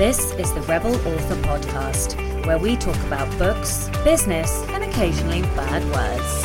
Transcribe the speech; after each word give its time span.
This 0.00 0.32
is 0.36 0.50
the 0.54 0.62
Rebel 0.62 0.94
Author 0.94 1.36
Podcast, 1.42 2.46
where 2.46 2.56
we 2.56 2.74
talk 2.74 2.96
about 3.04 3.28
books, 3.38 3.90
business, 4.02 4.50
and 4.68 4.82
occasionally 4.82 5.42
bad 5.42 5.84
words. 5.92 6.42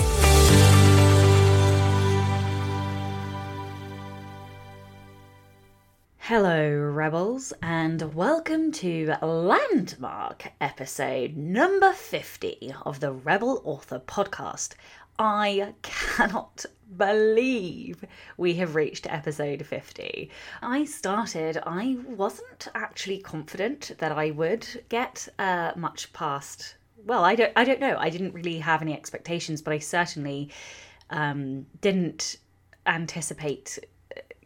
Hello, 6.18 6.70
Rebels, 6.70 7.54
and 7.62 8.14
welcome 8.14 8.74
to 8.74 9.16
Landmark 9.22 10.52
episode 10.60 11.38
number 11.38 11.94
50 11.94 12.74
of 12.86 13.00
the 13.00 13.14
Rebel 13.14 13.62
Author 13.64 14.00
Podcast. 14.00 14.74
I 15.18 15.76
cannot 15.82 16.66
believe 16.98 18.04
we 18.38 18.54
have 18.56 18.76
reached 18.76 19.08
episode 19.08 19.66
50. 19.66 20.30
I 20.62 20.86
started, 20.86 21.58
I 21.66 21.98
wasn't 22.08 22.68
actually 22.76 23.20
confident 23.20 23.92
that 24.00 24.12
I 24.12 24.32
would 24.32 24.84
get 24.90 25.28
uh, 25.40 25.72
much 25.76 26.12
past. 26.14 26.76
Well, 27.06 27.24
I 27.24 27.36
don't, 27.36 27.54
I 27.56 27.64
don't 27.64 27.80
know. 27.80 27.98
I 28.00 28.10
didn't 28.10 28.34
really 28.34 28.60
have 28.60 28.82
any 28.82 28.94
expectations, 28.94 29.62
but 29.62 29.74
I 29.74 29.80
certainly 29.80 30.50
um, 31.10 31.66
didn't 31.82 32.38
anticipate 32.86 33.80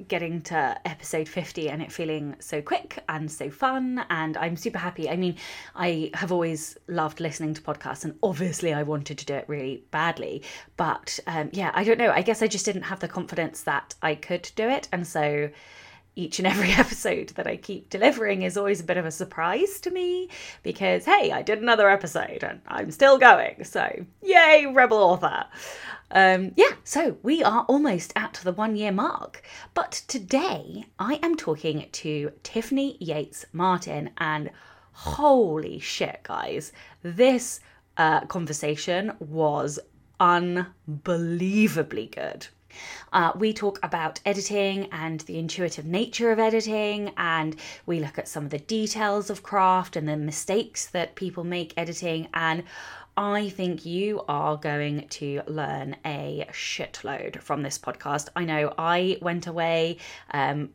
getting 0.08 0.42
to 0.42 0.80
episode 0.86 1.28
50 1.28 1.70
and 1.70 1.82
it 1.82 1.92
feeling 1.92 2.36
so 2.40 2.62
quick 2.62 3.04
and 3.10 3.32
so 3.32 3.50
fun 3.50 4.04
and 4.10 4.38
i'm 4.38 4.56
super 4.56 4.78
happy. 4.78 5.10
I 5.10 5.16
mean 5.16 5.36
i 5.76 6.12
have 6.14 6.32
always 6.32 6.78
loved 6.88 7.20
listening 7.20 7.54
to 7.54 7.62
podcasts 7.62 8.06
and 8.06 8.18
obviously 8.24 8.74
i 8.74 8.84
wanted 8.84 9.18
to 9.18 9.26
do 9.26 9.34
it 9.34 9.46
really 9.48 9.84
badly 9.92 10.44
but 10.78 11.20
um, 11.28 11.50
yeah 11.54 11.72
i 11.74 11.84
don't 11.84 11.98
know. 11.98 12.12
I 12.12 12.22
guess 12.22 12.42
i 12.42 12.48
just 12.48 12.66
didn't 12.66 12.84
have 12.84 13.00
the 13.00 13.08
confidence 13.08 13.64
that 13.64 13.96
i 14.02 14.16
could 14.16 14.50
do 14.56 14.68
it 14.70 14.88
and 14.92 15.06
so 15.06 15.50
each 16.20 16.38
and 16.38 16.48
every 16.48 16.72
episode 16.84 17.30
that 17.30 17.48
I 17.48 17.56
keep 17.56 17.90
delivering 17.90 18.42
is 18.42 18.58
always 18.58 18.82
a 18.82 18.84
bit 18.84 18.98
of 18.98 19.06
a 19.06 19.12
surprise 19.12 19.80
to 19.82 19.92
me 19.92 20.30
because, 20.64 21.06
hey, 21.06 21.32
I 21.32 21.42
did 21.42 21.62
another 21.62 21.90
episode 21.90 22.44
and 22.44 22.62
I'm 22.68 22.92
still 22.92 23.18
going. 23.18 23.64
So, 23.64 24.06
yay, 24.22 24.66
Rebel 24.66 24.98
Author. 24.98 25.46
Um, 26.12 26.52
yeah, 26.58 26.74
so 26.84 27.18
we 27.24 27.44
are 27.44 27.64
almost 27.70 28.12
at 28.16 28.42
the 28.44 28.52
one 28.52 28.76
year 28.76 28.92
mark. 28.92 29.44
But 29.74 29.92
today 30.08 30.86
I 30.98 31.20
am 31.24 31.36
talking 31.36 31.88
to 31.90 32.32
Tiffany 32.44 32.98
Yates 33.00 33.46
Martin, 33.54 34.10
and 34.18 34.50
holy 34.92 35.80
shit, 35.80 36.22
guys, 36.24 36.74
this 37.02 37.62
uh, 37.98 38.22
conversation 38.26 39.14
was 39.20 39.80
unbelievably 40.20 42.08
good. 42.08 42.48
Uh, 43.14 43.32
we 43.36 43.54
talk 43.54 43.80
about 43.84 44.20
editing 44.26 44.88
and 44.92 45.22
the 45.22 45.38
intuitive 45.38 45.86
nature 45.86 46.32
of 46.32 46.40
editing, 46.40 47.12
and 47.18 47.56
we 47.86 48.00
look 48.00 48.18
at 48.18 48.28
some 48.28 48.46
of 48.46 48.50
the 48.52 48.60
details 48.60 49.30
of 49.30 49.44
craft 49.44 49.96
and 49.96 50.08
the 50.08 50.18
mistakes 50.18 50.88
that 50.88 51.16
people 51.16 51.44
make 51.44 51.74
editing. 51.78 52.28
And 52.34 52.64
I 53.18 53.50
think 53.50 53.86
you 53.86 54.24
are 54.30 54.56
going 54.56 55.06
to 55.10 55.42
learn 55.46 55.98
a 56.06 56.48
shitload 56.54 57.42
from 57.42 57.64
this 57.64 57.78
podcast. 57.78 58.30
I 58.34 58.46
know 58.46 58.74
I 58.78 59.18
went 59.22 59.46
away, 59.46 59.98
um, 60.32 60.70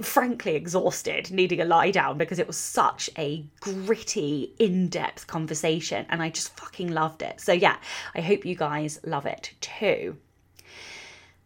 frankly 0.00 0.54
exhausted, 0.54 1.30
needing 1.30 1.60
a 1.60 1.66
lie 1.66 1.90
down 1.90 2.16
because 2.16 2.38
it 2.38 2.46
was 2.46 2.56
such 2.56 3.10
a 3.18 3.44
gritty, 3.60 4.54
in 4.58 4.88
depth 4.88 5.26
conversation, 5.26 6.06
and 6.08 6.22
I 6.22 6.30
just 6.30 6.56
fucking 6.56 6.92
loved 6.92 7.20
it. 7.20 7.42
So, 7.42 7.52
yeah, 7.52 7.76
I 8.14 8.22
hope 8.22 8.46
you 8.46 8.54
guys 8.54 8.98
love 9.04 9.26
it 9.26 9.52
too. 9.60 10.16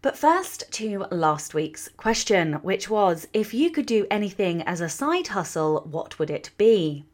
But 0.02 0.18
first 0.18 0.70
to 0.72 1.06
last 1.10 1.54
week's 1.54 1.88
question, 1.96 2.54
which 2.54 2.88
was 2.88 3.26
if 3.32 3.54
you 3.54 3.70
could 3.70 3.86
do 3.86 4.06
anything 4.10 4.62
as 4.62 4.80
a 4.80 4.88
side 4.88 5.28
hustle, 5.28 5.86
what 5.90 6.18
would 6.18 6.30
it 6.30 6.50
be? 6.58 7.04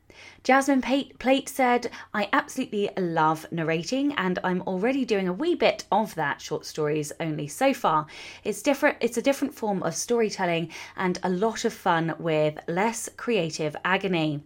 Jasmine 0.44 0.83
Plate 0.83 1.48
said, 1.48 1.91
I 2.12 2.28
absolutely 2.33 2.91
love 2.98 3.47
narrating 3.50 4.12
and 4.14 4.39
I'm 4.44 4.62
already 4.62 5.05
doing 5.05 5.29
a 5.29 5.33
wee 5.33 5.55
bit 5.55 5.84
of 5.90 6.14
that 6.17 6.40
short 6.40 6.67
stories 6.67 7.12
only 7.18 7.46
so 7.48 7.73
far. 7.73 8.06
It's 8.45 8.62
different 8.62 8.98
it's 9.01 9.17
a 9.17 9.23
different 9.23 9.55
form 9.55 9.83
of 9.83 9.95
storytelling 9.95 10.70
and 10.96 11.18
a 11.23 11.30
lot 11.30 11.64
of 11.64 11.73
fun 11.73 12.14
with 12.18 12.58
less 12.68 13.08
creative 13.17 13.74
agony. 13.85 14.42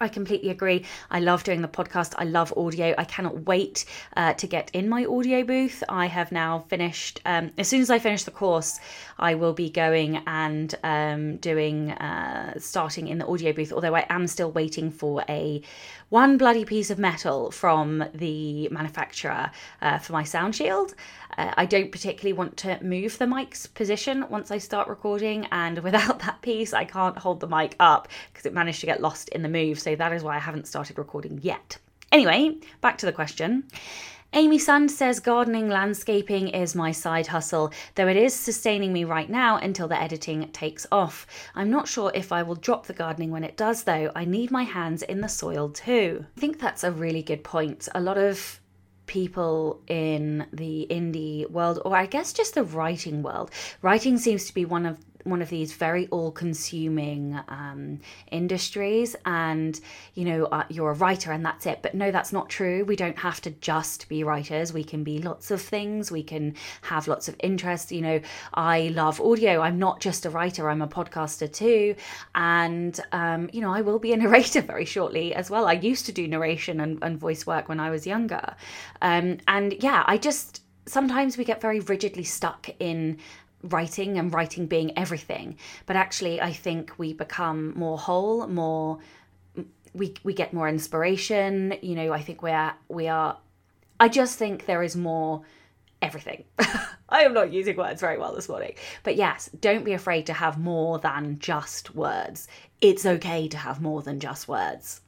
I 0.00 0.08
completely 0.08 0.50
agree. 0.50 0.84
I 1.10 1.20
love 1.20 1.44
doing 1.44 1.62
the 1.62 1.68
podcast. 1.68 2.14
I 2.18 2.24
love 2.24 2.52
audio. 2.56 2.94
I 2.98 3.04
cannot 3.04 3.46
wait 3.46 3.84
uh, 4.16 4.34
to 4.34 4.46
get 4.46 4.70
in 4.72 4.88
my 4.88 5.04
audio 5.04 5.44
booth. 5.44 5.84
I 5.88 6.06
have 6.06 6.32
now 6.32 6.64
finished, 6.68 7.20
um, 7.24 7.52
as 7.58 7.68
soon 7.68 7.80
as 7.80 7.90
I 7.90 7.98
finish 7.98 8.24
the 8.24 8.30
course, 8.30 8.80
I 9.18 9.34
will 9.34 9.52
be 9.52 9.70
going 9.70 10.22
and 10.26 10.74
um, 10.82 11.36
doing, 11.36 11.92
uh, 11.92 12.58
starting 12.58 13.08
in 13.08 13.18
the 13.18 13.26
audio 13.26 13.52
booth, 13.52 13.72
although 13.72 13.94
I 13.94 14.06
am 14.08 14.26
still 14.26 14.50
waiting 14.50 14.90
for 14.90 15.24
a 15.28 15.62
one 16.08 16.38
bloody 16.38 16.64
piece 16.64 16.90
of 16.90 16.98
metal 16.98 17.50
from 17.50 18.04
the 18.14 18.68
manufacturer 18.68 19.50
uh, 19.82 19.98
for 19.98 20.12
my 20.12 20.22
sound 20.22 20.54
shield. 20.54 20.94
Uh, 21.36 21.52
I 21.56 21.66
don't 21.66 21.90
particularly 21.90 22.32
want 22.32 22.56
to 22.58 22.78
move 22.82 23.18
the 23.18 23.26
mic's 23.26 23.66
position 23.66 24.24
once 24.28 24.50
I 24.50 24.58
start 24.58 24.88
recording, 24.88 25.46
and 25.50 25.78
without 25.82 26.20
that 26.20 26.42
piece, 26.42 26.72
I 26.72 26.84
can't 26.84 27.18
hold 27.18 27.40
the 27.40 27.48
mic 27.48 27.74
up 27.80 28.08
because 28.32 28.46
it 28.46 28.52
managed 28.52 28.80
to 28.80 28.86
get 28.86 29.00
lost 29.00 29.28
in 29.30 29.42
the 29.42 29.48
move. 29.48 29.80
So 29.84 29.94
that 29.94 30.12
is 30.14 30.22
why 30.22 30.36
I 30.36 30.40
haven't 30.40 30.66
started 30.66 30.96
recording 30.96 31.38
yet. 31.42 31.76
Anyway, 32.10 32.56
back 32.80 32.96
to 32.98 33.06
the 33.06 33.12
question. 33.12 33.64
Amy 34.32 34.58
Sund 34.58 34.90
says 34.90 35.20
gardening 35.20 35.68
landscaping 35.68 36.48
is 36.48 36.74
my 36.74 36.90
side 36.90 37.28
hustle, 37.28 37.70
though 37.94 38.08
it 38.08 38.16
is 38.16 38.34
sustaining 38.34 38.92
me 38.92 39.04
right 39.04 39.28
now 39.28 39.58
until 39.58 39.86
the 39.86 40.00
editing 40.00 40.48
takes 40.52 40.86
off. 40.90 41.26
I'm 41.54 41.70
not 41.70 41.86
sure 41.86 42.10
if 42.14 42.32
I 42.32 42.42
will 42.42 42.56
drop 42.56 42.86
the 42.86 42.94
gardening 42.94 43.30
when 43.30 43.44
it 43.44 43.58
does, 43.58 43.84
though. 43.84 44.10
I 44.16 44.24
need 44.24 44.50
my 44.50 44.64
hands 44.64 45.02
in 45.02 45.20
the 45.20 45.28
soil 45.28 45.68
too. 45.68 46.24
I 46.36 46.40
think 46.40 46.58
that's 46.58 46.82
a 46.82 46.90
really 46.90 47.22
good 47.22 47.44
point. 47.44 47.88
A 47.94 48.00
lot 48.00 48.18
of 48.18 48.58
people 49.06 49.82
in 49.86 50.46
the 50.52 50.86
indie 50.90 51.48
world, 51.50 51.80
or 51.84 51.94
I 51.94 52.06
guess 52.06 52.32
just 52.32 52.54
the 52.54 52.64
writing 52.64 53.22
world, 53.22 53.50
writing 53.82 54.18
seems 54.18 54.46
to 54.46 54.54
be 54.54 54.64
one 54.64 54.86
of 54.86 54.98
one 55.24 55.42
of 55.42 55.48
these 55.48 55.72
very 55.72 56.06
all-consuming 56.08 57.38
um, 57.48 57.98
industries 58.30 59.16
and 59.24 59.80
you 60.14 60.24
know 60.24 60.44
uh, 60.46 60.64
you're 60.68 60.90
a 60.90 60.94
writer 60.94 61.32
and 61.32 61.44
that's 61.44 61.66
it. 61.66 61.80
But 61.82 61.94
no 61.94 62.10
that's 62.10 62.32
not 62.32 62.48
true. 62.48 62.84
We 62.84 62.96
don't 62.96 63.18
have 63.18 63.40
to 63.42 63.50
just 63.50 64.08
be 64.08 64.22
writers. 64.22 64.72
We 64.72 64.84
can 64.84 65.02
be 65.02 65.18
lots 65.18 65.50
of 65.50 65.60
things. 65.60 66.10
We 66.10 66.22
can 66.22 66.54
have 66.82 67.08
lots 67.08 67.28
of 67.28 67.36
interests. 67.40 67.90
You 67.90 68.02
know 68.02 68.20
i 68.54 68.88
love 68.94 69.20
audio. 69.20 69.60
I'm 69.60 69.78
not 69.78 70.00
just 70.00 70.26
a 70.26 70.30
writer. 70.30 70.68
I'm 70.68 70.82
a 70.82 70.88
podcaster 70.88 71.52
too. 71.52 71.96
And 72.34 72.98
um, 73.12 73.48
you 73.52 73.60
know 73.60 73.72
i 73.72 73.80
will 73.80 73.98
be 73.98 74.12
a 74.12 74.16
narrator 74.24 74.60
very 74.60 74.84
shortly 74.84 75.34
as 75.34 75.50
well. 75.50 75.66
I 75.66 75.72
used 75.72 76.06
to 76.06 76.12
do 76.12 76.28
narration 76.28 76.80
and, 76.80 76.98
and 77.02 77.18
voice 77.18 77.46
work 77.46 77.68
when 77.68 77.80
i 77.80 77.90
was 77.90 78.06
younger. 78.06 78.54
Um, 79.02 79.38
and 79.48 79.74
yeah 79.82 80.04
i 80.06 80.16
just 80.18 80.60
sometimes 80.86 81.36
we 81.36 81.44
get 81.44 81.60
very 81.60 81.80
rigidly 81.80 82.24
stuck 82.24 82.68
in 82.78 83.18
writing 83.64 84.18
and 84.18 84.32
writing 84.32 84.66
being 84.66 84.96
everything. 84.96 85.56
But 85.86 85.96
actually, 85.96 86.40
I 86.40 86.52
think 86.52 86.98
we 86.98 87.12
become 87.12 87.72
more 87.76 87.98
whole, 87.98 88.46
more 88.46 88.98
we 89.94 90.14
we 90.22 90.34
get 90.34 90.52
more 90.52 90.68
inspiration. 90.68 91.74
You 91.82 91.94
know, 91.94 92.12
I 92.12 92.20
think 92.20 92.42
we're 92.42 92.72
we 92.88 93.08
are. 93.08 93.38
I 93.98 94.08
just 94.08 94.38
think 94.38 94.66
there 94.66 94.82
is 94.82 94.96
more 94.96 95.42
everything. 96.02 96.44
I 97.08 97.22
am 97.22 97.32
not 97.32 97.52
using 97.52 97.76
words 97.76 98.00
very 98.00 98.18
well 98.18 98.34
this 98.34 98.48
morning. 98.48 98.74
But 99.02 99.16
yes, 99.16 99.48
don't 99.60 99.84
be 99.84 99.92
afraid 99.92 100.26
to 100.26 100.32
have 100.32 100.58
more 100.58 100.98
than 100.98 101.38
just 101.38 101.94
words. 101.94 102.48
It's 102.80 103.06
okay 103.06 103.48
to 103.48 103.56
have 103.56 103.80
more 103.80 104.02
than 104.02 104.20
just 104.20 104.48
words. 104.48 105.00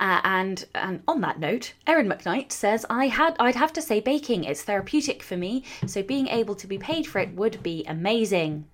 Uh, 0.00 0.20
and 0.24 0.66
and 0.74 1.02
on 1.06 1.20
that 1.20 1.38
note, 1.38 1.74
Erin 1.86 2.08
McKnight 2.08 2.52
says 2.52 2.84
I 2.90 3.08
had 3.08 3.36
I'd 3.38 3.56
have 3.56 3.72
to 3.74 3.82
say 3.82 4.00
baking. 4.00 4.44
is 4.44 4.62
therapeutic 4.62 5.22
for 5.22 5.36
me, 5.36 5.64
so 5.86 6.02
being 6.02 6.28
able 6.28 6.54
to 6.56 6.66
be 6.66 6.78
paid 6.78 7.06
for 7.06 7.18
it 7.18 7.34
would 7.34 7.62
be 7.62 7.84
amazing. 7.86 8.66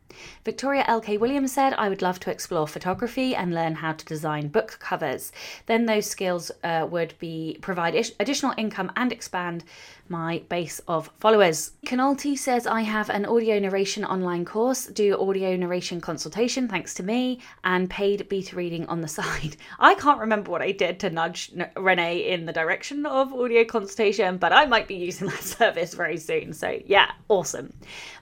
Victoria 0.45 0.85
L.K. 0.87 1.17
Williams 1.19 1.53
said, 1.53 1.75
I 1.75 1.89
would 1.89 2.03
love 2.03 2.21
to 2.21 2.31
explore 2.31 2.67
photography 2.67 3.35
and 3.35 3.55
learn 3.55 3.77
how 3.77 3.93
to 3.93 4.05
design 4.05 4.49
book 4.49 4.79
covers. 4.81 5.33
Then 5.67 5.87
those 5.87 6.07
skills 6.07 6.51
uh, 6.65 6.87
would 6.91 7.15
be 7.19 7.59
provide 7.61 7.95
ish- 7.95 8.13
additional 8.21 8.55
income 8.57 8.93
and 8.97 9.13
expand 9.13 9.65
my 10.11 10.43
base 10.49 10.81
of 10.89 11.09
followers. 11.21 11.73
Canalti 11.87 12.37
says, 12.37 12.67
I 12.67 12.83
have 12.83 13.09
an 13.11 13.25
audio 13.25 13.61
narration 13.61 14.05
online 14.05 14.45
course, 14.45 14.87
do 14.87 15.17
audio 15.21 15.55
narration 15.57 16.01
consultation 16.01 16.67
thanks 16.67 16.95
to 16.95 17.05
me, 17.05 17.41
and 17.63 17.89
paid 17.89 18.29
beta 18.29 18.57
reading 18.57 18.87
on 18.87 19.01
the 19.01 19.09
side. 19.21 19.57
I 19.79 19.95
can't 19.95 20.19
remember 20.19 20.51
what 20.51 20.63
I 20.63 20.73
did 20.73 20.99
to 21.01 21.11
nudge 21.11 21.53
Renee 21.77 22.29
in 22.29 22.45
the 22.45 22.53
direction 22.53 23.07
of 23.07 23.33
audio 23.33 23.65
consultation, 23.65 24.37
but 24.37 24.53
I 24.53 24.67
might 24.67 24.89
be 24.89 24.97
using 24.97 25.29
that 25.29 25.43
service 25.59 25.95
very 25.95 26.17
soon. 26.17 26.53
So, 26.53 26.81
yeah, 26.87 27.13
awesome. 27.29 27.73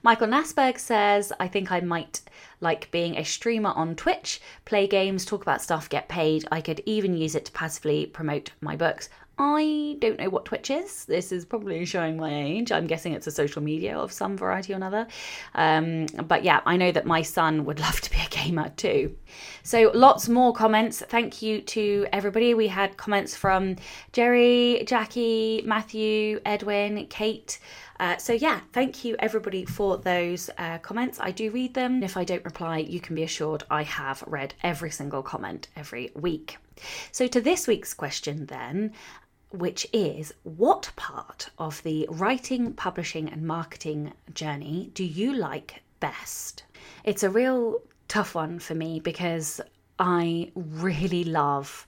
Michael 0.02 0.28
Nasberg 0.28 0.78
says, 0.78 1.32
I 1.40 1.48
think 1.48 1.72
I 1.72 1.77
might 1.84 2.20
like 2.60 2.90
being 2.90 3.16
a 3.16 3.24
streamer 3.24 3.70
on 3.70 3.94
Twitch, 3.94 4.40
play 4.64 4.86
games, 4.86 5.24
talk 5.24 5.42
about 5.42 5.62
stuff, 5.62 5.88
get 5.88 6.08
paid. 6.08 6.46
I 6.50 6.60
could 6.60 6.82
even 6.86 7.16
use 7.16 7.34
it 7.34 7.44
to 7.46 7.52
passively 7.52 8.06
promote 8.06 8.50
my 8.60 8.76
books. 8.76 9.08
I 9.40 9.96
don't 10.00 10.18
know 10.18 10.30
what 10.30 10.46
Twitch 10.46 10.68
is. 10.68 11.04
This 11.04 11.30
is 11.30 11.44
probably 11.44 11.84
showing 11.84 12.16
my 12.16 12.34
age. 12.34 12.72
I'm 12.72 12.88
guessing 12.88 13.12
it's 13.12 13.28
a 13.28 13.30
social 13.30 13.62
media 13.62 13.96
of 13.96 14.10
some 14.10 14.36
variety 14.36 14.72
or 14.72 14.76
another. 14.76 15.06
Um, 15.54 16.06
but 16.26 16.42
yeah, 16.42 16.60
I 16.66 16.76
know 16.76 16.90
that 16.90 17.06
my 17.06 17.22
son 17.22 17.64
would 17.64 17.78
love 17.88 18.00
to 18.00 18.10
be 18.10 18.18
a 18.18 18.28
gamer 18.28 18.70
too. 18.70 19.14
So 19.62 19.92
lots 19.94 20.28
more 20.28 20.52
comments. 20.52 21.04
Thank 21.08 21.40
you 21.40 21.60
to 21.60 22.08
everybody. 22.12 22.54
We 22.54 22.66
had 22.66 22.96
comments 22.96 23.36
from 23.36 23.76
Jerry, 24.12 24.82
Jackie, 24.86 25.62
Matthew, 25.64 26.40
Edwin, 26.44 27.06
Kate. 27.06 27.60
Uh, 28.00 28.16
so 28.16 28.32
yeah, 28.32 28.60
thank 28.72 29.04
you 29.04 29.16
everybody 29.18 29.64
for 29.64 29.96
those 29.96 30.50
uh, 30.58 30.78
comments. 30.78 31.18
I 31.20 31.30
do 31.30 31.50
read 31.50 31.74
them. 31.74 32.02
If 32.02 32.16
I 32.16 32.24
don't 32.24 32.44
reply, 32.44 32.78
you 32.78 33.00
can 33.00 33.16
be 33.16 33.24
assured 33.24 33.64
I 33.70 33.82
have 33.82 34.22
read 34.26 34.54
every 34.62 34.90
single 34.90 35.22
comment 35.22 35.68
every 35.76 36.10
week. 36.14 36.58
So 37.10 37.26
to 37.26 37.40
this 37.40 37.66
week's 37.66 37.94
question 37.94 38.46
then, 38.46 38.92
which 39.50 39.86
is 39.92 40.32
what 40.42 40.90
part 40.94 41.50
of 41.58 41.82
the 41.82 42.06
writing, 42.10 42.74
publishing, 42.74 43.28
and 43.28 43.46
marketing 43.46 44.12
journey 44.34 44.90
do 44.94 45.04
you 45.04 45.32
like 45.32 45.82
best? 46.00 46.64
It's 47.04 47.22
a 47.22 47.30
real 47.30 47.80
tough 48.06 48.34
one 48.34 48.58
for 48.58 48.74
me 48.74 49.00
because 49.00 49.60
I 49.98 50.52
really 50.54 51.24
love 51.24 51.86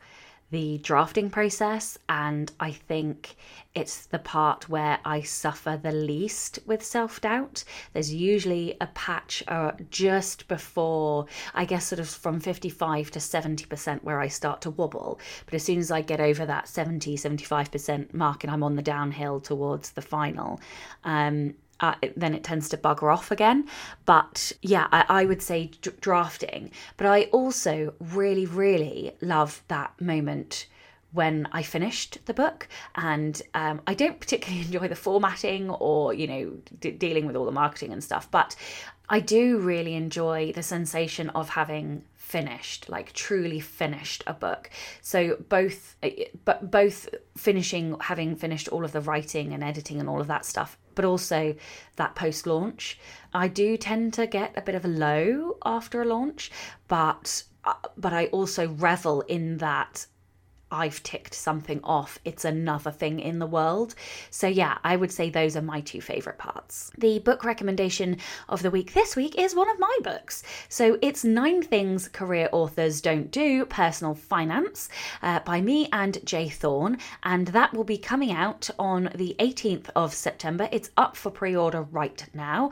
the 0.51 0.79
drafting 0.79 1.31
process, 1.31 1.97
and 2.09 2.51
I 2.59 2.73
think 2.73 3.37
it's 3.75 4.07
the 4.07 4.19
part 4.19 4.69
where 4.69 4.99
I 5.05 5.23
suffer 5.23 5.79
the 5.81 5.93
least 5.93 6.59
with 6.67 6.85
self 6.85 7.21
doubt. 7.21 7.63
There's 7.93 8.13
usually 8.13 8.77
a 8.81 8.89
patch 8.89 9.45
uh, 9.47 9.73
just 9.91 10.49
before, 10.49 11.27
I 11.55 11.65
guess, 11.65 11.87
sort 11.87 12.01
of 12.01 12.09
from 12.09 12.41
55 12.41 13.11
to 13.13 13.19
70% 13.21 14.03
where 14.03 14.21
I 14.21 14.29
start 14.29 14.61
to 14.63 14.71
wobble. 14.71 15.21
But 15.45 15.55
as 15.55 15.63
soon 15.63 15.79
as 15.79 15.91
I 15.91 16.01
get 16.01 16.21
over 16.21 16.45
that 16.47 16.69
70, 16.69 17.17
75% 17.17 18.13
mark 18.13 18.43
and 18.43 18.53
I'm 18.53 18.65
on 18.65 18.75
the 18.77 18.83
downhill 18.83 19.41
towards 19.41 19.93
the 19.93 20.03
final, 20.03 20.61
um, 21.05 21.55
uh, 21.81 21.95
then 22.17 22.35
it 22.35 22.45
tends 22.45 22.69
to 22.69 22.77
bugger 22.77 23.13
off 23.13 23.31
again. 23.31 23.67
But 24.05 24.53
yeah, 24.63 24.89
I, 24.93 25.05
I 25.09 25.25
would 25.25 25.43
say 25.43 25.71
d- 25.81 25.91
drafting. 26.01 26.71
But 26.97 27.07
I 27.07 27.25
also 27.25 27.95
really, 27.99 28.47
really 28.47 29.13
love 29.21 29.63
that 29.69 30.01
moment 30.01 30.67
when 31.13 31.49
I 31.53 31.63
finished 31.63 32.19
the 32.27 32.35
book. 32.35 32.69
And 32.95 33.41
um, 33.55 33.81
I 33.87 33.95
don't 33.95 34.21
particularly 34.21 34.65
enjoy 34.67 34.89
the 34.89 34.95
formatting 34.95 35.71
or, 35.71 36.15
you 36.15 36.27
know, 36.27 36.53
d- 36.81 36.93
dealing 36.93 37.27
with 37.27 37.37
all 37.37 37.45
the 37.45 37.53
marketing 37.53 37.93
and 37.93 38.03
stuff, 38.03 38.31
but 38.31 38.55
I 39.09 39.19
do 39.19 39.59
really 39.59 39.95
enjoy 39.95 40.53
the 40.53 40.63
sensation 40.63 41.31
of 41.31 41.51
having 41.51 42.05
finished 42.31 42.89
like 42.89 43.13
truly 43.13 43.61
finished 43.61 44.23
a 44.27 44.33
book. 44.33 44.71
So 45.01 45.37
both 45.49 45.97
but 46.45 46.71
both 46.71 47.09
finishing 47.37 47.97
having 48.01 48.37
finished 48.37 48.69
all 48.69 48.85
of 48.85 48.93
the 48.93 49.01
writing 49.01 49.53
and 49.53 49.65
editing 49.65 49.99
and 49.99 50.09
all 50.09 50.21
of 50.21 50.29
that 50.29 50.45
stuff 50.45 50.79
but 50.95 51.05
also 51.05 51.55
that 51.97 52.15
post 52.15 52.47
launch 52.47 52.99
i 53.33 53.49
do 53.49 53.77
tend 53.77 54.13
to 54.13 54.27
get 54.27 54.53
a 54.57 54.61
bit 54.61 54.75
of 54.75 54.85
a 54.85 54.89
low 54.89 55.57
after 55.65 56.03
a 56.03 56.05
launch 56.05 56.51
but 56.89 57.43
uh, 57.65 57.75
but 57.97 58.13
i 58.13 58.27
also 58.27 58.69
revel 58.69 59.23
in 59.23 59.57
that 59.59 60.07
I've 60.71 61.03
ticked 61.03 61.35
something 61.35 61.81
off. 61.83 62.19
It's 62.25 62.45
another 62.45 62.91
thing 62.91 63.21
in 63.21 63.39
the 63.39 63.47
world. 63.47 63.95
So, 64.31 64.47
yeah, 64.47 64.79
I 64.85 64.97
would 64.97 65.13
say 65.13 65.31
those 65.31 65.57
are 65.57 65.63
my 65.63 65.81
two 65.81 66.01
favourite 66.01 66.39
parts. 66.39 66.91
The 66.99 67.19
book 67.21 67.45
recommendation 67.45 68.19
of 68.49 68.63
the 68.63 68.71
week 68.71 68.93
this 68.95 69.17
week 69.17 69.39
is 69.39 69.55
one 69.55 69.71
of 69.71 69.79
my 69.79 69.97
books. 70.03 70.43
So, 70.69 70.99
it's 71.03 71.25
Nine 71.25 71.63
Things 71.63 72.09
Career 72.09 72.49
Authors 72.53 73.01
Don't 73.01 73.31
Do 73.31 73.65
Personal 73.67 74.15
Finance 74.15 74.89
uh, 75.23 75.41
by 75.41 75.61
me 75.61 75.89
and 75.93 76.25
J 76.25 76.49
Thorn. 76.49 76.99
And 77.23 77.49
that 77.49 77.75
will 77.75 77.85
be 77.85 77.99
coming 77.99 78.33
out 78.33 78.71
on 78.79 79.11
the 79.15 79.35
18th 79.39 79.91
of 79.97 80.15
September. 80.15 80.69
It's 80.73 80.91
up 80.97 81.17
for 81.17 81.31
pre 81.31 81.57
order 81.57 81.83
right 81.83 82.25
now 82.35 82.71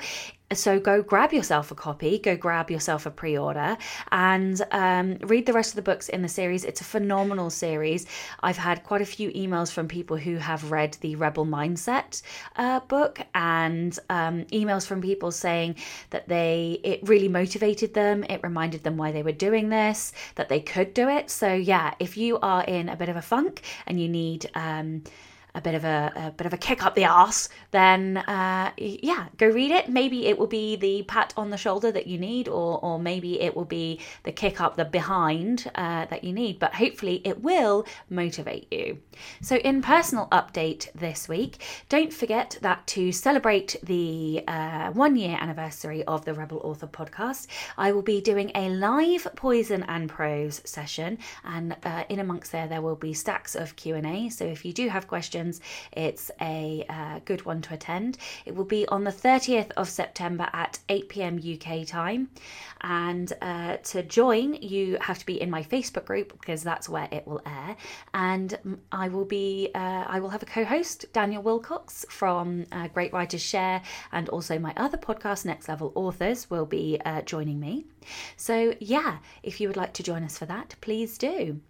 so 0.53 0.81
go 0.81 1.03
grab 1.03 1.33
yourself 1.33 1.71
a 1.71 1.75
copy, 1.75 2.19
go 2.19 2.37
grab 2.37 2.71
yourself 2.71 3.05
a 3.07 3.11
pre 3.11 3.37
order, 3.37 3.77
and 4.11 4.61
um, 4.71 5.19
read 5.23 5.47
the 5.47 5.53
rest 5.53 5.71
of 5.71 5.77
the 5.77 5.83
books 5.83 6.09
in 6.09 6.23
the 6.23 6.29
series. 6.29 6.65
It's 6.65 6.81
a 6.81 6.85
phenomenal 6.85 7.51
series. 7.51 8.07
I've 8.41 8.57
had 8.57 8.83
quite 8.85 9.03
a 9.03 9.07
few 9.07 9.31
emails 9.33 9.71
from 9.71 9.89
people 9.89 10.17
who 10.17 10.37
have 10.37 10.71
read 10.71 10.97
the 11.01 11.17
Rebel 11.17 11.45
Mindset 11.45 12.23
uh, 12.57 12.81
book, 12.81 13.21
and 13.35 13.99
um, 14.09 14.45
emails 14.47 14.87
from 14.87 15.03
people 15.03 15.31
saying 15.31 15.77
that 16.11 16.29
they 16.29 16.81
it 16.83 17.07
really 17.07 17.29
motivated 17.29 17.93
them. 17.93 18.25
It 18.25 18.41
reminded 18.43 18.85
them 18.85 18.97
why 18.97 19.13
they 19.13 19.23
were 19.23 19.33
doing 19.33 19.69
this, 19.69 20.13
that 20.37 20.49
they 20.49 20.61
could 20.61 20.95
do 20.95 21.09
it. 21.09 21.31
So 21.31 21.53
yeah, 21.53 21.95
if 21.99 22.17
you 22.17 22.39
are 22.41 22.65
in 22.65 22.89
a 22.89 22.97
bit 22.97 23.09
of 23.09 23.17
a 23.17 23.23
funk 23.23 23.63
and 23.87 24.01
you 24.01 24.09
need 24.09 24.51
um, 24.55 25.03
a 25.59 25.61
bit 25.61 25.75
of 25.75 25.85
a, 25.85 26.13
a 26.15 26.31
bit 26.31 26.47
of 26.47 26.53
a 26.53 26.57
kick 26.57 26.85
up 26.85 26.95
the 26.95 27.05
arse, 27.05 27.49
then 27.73 28.17
uh, 28.17 28.71
yeah, 28.79 29.27
go 29.37 29.49
read 29.49 29.73
it. 29.73 29.89
Maybe 29.89 30.27
it 30.27 30.39
will 30.39 30.47
be 30.47 30.77
the 30.77 31.03
pat 31.03 31.35
on 31.37 31.51
the 31.51 31.57
shoulder 31.57 31.91
that 31.93 32.07
you 32.07 32.17
need, 32.17 32.49
or 32.49 32.79
or 32.83 32.99
maybe 32.99 33.41
it 33.41 33.55
will 33.57 33.65
be 33.65 34.01
the 34.23 34.33
kick 34.33 34.61
up 34.61 34.77
the 34.77 34.85
behind 34.85 35.71
uh, 35.75 36.07
that 36.07 36.23
you 36.23 36.33
need. 36.33 36.59
But 36.61 36.75
hopefully, 36.75 37.21
it 37.25 37.43
will 37.43 37.87
motivate 38.09 38.73
you. 38.73 38.99
So, 39.43 39.57
in 39.57 39.83
personal 39.83 40.29
update 40.31 40.93
this 40.93 41.29
week, 41.29 41.59
don't 41.89 42.13
forget 42.13 42.57
that 42.63 42.87
to 42.89 43.11
celebrate 43.11 43.77
the 43.83 44.45
uh, 44.47 44.93
one 44.93 45.17
year 45.17 45.37
anniversary 45.41 46.05
of 46.05 46.25
the 46.25 46.35
Rebel 46.35 46.61
Author 46.63 46.87
podcast, 46.87 47.49
I 47.77 47.91
will 47.91 48.03
be 48.03 48.21
doing 48.21 48.53
a 48.55 48.71
live 48.71 49.27
poison 49.35 49.83
and 49.89 50.09
prose 50.09 50.63
session, 50.65 51.19
and 51.45 51.77
uh, 51.83 52.05
in 52.09 52.21
amongst 52.21 52.53
there, 52.53 52.69
there 52.69 52.83
will 52.83 52.97
be 52.97 53.13
stacks 53.13 53.57
of 53.57 53.75
Q 53.75 53.97
and 53.97 54.07
A. 54.07 54.29
So 54.29 54.45
if 54.45 54.65
you 54.65 54.73
do 54.73 54.89
have 54.89 55.09
questions 55.09 55.48
questions, 55.49 55.61
it's 55.93 56.31
a 56.41 56.85
uh, 56.89 57.21
good 57.25 57.45
one 57.45 57.63
to 57.63 57.75
attend. 57.75 58.19
It 58.47 58.55
will 58.55 58.65
be 58.65 58.87
on 58.89 59.05
the 59.05 59.11
30th 59.11 59.71
of 59.77 59.89
September 59.89 60.49
at 60.53 60.79
8 60.89 61.09
pm 61.09 61.39
UK 61.39 61.87
time. 61.87 62.29
And 62.81 63.33
uh, 63.43 63.79
to 63.93 64.03
join, 64.03 64.55
you 64.55 64.99
have 65.01 65.19
to 65.19 65.27
be 65.27 65.41
in 65.41 65.51
my 65.51 65.63
Facebook 65.63 66.05
group 66.05 66.33
because 66.41 66.63
that's 66.63 66.89
where 66.89 67.09
it 67.11 67.27
will 67.27 67.41
air. 67.47 67.77
And 68.15 68.79
I 68.93 69.09
will 69.09 69.25
be, 69.25 69.71
uh, 69.75 70.05
I 70.07 70.21
will 70.21 70.31
have 70.31 70.43
a 70.43 70.47
co-host, 70.47 71.07
Daniel 71.13 71.43
Willcocks 71.43 72.05
from 72.09 72.67
uh, 72.73 72.89
Great 72.89 73.13
Writers 73.13 73.43
Share, 73.43 73.83
and 74.13 74.29
also 74.29 74.59
my 74.59 74.73
other 74.77 74.99
podcast, 74.99 75.45
Next 75.45 75.69
Level 75.69 75.93
Authors, 75.95 76.51
will 76.51 76.67
be 76.67 77.01
uh, 77.05 77.23
joining 77.23 77.59
me. 77.59 77.87
So 78.37 78.75
yeah, 78.81 79.19
if 79.43 79.61
you 79.61 79.69
would 79.69 79.77
like 79.77 79.95
to 79.95 80.03
join 80.03 80.23
us 80.23 80.39
for 80.39 80.47
that, 80.47 80.77
please 80.81 81.19
do. 81.19 81.61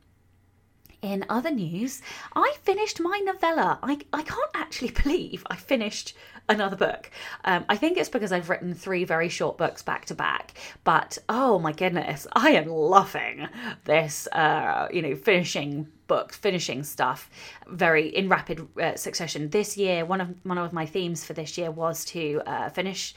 In 1.00 1.24
other 1.28 1.52
news, 1.52 2.02
I 2.34 2.56
finished 2.62 3.00
my 3.00 3.20
novella. 3.24 3.78
I, 3.82 3.98
I 4.12 4.22
can't 4.22 4.50
actually 4.54 4.90
believe 5.02 5.44
I 5.48 5.54
finished 5.54 6.14
another 6.48 6.76
book. 6.76 7.10
Um, 7.44 7.64
I 7.68 7.76
think 7.76 7.98
it's 7.98 8.08
because 8.08 8.32
I've 8.32 8.50
written 8.50 8.74
three 8.74 9.04
very 9.04 9.28
short 9.28 9.58
books 9.58 9.82
back 9.82 10.06
to 10.06 10.14
back. 10.14 10.54
But 10.82 11.18
oh 11.28 11.58
my 11.58 11.72
goodness, 11.72 12.26
I 12.32 12.50
am 12.50 12.68
loving 12.68 13.48
this, 13.84 14.26
uh, 14.32 14.88
you 14.92 15.02
know, 15.02 15.14
finishing 15.14 15.88
books, 16.08 16.36
finishing 16.36 16.82
stuff 16.82 17.30
very 17.68 18.08
in 18.08 18.28
rapid 18.28 18.66
uh, 18.80 18.96
succession. 18.96 19.50
This 19.50 19.76
year, 19.76 20.04
one 20.04 20.20
of 20.20 20.34
one 20.44 20.58
of 20.58 20.72
my 20.72 20.86
themes 20.86 21.24
for 21.24 21.32
this 21.32 21.56
year 21.56 21.70
was 21.70 22.04
to 22.06 22.42
uh, 22.46 22.70
finish 22.70 23.14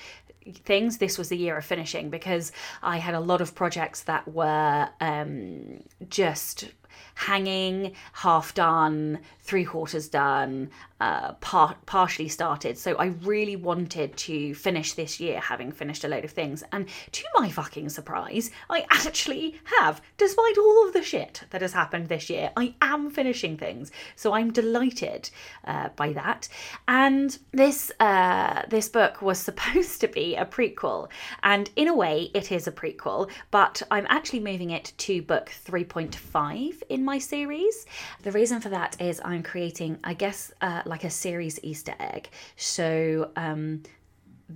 things 0.64 0.98
this 0.98 1.18
was 1.18 1.30
the 1.30 1.38
year 1.38 1.56
of 1.56 1.64
finishing 1.64 2.10
because 2.10 2.52
i 2.82 2.98
had 2.98 3.14
a 3.14 3.20
lot 3.20 3.42
of 3.42 3.54
projects 3.54 4.02
that 4.04 4.28
were 4.28 4.90
um, 5.00 5.84
just 6.10 6.72
hanging, 7.16 7.94
half 8.14 8.54
done, 8.54 9.20
three 9.40 9.66
quarters 9.66 10.08
done, 10.08 10.70
uh, 11.00 11.34
par- 11.34 11.78
partially 11.86 12.30
started. 12.30 12.78
So 12.78 12.96
I 12.96 13.08
really 13.24 13.56
wanted 13.56 14.16
to 14.18 14.54
finish 14.54 14.94
this 14.94 15.20
year 15.20 15.40
having 15.40 15.72
finished 15.72 16.04
a 16.04 16.08
load 16.08 16.26
of 16.26 16.32
things. 16.32 16.64
And 16.72 16.88
to 17.12 17.24
my 17.36 17.50
fucking 17.50 17.90
surprise, 17.90 18.52
I 18.70 18.86
actually 18.92 19.60
have. 19.80 20.02
Despite 20.18 20.58
all 20.58 20.88
of 20.88 20.94
the 20.94 21.02
shit 21.02 21.44
that 21.50 21.62
has 21.62 21.74
happened 21.74 22.08
this 22.08 22.30
year, 22.30 22.52
I 22.56 22.76
am 22.82 23.10
finishing 23.10 23.58
things. 23.58 23.92
So 24.16 24.34
I'm 24.34 24.54
delighted 24.54 25.30
uh, 25.66 25.90
by 25.96 26.14
that. 26.14 26.48
And 26.88 27.38
this 27.52 27.92
uh, 28.00 28.64
this 28.70 28.88
book 28.90 29.22
was 29.22 29.40
supposed 29.40 30.02
to 30.02 30.08
be 30.08 30.36
a 30.36 30.46
prequel, 30.46 31.10
and 31.44 31.70
in 31.76 31.88
a 31.88 31.96
way, 31.96 32.30
it 32.34 32.52
is 32.52 32.68
a 32.68 32.72
prequel. 32.72 33.30
But 33.50 33.82
I'm 33.90 34.06
actually 34.10 34.42
moving 34.42 34.70
it 34.70 34.94
to 35.00 35.22
book 35.22 35.52
3.5 35.66 36.81
in 36.90 37.04
my 37.06 37.18
series. 37.18 37.86
The 38.24 38.32
reason 38.32 38.62
for 38.62 38.70
that 38.70 39.00
is 39.02 39.22
I'm 39.24 39.44
creating, 39.44 40.00
I 40.04 40.14
guess, 40.14 40.52
uh, 40.62 40.82
like 40.86 41.04
a 41.04 41.10
series 41.10 41.60
Easter 41.64 41.96
egg. 42.00 42.30
So 42.56 43.32
um, 43.36 43.84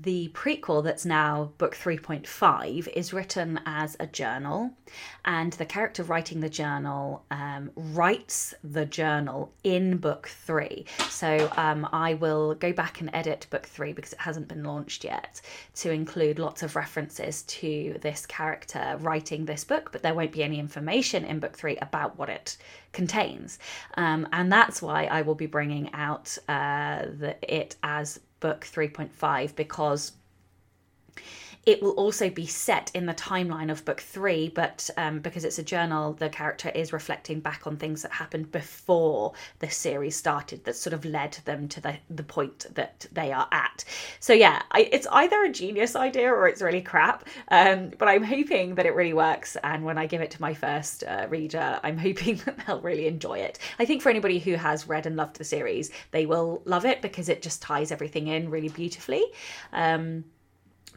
the 0.01 0.29
prequel 0.29 0.83
that's 0.83 1.05
now 1.05 1.51
book 1.57 1.75
3.5 1.75 2.87
is 2.89 3.13
written 3.13 3.59
as 3.65 3.95
a 3.99 4.07
journal 4.07 4.71
and 5.23 5.53
the 5.53 5.65
character 5.65 6.03
writing 6.03 6.39
the 6.39 6.49
journal 6.49 7.23
um, 7.31 7.71
writes 7.75 8.53
the 8.63 8.85
journal 8.85 9.51
in 9.63 9.97
book 9.97 10.27
3 10.27 10.85
so 11.09 11.51
um, 11.55 11.87
i 11.91 12.13
will 12.15 12.55
go 12.55 12.73
back 12.73 12.99
and 12.99 13.09
edit 13.13 13.47
book 13.49 13.65
3 13.65 13.93
because 13.93 14.13
it 14.13 14.19
hasn't 14.19 14.47
been 14.47 14.63
launched 14.63 15.03
yet 15.03 15.39
to 15.75 15.91
include 15.91 16.39
lots 16.39 16.63
of 16.63 16.75
references 16.75 17.43
to 17.43 17.97
this 18.01 18.25
character 18.25 18.97
writing 19.01 19.45
this 19.45 19.63
book 19.63 19.91
but 19.91 20.01
there 20.01 20.13
won't 20.13 20.31
be 20.31 20.43
any 20.43 20.59
information 20.59 21.23
in 21.23 21.39
book 21.39 21.55
3 21.55 21.77
about 21.77 22.17
what 22.17 22.29
it 22.29 22.57
contains. 22.95 23.59
Um, 23.97 24.27
and 24.31 24.51
that's 24.51 24.81
why 24.81 25.03
i 25.05 25.21
will 25.21 25.35
be 25.35 25.45
bringing 25.45 25.93
out 25.93 26.37
uh, 26.47 27.05
the, 27.19 27.35
it 27.41 27.75
as 27.83 28.19
book 28.39 28.65
3.5 28.65 29.55
because 29.55 30.11
it 31.65 31.81
will 31.81 31.91
also 31.91 32.29
be 32.29 32.45
set 32.45 32.91
in 32.93 33.07
the 33.07 33.13
timeline 33.13 33.72
of 33.72 33.84
book 33.86 34.00
three, 34.00 34.50
but 34.50 34.88
um, 34.98 35.19
because 35.19 35.43
it's 35.43 35.57
a 35.57 35.63
journal, 35.63 36.13
the 36.13 36.29
character 36.29 36.69
is 36.69 36.93
reflecting 36.93 37.39
back 37.39 37.65
on 37.65 37.75
things 37.75 38.03
that 38.03 38.12
happened 38.12 38.51
before 38.51 39.34
the 39.60 39.69
series 39.69 40.15
started 40.15 40.63
that 40.65 40.75
sort 40.75 40.93
of 40.93 41.03
led 41.05 41.34
them 41.45 41.67
to 41.67 41.81
the, 41.81 41.98
the 42.10 42.24
point 42.24 42.67
that 42.75 43.07
they 43.12 43.31
are 43.31 43.48
at. 43.51 43.84
So, 44.19 44.34
yeah, 44.34 44.62
I, 44.72 44.89
it's 44.91 45.07
either 45.12 45.43
a 45.43 45.51
genius 45.51 45.95
idea 45.95 46.31
or 46.31 46.48
it's 46.48 46.62
really 46.62 46.81
crap, 46.81 47.27
um, 47.50 47.91
but 47.98 48.07
I'm 48.07 48.24
hoping 48.24 48.75
that 48.75 48.86
it 48.86 48.93
really 48.93 49.13
works. 49.13 49.57
And 49.63 49.84
when 49.84 49.98
I 49.98 50.05
give 50.05 50.22
it 50.22 50.29
to 50.31 50.41
my 50.41 50.53
first 50.53 51.03
uh, 51.03 51.25
reader, 51.29 51.79
I'm 51.84 51.98
hoping 51.98 52.36
that 52.45 52.60
they'll 52.67 52.81
really 52.81 53.07
enjoy 53.07 53.39
it. 53.39 53.57
I 53.79 53.86
think 53.86 54.03
for 54.03 54.10
anybody 54.10 54.38
who 54.38 54.53
has 54.53 54.88
read 54.88 55.07
and 55.07 55.15
loved 55.15 55.38
the 55.38 55.43
series, 55.43 55.89
they 56.12 56.27
will 56.27 56.62
love 56.65 56.86
it 56.86 57.01
because 57.01 57.27
it 57.27 57.41
just 57.41 57.63
ties 57.63 57.91
everything 57.91 58.27
in 58.27 58.51
really 58.51 58.69
beautifully. 58.69 59.24
Um, 59.74 60.25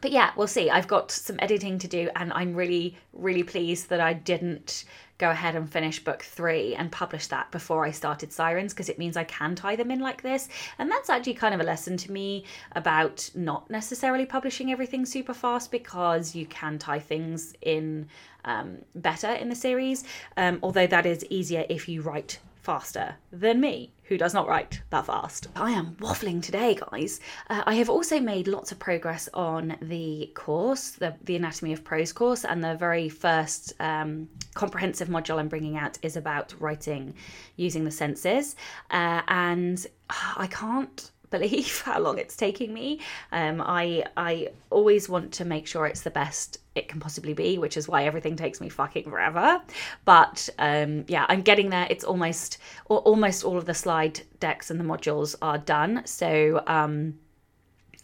but 0.01 0.11
yeah, 0.11 0.31
we'll 0.35 0.47
see. 0.47 0.69
I've 0.69 0.87
got 0.87 1.11
some 1.11 1.37
editing 1.39 1.79
to 1.79 1.87
do, 1.87 2.09
and 2.15 2.31
I'm 2.33 2.53
really, 2.53 2.97
really 3.13 3.43
pleased 3.43 3.89
that 3.89 3.99
I 3.99 4.13
didn't 4.13 4.85
go 5.19 5.29
ahead 5.29 5.53
and 5.53 5.69
finish 5.69 6.01
book 6.01 6.23
three 6.23 6.73
and 6.75 6.91
publish 6.91 7.27
that 7.27 7.51
before 7.51 7.85
I 7.85 7.91
started 7.91 8.31
Sirens 8.31 8.73
because 8.73 8.87
it 8.87 8.97
means 8.97 9.17
I 9.17 9.25
can 9.25 9.53
tie 9.53 9.75
them 9.75 9.91
in 9.91 9.99
like 9.99 10.21
this. 10.21 10.47
And 10.79 10.89
that's 10.89 11.09
actually 11.09 11.33
kind 11.33 11.53
of 11.53 11.59
a 11.59 11.65
lesson 11.65 11.97
to 11.97 12.11
me 12.11 12.45
about 12.71 13.29
not 13.35 13.69
necessarily 13.69 14.25
publishing 14.25 14.71
everything 14.71 15.05
super 15.05 15.33
fast 15.33 15.71
because 15.71 16.33
you 16.33 16.45
can 16.45 16.79
tie 16.79 16.99
things 16.99 17.53
in 17.61 18.07
um, 18.45 18.77
better 18.95 19.33
in 19.33 19.49
the 19.49 19.55
series. 19.55 20.05
Um, 20.37 20.59
although 20.63 20.87
that 20.87 21.05
is 21.05 21.25
easier 21.29 21.65
if 21.69 21.89
you 21.89 22.01
write 22.01 22.39
faster 22.61 23.15
than 23.31 23.59
me, 23.61 23.91
who 24.03 24.17
does 24.17 24.33
not 24.33 24.47
write 24.47 24.81
that 24.89 25.05
fast. 25.05 25.47
I 25.55 25.71
am 25.71 25.95
waffling 25.99 26.41
today, 26.41 26.75
guys. 26.75 27.19
Uh, 27.49 27.63
I 27.65 27.75
have 27.75 27.89
also 27.89 28.19
made 28.19 28.47
lots 28.47 28.71
of 28.71 28.79
progress 28.79 29.29
on 29.33 29.77
the 29.81 30.31
course, 30.35 30.91
the, 30.91 31.15
the 31.23 31.35
Anatomy 31.35 31.73
of 31.73 31.83
Prose 31.83 32.11
course, 32.11 32.45
and 32.45 32.63
the 32.63 32.75
very 32.75 33.09
first 33.09 33.73
um, 33.79 34.27
comprehensive 34.53 35.07
module 35.07 35.39
I'm 35.39 35.47
bringing 35.47 35.77
out 35.77 35.97
is 36.01 36.17
about 36.17 36.53
writing 36.59 37.13
using 37.55 37.85
the 37.85 37.91
senses. 37.91 38.55
Uh, 38.91 39.21
and 39.27 39.85
I 40.37 40.47
can't 40.47 41.11
believe 41.29 41.81
how 41.81 41.99
long 41.99 42.17
it's 42.17 42.35
taking 42.35 42.73
me. 42.73 42.99
Um, 43.31 43.61
I 43.61 44.03
I 44.17 44.49
always 44.69 45.07
want 45.07 45.31
to 45.33 45.45
make 45.45 45.67
sure 45.67 45.85
it's 45.85 46.01
the 46.01 46.11
best 46.11 46.57
it 46.79 46.87
can 46.87 46.99
possibly 46.99 47.33
be, 47.33 47.57
which 47.57 47.77
is 47.77 47.87
why 47.87 48.05
everything 48.05 48.35
takes 48.35 48.59
me 48.59 48.69
fucking 48.69 49.03
forever. 49.03 49.61
But 50.05 50.49
um, 50.57 51.05
yeah, 51.07 51.25
I'm 51.29 51.41
getting 51.41 51.69
there. 51.69 51.85
It's 51.89 52.03
almost 52.03 52.57
almost 52.85 53.43
all 53.43 53.57
of 53.57 53.65
the 53.65 53.73
slide 53.73 54.21
decks 54.39 54.71
and 54.71 54.79
the 54.79 54.83
modules 54.83 55.35
are 55.41 55.57
done. 55.57 56.01
So 56.05 56.63
um, 56.65 57.19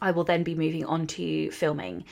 I 0.02 0.12
will 0.12 0.26
then 0.26 0.44
be 0.44 0.54
moving 0.54 0.86
on 0.86 1.08
to 1.08 1.50
filming 1.52 2.04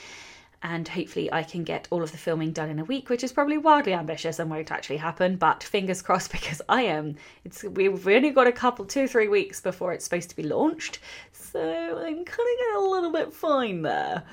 and 0.64 0.88
hopefully 0.88 1.32
I 1.32 1.44
can 1.44 1.66
get 1.66 1.88
all 1.92 2.02
of 2.02 2.12
the 2.12 2.18
filming 2.18 2.54
done 2.54 2.70
in 2.70 2.80
a 2.80 2.86
week, 2.86 3.10
which 3.10 3.24
is 3.24 3.34
probably 3.34 3.58
wildly 3.58 3.94
ambitious 3.94 4.40
and 4.40 4.50
won't 4.50 4.72
actually 4.72 4.98
happen. 4.98 5.36
But 5.36 5.62
fingers 5.62 6.02
crossed 6.08 6.32
because 6.32 6.62
I 6.70 6.84
am. 6.84 7.18
It's 7.44 7.64
we've 7.64 8.08
only 8.08 8.32
got 8.32 8.48
a 8.48 8.52
couple, 8.52 8.86
two, 8.86 9.08
three 9.08 9.28
weeks 9.28 9.60
before 9.60 9.94
it's 9.94 10.06
supposed 10.06 10.30
to 10.30 10.36
be 10.36 10.44
launched, 10.44 11.00
so 11.34 11.60
I'm 11.60 12.20
of 12.20 12.26
getting 12.26 12.58
a 12.78 12.80
little 12.80 13.12
bit 13.12 13.34
fine 13.34 13.82
there. 13.82 14.24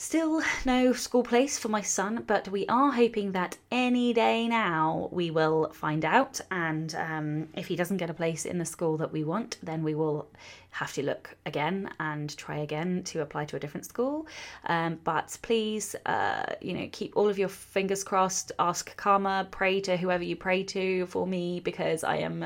Still 0.00 0.42
no 0.64 0.92
school 0.92 1.24
place 1.24 1.58
for 1.58 1.68
my 1.68 1.82
son, 1.82 2.22
but 2.24 2.46
we 2.46 2.64
are 2.68 2.92
hoping 2.92 3.32
that 3.32 3.56
any 3.72 4.12
day 4.12 4.46
now 4.46 5.08
we 5.10 5.32
will 5.32 5.72
find 5.74 6.04
out. 6.04 6.40
And 6.52 6.94
um, 6.94 7.48
if 7.56 7.66
he 7.66 7.74
doesn't 7.74 7.96
get 7.96 8.08
a 8.08 8.14
place 8.14 8.46
in 8.46 8.58
the 8.58 8.64
school 8.64 8.96
that 8.98 9.10
we 9.10 9.24
want, 9.24 9.58
then 9.60 9.82
we 9.82 9.96
will 9.96 10.30
have 10.70 10.92
to 10.92 11.02
look 11.02 11.36
again 11.46 11.90
and 11.98 12.34
try 12.36 12.58
again 12.58 13.02
to 13.06 13.22
apply 13.22 13.46
to 13.46 13.56
a 13.56 13.58
different 13.58 13.86
school. 13.86 14.28
Um, 14.66 15.00
but 15.02 15.36
please, 15.42 15.96
uh, 16.06 16.54
you 16.60 16.74
know, 16.74 16.88
keep 16.92 17.16
all 17.16 17.28
of 17.28 17.36
your 17.36 17.48
fingers 17.48 18.04
crossed. 18.04 18.52
Ask 18.60 18.96
karma, 18.96 19.48
pray 19.50 19.80
to 19.80 19.96
whoever 19.96 20.22
you 20.22 20.36
pray 20.36 20.62
to 20.62 21.06
for 21.06 21.26
me 21.26 21.58
because 21.58 22.04
I 22.04 22.18
am 22.18 22.44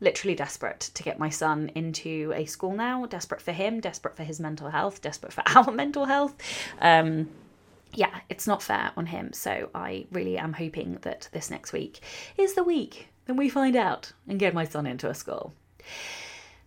literally 0.00 0.34
desperate 0.34 0.80
to 0.80 1.02
get 1.02 1.18
my 1.18 1.28
son 1.28 1.70
into 1.74 2.32
a 2.34 2.46
school 2.46 2.72
now, 2.72 3.06
desperate 3.06 3.40
for 3.40 3.52
him, 3.52 3.80
desperate 3.80 4.16
for 4.16 4.24
his 4.24 4.40
mental 4.40 4.70
health, 4.70 5.02
desperate 5.02 5.32
for 5.32 5.42
our 5.54 5.70
mental 5.70 6.06
health. 6.06 6.34
Um, 6.80 7.28
yeah, 7.92 8.20
it's 8.28 8.46
not 8.46 8.62
fair 8.62 8.92
on 8.96 9.06
him. 9.06 9.32
So 9.32 9.68
I 9.74 10.06
really 10.12 10.38
am 10.38 10.52
hoping 10.52 10.98
that 11.02 11.28
this 11.32 11.50
next 11.50 11.72
week 11.72 12.00
is 12.36 12.54
the 12.54 12.64
week 12.64 13.08
that 13.26 13.34
we 13.34 13.48
find 13.48 13.76
out 13.76 14.12
and 14.28 14.38
get 14.38 14.54
my 14.54 14.64
son 14.64 14.86
into 14.86 15.08
a 15.08 15.14
school. 15.14 15.54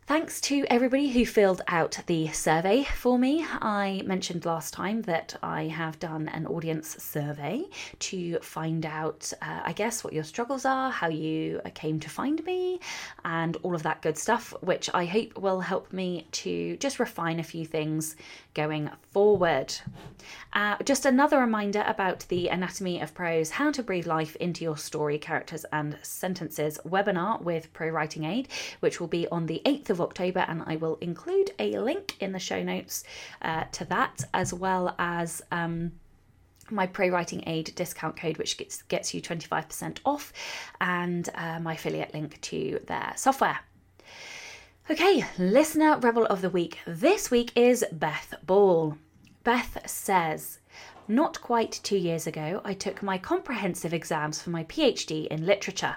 Thanks 0.05 0.41
to 0.41 0.65
everybody 0.69 1.10
who 1.10 1.25
filled 1.25 1.62
out 1.69 1.98
the 2.07 2.27
survey 2.27 2.83
for 2.83 3.17
me. 3.17 3.45
I 3.62 4.01
mentioned 4.05 4.43
last 4.43 4.74
time 4.74 5.01
that 5.03 5.38
I 5.41 5.67
have 5.67 5.98
done 5.98 6.27
an 6.27 6.45
audience 6.45 7.01
survey 7.01 7.63
to 8.00 8.38
find 8.39 8.86
out, 8.86 9.31
uh, 9.41 9.62
I 9.63 9.72
guess, 9.72 10.03
what 10.03 10.12
your 10.12 10.25
struggles 10.25 10.65
are, 10.65 10.91
how 10.91 11.07
you 11.07 11.62
came 11.74 12.01
to 12.01 12.10
find 12.10 12.43
me, 12.43 12.81
and 13.24 13.55
all 13.63 13.74
of 13.74 13.83
that 13.83 14.01
good 14.01 14.17
stuff, 14.17 14.53
which 14.60 14.89
I 14.93 15.05
hope 15.05 15.38
will 15.38 15.62
help 15.62 15.93
me 15.93 16.27
to 16.33 16.75
just 16.77 17.00
refine 17.00 17.39
a 17.39 17.43
few 17.43 17.65
things 17.65 18.17
going 18.53 18.89
forward. 19.12 19.74
Uh, 20.51 20.75
just 20.83 21.05
another 21.05 21.39
reminder 21.39 21.83
about 21.88 22.25
the 22.27 22.50
Anatomy 22.50 23.00
of 23.00 23.13
Prose 23.13 23.51
How 23.51 23.72
to 23.72 23.81
Breathe 23.81 24.05
Life 24.05 24.36
into 24.36 24.65
Your 24.65 24.77
Story, 24.77 25.17
Characters, 25.17 25.65
and 25.72 25.98
Sentences 26.01 26.77
webinar 26.86 27.41
with 27.41 27.72
Pro 27.72 27.88
Writing 27.88 28.25
Aid, 28.25 28.50
which 28.81 29.00
will 29.00 29.07
be 29.07 29.29
on 29.29 29.45
the 29.45 29.62
8th 29.65 29.92
of 29.93 30.01
October, 30.01 30.45
and 30.47 30.63
I 30.65 30.75
will 30.75 30.97
include 31.00 31.51
a 31.59 31.77
link 31.79 32.17
in 32.19 32.33
the 32.33 32.39
show 32.39 32.62
notes 32.62 33.05
uh, 33.41 33.63
to 33.71 33.85
that, 33.85 34.23
as 34.33 34.53
well 34.53 34.95
as. 35.00 35.41
Um, 35.51 35.93
my 36.69 36.88
pro 36.88 37.09
writing 37.09 37.43
aid 37.45 37.73
discount 37.75 38.15
code 38.15 38.38
which 38.38 38.57
gets 38.57 38.83
gets 38.83 39.13
you 39.13 39.21
25% 39.21 39.97
off 40.05 40.31
and 40.79 41.27
uh, 41.35 41.59
my 41.59 41.73
affiliate 41.73 42.13
link 42.13 42.39
to 42.39 42.79
their 42.88 43.12
software 43.17 43.59
Okay, 44.89 45.23
listener 45.38 45.97
rebel 45.97 46.25
of 46.25 46.41
the 46.41 46.50
week. 46.50 46.79
This 46.85 47.31
week 47.31 47.53
is 47.55 47.85
Beth 47.93 48.33
Ball. 48.45 48.97
Beth 49.45 49.81
says, 49.89 50.59
Not 51.07 51.39
quite 51.39 51.79
two 51.83 51.95
years 51.95 52.27
ago, 52.27 52.59
I 52.65 52.73
took 52.73 53.01
my 53.01 53.17
comprehensive 53.17 53.93
exams 53.93 54.41
for 54.41 54.50
my 54.50 54.65
PhD 54.65 55.27
in 55.27 55.45
literature. 55.45 55.95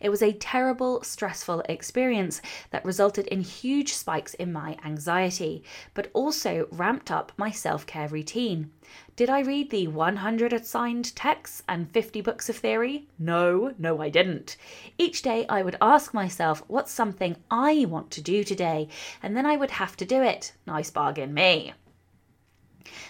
It 0.00 0.08
was 0.08 0.22
a 0.22 0.32
terrible, 0.32 1.02
stressful 1.02 1.62
experience 1.68 2.40
that 2.70 2.84
resulted 2.84 3.26
in 3.28 3.40
huge 3.40 3.92
spikes 3.92 4.34
in 4.34 4.52
my 4.52 4.76
anxiety, 4.84 5.62
but 5.94 6.10
also 6.12 6.68
ramped 6.70 7.10
up 7.10 7.32
my 7.36 7.50
self 7.50 7.86
care 7.86 8.08
routine. 8.08 8.70
Did 9.16 9.30
I 9.30 9.40
read 9.40 9.70
the 9.70 9.86
100 9.86 10.52
assigned 10.52 11.14
texts 11.16 11.62
and 11.68 11.90
50 11.90 12.20
books 12.20 12.48
of 12.48 12.56
theory? 12.56 13.06
No, 13.18 13.74
no, 13.78 14.00
I 14.02 14.08
didn't. 14.08 14.56
Each 14.98 15.22
day 15.22 15.46
I 15.48 15.62
would 15.62 15.76
ask 15.80 16.12
myself, 16.12 16.62
what's 16.66 16.92
something 16.92 17.36
I 17.50 17.84
want 17.86 18.10
to 18.12 18.20
do 18.20 18.44
today? 18.44 18.88
And 19.22 19.36
then 19.36 19.46
I 19.46 19.56
would 19.56 19.72
have 19.72 19.96
to 19.98 20.04
do 20.04 20.22
it. 20.22 20.52
Nice 20.66 20.90
bargain, 20.90 21.32
me. 21.32 21.74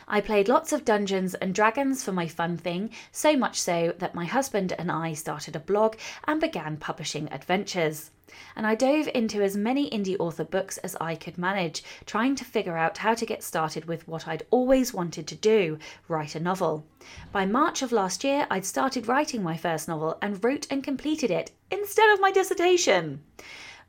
I 0.07 0.21
played 0.21 0.49
lots 0.49 0.73
of 0.73 0.85
Dungeons 0.85 1.35
and 1.35 1.55
Dragons 1.55 2.05
for 2.05 2.13
my 2.13 2.29
fun 2.29 2.57
thing, 2.57 2.91
so 3.11 3.37
much 3.37 3.61
so 3.61 3.95
that 3.99 4.15
my 4.15 4.25
husband 4.25 4.73
and 4.79 4.91
I 4.91 5.15
started 5.15 5.57
a 5.57 5.61
blog 5.61 5.97
and 6.25 6.41
began 6.41 6.77
publishing 6.77 7.29
adventures. 7.33 8.11
And 8.57 8.67
I 8.67 8.75
dove 8.75 9.09
into 9.15 9.43
as 9.43 9.57
many 9.57 9.91
indie 9.91 10.17
author 10.19 10.45
books 10.45 10.79
as 10.79 10.97
I 11.01 11.15
could 11.15 11.39
manage, 11.39 11.85
trying 12.07 12.35
to 12.37 12.45
figure 12.45 12.77
out 12.77 12.99
how 12.99 13.15
to 13.15 13.27
get 13.27 13.43
started 13.43 13.85
with 13.85 14.09
what 14.09 14.27
I'd 14.27 14.47
always 14.51 14.95
wanted 14.95 15.27
to 15.29 15.35
do 15.35 15.79
write 16.09 16.35
a 16.35 16.41
novel. 16.41 16.87
By 17.33 17.47
March 17.47 17.83
of 17.83 17.93
last 17.93 18.25
year, 18.25 18.47
I'd 18.51 18.65
started 18.65 19.09
writing 19.09 19.43
my 19.43 19.57
first 19.57 19.89
novel 19.89 20.19
and 20.23 20.43
wrote 20.43 20.67
and 20.71 20.83
completed 20.83 21.31
it 21.31 21.53
instead 21.71 22.11
of 22.11 22.21
my 22.21 22.33
dissertation. 22.33 23.23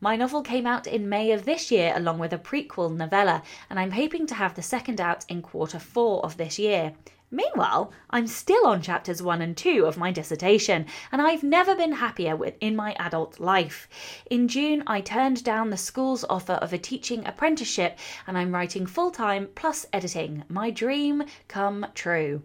My 0.01 0.15
novel 0.15 0.41
came 0.41 0.67
out 0.67 0.87
in 0.87 1.07
May 1.07 1.31
of 1.31 1.45
this 1.45 1.71
year 1.71 1.93
along 1.95 2.19
with 2.19 2.33
a 2.33 2.37
prequel 2.37 2.95
novella, 2.95 3.41
and 3.69 3.79
I'm 3.79 3.91
hoping 3.91 4.27
to 4.27 4.35
have 4.35 4.53
the 4.53 4.61
second 4.61 4.99
out 4.99 5.25
in 5.29 5.41
quarter 5.41 5.79
four 5.79 6.23
of 6.25 6.37
this 6.37 6.59
year. 6.59 6.93
Meanwhile, 7.31 7.91
I'm 8.09 8.27
still 8.27 8.67
on 8.67 8.81
chapters 8.81 9.21
1 9.21 9.41
and 9.41 9.57
2 9.57 9.85
of 9.85 9.97
my 9.97 10.11
dissertation, 10.11 10.85
and 11.11 11.21
I've 11.21 11.43
never 11.43 11.75
been 11.75 11.93
happier 11.93 12.37
in 12.61 12.75
my 12.75 12.95
adult 12.99 13.39
life. 13.39 13.89
In 14.29 14.47
June, 14.47 14.83
I 14.85 15.01
turned 15.01 15.43
down 15.43 15.69
the 15.69 15.77
school's 15.77 16.23
offer 16.29 16.53
of 16.53 16.71
a 16.71 16.77
teaching 16.77 17.25
apprenticeship, 17.25 17.97
and 18.27 18.37
I'm 18.37 18.53
writing 18.53 18.85
full 18.85 19.11
time 19.11 19.49
plus 19.55 19.85
editing. 19.91 20.43
My 20.49 20.69
dream 20.69 21.23
come 21.47 21.87
true. 21.95 22.43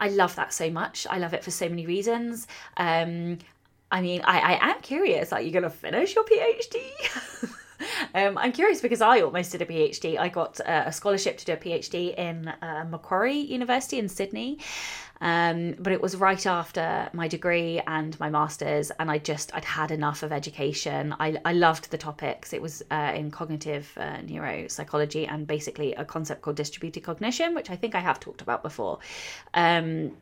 I 0.00 0.08
love 0.08 0.36
that 0.36 0.52
so 0.52 0.70
much. 0.70 1.06
I 1.10 1.18
love 1.18 1.34
it 1.34 1.44
for 1.44 1.50
so 1.50 1.68
many 1.68 1.86
reasons. 1.86 2.46
Um, 2.76 3.38
I 3.90 4.00
mean, 4.00 4.20
I, 4.24 4.54
I 4.54 4.70
am 4.70 4.80
curious. 4.80 5.32
Are 5.32 5.40
you 5.40 5.50
going 5.50 5.62
to 5.62 5.70
finish 5.70 6.14
your 6.14 6.24
PhD? 6.24 7.50
um, 8.14 8.36
I'm 8.36 8.52
curious 8.52 8.80
because 8.80 9.00
I 9.00 9.20
almost 9.20 9.52
did 9.52 9.62
a 9.62 9.66
PhD. 9.66 10.18
I 10.18 10.28
got 10.28 10.60
uh, 10.60 10.84
a 10.86 10.92
scholarship 10.92 11.38
to 11.38 11.44
do 11.44 11.52
a 11.52 11.56
PhD 11.56 12.16
in 12.18 12.48
uh, 12.48 12.84
Macquarie 12.88 13.38
University 13.38 13.98
in 13.98 14.08
Sydney. 14.08 14.58
Um, 15.20 15.74
but 15.78 15.92
it 15.92 16.00
was 16.00 16.16
right 16.16 16.46
after 16.46 17.10
my 17.12 17.26
degree 17.26 17.80
and 17.86 18.18
my 18.20 18.30
master's, 18.30 18.90
and 19.00 19.10
I 19.10 19.18
just 19.18 19.52
I'd 19.54 19.64
had 19.64 19.90
enough 19.90 20.22
of 20.22 20.32
education. 20.32 21.14
I, 21.18 21.38
I 21.44 21.54
loved 21.54 21.90
the 21.90 21.98
topics. 21.98 22.52
It 22.52 22.62
was 22.62 22.82
uh, 22.90 23.12
in 23.16 23.30
cognitive 23.30 23.90
uh, 23.96 24.18
neuropsychology 24.18 25.26
and 25.28 25.46
basically 25.46 25.94
a 25.94 26.04
concept 26.04 26.42
called 26.42 26.56
distributed 26.56 27.02
cognition, 27.02 27.54
which 27.54 27.70
I 27.70 27.76
think 27.76 27.94
I 27.94 28.00
have 28.00 28.20
talked 28.20 28.42
about 28.42 28.62
before. 28.62 29.00
Um, 29.54 30.12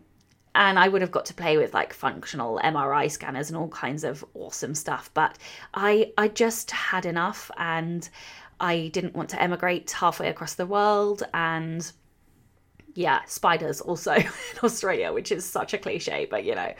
and 0.57 0.79
I 0.79 0.89
would 0.89 1.03
have 1.03 1.11
got 1.11 1.27
to 1.27 1.35
play 1.35 1.57
with 1.59 1.75
like 1.75 1.93
functional 1.93 2.59
MRI 2.65 3.11
scanners 3.11 3.51
and 3.51 3.57
all 3.57 3.69
kinds 3.69 4.05
of 4.05 4.25
awesome 4.35 4.75
stuff. 4.75 5.11
But 5.15 5.39
I 5.75 6.13
I 6.17 6.29
just 6.29 6.71
had 6.71 7.07
enough, 7.07 7.51
and 7.59 8.09
I 8.59 8.89
didn't 8.89 9.15
want 9.15 9.29
to 9.31 9.43
emigrate 9.43 9.91
halfway 9.91 10.29
across 10.29 10.55
the 10.55 10.67
world, 10.67 11.23
and 11.35 11.93
yeah, 12.95 13.21
spiders 13.27 13.83
also 13.83 14.13
in 14.15 14.29
Australia, 14.63 15.13
which 15.13 15.31
is 15.31 15.45
such 15.45 15.75
a 15.75 15.79
cliche, 15.79 16.27
but 16.31 16.45
you 16.45 16.55
know, 16.55 16.73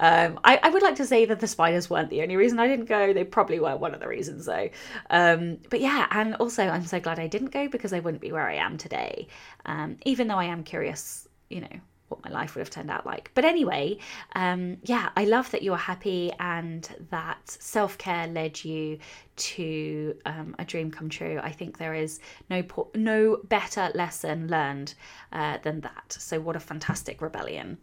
um, 0.00 0.38
I, 0.44 0.60
I, 0.62 0.68
would 0.68 0.82
like 0.82 0.96
to 0.96 1.06
say 1.06 1.24
that 1.24 1.40
the 1.40 1.46
spiders 1.46 1.88
weren't 1.88 2.10
the 2.10 2.20
only 2.20 2.36
reason 2.36 2.58
I 2.58 2.68
didn't 2.68 2.84
go. 2.84 3.14
They 3.14 3.24
probably 3.24 3.58
were 3.58 3.74
one 3.76 3.94
of 3.94 4.00
the 4.00 4.08
reasons, 4.08 4.44
though. 4.44 4.68
Um, 5.08 5.58
but 5.70 5.80
yeah, 5.80 6.06
and 6.10 6.34
also 6.36 6.64
I'm 6.64 6.84
so 6.84 7.00
glad 7.00 7.18
I 7.18 7.28
didn't 7.28 7.50
go 7.50 7.68
because 7.68 7.94
I 7.94 8.00
wouldn't 8.00 8.20
be 8.20 8.32
where 8.32 8.46
I 8.46 8.56
am 8.56 8.76
today. 8.76 9.28
Um, 9.64 9.96
even 10.04 10.28
though 10.28 10.36
I 10.36 10.44
am 10.44 10.62
curious, 10.62 11.26
you 11.48 11.62
know, 11.62 11.80
what 12.14 12.24
my 12.24 12.30
life 12.30 12.54
would 12.54 12.60
have 12.60 12.70
turned 12.70 12.90
out 12.90 13.06
like. 13.06 13.30
But 13.34 13.44
anyway, 13.44 13.98
um, 14.34 14.78
yeah, 14.82 15.10
I 15.16 15.24
love 15.24 15.50
that 15.50 15.62
you're 15.62 15.76
happy 15.76 16.32
and 16.38 16.88
that 17.10 17.38
self 17.46 17.98
care 17.98 18.26
led 18.26 18.64
you 18.64 18.98
to 19.36 20.16
um, 20.24 20.54
a 20.58 20.64
dream 20.64 20.90
come 20.90 21.08
true. 21.08 21.40
I 21.42 21.50
think 21.50 21.78
there 21.78 21.94
is 21.94 22.20
no 22.50 22.62
po- 22.62 22.90
no 22.94 23.38
better 23.44 23.90
lesson 23.94 24.48
learned 24.48 24.94
uh, 25.32 25.58
than 25.62 25.80
that. 25.80 26.16
So 26.18 26.40
what 26.40 26.56
a 26.56 26.60
fantastic 26.60 27.20
rebellion. 27.20 27.78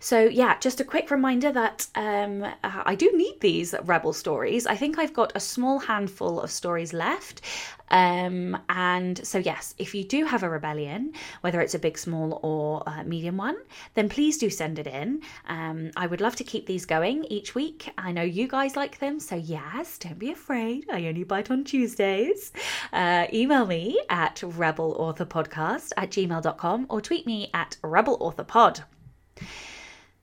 So 0.00 0.20
yeah, 0.20 0.58
just 0.58 0.80
a 0.80 0.84
quick 0.84 1.10
reminder 1.10 1.52
that 1.52 1.86
um, 1.94 2.42
uh, 2.42 2.52
I 2.62 2.94
do 2.94 3.10
need 3.14 3.40
these 3.40 3.74
rebel 3.84 4.12
stories. 4.12 4.66
I 4.66 4.76
think 4.76 4.98
I've 4.98 5.12
got 5.14 5.32
a 5.34 5.40
small 5.40 5.78
handful 5.78 6.40
of 6.40 6.50
stories 6.50 6.92
left. 6.92 7.42
Um, 7.90 8.58
and 8.68 9.24
so, 9.26 9.38
yes, 9.38 9.74
if 9.78 9.94
you 9.94 10.04
do 10.04 10.24
have 10.24 10.42
a 10.42 10.48
rebellion, 10.48 11.12
whether 11.42 11.60
it's 11.60 11.74
a 11.74 11.78
big, 11.78 11.98
small, 11.98 12.40
or 12.42 12.82
uh, 12.88 13.04
medium 13.04 13.36
one, 13.36 13.56
then 13.94 14.08
please 14.08 14.38
do 14.38 14.50
send 14.50 14.78
it 14.78 14.86
in. 14.86 15.20
Um, 15.48 15.90
I 15.96 16.06
would 16.06 16.20
love 16.20 16.34
to 16.36 16.44
keep 16.44 16.66
these 16.66 16.86
going 16.86 17.24
each 17.24 17.54
week. 17.54 17.92
I 17.98 18.10
know 18.10 18.22
you 18.22 18.48
guys 18.48 18.74
like 18.74 18.98
them, 18.98 19.20
so 19.20 19.36
yes, 19.36 19.98
don't 19.98 20.18
be 20.18 20.32
afraid. 20.32 20.86
I 20.94 21.06
only 21.06 21.24
bite 21.24 21.50
on 21.50 21.64
Tuesdays. 21.64 22.52
Uh, 22.92 23.26
email 23.32 23.66
me 23.66 24.00
at 24.08 24.36
rebelauthorpodcast 24.36 25.92
at 25.96 26.10
gmail.com 26.10 26.86
or 26.88 27.00
tweet 27.00 27.26
me 27.26 27.50
at 27.52 27.76
rebelauthorpod. 27.82 28.84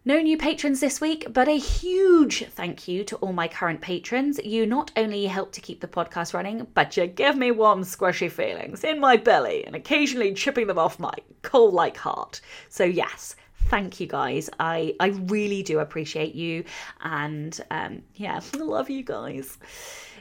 No 0.03 0.19
new 0.19 0.35
patrons 0.35 0.79
this 0.79 0.99
week, 0.99 1.27
but 1.31 1.47
a 1.47 1.59
huge 1.59 2.45
thank 2.47 2.87
you 2.87 3.03
to 3.03 3.17
all 3.17 3.33
my 3.33 3.47
current 3.47 3.81
patrons. 3.81 4.39
You 4.43 4.65
not 4.65 4.91
only 4.95 5.25
help 5.27 5.51
to 5.51 5.61
keep 5.61 5.81
the 5.81 5.87
podcast 5.87 6.33
running, 6.33 6.65
but 6.73 6.97
you 6.97 7.05
give 7.05 7.37
me 7.37 7.51
warm, 7.51 7.83
squishy 7.83 8.31
feelings 8.31 8.83
in 8.83 8.99
my 8.99 9.17
belly 9.17 9.63
and 9.63 9.75
occasionally 9.75 10.33
chipping 10.33 10.65
them 10.65 10.79
off 10.79 10.99
my 10.99 11.13
coal 11.43 11.69
like 11.69 11.97
heart. 11.97 12.41
So, 12.69 12.83
yes, 12.83 13.35
thank 13.65 13.99
you 13.99 14.07
guys. 14.07 14.49
I, 14.59 14.95
I 14.99 15.07
really 15.07 15.61
do 15.61 15.77
appreciate 15.77 16.33
you. 16.33 16.63
And 17.01 17.59
um, 17.69 18.01
yeah, 18.15 18.39
love 18.57 18.89
you 18.89 19.03
guys. 19.03 19.57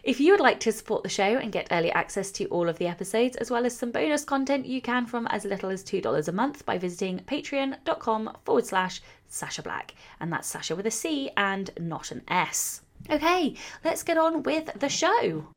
If 0.02 0.18
you 0.18 0.32
would 0.32 0.40
like 0.40 0.60
to 0.60 0.72
support 0.72 1.02
the 1.02 1.10
show 1.10 1.36
and 1.36 1.52
get 1.52 1.68
early 1.70 1.92
access 1.92 2.30
to 2.32 2.46
all 2.46 2.70
of 2.70 2.78
the 2.78 2.86
episodes, 2.86 3.36
as 3.36 3.50
well 3.50 3.66
as 3.66 3.76
some 3.76 3.90
bonus 3.90 4.24
content, 4.24 4.64
you 4.64 4.80
can 4.80 5.04
from 5.04 5.26
as 5.26 5.44
little 5.44 5.68
as 5.68 5.84
$2 5.84 6.26
a 6.26 6.32
month 6.32 6.64
by 6.64 6.78
visiting 6.78 7.18
patreon.com 7.18 8.34
forward 8.42 8.64
slash 8.64 9.02
Sacha 9.28 9.60
Black. 9.62 9.94
And 10.18 10.32
that's 10.32 10.48
Sacha 10.48 10.74
with 10.74 10.86
a 10.86 10.90
C 10.90 11.30
and 11.36 11.70
not 11.78 12.12
an 12.12 12.22
S. 12.28 12.80
Okay, 13.10 13.54
let's 13.84 14.02
get 14.02 14.16
on 14.16 14.42
with 14.42 14.70
the 14.80 14.88
show. 14.88 15.48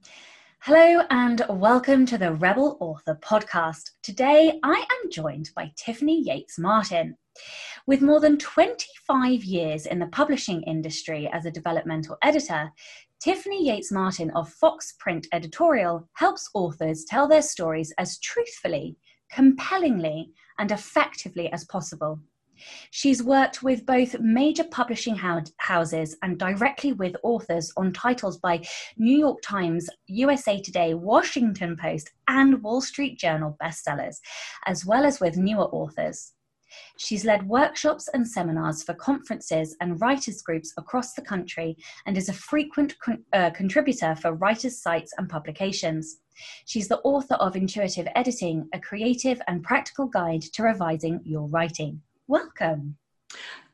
Hello 0.59 1.03
and 1.09 1.41
welcome 1.50 2.05
to 2.05 2.17
the 2.17 2.33
Rebel 2.33 2.75
Author 2.81 3.17
podcast. 3.23 3.91
Today 4.01 4.59
I 4.62 4.73
am 4.75 5.12
joined 5.12 5.51
by 5.55 5.71
Tiffany 5.77 6.21
Yates 6.21 6.59
Martin. 6.59 7.15
With 7.85 8.01
more 8.01 8.19
than 8.19 8.38
25 8.38 9.43
years 9.43 9.85
in 9.85 10.00
the 10.00 10.07
publishing 10.07 10.63
industry 10.63 11.29
as 11.33 11.45
a 11.45 11.51
developmental 11.51 12.17
editor, 12.21 12.71
Tiffany 13.23 13.65
Yates 13.65 13.89
Martin 13.89 14.31
of 14.31 14.49
Fox 14.49 14.95
Print 14.99 15.27
Editorial 15.31 16.09
helps 16.12 16.49
authors 16.53 17.05
tell 17.05 17.25
their 17.25 17.41
stories 17.41 17.93
as 17.97 18.19
truthfully, 18.19 18.97
compellingly, 19.31 20.33
and 20.59 20.69
effectively 20.73 21.49
as 21.53 21.63
possible. 21.63 22.19
She's 22.91 23.23
worked 23.23 23.63
with 23.63 23.86
both 23.86 24.19
major 24.19 24.65
publishing 24.65 25.15
houses 25.15 26.17
and 26.21 26.38
directly 26.38 26.91
with 26.91 27.15
authors 27.23 27.71
on 27.77 27.93
titles 27.93 28.39
by 28.39 28.62
New 28.97 29.17
York 29.17 29.39
Times, 29.41 29.89
USA 30.07 30.59
Today, 30.59 30.93
Washington 30.93 31.77
Post, 31.77 32.12
and 32.27 32.62
Wall 32.62 32.81
Street 32.81 33.17
Journal 33.17 33.55
bestsellers, 33.63 34.17
as 34.65 34.86
well 34.86 35.05
as 35.05 35.21
with 35.21 35.38
newer 35.38 35.69
authors. 35.69 36.33
She's 36.97 37.25
led 37.25 37.47
workshops 37.47 38.07
and 38.13 38.27
seminars 38.27 38.83
for 38.83 38.93
conferences 38.93 39.75
and 39.81 39.99
writers' 40.01 40.41
groups 40.41 40.73
across 40.77 41.13
the 41.13 41.21
country 41.21 41.77
and 42.05 42.17
is 42.17 42.29
a 42.29 42.33
frequent 42.33 42.97
con- 42.99 43.23
uh, 43.33 43.49
contributor 43.51 44.15
for 44.15 44.33
writers' 44.33 44.81
sites 44.81 45.13
and 45.17 45.29
publications. 45.29 46.19
She's 46.65 46.88
the 46.88 46.99
author 46.99 47.36
of 47.36 47.55
Intuitive 47.55 48.07
Editing, 48.15 48.67
a 48.73 48.79
creative 48.79 49.41
and 49.47 49.63
practical 49.63 50.07
guide 50.07 50.41
to 50.41 50.63
revising 50.63 51.21
your 51.23 51.47
writing. 51.47 52.01
Welcome. 52.27 52.97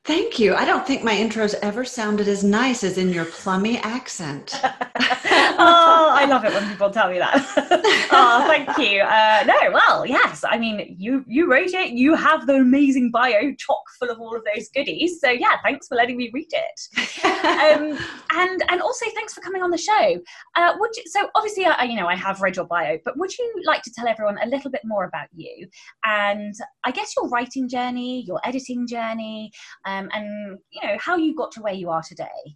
Thank 0.05 0.39
you. 0.39 0.55
I 0.55 0.65
don't 0.65 0.88
think 0.88 1.03
my 1.03 1.13
intros 1.13 1.55
ever 1.62 1.85
sounded 1.85 2.27
as 2.27 2.43
nice 2.43 2.83
as 2.83 2.97
in 2.97 3.09
your 3.09 3.25
plummy 3.25 3.77
accent. 3.79 4.59
oh, 5.62 6.13
I 6.17 6.25
love 6.25 6.45
it 6.45 6.53
when 6.53 6.67
people 6.69 6.89
tell 6.89 7.09
me 7.09 7.19
that. 7.19 7.35
oh, 8.12 8.45
thank 8.47 8.77
you. 8.77 9.01
Uh, 9.01 9.43
no, 9.45 9.71
well, 9.73 10.05
yes. 10.05 10.43
I 10.47 10.57
mean, 10.57 10.95
you 10.97 11.23
you 11.27 11.51
wrote 11.51 11.73
it. 11.73 11.91
You 11.91 12.15
have 12.15 12.47
the 12.47 12.55
amazing 12.55 13.12
bio, 13.12 13.53
chock 13.57 13.83
full 13.99 14.09
of 14.09 14.19
all 14.19 14.35
of 14.35 14.43
those 14.53 14.69
goodies. 14.69 15.19
So 15.19 15.29
yeah, 15.29 15.57
thanks 15.63 15.88
for 15.88 15.95
letting 15.95 16.17
me 16.17 16.31
read 16.33 16.47
it. 16.51 17.25
Um, 17.25 17.97
and 18.35 18.63
and 18.69 18.81
also 18.81 19.05
thanks 19.13 19.33
for 19.33 19.41
coming 19.41 19.62
on 19.62 19.69
the 19.69 19.77
show. 19.77 20.19
Uh, 20.55 20.73
would 20.79 20.95
you, 20.95 21.03
so 21.07 21.29
obviously, 21.35 21.65
I, 21.65 21.83
you 21.83 21.97
know, 21.97 22.07
I 22.07 22.15
have 22.15 22.41
read 22.41 22.55
your 22.55 22.65
bio, 22.65 22.97
but 23.03 23.17
would 23.17 23.38
you 23.38 23.62
like 23.65 23.81
to 23.83 23.91
tell 23.91 24.07
everyone 24.07 24.38
a 24.41 24.47
little 24.47 24.71
bit 24.71 24.81
more 24.85 25.05
about 25.05 25.27
you 25.35 25.67
and 26.05 26.53
I 26.85 26.91
guess 26.91 27.13
your 27.17 27.27
writing 27.29 27.67
journey, 27.67 28.23
your 28.25 28.39
editing 28.45 28.88
journey? 28.88 29.51
Um, 29.85 29.88
um, 29.89 30.10
and 30.13 30.60
you 30.71 30.88
know 30.88 30.97
how 30.99 31.15
you 31.15 31.36
got 31.36 31.52
to 31.54 31.62
where 31.62 31.73
you 31.73 31.89
are 31.89 32.04
today. 32.04 32.56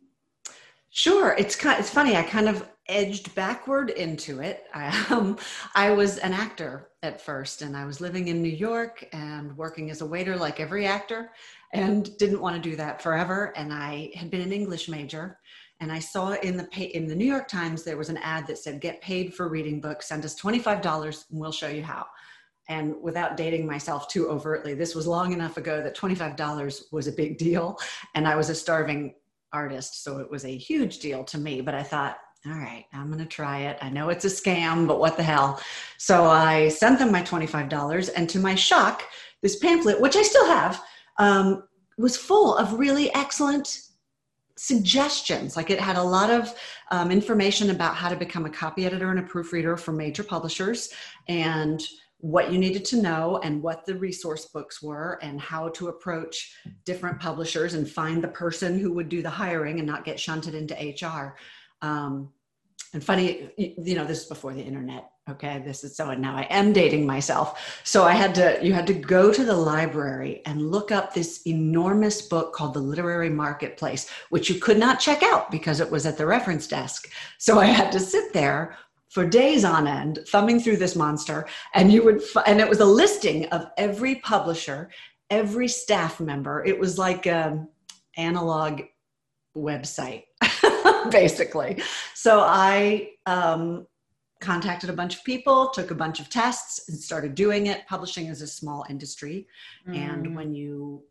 Sure, 0.92 1.36
it's 1.38 1.56
kind. 1.56 1.80
It's 1.80 1.90
funny. 1.90 2.16
I 2.16 2.22
kind 2.22 2.48
of 2.48 2.70
edged 2.88 3.34
backward 3.34 3.90
into 3.90 4.42
it. 4.42 4.66
I, 4.74 5.06
um, 5.10 5.38
I 5.74 5.92
was 5.92 6.20
an 6.20 6.34
actor 6.34 6.90
at 7.02 7.20
first, 7.20 7.64
and 7.64 7.76
I 7.76 7.86
was 7.86 8.00
living 8.00 8.28
in 8.28 8.42
New 8.42 8.50
York 8.50 9.08
and 9.12 9.58
working 9.58 9.90
as 9.90 10.02
a 10.02 10.06
waiter, 10.06 10.36
like 10.36 10.60
every 10.60 10.86
actor, 10.86 11.32
and 11.74 12.16
didn't 12.18 12.42
want 12.42 12.62
to 12.62 12.70
do 12.70 12.76
that 12.76 13.02
forever. 13.02 13.54
And 13.56 13.74
I 13.74 14.12
had 14.16 14.30
been 14.30 14.42
an 14.42 14.54
English 14.54 14.88
major, 14.88 15.40
and 15.80 15.92
I 15.92 16.00
saw 16.00 16.34
in 16.34 16.56
the 16.56 16.66
pay, 16.66 16.86
in 16.86 17.08
the 17.08 17.16
New 17.16 17.26
York 17.26 17.48
Times 17.48 17.84
there 17.84 17.98
was 17.98 18.10
an 18.10 18.18
ad 18.18 18.46
that 18.48 18.60
said, 18.60 18.80
"Get 18.80 19.02
paid 19.02 19.34
for 19.34 19.50
reading 19.50 19.82
books. 19.82 20.10
Send 20.10 20.24
us 20.24 20.36
twenty 20.36 20.60
five 20.60 20.82
dollars, 20.82 21.26
and 21.32 21.40
we'll 21.40 21.52
show 21.52 21.70
you 21.70 21.84
how." 21.84 22.06
And 22.70 22.96
without 23.02 23.38
dating 23.38 23.68
myself 23.68 24.08
too 24.08 24.30
overtly, 24.30 24.74
this 24.74 24.96
was 24.96 25.08
long 25.08 25.34
enough 25.34 25.58
ago 25.58 25.82
that 25.84 25.98
$25 25.98 26.84
was 26.92 27.08
a 27.08 27.12
big 27.12 27.38
deal. 27.38 27.78
And 28.16 28.28
I 28.28 28.36
was 28.36 28.50
a 28.50 28.56
starving 28.56 29.16
artist. 29.52 30.04
So 30.04 30.20
it 30.20 30.30
was 30.30 30.46
a 30.46 30.58
huge 30.58 31.00
deal 31.00 31.24
to 31.26 31.38
me. 31.38 31.62
But 31.62 31.76
I 31.76 31.84
thought, 31.84 32.18
all 32.46 32.54
right, 32.54 32.86
I'm 32.94 33.08
going 33.08 33.20
to 33.20 33.26
try 33.26 33.60
it. 33.60 33.78
I 33.82 33.90
know 33.90 34.10
it's 34.10 34.26
a 34.26 34.30
scam, 34.30 34.88
but 34.88 35.00
what 35.00 35.18
the 35.18 35.24
hell? 35.24 35.62
So 35.98 36.26
I 36.26 36.70
sent 36.70 37.00
them 37.00 37.12
my 37.12 37.22
$25. 37.22 38.10
And 38.16 38.30
to 38.30 38.40
my 38.40 38.56
shock, 38.56 39.04
this 39.42 39.58
pamphlet, 39.58 40.00
which 40.00 40.16
I 40.16 40.24
still 40.24 40.46
have, 40.48 40.82
um, 41.20 41.64
was 41.98 42.18
full 42.18 42.56
of 42.56 42.80
really 42.80 43.14
excellent 43.14 43.80
suggestions. 44.58 45.56
Like 45.58 45.70
it 45.70 45.80
had 45.80 45.98
a 45.98 46.04
lot 46.04 46.30
of 46.30 46.54
um, 46.92 47.12
information 47.12 47.70
about 47.70 47.96
how 47.96 48.10
to 48.10 48.16
become 48.16 48.46
a 48.46 48.50
copy 48.50 48.86
editor 48.86 49.10
and 49.10 49.20
a 49.20 49.24
proofreader 49.24 49.78
for 49.78 49.92
major 49.92 50.24
publishers 50.24 50.90
and 51.28 51.82
what 52.24 52.54
you 52.54 52.58
needed 52.58 52.86
to 52.86 53.02
know 53.02 53.38
and 53.44 53.62
what 53.62 53.86
the 53.86 53.94
resource 53.96 54.46
books 54.46 54.82
were 54.82 55.20
and 55.22 55.42
how 55.42 55.68
to 55.68 55.90
approach 55.90 56.56
different 56.86 57.20
publishers 57.20 57.74
and 57.74 57.90
find 57.90 58.24
the 58.24 58.30
person 58.30 58.80
who 58.80 58.94
would 58.94 59.10
do 59.10 59.22
the 59.22 59.30
hiring 59.30 59.80
and 59.80 59.86
not 59.86 60.06
get 60.06 60.18
shunted 60.18 60.56
into 60.56 60.74
HR. 60.74 61.36
Um, 61.86 62.30
and 62.94 63.04
funny, 63.04 63.52
you 63.58 63.96
know, 63.96 64.06
this 64.06 64.22
is 64.22 64.26
before 64.28 64.54
the 64.54 64.62
internet. 64.62 65.10
Okay, 65.30 65.62
this 65.66 65.84
is 65.84 65.98
so, 65.98 66.12
and 66.12 66.22
now 66.22 66.38
I 66.38 66.44
am 66.44 66.72
dating 66.72 67.06
myself. 67.06 67.82
So 67.84 68.06
I 68.06 68.14
had 68.14 68.34
to, 68.36 68.58
you 68.62 68.72
had 68.72 68.88
to 68.88 68.94
go 68.94 69.34
to 69.34 69.44
the 69.44 69.56
library 69.56 70.44
and 70.46 70.72
look 70.72 70.94
up 70.94 71.14
this 71.14 71.42
enormous 71.46 72.22
book 72.22 72.54
called 72.54 72.74
The 72.74 72.80
Literary 72.80 73.30
Marketplace, 73.30 74.10
which 74.30 74.50
you 74.50 74.62
could 74.62 74.78
not 74.78 75.02
check 75.02 75.24
out 75.24 75.52
because 75.52 75.82
it 75.82 75.92
was 75.92 76.06
at 76.06 76.18
the 76.18 76.26
reference 76.26 76.68
desk. 76.68 77.12
So 77.38 77.60
I 77.60 77.66
had 77.66 77.92
to 77.92 78.00
sit 78.00 78.32
there 78.32 78.78
for 79.14 79.26
days 79.26 79.64
on 79.64 79.88
end 79.88 80.20
thumbing 80.28 80.60
through 80.60 80.78
this 80.78 80.96
monster 80.96 81.48
and 81.76 81.92
you 81.92 82.04
would 82.04 82.22
and 82.48 82.60
it 82.60 82.68
was 82.68 82.80
a 82.80 82.86
listing 82.86 83.46
of 83.48 83.68
every 83.78 84.16
publisher 84.16 84.90
every 85.34 85.68
staff 85.68 86.20
member. 86.20 86.64
It 86.64 86.80
was 86.80 86.98
like 86.98 87.26
an 87.26 87.68
analog 88.18 88.82
website, 89.58 90.26
basically. 91.12 91.82
So 92.14 92.42
I 92.42 93.10
um, 93.26 93.88
contacted 94.42 94.92
a 94.92 94.94
bunch 94.94 95.16
of 95.16 95.24
people, 95.24 95.70
took 95.70 95.90
a 95.90 95.96
bunch 95.96 96.20
of 96.20 96.30
tests, 96.30 96.88
and 96.88 96.98
started 96.98 97.34
doing 97.34 97.68
it. 97.68 97.88
Publishing 97.88 98.28
is 98.28 98.42
a 98.42 98.48
small 98.48 98.86
industry, 98.90 99.48
mm. 99.88 99.98
and 99.98 100.36
when 100.36 100.54
you 100.54 101.04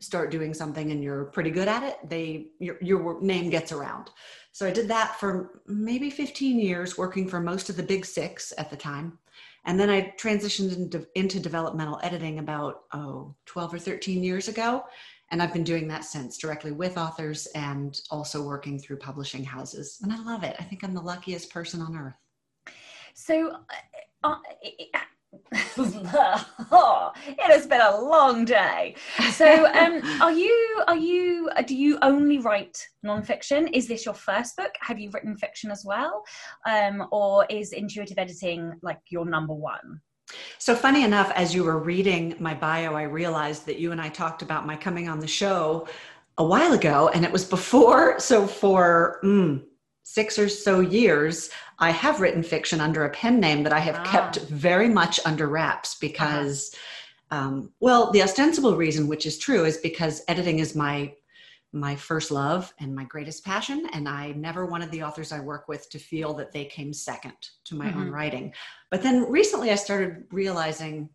start 0.00 0.30
doing 0.30 0.54
something 0.54 0.92
and 0.92 1.02
you're 1.02 1.26
pretty 1.26 1.50
good 1.50 1.68
at 1.68 1.82
it, 1.82 1.96
they 2.08 2.48
your, 2.58 2.76
your 2.82 3.20
name 3.22 3.48
gets 3.50 3.72
around. 3.72 4.10
So 4.52 4.66
I 4.66 4.70
did 4.70 4.88
that 4.88 5.18
for 5.18 5.62
maybe 5.66 6.10
15 6.10 6.58
years, 6.58 6.98
working 6.98 7.28
for 7.28 7.40
most 7.40 7.70
of 7.70 7.76
the 7.76 7.82
big 7.82 8.04
six 8.04 8.52
at 8.58 8.70
the 8.70 8.76
time. 8.76 9.18
And 9.64 9.78
then 9.78 9.90
I 9.90 10.14
transitioned 10.18 10.76
into, 10.76 11.06
into 11.14 11.38
developmental 11.38 12.00
editing 12.02 12.38
about, 12.38 12.82
oh, 12.92 13.34
12 13.46 13.74
or 13.74 13.78
13 13.78 14.22
years 14.24 14.48
ago. 14.48 14.84
And 15.30 15.40
I've 15.40 15.52
been 15.52 15.64
doing 15.64 15.86
that 15.88 16.04
since, 16.04 16.38
directly 16.38 16.72
with 16.72 16.98
authors 16.98 17.46
and 17.54 18.00
also 18.10 18.42
working 18.42 18.78
through 18.78 18.96
publishing 18.96 19.44
houses. 19.44 19.98
And 20.02 20.12
I 20.12 20.20
love 20.22 20.42
it. 20.42 20.56
I 20.58 20.64
think 20.64 20.82
I'm 20.82 20.94
the 20.94 21.00
luckiest 21.00 21.52
person 21.52 21.80
on 21.82 21.96
earth. 21.96 22.74
So, 23.14 23.56
uh, 24.24 24.34
uh 24.94 24.98
oh, 25.56 27.12
it 27.26 27.40
has 27.40 27.66
been 27.66 27.80
a 27.80 28.00
long 28.00 28.44
day. 28.44 28.94
So, 29.32 29.66
um, 29.66 30.00
are 30.22 30.32
you 30.32 30.82
are 30.86 30.96
you 30.96 31.50
do 31.66 31.74
you 31.74 31.98
only 32.02 32.38
write 32.38 32.86
nonfiction? 33.04 33.70
Is 33.72 33.88
this 33.88 34.04
your 34.04 34.14
first 34.14 34.56
book? 34.56 34.72
Have 34.80 34.98
you 34.98 35.10
written 35.10 35.36
fiction 35.36 35.70
as 35.70 35.84
well, 35.84 36.22
um, 36.66 37.06
or 37.12 37.46
is 37.48 37.72
intuitive 37.72 38.18
editing 38.18 38.72
like 38.82 39.00
your 39.10 39.24
number 39.24 39.54
one? 39.54 40.00
So 40.58 40.76
funny 40.76 41.04
enough, 41.04 41.32
as 41.34 41.54
you 41.54 41.64
were 41.64 41.78
reading 41.78 42.36
my 42.38 42.54
bio, 42.54 42.94
I 42.94 43.02
realized 43.02 43.66
that 43.66 43.78
you 43.78 43.92
and 43.92 44.00
I 44.00 44.08
talked 44.08 44.42
about 44.42 44.66
my 44.66 44.76
coming 44.76 45.08
on 45.08 45.18
the 45.18 45.26
show 45.26 45.88
a 46.38 46.44
while 46.44 46.72
ago, 46.72 47.08
and 47.12 47.24
it 47.24 47.32
was 47.32 47.44
before. 47.44 48.18
So 48.20 48.46
for 48.46 49.20
mm, 49.24 49.62
six 50.12 50.40
or 50.40 50.48
so 50.48 50.80
years, 50.80 51.50
I 51.78 51.90
have 51.90 52.20
written 52.20 52.42
fiction 52.42 52.80
under 52.80 53.04
a 53.04 53.10
pen 53.10 53.38
name 53.38 53.62
that 53.62 53.72
I 53.72 53.78
have 53.78 54.00
ah. 54.00 54.04
kept 54.04 54.40
very 54.48 54.88
much 54.88 55.20
under 55.24 55.46
wraps 55.46 55.94
because, 55.94 56.74
uh-huh. 57.30 57.40
um, 57.40 57.70
well, 57.78 58.10
the 58.10 58.22
ostensible 58.22 58.76
reason, 58.76 59.06
which 59.06 59.24
is 59.24 59.38
true, 59.38 59.64
is 59.64 59.76
because 59.76 60.22
editing 60.26 60.58
is 60.58 60.74
my 60.74 61.14
my 61.72 61.94
first 61.94 62.32
love 62.32 62.74
and 62.80 62.92
my 62.92 63.04
greatest 63.04 63.44
passion 63.44 63.86
and 63.92 64.08
i 64.08 64.32
never 64.32 64.66
wanted 64.66 64.90
the 64.90 65.04
authors 65.04 65.30
i 65.30 65.38
work 65.38 65.68
with 65.68 65.88
to 65.88 66.00
feel 66.00 66.34
that 66.34 66.50
they 66.50 66.64
came 66.64 66.92
second 66.92 67.36
to 67.62 67.76
my 67.76 67.86
mm-hmm. 67.86 68.00
own 68.00 68.10
writing 68.10 68.52
but 68.90 69.04
then 69.04 69.22
recently 69.30 69.70
i 69.70 69.76
started 69.76 70.24
realizing 70.32 71.08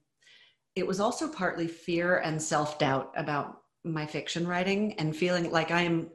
it 0.77 0.88
was 0.88 1.01
also 1.01 1.27
partly 1.27 1.67
fear 1.67 2.19
and 2.19 2.41
self-doubt 2.41 3.12
about 3.17 3.63
my 3.84 4.05
fiction 4.05 4.47
writing 4.47 4.93
and 4.93 5.13
feeling 5.13 5.51
like 5.51 5.71
i 5.71 5.81
am 5.81 6.10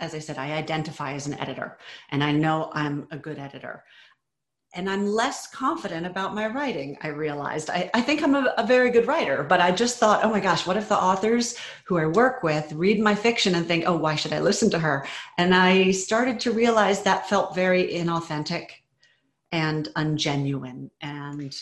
as 0.00 0.14
I 0.14 0.18
said, 0.18 0.38
I 0.38 0.52
identify 0.52 1.12
as 1.12 1.26
an 1.26 1.34
editor 1.34 1.78
and 2.10 2.24
I 2.24 2.32
know 2.32 2.70
I'm 2.72 3.06
a 3.10 3.18
good 3.18 3.38
editor. 3.38 3.84
And 4.72 4.88
I'm 4.88 5.04
less 5.04 5.48
confident 5.48 6.06
about 6.06 6.32
my 6.32 6.46
writing, 6.46 6.96
I 7.02 7.08
realized. 7.08 7.70
I, 7.70 7.90
I 7.92 8.00
think 8.00 8.22
I'm 8.22 8.36
a, 8.36 8.54
a, 8.56 8.64
very 8.64 8.90
good 8.90 9.08
writer, 9.08 9.42
but 9.42 9.60
I 9.60 9.72
just 9.72 9.98
thought, 9.98 10.24
oh 10.24 10.30
my 10.30 10.38
gosh, 10.38 10.64
what 10.64 10.76
if 10.76 10.88
the 10.88 10.96
authors 10.96 11.56
who 11.86 11.98
I 11.98 12.06
work 12.06 12.44
with 12.44 12.72
read 12.72 13.00
my 13.00 13.16
fiction 13.16 13.56
and 13.56 13.66
think, 13.66 13.82
oh, 13.88 13.96
why 13.96 14.14
should 14.14 14.32
I 14.32 14.38
listen 14.38 14.70
to 14.70 14.78
her? 14.78 15.08
And 15.38 15.56
I 15.56 15.90
started 15.90 16.38
to 16.40 16.52
realize 16.52 17.02
that 17.02 17.28
felt 17.28 17.52
very 17.52 17.88
inauthentic 17.88 18.66
and 19.50 19.88
ungenuine. 19.96 20.90
And 21.00 21.52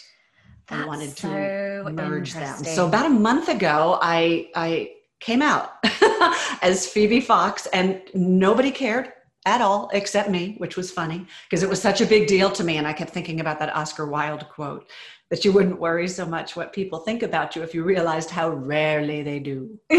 I 0.68 0.84
wanted 0.84 1.16
to 1.16 1.82
so 1.84 1.90
merge 1.90 2.34
them. 2.34 2.62
So 2.62 2.86
about 2.86 3.06
a 3.06 3.10
month 3.10 3.48
ago, 3.48 3.98
I, 4.02 4.50
I 4.54 4.90
came 5.20 5.42
out 5.42 5.72
as 6.62 6.86
Phoebe 6.86 7.20
Fox, 7.20 7.66
and 7.66 8.02
nobody 8.14 8.70
cared 8.70 9.12
at 9.46 9.60
all 9.60 9.88
except 9.92 10.28
me, 10.28 10.56
which 10.58 10.76
was 10.76 10.90
funny 10.90 11.26
because 11.48 11.62
it 11.62 11.68
was 11.68 11.80
such 11.80 12.00
a 12.00 12.06
big 12.06 12.26
deal 12.26 12.50
to 12.50 12.64
me. 12.64 12.76
And 12.76 12.86
I 12.86 12.92
kept 12.92 13.10
thinking 13.10 13.40
about 13.40 13.58
that 13.60 13.74
Oscar 13.74 14.06
Wilde 14.06 14.48
quote 14.48 14.88
that 15.30 15.44
you 15.44 15.52
wouldn't 15.52 15.80
worry 15.80 16.08
so 16.08 16.26
much 16.26 16.56
what 16.56 16.72
people 16.72 17.00
think 17.00 17.22
about 17.22 17.54
you 17.54 17.62
if 17.62 17.74
you 17.74 17.82
realized 17.82 18.30
how 18.30 18.50
rarely 18.50 19.22
they 19.22 19.38
do. 19.38 19.78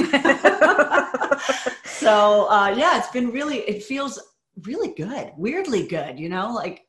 so, 1.84 2.50
uh, 2.50 2.74
yeah, 2.76 2.98
it's 2.98 3.12
been 3.12 3.32
really, 3.32 3.60
it 3.60 3.84
feels 3.84 4.20
really 4.64 4.94
good, 4.94 5.32
weirdly 5.38 5.88
good, 5.88 6.20
you 6.20 6.30
know, 6.30 6.54
like 6.54 6.84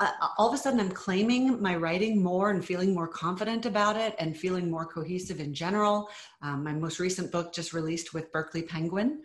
uh, 0.00 0.10
all 0.38 0.48
of 0.48 0.54
a 0.54 0.58
sudden 0.58 0.80
I'm 0.80 0.90
claiming 0.90 1.60
my 1.62 1.76
writing 1.76 2.22
more 2.22 2.50
and 2.50 2.64
feeling 2.64 2.94
more 2.94 3.06
confident 3.06 3.64
about 3.66 3.96
it 3.96 4.14
and 4.18 4.36
feeling 4.36 4.70
more 4.70 4.84
cohesive 4.84 5.40
in 5.40 5.54
general. 5.54 6.08
Um, 6.42 6.64
my 6.64 6.72
most 6.72 6.98
recent 6.98 7.30
book 7.30 7.54
just 7.54 7.72
released 7.72 8.12
with 8.12 8.32
Berkley 8.32 8.62
Penguin 8.62 9.22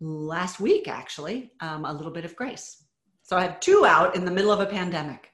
last 0.00 0.60
week, 0.60 0.88
actually, 0.88 1.52
um, 1.60 1.84
A 1.84 1.92
Little 1.92 2.12
Bit 2.12 2.24
of 2.24 2.36
Grace. 2.36 2.84
So 3.22 3.36
I 3.36 3.42
had 3.42 3.62
two 3.62 3.84
out 3.86 4.14
in 4.16 4.24
the 4.24 4.30
middle 4.30 4.50
of 4.50 4.60
a 4.60 4.66
pandemic. 4.66 5.32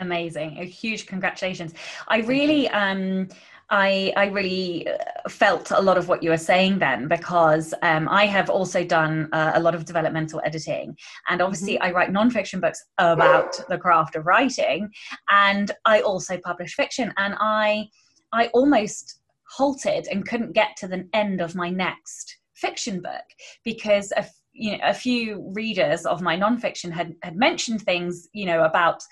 Amazing. 0.00 0.58
A 0.58 0.64
huge 0.64 1.06
congratulations. 1.06 1.72
I 2.08 2.18
really, 2.18 2.68
um, 2.70 3.28
I, 3.70 4.12
I 4.16 4.26
really 4.26 4.86
uh, 4.88 5.28
felt 5.28 5.70
a 5.70 5.80
lot 5.80 5.96
of 5.96 6.08
what 6.08 6.22
you 6.22 6.30
were 6.30 6.36
saying 6.36 6.78
then 6.78 7.08
because 7.08 7.74
um, 7.82 8.08
I 8.08 8.26
have 8.26 8.50
also 8.50 8.84
done 8.84 9.28
uh, 9.32 9.52
a 9.54 9.60
lot 9.60 9.74
of 9.74 9.84
developmental 9.84 10.40
editing. 10.44 10.96
And 11.28 11.40
obviously, 11.40 11.74
mm-hmm. 11.74 11.84
I 11.84 11.92
write 11.92 12.10
nonfiction 12.12 12.60
books 12.60 12.84
about 12.98 13.58
the 13.68 13.78
craft 13.78 14.16
of 14.16 14.26
writing. 14.26 14.90
And 15.30 15.70
I 15.84 16.00
also 16.00 16.38
publish 16.38 16.74
fiction. 16.74 17.12
And 17.16 17.34
I, 17.40 17.88
I 18.32 18.48
almost 18.48 19.20
halted 19.48 20.08
and 20.10 20.26
couldn't 20.26 20.52
get 20.52 20.76
to 20.78 20.88
the 20.88 21.08
end 21.12 21.40
of 21.40 21.54
my 21.54 21.70
next 21.70 22.38
fiction 22.54 23.00
book 23.00 23.24
because 23.64 24.12
a, 24.16 24.26
you 24.52 24.72
know, 24.72 24.84
a 24.84 24.94
few 24.94 25.52
readers 25.54 26.06
of 26.06 26.22
my 26.22 26.36
nonfiction 26.36 26.90
had, 26.90 27.14
had 27.22 27.36
mentioned 27.36 27.82
things, 27.82 28.28
you 28.32 28.46
know, 28.46 28.64
about 28.64 29.02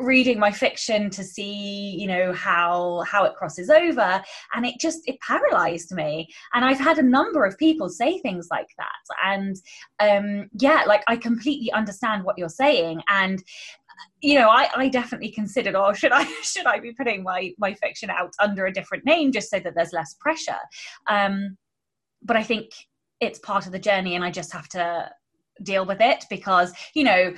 reading 0.00 0.38
my 0.38 0.50
fiction 0.50 1.08
to 1.10 1.22
see 1.24 1.96
you 1.98 2.06
know 2.06 2.32
how 2.32 3.02
how 3.06 3.24
it 3.24 3.34
crosses 3.34 3.70
over 3.70 4.22
and 4.54 4.66
it 4.66 4.74
just 4.80 5.00
it 5.06 5.18
paralyzed 5.20 5.92
me. 5.92 6.28
And 6.54 6.64
i've 6.64 6.78
had 6.78 6.98
a 6.98 7.02
number 7.02 7.44
of 7.44 7.56
people 7.58 7.88
say 7.88 8.18
things 8.18 8.48
like 8.50 8.68
that. 8.78 9.14
And 9.24 9.56
um 10.00 10.48
yeah 10.58 10.84
like 10.86 11.02
i 11.08 11.16
completely 11.16 11.72
understand 11.72 12.24
what 12.24 12.38
you're 12.38 12.48
saying. 12.48 13.02
And 13.08 13.42
you 14.20 14.38
know 14.38 14.48
I, 14.48 14.68
I 14.74 14.88
definitely 14.88 15.30
considered 15.30 15.74
oh 15.74 15.92
should 15.92 16.12
i 16.12 16.24
should 16.42 16.66
i 16.66 16.78
be 16.78 16.92
putting 16.92 17.22
my 17.22 17.52
my 17.58 17.74
fiction 17.74 18.10
out 18.10 18.32
under 18.40 18.66
a 18.66 18.72
different 18.72 19.04
name 19.04 19.32
just 19.32 19.50
so 19.50 19.60
that 19.60 19.74
there's 19.74 19.92
less 19.92 20.14
pressure? 20.20 20.60
Um 21.08 21.56
but 22.22 22.36
i 22.36 22.42
think 22.42 22.70
it's 23.20 23.38
part 23.38 23.66
of 23.66 23.72
the 23.72 23.78
journey 23.78 24.14
and 24.14 24.24
i 24.24 24.30
just 24.30 24.52
have 24.52 24.68
to 24.68 25.10
deal 25.62 25.84
with 25.84 26.00
it 26.00 26.24
because 26.30 26.72
you 26.94 27.04
know 27.04 27.32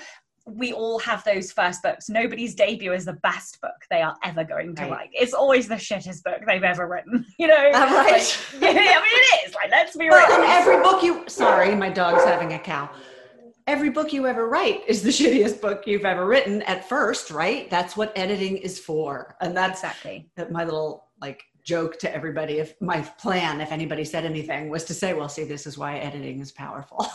we 0.47 0.73
all 0.73 0.99
have 0.99 1.25
those 1.25 1.51
first 1.51 1.83
books. 1.83 2.09
Nobody's 2.09 2.55
debut 2.55 2.93
is 2.93 3.07
the 3.07 3.15
best 3.15 3.61
book 3.61 3.73
they 3.91 4.03
are 4.03 4.15
ever 4.23 4.45
going 4.45 4.75
to 4.77 4.83
right. 4.83 4.91
write. 4.91 5.11
It's 5.13 5.33
always 5.33 5.69
the 5.69 5.77
shittest 5.77 6.23
book 6.23 6.43
they've 6.47 6.63
ever 6.63 6.87
written. 6.87 7.25
You 7.39 7.49
know, 7.49 7.55
uh, 7.57 7.71
right? 7.71 8.13
Like, 8.13 8.53
yeah, 8.61 8.69
I 8.69 8.73
mean, 8.73 9.13
it 9.13 9.49
is. 9.49 9.55
Like, 9.55 9.71
let's 9.71 9.97
be 9.97 10.09
real. 10.09 10.15
And 10.15 10.45
every 10.45 10.77
book 10.83 11.03
you, 11.03 11.25
sorry, 11.27 11.75
my 11.75 11.89
dog's 11.91 12.25
having 12.25 12.53
a 12.53 12.59
cow. 12.59 12.89
Every 13.67 13.91
book 13.91 14.13
you 14.13 14.27
ever 14.27 14.49
write 14.49 14.83
is 14.87 15.03
the 15.03 15.09
shittiest 15.11 15.61
book 15.61 15.83
you've 15.87 16.05
ever 16.05 16.27
written 16.27 16.63
at 16.63 16.89
first, 16.89 17.31
right? 17.31 17.69
That's 17.71 17.97
what 17.97 18.17
editing 18.17 18.57
is 18.59 18.79
for, 18.79 19.37
and 19.41 19.57
that's 19.57 19.83
exactly 19.83 20.31
my 20.51 20.65
little 20.65 21.09
like 21.21 21.43
joke 21.65 21.99
to 22.01 22.15
everybody. 22.15 22.59
If 22.59 22.81
my 22.81 23.01
plan, 23.01 23.61
if 23.61 23.73
anybody 23.73 24.05
said 24.05 24.25
anything, 24.25 24.69
was 24.69 24.85
to 24.85 24.95
say, 24.95 25.13
"Well, 25.13 25.29
see, 25.29 25.45
this 25.45 25.67
is 25.67 25.77
why 25.77 25.99
editing 25.99 26.41
is 26.41 26.53
powerful." 26.53 27.07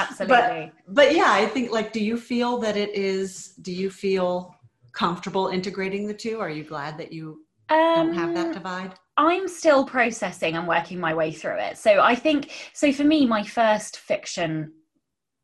Absolutely. 0.00 0.72
But, 0.86 0.94
but 0.94 1.14
yeah, 1.14 1.32
I 1.32 1.46
think 1.46 1.70
like, 1.70 1.92
do 1.92 2.02
you 2.02 2.16
feel 2.16 2.58
that 2.58 2.76
it 2.76 2.94
is, 2.94 3.54
do 3.62 3.72
you 3.72 3.90
feel 3.90 4.54
comfortable 4.92 5.48
integrating 5.48 6.06
the 6.06 6.14
two? 6.14 6.40
Are 6.40 6.50
you 6.50 6.64
glad 6.64 6.98
that 6.98 7.12
you 7.12 7.44
um, 7.68 8.06
don't 8.08 8.14
have 8.14 8.34
that 8.34 8.46
um, 8.46 8.52
divide? 8.52 8.94
I'm 9.16 9.46
still 9.48 9.84
processing 9.84 10.56
and 10.56 10.66
working 10.66 10.98
my 10.98 11.14
way 11.14 11.32
through 11.32 11.58
it. 11.58 11.76
So 11.76 12.00
I 12.00 12.14
think, 12.14 12.50
so 12.72 12.92
for 12.92 13.04
me, 13.04 13.26
my 13.26 13.44
first 13.44 13.98
fiction 13.98 14.72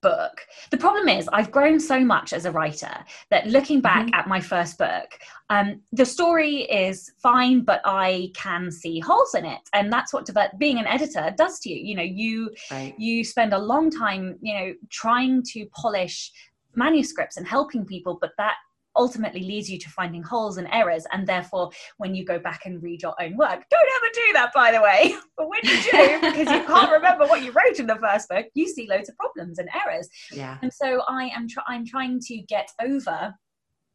book. 0.06 0.36
The 0.70 0.82
problem 0.86 1.08
is, 1.08 1.28
I've 1.32 1.50
grown 1.50 1.78
so 1.80 1.98
much 2.14 2.32
as 2.32 2.44
a 2.44 2.52
writer 2.52 2.94
that 3.30 3.46
looking 3.56 3.80
back 3.80 4.06
mm-hmm. 4.06 4.18
at 4.18 4.28
my 4.28 4.40
first 4.40 4.78
book, 4.78 5.08
um, 5.50 5.80
the 5.92 6.06
story 6.06 6.56
is 6.84 6.96
fine, 7.22 7.56
but 7.70 7.80
I 7.84 8.30
can 8.34 8.70
see 8.70 9.00
holes 9.00 9.34
in 9.34 9.44
it, 9.44 9.62
and 9.72 9.92
that's 9.92 10.12
what 10.12 10.24
develop, 10.26 10.52
being 10.58 10.78
an 10.78 10.86
editor 10.86 11.34
does 11.36 11.58
to 11.60 11.70
you. 11.70 11.78
You 11.88 11.96
know, 11.96 12.08
you 12.22 12.50
right. 12.70 12.94
you 12.98 13.24
spend 13.24 13.52
a 13.52 13.58
long 13.72 13.90
time, 13.90 14.38
you 14.40 14.54
know, 14.54 14.68
trying 14.90 15.42
to 15.52 15.66
polish 15.82 16.30
manuscripts 16.74 17.36
and 17.36 17.46
helping 17.46 17.84
people, 17.84 18.18
but 18.20 18.32
that 18.38 18.56
ultimately 18.96 19.40
leads 19.40 19.70
you 19.70 19.78
to 19.78 19.90
finding 19.90 20.22
holes 20.22 20.58
and 20.58 20.68
errors. 20.72 21.06
And 21.12 21.26
therefore, 21.26 21.70
when 21.98 22.14
you 22.14 22.24
go 22.24 22.38
back 22.38 22.66
and 22.66 22.82
read 22.82 23.02
your 23.02 23.14
own 23.20 23.36
work, 23.36 23.64
don't 23.70 23.88
ever 23.96 24.12
do 24.12 24.32
that, 24.34 24.52
by 24.54 24.72
the 24.72 24.82
way. 24.82 25.14
But 25.36 25.50
when 25.50 25.60
you 25.64 25.82
do, 25.82 26.20
because 26.22 26.50
you 26.50 26.64
can't 26.64 26.90
remember 26.90 27.26
what 27.26 27.42
you 27.42 27.52
wrote 27.52 27.78
in 27.78 27.86
the 27.86 27.96
first 27.96 28.26
book, 28.30 28.46
you 28.54 28.66
see 28.66 28.88
loads 28.88 29.10
of 29.10 29.16
problems 29.16 29.58
and 29.58 29.68
errors. 29.84 30.08
Yeah. 30.32 30.56
And 30.62 30.72
so 30.72 31.02
I 31.08 31.26
am 31.36 31.46
tr- 31.46 31.60
I'm 31.68 31.84
trying 31.84 32.20
to 32.20 32.38
get 32.38 32.70
over 32.82 33.34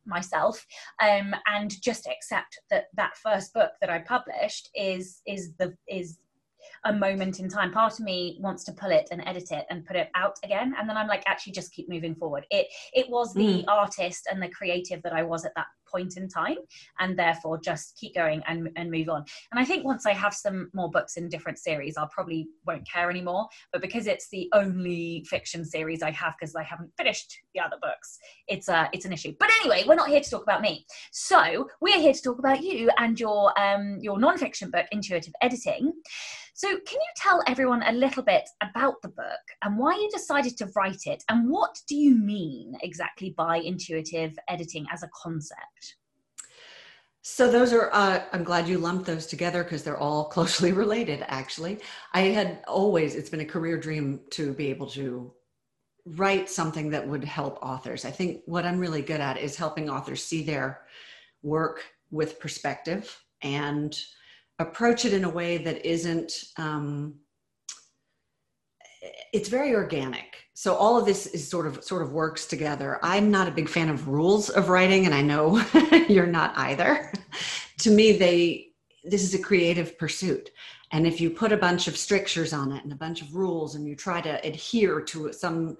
myself 0.06 0.64
um, 1.02 1.34
and 1.48 1.82
just 1.82 2.08
accept 2.08 2.60
that 2.70 2.86
that 2.96 3.18
first 3.18 3.54
book 3.54 3.72
that 3.82 3.90
I 3.90 4.00
published 4.00 4.70
is 4.76 5.22
is 5.26 5.54
the 5.58 5.76
is 5.88 6.20
a 6.86 6.94
moment 6.94 7.39
in 7.39 7.50
time. 7.50 7.72
Part 7.72 7.94
of 7.94 8.00
me 8.00 8.38
wants 8.39 8.63
to 8.65 8.72
pull 8.72 8.91
it 8.91 9.10
and 9.12 9.24
edit 9.26 9.52
it 9.52 9.65
and 9.70 9.86
put 9.86 9.96
it 9.96 10.10
out 10.15 10.38
again, 10.44 10.74
and 10.78 10.89
then 10.89 10.98
I'm 10.98 11.08
like, 11.08 11.24
actually, 11.28 11.54
just 11.54 11.74
keep 11.74 11.89
moving 11.89 12.15
forward. 12.15 12.46
It 12.50 12.67
it 12.94 13.10
was 13.10 13.34
the 13.34 13.63
mm. 13.63 13.65
artist 13.67 14.28
and 14.32 14.41
the 14.41 14.50
creative 14.50 15.02
that 15.04 15.13
I 15.13 15.24
was 15.24 15.46
at 15.46 15.54
that 15.56 15.67
point 15.91 16.17
in 16.17 16.28
time 16.28 16.56
and 17.00 17.17
therefore 17.17 17.60
just 17.60 17.98
keep 17.98 18.15
going 18.15 18.41
and, 18.48 18.70
and 18.76 18.89
move 18.89 19.10
on 19.10 19.24
and 19.52 19.60
i 19.60 19.65
think 19.65 19.84
once 19.84 20.06
i 20.06 20.13
have 20.13 20.34
some 20.34 20.70
more 20.74 20.89
books 20.89 21.17
in 21.17 21.28
different 21.28 21.60
series 21.60 21.98
i'll 21.98 22.08
probably 22.08 22.48
won't 22.65 22.88
care 22.89 23.10
anymore 23.10 23.48
but 23.72 23.82
because 23.82 24.08
it's 24.08 24.30
the 24.30 24.50
only 24.54 25.26
fiction 25.30 25.65
series 25.65 26.02
i 26.02 26.12
have 26.12 26.34
because 26.39 26.56
i 26.56 26.63
haven't 26.63 26.91
finished 26.98 27.38
the 27.54 27.60
other 27.60 27.78
books 27.82 28.17
it's 28.48 28.70
a 28.70 28.89
it's 28.94 29.06
an 29.06 29.13
issue 29.13 29.34
but 29.39 29.50
anyway 29.60 29.84
we're 29.88 29.96
not 29.96 30.10
here 30.10 30.22
to 30.22 30.30
talk 30.30 30.44
about 30.44 30.62
me 30.62 30.86
so 31.12 31.67
we're 31.82 32.00
here 32.00 32.13
to 32.13 32.22
talk 32.22 32.39
about 32.39 32.63
you 32.63 32.89
and 32.98 33.20
your 33.20 33.58
um 33.60 33.98
your 34.00 34.20
non-fiction 34.20 34.72
book 34.72 34.86
intuitive 34.91 35.34
editing 35.41 35.91
so, 36.54 36.71
can 36.78 37.00
you 37.00 37.14
tell 37.16 37.44
everyone 37.48 37.84
a 37.84 37.92
little 37.92 38.24
bit 38.24 38.48
about 38.62 39.02
the 39.02 39.10
book 39.10 39.42
and 39.64 39.78
why 39.78 39.96
you 39.96 40.10
decided 40.12 40.58
to 40.58 40.70
write 40.76 41.02
it? 41.06 41.24
And 41.30 41.50
what 41.50 41.78
do 41.88 41.96
you 41.96 42.16
mean 42.16 42.78
exactly 42.82 43.34
by 43.38 43.58
intuitive 43.58 44.38
editing 44.48 44.86
as 44.92 45.04
a 45.04 45.10
concept? 45.14 45.96
So 47.24 47.52
those 47.52 47.72
are, 47.72 47.90
uh, 47.94 48.24
I'm 48.34 48.44
glad 48.44 48.68
you 48.68 48.80
lumped 48.80 49.06
those 49.06 49.28
together 49.28 49.64
because 49.64 49.84
they're 49.84 49.98
all 49.98 50.26
closely 50.30 50.72
related, 50.72 51.24
actually. 51.28 51.80
I 52.14 52.22
had 52.22 52.64
always, 52.68 53.16
it's 53.16 53.30
been 53.30 53.42
a 53.42 53.46
career 53.46 53.80
dream 53.80 54.22
to 54.32 54.54
be 54.54 54.70
able 54.70 54.88
to 54.92 55.32
write 56.06 56.50
something 56.50 56.90
that 56.90 57.08
would 57.08 57.24
help 57.24 57.60
authors. 57.62 58.06
I 58.06 58.12
think 58.12 58.42
what 58.46 58.66
I'm 58.66 58.80
really 58.80 59.04
good 59.04 59.22
at 59.22 59.38
is 59.38 59.56
helping 59.56 59.90
authors 59.90 60.24
see 60.24 60.44
their 60.44 60.82
work 61.44 61.84
with 62.10 62.40
perspective 62.40 63.24
and 63.44 63.98
approach 64.62 65.06
it 65.06 65.13
in 65.13 65.24
a 65.24 65.30
way 65.30 65.58
that 65.58 65.86
isn't 65.86 66.34
um, 66.58 67.15
it's 69.34 69.50
very 69.50 69.74
organic. 69.74 70.38
So 70.54 70.76
all 70.76 70.97
of 70.97 71.06
this 71.06 71.26
is 71.28 71.47
sort 71.47 71.65
of 71.65 71.84
sort 71.84 72.02
of 72.02 72.12
works 72.12 72.45
together. 72.45 73.00
I'm 73.02 73.32
not 73.32 73.47
a 73.47 73.52
big 73.52 73.69
fan 73.69 73.89
of 73.89 74.08
rules 74.08 74.50
of 74.50 74.69
writing 74.69 75.06
and 75.06 75.15
i 75.15 75.21
know 75.21 75.62
you're 76.10 76.28
not 76.28 76.58
either. 76.58 77.12
To 77.80 77.89
me 77.89 78.12
they 78.12 78.67
this 79.04 79.24
is 79.24 79.34
a 79.34 79.39
creative 79.39 79.97
pursuit. 79.97 80.52
And 80.91 81.08
if 81.08 81.19
you 81.19 81.32
put 81.32 81.52
a 81.52 81.58
bunch 81.58 81.88
of 81.88 81.97
strictures 81.97 82.54
on 82.54 82.71
it 82.71 82.84
and 82.84 82.93
a 82.93 82.95
bunch 82.95 83.24
of 83.24 83.34
rules 83.34 83.74
and 83.74 83.88
you 83.88 83.95
try 83.95 84.21
to 84.21 84.45
adhere 84.45 85.02
to 85.02 85.34
some 85.34 85.78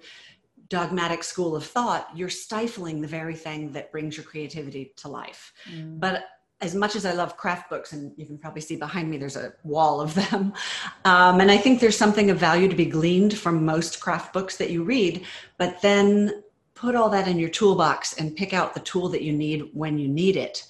dogmatic 0.68 1.22
school 1.22 1.54
of 1.54 1.64
thought 1.64 2.08
you're 2.12 2.28
stifling 2.28 3.00
the 3.00 3.06
very 3.06 3.36
thing 3.36 3.70
that 3.72 3.92
brings 3.92 4.16
your 4.16 4.24
creativity 4.24 4.92
to 4.96 5.06
life. 5.06 5.52
Mm. 5.70 6.00
but 6.00 6.24
as 6.62 6.74
much 6.74 6.94
as 6.94 7.04
I 7.04 7.12
love 7.12 7.36
craft 7.36 7.68
books, 7.68 7.92
and 7.92 8.12
you 8.16 8.24
can 8.24 8.38
probably 8.38 8.62
see 8.62 8.76
behind 8.76 9.10
me, 9.10 9.18
there's 9.18 9.36
a 9.36 9.52
wall 9.64 10.00
of 10.00 10.14
them. 10.14 10.54
Um, 11.04 11.40
and 11.40 11.50
I 11.50 11.56
think 11.56 11.80
there's 11.80 11.98
something 11.98 12.30
of 12.30 12.38
value 12.38 12.68
to 12.68 12.76
be 12.76 12.86
gleaned 12.86 13.36
from 13.36 13.64
most 13.64 14.00
craft 14.00 14.32
books 14.32 14.56
that 14.58 14.70
you 14.70 14.84
read, 14.84 15.24
but 15.58 15.82
then 15.82 16.44
put 16.74 16.94
all 16.94 17.10
that 17.10 17.26
in 17.26 17.40
your 17.40 17.48
toolbox 17.48 18.14
and 18.14 18.36
pick 18.36 18.54
out 18.54 18.72
the 18.72 18.80
tool 18.80 19.08
that 19.08 19.22
you 19.22 19.32
need 19.32 19.68
when 19.72 19.98
you 19.98 20.06
need 20.06 20.36
it. 20.36 20.64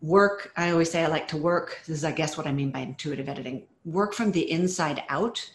Work, 0.00 0.52
I 0.56 0.72
always 0.72 0.90
say 0.90 1.04
I 1.04 1.06
like 1.06 1.28
to 1.28 1.36
work. 1.36 1.78
This 1.86 1.98
is, 1.98 2.04
I 2.04 2.10
guess, 2.10 2.36
what 2.36 2.48
I 2.48 2.52
mean 2.52 2.72
by 2.72 2.80
intuitive 2.80 3.28
editing. 3.28 3.68
Work 3.84 4.12
from 4.12 4.32
the 4.32 4.50
inside 4.50 5.04
out 5.08 5.48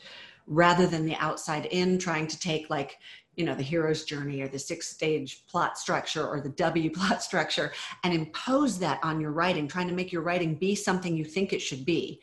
rather 0.48 0.88
than 0.88 1.06
the 1.06 1.16
outside 1.16 1.66
in, 1.66 1.98
trying 1.98 2.28
to 2.28 2.40
take 2.40 2.70
like 2.70 3.00
you 3.36 3.46
know 3.46 3.56
the 3.56 3.64
hero's 3.64 4.04
journey 4.04 4.42
or 4.42 4.48
the 4.48 4.60
six 4.60 4.88
stage 4.88 5.46
plot 5.48 5.78
structure 5.78 6.28
or 6.28 6.42
the 6.42 6.50
w 6.50 6.90
plot 6.94 7.22
structure 7.22 7.72
and 8.04 8.14
impose 8.14 8.80
that 8.80 9.00
on 9.04 9.20
your 9.20 9.32
writing 9.32 9.68
trying 9.68 9.88
to 9.88 9.94
make 9.94 10.12
your 10.12 10.22
writing 10.22 10.56
be 10.56 10.76
something 10.76 11.16
you 11.16 11.26
think 11.26 11.54
it 11.54 11.62
should 11.62 11.86
be. 11.86 12.20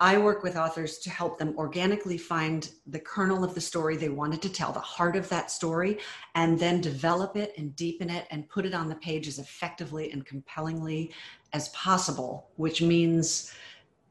I 0.00 0.18
work 0.18 0.42
with 0.42 0.56
authors 0.56 0.98
to 0.98 1.10
help 1.10 1.38
them 1.38 1.54
organically 1.56 2.18
find 2.18 2.68
the 2.88 2.98
kernel 2.98 3.44
of 3.44 3.54
the 3.54 3.60
story 3.60 3.96
they 3.96 4.08
wanted 4.08 4.42
to 4.42 4.48
tell 4.48 4.72
the 4.72 4.80
heart 4.80 5.14
of 5.14 5.28
that 5.28 5.52
story 5.52 5.98
and 6.34 6.58
then 6.58 6.80
develop 6.80 7.36
it 7.36 7.54
and 7.56 7.76
deepen 7.76 8.10
it 8.10 8.26
and 8.30 8.48
put 8.48 8.66
it 8.66 8.74
on 8.74 8.88
the 8.88 8.96
page 8.96 9.28
as 9.28 9.38
effectively 9.38 10.10
and 10.10 10.26
compellingly 10.26 11.12
as 11.52 11.68
possible 11.68 12.48
which 12.56 12.82
means 12.82 13.54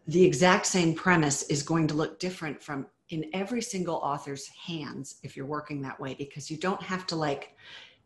the 0.08 0.24
exact 0.24 0.66
same 0.66 0.94
premise 0.94 1.44
is 1.44 1.64
going 1.64 1.88
to 1.88 1.94
look 1.94 2.18
different 2.18 2.62
from 2.62 2.86
in 3.10 3.26
every 3.34 3.62
single 3.62 3.96
author's 3.96 4.48
hands 4.48 5.16
if 5.24 5.36
you're 5.36 5.46
working 5.46 5.82
that 5.82 6.00
way 6.00 6.14
because 6.14 6.50
you 6.50 6.58
don't 6.58 6.82
have 6.82 7.06
to 7.08 7.16
like 7.16 7.56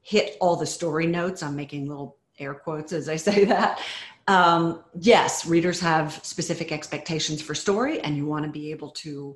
hit 0.01 0.37
all 0.39 0.55
the 0.55 0.65
story 0.65 1.05
notes. 1.05 1.43
I'm 1.43 1.55
making 1.55 1.87
little 1.87 2.17
air 2.39 2.53
quotes 2.53 2.93
as 2.93 3.09
i 3.09 3.15
say 3.29 3.45
that. 3.45 3.81
Um, 4.27 4.83
yes 4.99 5.45
readers 5.45 5.79
have 5.79 6.19
specific 6.23 6.71
expectations 6.71 7.41
for 7.41 7.55
story 7.55 8.01
and 8.01 8.17
you 8.17 8.25
want 8.25 8.45
to 8.45 8.51
be 8.51 8.71
able 8.71 8.91
to 8.91 9.35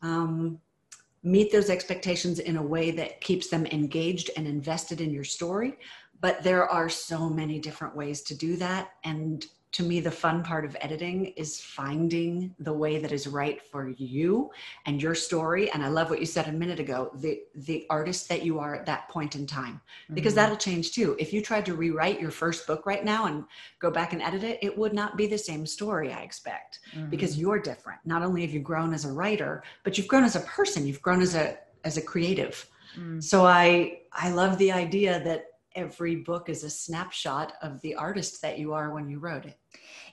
um, 0.00 0.58
meet 1.22 1.52
those 1.52 1.70
expectations 1.70 2.38
in 2.38 2.56
a 2.56 2.62
way 2.62 2.90
that 2.90 3.20
keeps 3.20 3.48
them 3.48 3.66
engaged 3.66 4.30
and 4.36 4.46
invested 4.46 5.00
in 5.00 5.12
your 5.12 5.24
story. 5.24 5.78
But 6.20 6.42
there 6.42 6.68
are 6.68 6.88
so 6.88 7.28
many 7.28 7.58
different 7.58 7.96
ways 7.96 8.22
to 8.22 8.34
do 8.34 8.56
that 8.56 8.90
and 9.04 9.44
to 9.72 9.82
me 9.82 10.00
the 10.00 10.10
fun 10.10 10.42
part 10.42 10.64
of 10.64 10.76
editing 10.80 11.26
is 11.36 11.60
finding 11.60 12.54
the 12.58 12.72
way 12.72 12.98
that 12.98 13.10
is 13.10 13.26
right 13.26 13.60
for 13.62 13.88
you 13.96 14.50
and 14.86 15.02
your 15.02 15.14
story 15.14 15.70
and 15.72 15.82
i 15.82 15.88
love 15.88 16.10
what 16.10 16.20
you 16.20 16.26
said 16.26 16.46
a 16.48 16.52
minute 16.52 16.78
ago 16.78 17.10
the 17.16 17.40
the 17.54 17.86
artist 17.90 18.28
that 18.28 18.42
you 18.42 18.58
are 18.58 18.74
at 18.74 18.86
that 18.86 19.08
point 19.08 19.34
in 19.34 19.46
time 19.46 19.80
because 20.12 20.32
mm-hmm. 20.32 20.36
that'll 20.36 20.56
change 20.56 20.92
too 20.92 21.16
if 21.18 21.32
you 21.32 21.42
tried 21.42 21.64
to 21.64 21.74
rewrite 21.74 22.20
your 22.20 22.30
first 22.30 22.66
book 22.66 22.86
right 22.86 23.04
now 23.04 23.26
and 23.26 23.44
go 23.80 23.90
back 23.90 24.12
and 24.12 24.22
edit 24.22 24.44
it 24.44 24.58
it 24.62 24.76
would 24.76 24.92
not 24.92 25.16
be 25.16 25.26
the 25.26 25.38
same 25.38 25.66
story 25.66 26.12
i 26.12 26.20
expect 26.20 26.80
mm-hmm. 26.94 27.08
because 27.08 27.38
you're 27.38 27.58
different 27.58 28.00
not 28.04 28.22
only 28.22 28.42
have 28.42 28.52
you 28.52 28.60
grown 28.60 28.92
as 28.92 29.04
a 29.04 29.12
writer 29.12 29.62
but 29.84 29.96
you've 29.96 30.08
grown 30.08 30.24
as 30.24 30.36
a 30.36 30.40
person 30.40 30.86
you've 30.86 31.02
grown 31.02 31.22
as 31.22 31.34
a 31.34 31.56
as 31.84 31.96
a 31.96 32.02
creative 32.02 32.66
mm. 32.98 33.22
so 33.22 33.44
i 33.44 33.98
i 34.12 34.30
love 34.30 34.56
the 34.58 34.70
idea 34.70 35.22
that 35.24 35.46
every 35.74 36.16
book 36.16 36.48
is 36.48 36.64
a 36.64 36.70
snapshot 36.70 37.54
of 37.62 37.80
the 37.80 37.94
artist 37.94 38.42
that 38.42 38.58
you 38.58 38.72
are 38.72 38.92
when 38.92 39.08
you 39.08 39.18
wrote 39.18 39.46
it. 39.46 39.58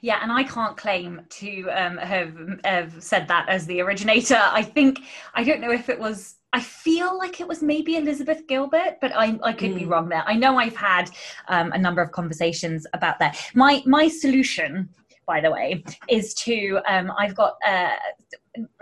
Yeah, 0.02 0.20
and 0.22 0.32
I 0.32 0.44
can't 0.44 0.78
claim 0.78 1.22
to 1.30 1.70
um, 1.72 1.98
have, 1.98 2.36
have 2.64 3.04
said 3.04 3.28
that 3.28 3.50
as 3.50 3.66
the 3.66 3.82
originator. 3.82 4.40
I 4.42 4.64
think, 4.64 5.02
I 5.34 5.44
don't 5.44 5.62
know 5.62 5.72
if 5.72 5.90
it 5.90 6.00
was 6.00 6.36
I 6.52 6.62
feel 6.62 7.16
like 7.18 7.40
it 7.40 7.48
was 7.48 7.62
maybe 7.62 7.96
Elizabeth 7.96 8.48
Gilbert, 8.48 8.98
but 9.02 9.16
I, 9.16 9.40
I 9.44 9.54
could 9.54 9.72
mm. 9.72 9.80
be 9.80 9.86
wrong 9.86 10.10
there. 10.10 10.24
I 10.26 10.34
know 10.34 10.58
I've 10.58 10.76
had 10.76 11.12
um, 11.48 11.72
a 11.74 11.78
number 11.78 12.02
of 12.02 12.12
conversations 12.12 12.88
about 12.94 13.20
that. 13.20 13.40
My 13.54 13.84
my 13.86 14.08
solution, 14.08 14.90
by 15.28 15.42
the 15.42 15.52
way, 15.52 15.84
is 16.08 16.34
to 16.46 16.80
um, 16.88 17.12
I've 17.20 17.36
got 17.36 17.54
uh, 17.68 17.92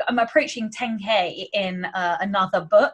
I'm 0.08 0.20
approaching 0.20 0.70
10k 0.70 1.48
in 1.54 1.86
uh, 1.86 2.18
another 2.22 2.62
book 2.62 2.94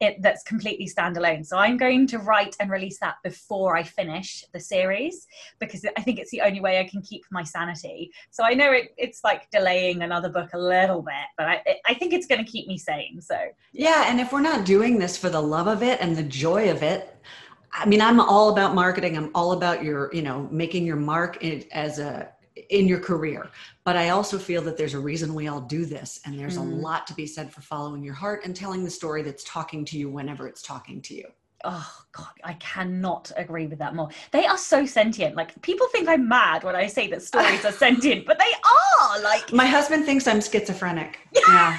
it 0.00 0.20
that's 0.22 0.42
completely 0.42 0.88
standalone. 0.88 1.46
So 1.46 1.56
I'm 1.56 1.76
going 1.76 2.06
to 2.08 2.18
write 2.18 2.56
and 2.60 2.70
release 2.70 2.98
that 3.00 3.16
before 3.22 3.76
I 3.76 3.82
finish 3.82 4.44
the 4.52 4.60
series 4.60 5.26
because 5.58 5.84
I 5.96 6.02
think 6.02 6.18
it's 6.18 6.30
the 6.30 6.42
only 6.42 6.60
way 6.60 6.80
I 6.80 6.84
can 6.84 7.00
keep 7.02 7.24
my 7.30 7.42
sanity. 7.42 8.10
So 8.30 8.44
I 8.44 8.54
know 8.54 8.72
it, 8.72 8.94
it's 8.96 9.22
like 9.24 9.50
delaying 9.50 10.02
another 10.02 10.28
book 10.28 10.50
a 10.52 10.58
little 10.58 11.02
bit, 11.02 11.14
but 11.36 11.46
I, 11.46 11.62
I 11.86 11.94
think 11.94 12.12
it's 12.12 12.26
going 12.26 12.44
to 12.44 12.50
keep 12.50 12.66
me 12.66 12.78
sane. 12.78 13.20
So 13.20 13.38
yeah, 13.72 14.04
and 14.08 14.20
if 14.20 14.32
we're 14.32 14.40
not 14.40 14.64
doing 14.64 14.98
this 14.98 15.16
for 15.16 15.30
the 15.30 15.40
love 15.40 15.66
of 15.66 15.82
it 15.82 16.00
and 16.00 16.16
the 16.16 16.22
joy 16.22 16.70
of 16.70 16.82
it, 16.82 17.16
I 17.72 17.86
mean, 17.86 18.00
I'm 18.00 18.20
all 18.20 18.50
about 18.50 18.74
marketing. 18.74 19.16
I'm 19.16 19.30
all 19.34 19.52
about 19.52 19.82
your, 19.82 20.08
you 20.14 20.22
know, 20.22 20.48
making 20.52 20.86
your 20.86 20.96
mark 20.96 21.44
as 21.44 21.98
a 21.98 22.30
in 22.70 22.88
your 22.88 23.00
career. 23.00 23.50
But 23.84 23.96
I 23.96 24.10
also 24.10 24.38
feel 24.38 24.62
that 24.62 24.76
there's 24.76 24.94
a 24.94 24.98
reason 24.98 25.34
we 25.34 25.48
all 25.48 25.60
do 25.60 25.84
this. 25.84 26.20
And 26.24 26.38
there's 26.38 26.58
mm. 26.58 26.62
a 26.62 26.74
lot 26.74 27.06
to 27.08 27.14
be 27.14 27.26
said 27.26 27.52
for 27.52 27.60
following 27.60 28.02
your 28.02 28.14
heart 28.14 28.44
and 28.44 28.54
telling 28.54 28.84
the 28.84 28.90
story 28.90 29.22
that's 29.22 29.44
talking 29.44 29.84
to 29.86 29.98
you 29.98 30.08
whenever 30.08 30.48
it's 30.48 30.62
talking 30.62 31.00
to 31.02 31.14
you. 31.14 31.26
Oh 31.66 31.90
God, 32.12 32.28
I 32.42 32.52
cannot 32.54 33.32
agree 33.36 33.66
with 33.66 33.78
that 33.78 33.94
more. 33.94 34.10
They 34.32 34.44
are 34.44 34.58
so 34.58 34.84
sentient. 34.84 35.34
Like 35.34 35.60
people 35.62 35.86
think 35.88 36.08
I'm 36.08 36.28
mad 36.28 36.62
when 36.62 36.76
I 36.76 36.86
say 36.86 37.06
that 37.08 37.22
stories 37.22 37.64
are 37.64 37.72
sentient, 37.86 38.26
but 38.26 38.38
they 38.38 38.44
are. 38.44 39.22
Like 39.22 39.50
my 39.50 39.64
husband 39.64 40.04
thinks 40.04 40.26
I'm 40.26 40.42
schizophrenic. 40.42 41.18
yeah 41.48 41.78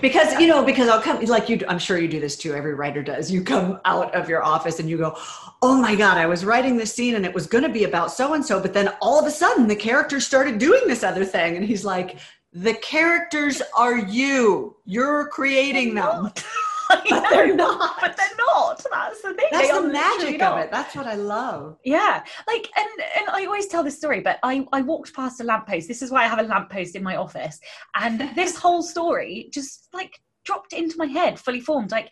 because 0.00 0.38
you 0.40 0.46
know 0.46 0.64
because 0.64 0.88
i'll 0.88 1.00
come 1.00 1.22
like 1.26 1.48
you 1.48 1.60
i'm 1.68 1.78
sure 1.78 1.98
you 1.98 2.08
do 2.08 2.20
this 2.20 2.36
too 2.36 2.54
every 2.54 2.74
writer 2.74 3.02
does. 3.02 3.30
You 3.30 3.42
come 3.42 3.80
out 3.84 4.14
of 4.14 4.28
your 4.28 4.42
office 4.42 4.80
and 4.80 4.88
you 4.88 4.98
go 4.98 5.16
oh 5.62 5.80
my 5.80 5.94
god 5.94 6.18
i 6.18 6.26
was 6.26 6.44
writing 6.44 6.76
this 6.76 6.94
scene 6.94 7.14
and 7.14 7.24
it 7.24 7.32
was 7.32 7.46
going 7.46 7.64
to 7.64 7.70
be 7.70 7.84
about 7.84 8.10
so 8.10 8.34
and 8.34 8.44
so 8.44 8.60
but 8.60 8.72
then 8.72 8.88
all 9.00 9.18
of 9.18 9.26
a 9.26 9.30
sudden 9.30 9.66
the 9.66 9.76
characters 9.76 10.26
started 10.26 10.58
doing 10.58 10.82
this 10.86 11.02
other 11.02 11.24
thing 11.24 11.56
and 11.56 11.64
he's 11.64 11.84
like 11.84 12.18
the 12.56 12.74
characters 12.74 13.60
are 13.76 13.98
you. 13.98 14.76
You're 14.86 15.28
creating 15.28 15.94
them 15.94 16.32
but 16.88 17.04
they're 17.30 17.54
not. 17.54 17.96
But 18.00 18.16
they're 18.16 18.36
not. 18.46 18.84
That's 18.90 19.22
the 19.22 19.34
thing. 19.34 19.48
That's 19.50 19.70
the 19.70 19.88
magic 19.88 20.42
of 20.42 20.58
it. 20.58 20.70
That's 20.70 20.94
what 20.94 21.06
I 21.06 21.14
love. 21.14 21.76
Yeah. 21.84 22.24
Like, 22.46 22.70
and 22.76 22.88
and 23.18 23.28
I 23.30 23.44
always 23.46 23.66
tell 23.66 23.82
this 23.82 23.96
story, 23.96 24.20
but 24.20 24.38
I 24.42 24.66
I 24.72 24.82
walked 24.82 25.14
past 25.14 25.40
a 25.40 25.44
lamppost. 25.44 25.88
This 25.88 26.02
is 26.02 26.10
why 26.10 26.24
I 26.24 26.28
have 26.28 26.38
a 26.38 26.42
lamppost 26.42 26.96
in 26.96 27.02
my 27.02 27.16
office, 27.16 27.58
and 27.94 28.20
this 28.34 28.56
whole 28.64 28.82
story 28.82 29.48
just 29.52 29.88
like 29.92 30.20
dropped 30.44 30.72
into 30.72 30.96
my 30.96 31.06
head, 31.06 31.38
fully 31.38 31.60
formed. 31.60 31.90
Like 31.90 32.10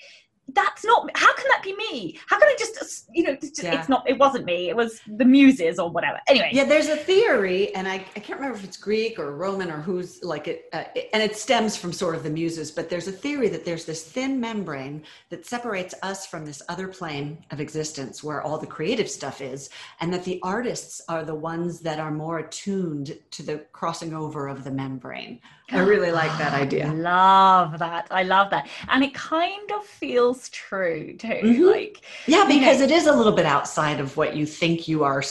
that's 0.53 0.85
not 0.85 1.11
how 1.17 1.35
can 1.35 1.47
that 1.49 1.63
be 1.63 1.75
me? 1.77 2.19
How 2.29 2.39
can 2.39 2.49
i 2.49 2.57
just 2.59 3.09
you 3.13 3.25
know 3.25 3.35
just, 3.37 3.63
Yeah. 3.63 3.79
it's 3.79 3.89
not 3.89 4.09
it 4.09 4.19
wasn't 4.19 4.45
me. 4.45 4.69
It 4.69 4.77
was 4.77 5.01
the 5.07 5.25
muses 5.25 5.79
or 5.79 5.89
whatever. 5.91 6.19
Anyway. 6.29 6.51
Yeah, 6.53 6.65
there's 6.65 6.89
a 6.89 6.97
theory, 6.97 7.75
and 7.75 7.89
I, 7.89 7.95
I 8.17 8.21
can't 8.21 8.39
remember 8.39 8.59
if 8.59 8.65
it's 8.65 8.77
Greek 8.77 9.19
or 9.19 9.35
Roman 9.37 9.71
or 9.71 9.79
who's 9.81 10.23
like 10.23 10.49
it, 10.49 10.67
uh, 10.73 10.85
it- 10.95 11.09
and 11.13 11.23
it 11.23 11.37
stems 11.37 11.77
from 11.77 11.93
sort 11.93 12.15
of 12.15 12.23
the 12.23 12.31
muses, 12.31 12.71
but 12.71 12.91
there's 12.91 13.09
a 13.09 13.13
theory 13.13 13.49
that 13.49 13.65
there's 13.65 13.85
this 13.85 14.05
thin 14.05 14.39
membrane 14.41 15.03
that 15.31 15.47
separates 15.47 15.95
us 16.03 16.27
from 16.27 16.45
this 16.45 16.61
other 16.69 16.89
plane 16.89 17.39
of 17.51 17.61
existence 17.61 18.23
where 18.23 18.43
all 18.43 18.59
the 18.59 18.67
creative 18.67 19.09
stuff 19.09 19.41
is, 19.41 19.71
and 20.01 20.13
that 20.13 20.25
the 20.25 20.41
artists 20.43 21.01
are 21.09 21.25
the 21.25 21.35
ones 21.35 21.81
that 21.81 21.99
are 21.99 22.11
more 22.11 22.39
attuned 22.41 23.17
to 23.31 23.43
the 23.43 23.59
crossing 23.73 24.13
over 24.15 24.49
of 24.49 24.65
the 24.65 24.71
membrane. 24.71 25.41
I 25.71 25.79
really 25.81 26.13
like 26.13 26.37
that 26.39 26.53
I 26.53 26.61
idea. 26.67 26.93
love 26.93 27.79
that 27.79 28.07
i 28.11 28.23
love 28.23 28.51
that 28.51 28.69
and 28.89 29.03
it 29.03 29.15
kind 29.15 29.71
of 29.73 29.85
feels 29.85 30.49
true 30.51 31.17
too 31.17 31.29
Mhm. 31.43 31.73
like 31.73 32.03
Yeah, 32.27 32.43
You 32.47 32.59
because 32.59 32.79
know- 32.79 32.85
it 32.85 32.91
is 32.91 33.07
a 33.07 33.13
little 33.13 33.33
bit 33.33 33.47
outside 33.47 33.99
of 34.01 34.17
what 34.17 34.37
you 34.37 34.45
think 34.47 34.87
you 34.89 35.05
are 35.05 35.23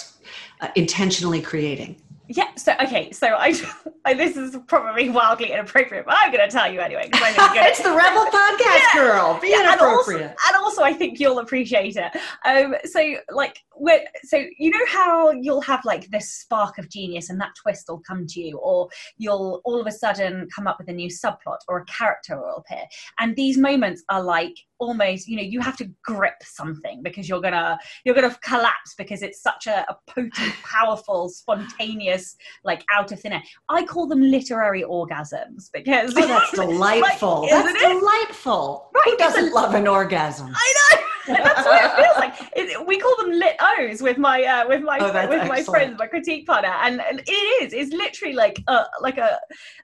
uh, 0.62 0.68
intentionally 0.76 1.42
creating. 1.42 1.98
Yeah 2.30 2.48
so 2.56 2.74
okay 2.82 3.12
so 3.12 3.28
i, 3.38 3.54
I 4.06 4.14
this 4.14 4.38
is 4.38 4.58
probably 4.68 5.10
wildly 5.10 5.52
inappropriate 5.52 6.06
but 6.06 6.16
i'm 6.18 6.32
going 6.32 6.48
to 6.48 6.54
tell 6.54 6.72
you 6.72 6.80
anyway 6.80 7.10
i'm 7.14 7.34
it's 7.66 7.82
the 7.82 7.92
Rebel 7.92 8.26
Podcast 8.26 8.80
Yeah. 8.94 9.00
Girl. 9.02 9.40
Be 9.42 9.50
Yeah, 9.50 9.72
and 9.72 9.82
also, 9.82 10.12
inappropriate. 10.12 10.36
and 10.48 10.56
also 10.58 10.84
I 10.84 10.94
think 10.94 11.20
you'll 11.20 11.40
appreciate 11.40 11.96
it. 11.98 12.12
Um, 12.46 12.76
so 12.86 13.16
like 13.32 13.58
when 13.76 14.00
so 14.24 14.44
you 14.58 14.70
know 14.70 14.86
how 14.88 15.32
you'll 15.32 15.62
have 15.62 15.82
like 15.86 16.10
this 16.10 16.30
spark 16.32 16.78
of 16.78 16.90
genius 16.90 17.30
and 17.30 17.40
that 17.42 17.52
twist 17.62 17.86
will 17.90 18.02
come 18.08 18.26
to 18.28 18.40
you, 18.40 18.58
or 18.58 18.88
you'll 19.18 19.62
all 19.66 19.80
of 19.82 19.88
a 19.88 19.92
sudden 19.92 20.48
come 20.56 20.68
up 20.68 20.78
with 20.80 20.90
a 20.90 20.94
new 20.94 21.10
subplot 21.10 21.58
or 21.68 21.80
a 21.80 21.86
character 21.86 22.38
will 22.38 22.58
appear. 22.58 22.84
And 23.20 23.36
these 23.36 23.58
moments 23.58 24.04
are 24.10 24.22
like 24.22 24.56
almost, 24.84 25.28
you 25.28 25.38
know, 25.38 25.44
you 25.44 25.60
have 25.62 25.78
to 25.78 25.90
grip 26.04 26.36
something 26.44 27.02
because 27.04 27.28
you're 27.30 27.42
gonna 27.42 27.78
you're 28.06 28.16
gonna 28.16 28.36
collapse 28.44 28.94
because 28.98 29.22
it's 29.22 29.42
such 29.42 29.68
a, 29.68 29.86
a 29.90 29.96
potent, 30.08 30.54
powerful, 30.64 31.30
spontaneous, 31.30 32.36
like 32.64 32.84
out 32.94 33.12
of 33.12 33.20
thin 33.20 33.34
air. 33.34 33.44
I 33.70 33.86
call 33.86 34.08
them 34.08 34.22
literary 34.22 34.84
orgasms 34.84 35.70
because 35.74 36.14
Oh, 36.16 36.28
that's 36.28 36.52
delightful. 36.56 37.42
Like, 37.42 37.50
that's 37.50 37.82
it? 37.84 38.00
delightful. 38.00 38.90
Right, 38.94 39.04
Who 39.06 39.18
doesn't 39.18 39.54
love 39.54 39.74
an 39.76 39.88
orgasm? 39.88 40.52
I 40.54 40.74
know. 40.96 41.02
That's 41.28 41.66
what 41.66 41.86
it 41.86 42.04
feels 42.04 42.18
like. 42.18 42.52
It, 42.56 42.88
we 42.88 43.00
call 43.00 43.16
them 43.18 43.32
lit 43.32 43.56
O's 43.62 44.02
with 44.02 44.18
my 44.18 44.44
uh, 44.44 44.68
with 44.68 44.82
my 44.82 44.98
Oh, 45.00 45.30
with 45.30 45.48
my 45.48 45.64
friends, 45.64 45.98
my 45.98 46.08
critique 46.08 46.46
partner, 46.46 46.74
and, 46.82 47.02
and 47.02 47.22
it 47.26 47.32
is. 47.32 47.74
It's 47.74 47.94
literally 47.94 48.34
like 48.34 48.62
a 48.68 48.86
like 49.02 49.18
a, 49.18 49.40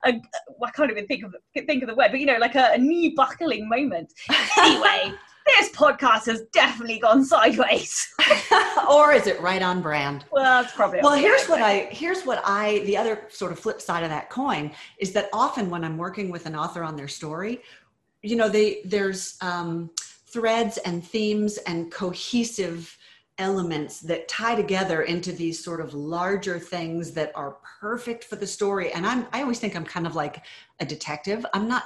a 0.06 0.10
I 0.14 0.72
can't 0.72 0.92
even 0.92 1.08
think 1.08 1.24
of 1.24 1.36
think 1.54 1.84
of 1.84 1.90
the 1.90 1.96
word, 1.96 2.12
but 2.12 2.20
you 2.20 2.26
know, 2.26 2.38
like 2.38 2.56
a, 2.56 2.72
a 2.74 2.78
knee 2.78 3.14
buckling 3.16 3.68
moment. 3.70 4.12
Anyway, 4.58 5.14
this 5.58 5.70
podcast 5.72 6.26
has 6.26 6.44
definitely 6.52 7.00
gone 7.00 7.24
sideways. 7.26 8.08
or 8.90 9.14
is 9.14 9.28
it 9.28 9.40
right 9.42 9.62
on 9.62 9.82
brand? 9.82 10.26
Well, 10.32 10.44
that's 10.44 10.74
probably 10.74 11.00
Well, 11.02 11.16
here's 11.16 11.48
what 11.48 11.62
I 11.62 11.88
here's 11.92 12.24
what 12.24 12.42
I 12.46 12.80
the 12.80 12.98
other 12.98 13.28
sort 13.30 13.52
of 13.52 13.60
flip 13.60 13.82
side 13.82 14.04
of 14.04 14.10
that 14.10 14.30
coin 14.30 14.72
is 15.00 15.12
that 15.14 15.30
often 15.34 15.70
when 15.70 15.84
I'm 15.84 15.98
working 15.98 16.30
with 16.30 16.46
an 16.46 16.56
author 16.56 16.84
on 16.84 16.96
their 16.96 17.08
story, 17.08 17.62
you 18.22 18.36
know, 18.36 18.50
they 18.50 18.82
there's 18.86 19.38
um, 19.42 19.90
threads 20.32 20.78
and 20.80 21.06
themes 21.06 21.58
and 21.60 21.92
cohesive 21.92 22.98
elements 23.38 24.02
that 24.02 24.28
tie 24.28 24.56
together 24.56 25.04
into 25.04 25.32
these 25.32 25.64
sort 25.64 25.80
of 25.80 25.94
larger 25.94 26.60
things 26.60 27.12
that 27.12 27.32
are 27.36 27.58
perfect 27.80 28.26
for 28.26 28.36
the 28.36 28.46
story. 28.46 28.92
And 28.92 29.06
I'm 29.06 29.26
I 29.32 29.42
always 29.42 29.60
think 29.60 29.76
I'm 29.76 29.86
kind 29.86 30.06
of 30.06 30.16
like 30.16 30.44
a 30.80 30.86
detective. 30.86 31.46
I'm 31.54 31.68
not 31.68 31.86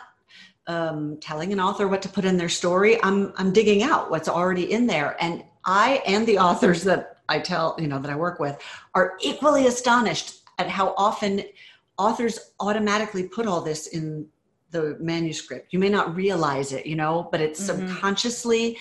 um, 0.67 1.17
telling 1.19 1.53
an 1.53 1.59
author 1.59 1.87
what 1.87 2.01
to 2.01 2.09
put 2.09 2.25
in 2.25 2.37
their 2.37 2.49
story. 2.49 3.01
I'm 3.03 3.33
I'm 3.37 3.53
digging 3.53 3.83
out 3.83 4.09
what's 4.09 4.29
already 4.29 4.71
in 4.71 4.87
there, 4.87 5.15
and 5.19 5.43
I 5.65 6.01
and 6.05 6.25
the 6.25 6.39
authors 6.39 6.83
that 6.83 7.17
I 7.29 7.39
tell 7.39 7.75
you 7.79 7.87
know 7.87 7.99
that 7.99 8.11
I 8.11 8.15
work 8.15 8.39
with 8.39 8.59
are 8.95 9.17
equally 9.21 9.67
astonished 9.67 10.41
at 10.57 10.69
how 10.69 10.93
often 10.97 11.43
authors 11.97 12.39
automatically 12.59 13.27
put 13.27 13.45
all 13.45 13.61
this 13.61 13.87
in 13.87 14.27
the 14.73 14.97
manuscript. 14.99 15.71
You 15.71 15.79
may 15.79 15.87
not 15.87 16.13
realize 16.15 16.73
it, 16.73 16.85
you 16.85 16.97
know, 16.97 17.29
but 17.31 17.39
it's 17.39 17.61
Mhm. 17.61 17.87
subconsciously. 17.87 18.77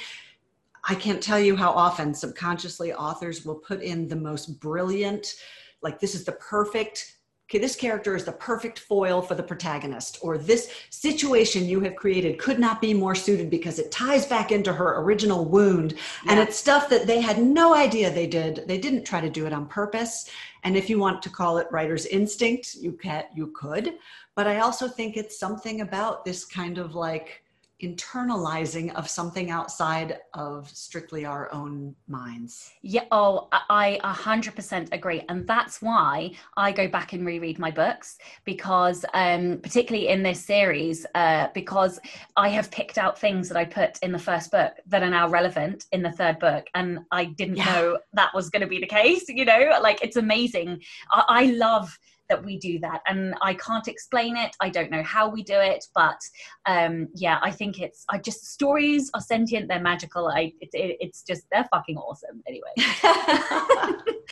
I 0.88 0.96
can't 0.96 1.22
tell 1.22 1.38
you 1.38 1.54
how 1.54 1.70
often 1.70 2.12
subconsciously 2.12 2.92
authors 2.92 3.44
will 3.44 3.54
put 3.54 3.80
in 3.82 4.08
the 4.08 4.16
most 4.16 4.58
brilliant, 4.58 5.34
like 5.80 6.00
this 6.00 6.16
is 6.16 6.24
the 6.24 6.32
perfect. 6.32 7.16
Okay, 7.50 7.58
this 7.58 7.76
character 7.76 8.16
is 8.16 8.24
the 8.24 8.32
perfect 8.32 8.78
foil 8.78 9.20
for 9.20 9.34
the 9.34 9.42
protagonist, 9.42 10.16
or 10.22 10.38
this 10.38 10.70
situation 10.88 11.66
you 11.66 11.80
have 11.80 11.96
created 11.96 12.38
could 12.38 12.58
not 12.58 12.80
be 12.80 12.94
more 12.94 13.14
suited 13.14 13.50
because 13.50 13.78
it 13.78 13.90
ties 13.90 14.24
back 14.24 14.50
into 14.50 14.72
her 14.72 14.98
original 15.02 15.44
wound. 15.44 15.94
And 16.26 16.40
it's 16.40 16.56
stuff 16.56 16.88
that 16.88 17.06
they 17.06 17.20
had 17.20 17.42
no 17.42 17.74
idea 17.74 18.10
they 18.10 18.26
did. 18.26 18.64
They 18.66 18.78
didn't 18.78 19.04
try 19.04 19.20
to 19.20 19.28
do 19.28 19.44
it 19.44 19.52
on 19.52 19.66
purpose. 19.66 20.30
And 20.64 20.78
if 20.78 20.88
you 20.88 20.98
want 20.98 21.20
to 21.22 21.28
call 21.28 21.58
it 21.58 21.66
writer's 21.70 22.06
instinct, 22.06 22.74
you 22.76 22.92
can 22.92 23.24
you 23.34 23.48
could. 23.48 23.98
But 24.34 24.46
I 24.46 24.60
also 24.60 24.88
think 24.88 25.16
it's 25.16 25.38
something 25.38 25.82
about 25.82 26.24
this 26.24 26.44
kind 26.44 26.78
of 26.78 26.94
like 26.94 27.42
internalizing 27.82 28.94
of 28.94 29.10
something 29.10 29.50
outside 29.50 30.20
of 30.34 30.70
strictly 30.70 31.24
our 31.24 31.52
own 31.52 31.94
minds. 32.06 32.72
Yeah, 32.82 33.04
oh, 33.10 33.48
I 33.50 33.60
I 33.68 34.00
a 34.04 34.12
hundred 34.12 34.54
percent 34.54 34.88
agree, 34.92 35.22
and 35.28 35.46
that's 35.46 35.82
why 35.82 36.32
I 36.56 36.70
go 36.70 36.86
back 36.86 37.12
and 37.12 37.26
reread 37.26 37.58
my 37.58 37.70
books 37.72 38.18
because, 38.44 39.04
um, 39.14 39.58
particularly 39.62 40.08
in 40.08 40.22
this 40.22 40.40
series, 40.44 41.04
uh, 41.16 41.48
because 41.54 41.98
I 42.36 42.48
have 42.50 42.70
picked 42.70 42.98
out 42.98 43.18
things 43.18 43.48
that 43.48 43.58
I 43.58 43.64
put 43.64 43.98
in 44.02 44.12
the 44.12 44.18
first 44.18 44.52
book 44.52 44.74
that 44.86 45.02
are 45.02 45.10
now 45.10 45.28
relevant 45.28 45.86
in 45.92 46.02
the 46.02 46.12
third 46.12 46.38
book, 46.38 46.66
and 46.74 47.00
I 47.10 47.24
didn't 47.24 47.56
Yeah. 47.56 47.64
know 47.72 47.98
that 48.12 48.32
was 48.32 48.48
going 48.48 48.62
to 48.62 48.68
be 48.68 48.78
the 48.78 48.86
case. 48.86 49.24
You 49.28 49.44
know, 49.44 49.78
like 49.82 50.02
it's 50.02 50.16
amazing. 50.16 50.82
I, 51.10 51.24
I 51.28 51.44
love 51.46 51.98
that 52.32 52.44
we 52.44 52.58
do 52.58 52.78
that, 52.80 53.02
and 53.06 53.34
I 53.42 53.54
can't 53.54 53.86
explain 53.88 54.36
it. 54.36 54.56
I 54.60 54.70
don't 54.70 54.90
know 54.90 55.02
how 55.02 55.28
we 55.28 55.42
do 55.42 55.58
it, 55.58 55.84
but 55.94 56.20
um, 56.66 57.08
yeah, 57.14 57.38
I 57.42 57.50
think 57.50 57.80
it's. 57.80 58.04
I 58.10 58.18
just 58.18 58.46
stories 58.46 59.10
are 59.14 59.20
sentient. 59.20 59.68
They're 59.68 59.80
magical. 59.80 60.28
I 60.28 60.52
it, 60.60 60.70
it, 60.72 60.96
it's 61.00 61.22
just 61.22 61.42
they're 61.52 61.68
fucking 61.70 61.98
awesome. 61.98 62.42
Anyway. 62.48 62.72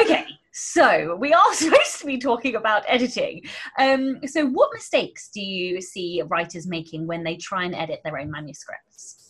Okay, 0.00 0.26
so 0.52 1.16
we 1.16 1.32
are 1.32 1.54
supposed 1.54 2.00
to 2.00 2.06
be 2.06 2.18
talking 2.18 2.56
about 2.56 2.84
editing. 2.88 3.42
Um, 3.78 4.20
so, 4.26 4.46
what 4.46 4.70
mistakes 4.72 5.30
do 5.32 5.40
you 5.40 5.80
see 5.80 6.22
writers 6.26 6.66
making 6.66 7.06
when 7.06 7.22
they 7.22 7.36
try 7.36 7.64
and 7.64 7.74
edit 7.74 8.00
their 8.04 8.18
own 8.18 8.30
manuscripts? 8.30 9.29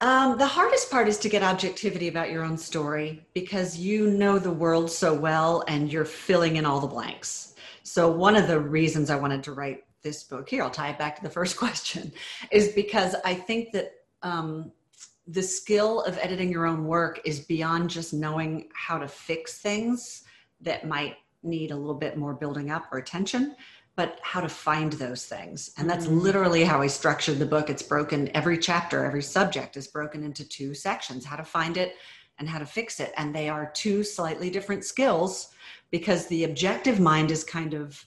Um, 0.00 0.38
the 0.38 0.46
hardest 0.46 0.90
part 0.92 1.08
is 1.08 1.18
to 1.18 1.28
get 1.28 1.42
objectivity 1.42 2.06
about 2.06 2.30
your 2.30 2.44
own 2.44 2.56
story 2.56 3.26
because 3.34 3.76
you 3.76 4.10
know 4.10 4.38
the 4.38 4.50
world 4.50 4.90
so 4.90 5.12
well 5.12 5.64
and 5.66 5.92
you're 5.92 6.04
filling 6.04 6.56
in 6.56 6.64
all 6.64 6.80
the 6.80 6.86
blanks. 6.86 7.54
So, 7.82 8.08
one 8.08 8.36
of 8.36 8.46
the 8.46 8.60
reasons 8.60 9.10
I 9.10 9.16
wanted 9.16 9.42
to 9.44 9.52
write 9.52 9.84
this 10.02 10.22
book 10.22 10.48
here, 10.48 10.62
I'll 10.62 10.70
tie 10.70 10.90
it 10.90 10.98
back 10.98 11.16
to 11.16 11.22
the 11.22 11.30
first 11.30 11.56
question, 11.58 12.12
is 12.52 12.68
because 12.68 13.16
I 13.24 13.34
think 13.34 13.72
that 13.72 13.92
um, 14.22 14.70
the 15.26 15.42
skill 15.42 16.02
of 16.02 16.16
editing 16.18 16.52
your 16.52 16.66
own 16.66 16.84
work 16.84 17.20
is 17.24 17.40
beyond 17.40 17.90
just 17.90 18.14
knowing 18.14 18.68
how 18.74 18.98
to 18.98 19.08
fix 19.08 19.58
things 19.58 20.22
that 20.60 20.86
might 20.86 21.16
need 21.42 21.72
a 21.72 21.76
little 21.76 21.94
bit 21.94 22.16
more 22.16 22.34
building 22.34 22.70
up 22.70 22.86
or 22.92 22.98
attention 22.98 23.56
but 23.98 24.20
how 24.22 24.40
to 24.40 24.48
find 24.48 24.92
those 24.92 25.26
things. 25.26 25.72
And 25.76 25.90
that's 25.90 26.06
Mhm. 26.06 26.22
literally 26.22 26.62
how 26.62 26.80
I 26.80 26.86
structured 26.86 27.40
the 27.40 27.52
book. 27.54 27.68
It's 27.68 27.82
broken, 27.82 28.30
every 28.32 28.56
chapter, 28.56 29.04
every 29.04 29.24
subject 29.24 29.76
is 29.76 29.88
broken 29.88 30.22
into 30.22 30.44
two 30.44 30.72
sections 30.72 31.24
how 31.24 31.34
to 31.34 31.44
find 31.44 31.76
it 31.76 31.96
and 32.38 32.48
how 32.48 32.60
to 32.60 32.64
fix 32.64 33.00
it. 33.00 33.12
And 33.16 33.34
they 33.34 33.48
are 33.48 33.72
two 33.74 34.04
slightly 34.04 34.50
different 34.50 34.84
skills 34.84 35.48
because 35.90 36.28
the 36.28 36.44
objective 36.44 37.00
mind 37.00 37.32
is 37.32 37.42
kind 37.42 37.74
of 37.74 38.06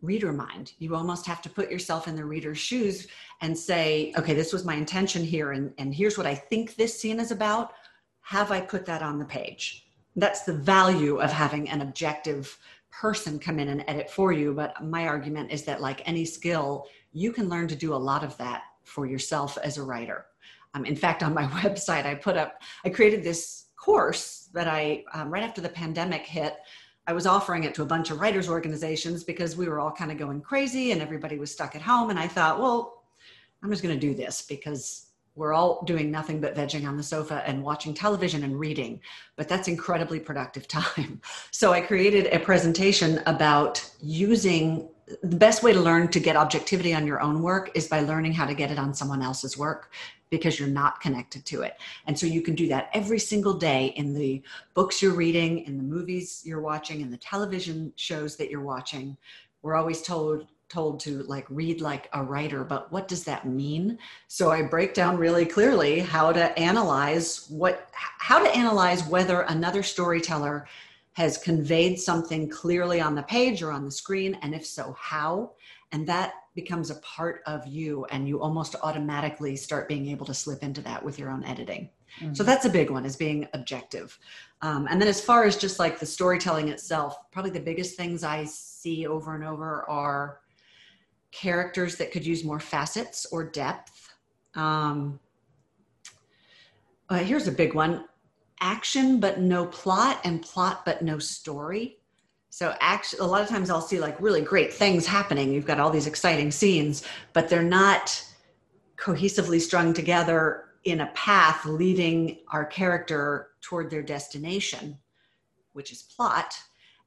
reader 0.00 0.32
mind. 0.32 0.74
You 0.78 0.94
almost 0.94 1.26
have 1.26 1.42
to 1.42 1.50
put 1.50 1.68
yourself 1.68 2.06
in 2.06 2.14
the 2.14 2.24
reader's 2.24 2.58
shoes 2.58 3.08
and 3.40 3.58
say, 3.58 4.12
okay, 4.16 4.34
this 4.34 4.52
was 4.52 4.64
my 4.64 4.76
intention 4.76 5.24
here, 5.24 5.50
and, 5.50 5.74
and 5.78 5.92
here's 5.92 6.16
what 6.16 6.28
I 6.28 6.36
think 6.36 6.76
this 6.76 6.96
scene 6.96 7.18
is 7.18 7.32
about. 7.32 7.72
Have 8.20 8.52
I 8.52 8.60
put 8.60 8.86
that 8.86 9.02
on 9.02 9.18
the 9.18 9.24
page? 9.24 9.84
That's 10.14 10.42
the 10.42 10.54
value 10.54 11.16
of 11.16 11.32
having 11.32 11.68
an 11.70 11.80
objective 11.80 12.56
person 13.00 13.38
come 13.38 13.58
in 13.58 13.68
and 13.68 13.84
edit 13.88 14.10
for 14.10 14.32
you. 14.32 14.52
But 14.52 14.82
my 14.84 15.06
argument 15.06 15.50
is 15.50 15.64
that, 15.64 15.80
like 15.80 16.06
any 16.08 16.24
skill, 16.24 16.86
you 17.12 17.32
can 17.32 17.48
learn 17.48 17.68
to 17.68 17.76
do 17.76 17.94
a 17.94 17.96
lot 17.96 18.24
of 18.24 18.36
that 18.38 18.62
for 18.84 19.06
yourself 19.06 19.58
as 19.62 19.78
a 19.78 19.82
writer. 19.82 20.26
Um, 20.74 20.84
in 20.84 20.96
fact, 20.96 21.22
on 21.22 21.34
my 21.34 21.46
website, 21.62 22.06
I 22.06 22.14
put 22.14 22.36
up, 22.36 22.62
I 22.84 22.90
created 22.90 23.22
this 23.22 23.66
course 23.76 24.48
that 24.54 24.68
I, 24.68 25.04
um, 25.12 25.30
right 25.30 25.42
after 25.42 25.60
the 25.60 25.68
pandemic 25.68 26.22
hit, 26.22 26.56
I 27.06 27.12
was 27.12 27.26
offering 27.26 27.64
it 27.64 27.74
to 27.74 27.82
a 27.82 27.86
bunch 27.86 28.10
of 28.10 28.20
writers' 28.20 28.48
organizations 28.48 29.24
because 29.24 29.56
we 29.56 29.68
were 29.68 29.78
all 29.78 29.92
kind 29.92 30.10
of 30.10 30.16
going 30.16 30.40
crazy 30.40 30.92
and 30.92 31.02
everybody 31.02 31.38
was 31.38 31.50
stuck 31.50 31.76
at 31.76 31.82
home. 31.82 32.08
And 32.10 32.18
I 32.18 32.26
thought, 32.26 32.58
well, 32.58 33.04
I'm 33.62 33.70
just 33.70 33.82
going 33.82 33.98
to 33.98 34.00
do 34.00 34.14
this 34.14 34.42
because 34.42 35.06
we're 35.36 35.52
all 35.52 35.82
doing 35.84 36.10
nothing 36.10 36.40
but 36.40 36.54
vegging 36.54 36.86
on 36.86 36.96
the 36.96 37.02
sofa 37.02 37.42
and 37.46 37.62
watching 37.62 37.92
television 37.92 38.44
and 38.44 38.58
reading, 38.58 39.00
but 39.36 39.48
that's 39.48 39.68
incredibly 39.68 40.20
productive 40.20 40.68
time. 40.68 41.20
So 41.50 41.72
I 41.72 41.80
created 41.80 42.26
a 42.32 42.38
presentation 42.38 43.20
about 43.26 43.84
using 44.00 44.88
the 45.22 45.36
best 45.36 45.62
way 45.62 45.72
to 45.72 45.80
learn 45.80 46.08
to 46.08 46.20
get 46.20 46.36
objectivity 46.36 46.94
on 46.94 47.06
your 47.06 47.20
own 47.20 47.42
work 47.42 47.70
is 47.74 47.88
by 47.88 48.00
learning 48.00 48.32
how 48.32 48.46
to 48.46 48.54
get 48.54 48.70
it 48.70 48.78
on 48.78 48.94
someone 48.94 49.22
else's 49.22 49.58
work 49.58 49.92
because 50.30 50.58
you're 50.58 50.68
not 50.68 51.00
connected 51.00 51.44
to 51.44 51.62
it. 51.62 51.76
And 52.06 52.18
so 52.18 52.26
you 52.26 52.40
can 52.40 52.54
do 52.54 52.68
that 52.68 52.88
every 52.94 53.18
single 53.18 53.54
day 53.54 53.92
in 53.96 54.14
the 54.14 54.42
books 54.72 55.02
you're 55.02 55.14
reading, 55.14 55.60
in 55.66 55.76
the 55.76 55.82
movies 55.82 56.42
you're 56.44 56.60
watching, 56.60 57.02
in 57.02 57.10
the 57.10 57.18
television 57.18 57.92
shows 57.96 58.36
that 58.36 58.50
you're 58.50 58.62
watching. 58.62 59.16
We're 59.62 59.74
always 59.74 60.02
told 60.02 60.46
told 60.74 60.98
to 61.00 61.22
like 61.22 61.46
read 61.48 61.80
like 61.80 62.08
a 62.12 62.22
writer, 62.22 62.64
but 62.64 62.90
what 62.90 63.06
does 63.06 63.22
that 63.24 63.46
mean? 63.46 63.96
So 64.26 64.50
I 64.50 64.62
break 64.62 64.92
down 64.92 65.16
really 65.16 65.46
clearly 65.46 66.00
how 66.00 66.32
to 66.32 66.58
analyze 66.58 67.46
what 67.48 67.88
how 67.92 68.42
to 68.42 68.50
analyze 68.50 69.06
whether 69.06 69.42
another 69.42 69.84
storyteller 69.84 70.66
has 71.12 71.38
conveyed 71.38 72.00
something 72.00 72.50
clearly 72.50 73.00
on 73.00 73.14
the 73.14 73.22
page 73.22 73.62
or 73.62 73.70
on 73.70 73.84
the 73.84 73.90
screen 73.90 74.36
and 74.42 74.52
if 74.52 74.66
so 74.66 74.96
how 74.98 75.52
and 75.92 76.08
that 76.08 76.32
becomes 76.56 76.90
a 76.90 76.96
part 76.96 77.40
of 77.46 77.64
you 77.68 78.04
and 78.06 78.26
you 78.26 78.40
almost 78.40 78.74
automatically 78.82 79.54
start 79.54 79.88
being 79.88 80.08
able 80.08 80.26
to 80.26 80.34
slip 80.34 80.64
into 80.64 80.80
that 80.80 81.04
with 81.04 81.18
your 81.20 81.30
own 81.30 81.44
editing 81.44 81.88
mm-hmm. 82.20 82.34
so 82.34 82.42
that's 82.42 82.64
a 82.64 82.70
big 82.70 82.90
one 82.90 83.06
is 83.06 83.14
being 83.16 83.46
objective 83.54 84.18
um, 84.62 84.88
and 84.90 85.00
then 85.00 85.06
as 85.08 85.20
far 85.20 85.44
as 85.44 85.56
just 85.56 85.78
like 85.78 86.00
the 86.00 86.06
storytelling 86.06 86.68
itself 86.68 87.16
probably 87.30 87.52
the 87.52 87.60
biggest 87.60 87.96
things 87.96 88.24
i 88.24 88.44
see 88.44 89.06
over 89.06 89.36
and 89.36 89.44
over 89.44 89.88
are 89.88 90.40
characters 91.34 91.96
that 91.96 92.12
could 92.12 92.24
use 92.24 92.44
more 92.44 92.60
facets 92.60 93.26
or 93.32 93.44
depth. 93.44 94.14
Um, 94.54 95.18
uh, 97.08 97.18
here's 97.18 97.48
a 97.48 97.52
big 97.52 97.74
one. 97.74 98.04
Action 98.60 99.18
but 99.18 99.40
no 99.40 99.66
plot 99.66 100.20
and 100.24 100.40
plot 100.40 100.84
but 100.84 101.02
no 101.02 101.18
story. 101.18 101.98
So 102.50 102.74
actually 102.80 103.18
a 103.18 103.24
lot 103.24 103.42
of 103.42 103.48
times 103.48 103.68
i'll 103.68 103.80
see 103.80 103.98
like 103.98 104.20
really 104.20 104.40
great 104.40 104.72
things 104.72 105.06
happening. 105.06 105.52
You've 105.52 105.66
got 105.66 105.80
all 105.80 105.90
these 105.90 106.06
exciting 106.06 106.50
scenes 106.52 107.02
but 107.32 107.48
they're 107.48 107.62
not 107.62 108.24
cohesively 108.96 109.60
strung 109.60 109.92
together 109.92 110.66
in 110.84 111.00
a 111.00 111.10
path 111.14 111.66
leading 111.66 112.38
our 112.52 112.64
character 112.64 113.48
toward 113.60 113.90
their 113.90 114.02
destination 114.02 114.96
which 115.72 115.90
is 115.90 116.02
plot 116.02 116.54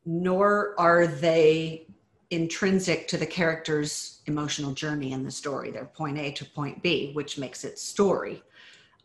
nor 0.05 0.75
are 0.79 1.07
they 1.07 1.87
intrinsic 2.29 3.07
to 3.07 3.17
the 3.17 3.25
character's 3.25 4.21
emotional 4.25 4.73
journey 4.73 5.13
in 5.13 5.23
the 5.23 5.31
story. 5.31 5.71
They're 5.71 5.85
point 5.85 6.17
A 6.17 6.31
to 6.31 6.45
point 6.45 6.83
B, 6.83 7.11
which 7.13 7.37
makes 7.37 7.63
it 7.63 7.79
story. 7.79 8.43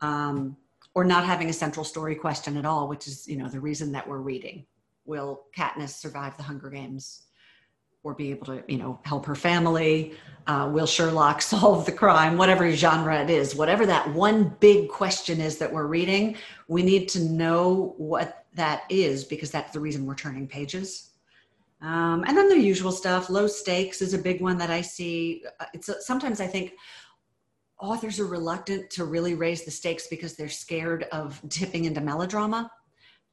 Um, 0.01 0.57
or 0.95 1.05
not 1.05 1.25
having 1.25 1.49
a 1.49 1.53
central 1.53 1.85
story 1.85 2.15
question 2.15 2.57
at 2.57 2.67
all, 2.67 2.89
which 2.89 3.07
is, 3.07 3.27
you 3.27 3.37
know, 3.37 3.49
the 3.49 3.61
reason 3.61 3.93
that 3.93 4.07
we're 4.07 4.19
reading. 4.19 4.67
Will 5.05 5.45
Katniss 5.57 5.91
survive 5.91 6.37
the 6.37 6.43
Hunger 6.43 6.71
Games? 6.71 7.23
Or 8.05 8.15
be 8.15 8.31
able 8.33 8.47
to, 8.47 8.65
you 8.67 8.79
know, 8.79 8.99
help 9.05 9.25
her 9.27 9.37
family? 9.37 10.15
Uh, 10.49 10.69
will 10.73 10.87
Sherlock 10.87 11.41
solve 11.43 11.87
the 11.87 11.93
crime? 11.93 12.37
Whatever 12.37 12.69
genre 12.73 13.23
it 13.23 13.31
is, 13.31 13.55
whatever 13.55 13.87
that 13.87 14.13
one 14.13 14.57
big 14.59 14.89
question 14.89 15.41
is 15.41 15.57
that 15.59 15.73
we're 15.73 15.87
reading, 15.87 16.37
we 16.67 16.83
need 16.83 17.09
to 17.11 17.21
know 17.21 17.95
what 17.97 18.45
that 18.55 18.83
is 18.91 19.25
because 19.25 19.53
that's 19.53 19.73
the 19.73 19.81
reason 19.81 20.05
we're 20.05 20.17
turning 20.17 20.49
pages 20.49 21.12
um, 21.83 22.25
and 22.27 22.37
then 22.37 22.49
the 22.49 22.59
usual 22.59 22.93
stuff, 22.93 23.29
low 23.29 23.49
stakes 23.49 24.01
is 24.03 24.15
a 24.15 24.19
big 24.19 24.41
one 24.41 24.57
that 24.59 24.71
I 24.71 24.81
see. 24.81 25.43
Uh, 25.59 25.65
it's 25.75 25.89
a, 25.89 26.01
sometimes 26.01 26.41
I 26.41 26.47
think 26.47 26.75
authors 27.81 28.21
are 28.21 28.27
reluctant 28.27 28.89
to 28.91 29.05
really 29.05 29.35
raise 29.35 29.65
the 29.65 29.71
stakes 29.73 30.07
because 30.07 30.37
they're 30.37 30.49
scared 30.49 31.05
of 31.11 31.43
tipping 31.49 31.85
into 31.85 32.01
melodrama. 32.01 32.71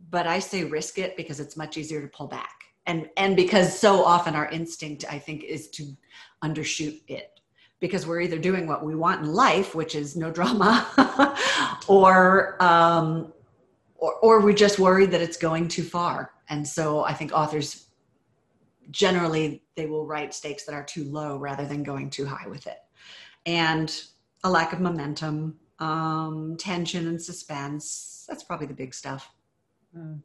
But 0.10 0.26
I 0.26 0.40
say 0.40 0.64
risk 0.64 0.98
it 0.98 1.16
because 1.16 1.40
it's 1.40 1.58
much 1.58 1.78
easier 1.78 2.02
to 2.02 2.08
pull 2.08 2.28
back. 2.28 2.56
And, 2.88 3.08
and 3.18 3.36
because 3.36 3.78
so 3.78 4.04
often 4.04 4.34
our 4.34 4.50
instinct, 4.50 5.06
I 5.08 5.20
think, 5.20 5.44
is 5.44 5.70
to 5.72 5.96
undershoot 6.44 7.02
it 7.08 7.40
because 7.80 8.08
we're 8.08 8.22
either 8.22 8.40
doing 8.40 8.66
what 8.66 8.84
we 8.84 8.96
want 8.96 9.22
in 9.22 9.32
life, 9.32 9.76
which 9.76 9.94
is 9.94 10.16
no 10.16 10.32
drama, 10.32 11.38
or, 11.88 12.62
um, 12.64 13.32
or, 13.96 14.14
or 14.16 14.42
we're 14.42 14.54
just 14.54 14.80
worried 14.80 15.12
that 15.12 15.22
it's 15.22 15.38
going 15.38 15.68
too 15.68 15.84
far. 15.84 16.32
And 16.50 16.68
so 16.68 17.04
I 17.04 17.14
think 17.14 17.32
authors 17.32 17.89
generally 18.92 19.64
they 19.76 19.86
will 19.86 20.06
write 20.06 20.34
stakes 20.34 20.66
that 20.66 20.74
are 20.74 20.84
too 20.84 21.06
low 21.06 21.38
rather 21.38 21.66
than 21.66 21.84
going 21.84 22.10
too 22.10 22.26
high 22.26 22.48
with 22.48 22.68
it. 22.68 22.80
And 23.46 23.94
a 24.44 24.50
lack 24.50 24.74
of 24.74 24.80
momentum, 24.80 25.60
um, 25.80 26.56
tension 26.58 27.08
and 27.08 27.22
suspense. 27.22 28.26
That's 28.28 28.44
probably 28.44 28.68
the 28.68 28.74
big 28.74 28.94
stuff. 28.94 29.30
Mm. 29.96 30.22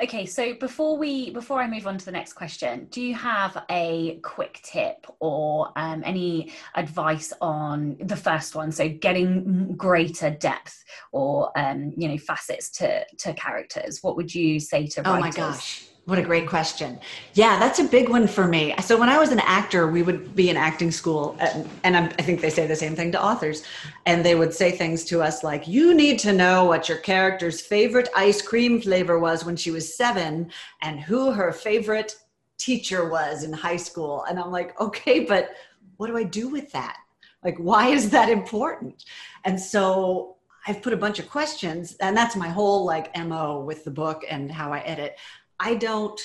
Okay, 0.00 0.26
so 0.26 0.54
before 0.54 0.96
we 0.96 1.30
before 1.30 1.60
I 1.60 1.68
move 1.68 1.88
on 1.88 1.98
to 1.98 2.04
the 2.04 2.12
next 2.12 2.34
question, 2.34 2.86
do 2.90 3.02
you 3.02 3.16
have 3.16 3.64
a 3.68 4.20
quick 4.22 4.60
tip 4.62 5.04
or 5.18 5.72
um, 5.74 6.02
any 6.06 6.52
advice 6.76 7.32
on 7.40 7.96
the 7.98 8.14
first 8.14 8.54
one? 8.54 8.70
So 8.70 8.88
getting 8.88 9.74
greater 9.76 10.30
depth 10.30 10.84
or 11.10 11.50
um, 11.58 11.92
you 11.96 12.06
know 12.06 12.16
facets 12.16 12.70
to 12.78 13.04
to 13.18 13.34
characters. 13.34 13.98
What 14.00 14.14
would 14.14 14.32
you 14.32 14.60
say 14.60 14.86
to 14.86 15.02
writers? 15.02 15.16
Oh 15.16 15.20
my 15.20 15.30
gosh 15.30 15.88
what 16.08 16.18
a 16.18 16.22
great 16.22 16.48
question. 16.48 16.98
Yeah, 17.34 17.58
that's 17.58 17.80
a 17.80 17.84
big 17.84 18.08
one 18.08 18.26
for 18.26 18.48
me. 18.48 18.74
So 18.80 18.96
when 18.96 19.10
I 19.10 19.18
was 19.18 19.30
an 19.30 19.40
actor, 19.40 19.88
we 19.88 20.02
would 20.02 20.34
be 20.34 20.48
in 20.48 20.56
acting 20.56 20.90
school, 20.90 21.36
uh, 21.38 21.64
and, 21.84 21.94
and 21.94 22.14
i 22.18 22.22
think 22.22 22.40
they 22.40 22.48
say 22.48 22.66
the 22.66 22.74
same 22.74 22.96
thing 22.96 23.12
to 23.12 23.22
authors, 23.22 23.62
and 24.06 24.24
they 24.24 24.34
would 24.34 24.54
say 24.54 24.70
things 24.70 25.04
to 25.04 25.20
us 25.22 25.44
like, 25.44 25.68
"You 25.68 25.92
need 25.92 26.18
to 26.20 26.32
know 26.32 26.64
what 26.64 26.88
your 26.88 26.96
character's 26.96 27.60
favorite 27.60 28.08
ice 28.16 28.40
cream 28.40 28.80
flavor 28.80 29.18
was 29.18 29.44
when 29.44 29.54
she 29.54 29.70
was 29.70 29.94
seven, 29.94 30.50
and 30.80 30.98
who 30.98 31.30
her 31.30 31.52
favorite 31.52 32.16
teacher 32.56 33.10
was 33.10 33.44
in 33.44 33.52
high 33.52 33.76
school." 33.76 34.24
And 34.30 34.38
I'm 34.38 34.50
like, 34.50 34.80
"Okay, 34.80 35.26
but 35.26 35.50
what 35.98 36.06
do 36.06 36.16
I 36.16 36.22
do 36.22 36.48
with 36.48 36.72
that? 36.72 36.96
Like, 37.44 37.58
why 37.58 37.88
is 37.88 38.08
that 38.08 38.30
important?" 38.30 39.04
And 39.44 39.60
so 39.60 40.38
I've 40.68 40.82
put 40.82 40.92
a 40.92 40.98
bunch 40.98 41.18
of 41.18 41.30
questions, 41.30 41.96
and 42.00 42.14
that's 42.14 42.36
my 42.36 42.48
whole 42.48 42.84
like 42.84 43.16
mo 43.16 43.60
with 43.60 43.84
the 43.84 43.90
book 43.90 44.22
and 44.28 44.52
how 44.52 44.70
I 44.70 44.80
edit. 44.80 45.16
I 45.60 45.74
don't 45.74 46.20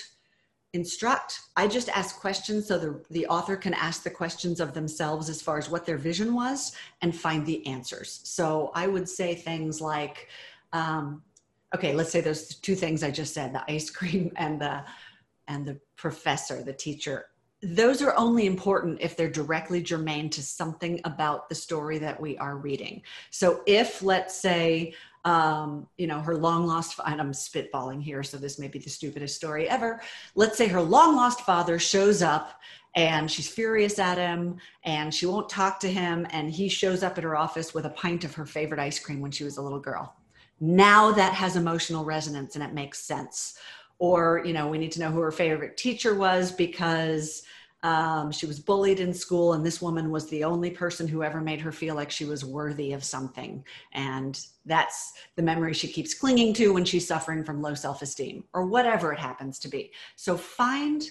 instruct. 0.73 1.39
I 1.55 1.67
just 1.67 1.89
ask 1.89 2.19
questions 2.19 2.67
so 2.67 2.79
the, 2.79 3.03
the 3.11 3.27
author 3.27 3.55
can 3.55 3.73
ask 3.75 4.03
the 4.03 4.09
questions 4.09 4.59
of 4.59 4.73
themselves 4.73 5.29
as 5.29 5.41
far 5.41 5.57
as 5.57 5.69
what 5.69 5.85
their 5.85 5.97
vision 5.97 6.33
was 6.33 6.73
and 7.01 7.15
find 7.15 7.45
the 7.45 7.65
answers. 7.67 8.21
So 8.23 8.71
I 8.73 8.87
would 8.87 9.07
say 9.07 9.35
things 9.35 9.79
like, 9.79 10.29
um, 10.73 11.21
okay, 11.75 11.93
let's 11.93 12.11
say 12.11 12.21
those 12.21 12.55
two 12.55 12.75
things 12.75 13.03
I 13.03 13.11
just 13.11 13.33
said, 13.33 13.53
the 13.53 13.71
ice 13.71 13.89
cream 13.89 14.31
and 14.35 14.59
the 14.59 14.83
and 15.47 15.65
the 15.65 15.77
professor, 15.97 16.63
the 16.63 16.73
teacher. 16.73 17.25
Those 17.61 18.01
are 18.01 18.15
only 18.17 18.45
important 18.45 19.01
if 19.01 19.17
they're 19.17 19.29
directly 19.29 19.81
germane 19.81 20.29
to 20.31 20.41
something 20.41 21.01
about 21.03 21.49
the 21.49 21.55
story 21.55 21.97
that 21.99 22.19
we 22.19 22.37
are 22.37 22.55
reading. 22.55 23.01
So 23.29 23.61
if 23.65 24.01
let's 24.01 24.35
say 24.35 24.93
um, 25.25 25.87
you 25.97 26.07
know, 26.07 26.19
her 26.19 26.35
long 26.35 26.67
lost, 26.67 26.99
and 27.05 27.21
I'm 27.21 27.31
spitballing 27.31 28.01
here, 28.01 28.23
so 28.23 28.37
this 28.37 28.59
may 28.59 28.67
be 28.67 28.79
the 28.79 28.89
stupidest 28.89 29.35
story 29.35 29.69
ever. 29.69 30.01
Let's 30.35 30.57
say 30.57 30.67
her 30.67 30.81
long 30.81 31.15
lost 31.15 31.41
father 31.41 31.79
shows 31.79 32.21
up 32.21 32.59
and 32.95 33.29
she's 33.31 33.47
furious 33.47 33.99
at 33.99 34.17
him 34.17 34.57
and 34.83 35.13
she 35.13 35.25
won't 35.25 35.49
talk 35.49 35.79
to 35.79 35.91
him. 35.91 36.27
And 36.29 36.51
he 36.51 36.69
shows 36.69 37.03
up 37.03 37.17
at 37.17 37.23
her 37.23 37.35
office 37.35 37.73
with 37.73 37.85
a 37.85 37.91
pint 37.91 38.23
of 38.23 38.35
her 38.35 38.45
favorite 38.45 38.79
ice 38.79 38.99
cream 38.99 39.21
when 39.21 39.31
she 39.31 39.43
was 39.43 39.57
a 39.57 39.61
little 39.61 39.79
girl. 39.79 40.15
Now 40.59 41.11
that 41.11 41.33
has 41.33 41.55
emotional 41.55 42.05
resonance 42.05 42.55
and 42.55 42.63
it 42.63 42.73
makes 42.73 42.99
sense. 42.99 43.57
Or, 43.99 44.43
you 44.45 44.53
know, 44.53 44.67
we 44.67 44.77
need 44.77 44.91
to 44.93 44.99
know 44.99 45.09
who 45.09 45.21
her 45.21 45.31
favorite 45.31 45.77
teacher 45.77 46.13
was 46.15 46.51
because 46.51 47.43
um, 47.83 48.31
she 48.31 48.45
was 48.45 48.61
bullied 48.61 49.01
in 49.01 49.13
school, 49.13 49.53
and 49.53 49.65
this 49.65 49.81
woman 49.81 50.09
was 50.09 50.29
the 50.29 50.45
only 50.45 50.71
person 50.71 51.05
who 51.05 51.21
ever 51.21 51.41
made 51.41 51.59
her 51.59 51.71
feel 51.71 51.95
like 51.95 52.09
she 52.09 52.23
was 52.23 52.45
worthy 52.45 52.93
of 52.93 53.03
something. 53.03 53.63
And 53.91 54.39
that's 54.65 55.13
the 55.35 55.43
memory 55.43 55.73
she 55.73 55.89
keeps 55.89 56.13
clinging 56.13 56.53
to 56.55 56.73
when 56.73 56.85
she's 56.85 57.05
suffering 57.05 57.43
from 57.43 57.61
low 57.61 57.73
self 57.73 58.01
esteem 58.01 58.45
or 58.53 58.65
whatever 58.65 59.11
it 59.11 59.19
happens 59.19 59.59
to 59.59 59.67
be. 59.67 59.91
So 60.15 60.37
find, 60.37 61.03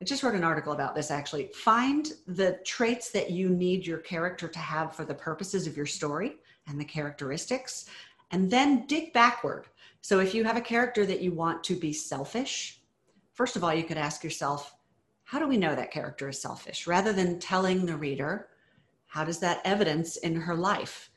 I 0.00 0.04
just 0.04 0.22
wrote 0.22 0.36
an 0.36 0.44
article 0.44 0.72
about 0.72 0.94
this 0.94 1.10
actually. 1.10 1.50
Find 1.54 2.12
the 2.28 2.60
traits 2.64 3.10
that 3.10 3.32
you 3.32 3.48
need 3.48 3.84
your 3.84 3.98
character 3.98 4.46
to 4.46 4.58
have 4.60 4.94
for 4.94 5.04
the 5.04 5.14
purposes 5.14 5.66
of 5.66 5.76
your 5.76 5.86
story 5.86 6.36
and 6.68 6.78
the 6.78 6.84
characteristics, 6.84 7.86
and 8.30 8.48
then 8.48 8.86
dig 8.86 9.12
backward. 9.12 9.66
So 10.02 10.20
if 10.20 10.34
you 10.34 10.44
have 10.44 10.56
a 10.56 10.60
character 10.60 11.04
that 11.04 11.20
you 11.20 11.32
want 11.32 11.64
to 11.64 11.74
be 11.74 11.92
selfish, 11.92 12.80
first 13.34 13.56
of 13.56 13.64
all, 13.64 13.74
you 13.74 13.82
could 13.82 13.98
ask 13.98 14.22
yourself, 14.22 14.76
how 15.32 15.38
do 15.38 15.48
we 15.48 15.56
know 15.56 15.74
that 15.74 15.90
character 15.90 16.28
is 16.28 16.38
selfish? 16.38 16.86
Rather 16.86 17.10
than 17.10 17.38
telling 17.38 17.86
the 17.86 17.96
reader, 17.96 18.48
how 19.06 19.24
does 19.24 19.38
that 19.38 19.62
evidence 19.64 20.18
in 20.18 20.36
her 20.36 20.54
life? 20.54 21.10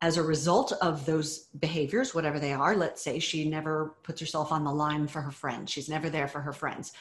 As 0.00 0.16
a 0.16 0.22
result 0.22 0.70
of 0.80 1.04
those 1.04 1.48
behaviors, 1.58 2.14
whatever 2.14 2.38
they 2.38 2.52
are, 2.52 2.76
let's 2.76 3.02
say 3.02 3.18
she 3.18 3.48
never 3.48 3.96
puts 4.04 4.20
herself 4.20 4.52
on 4.52 4.62
the 4.62 4.72
line 4.72 5.08
for 5.08 5.20
her 5.20 5.32
friends, 5.32 5.72
she's 5.72 5.88
never 5.88 6.08
there 6.08 6.28
for 6.28 6.40
her 6.40 6.52
friends. 6.52 6.92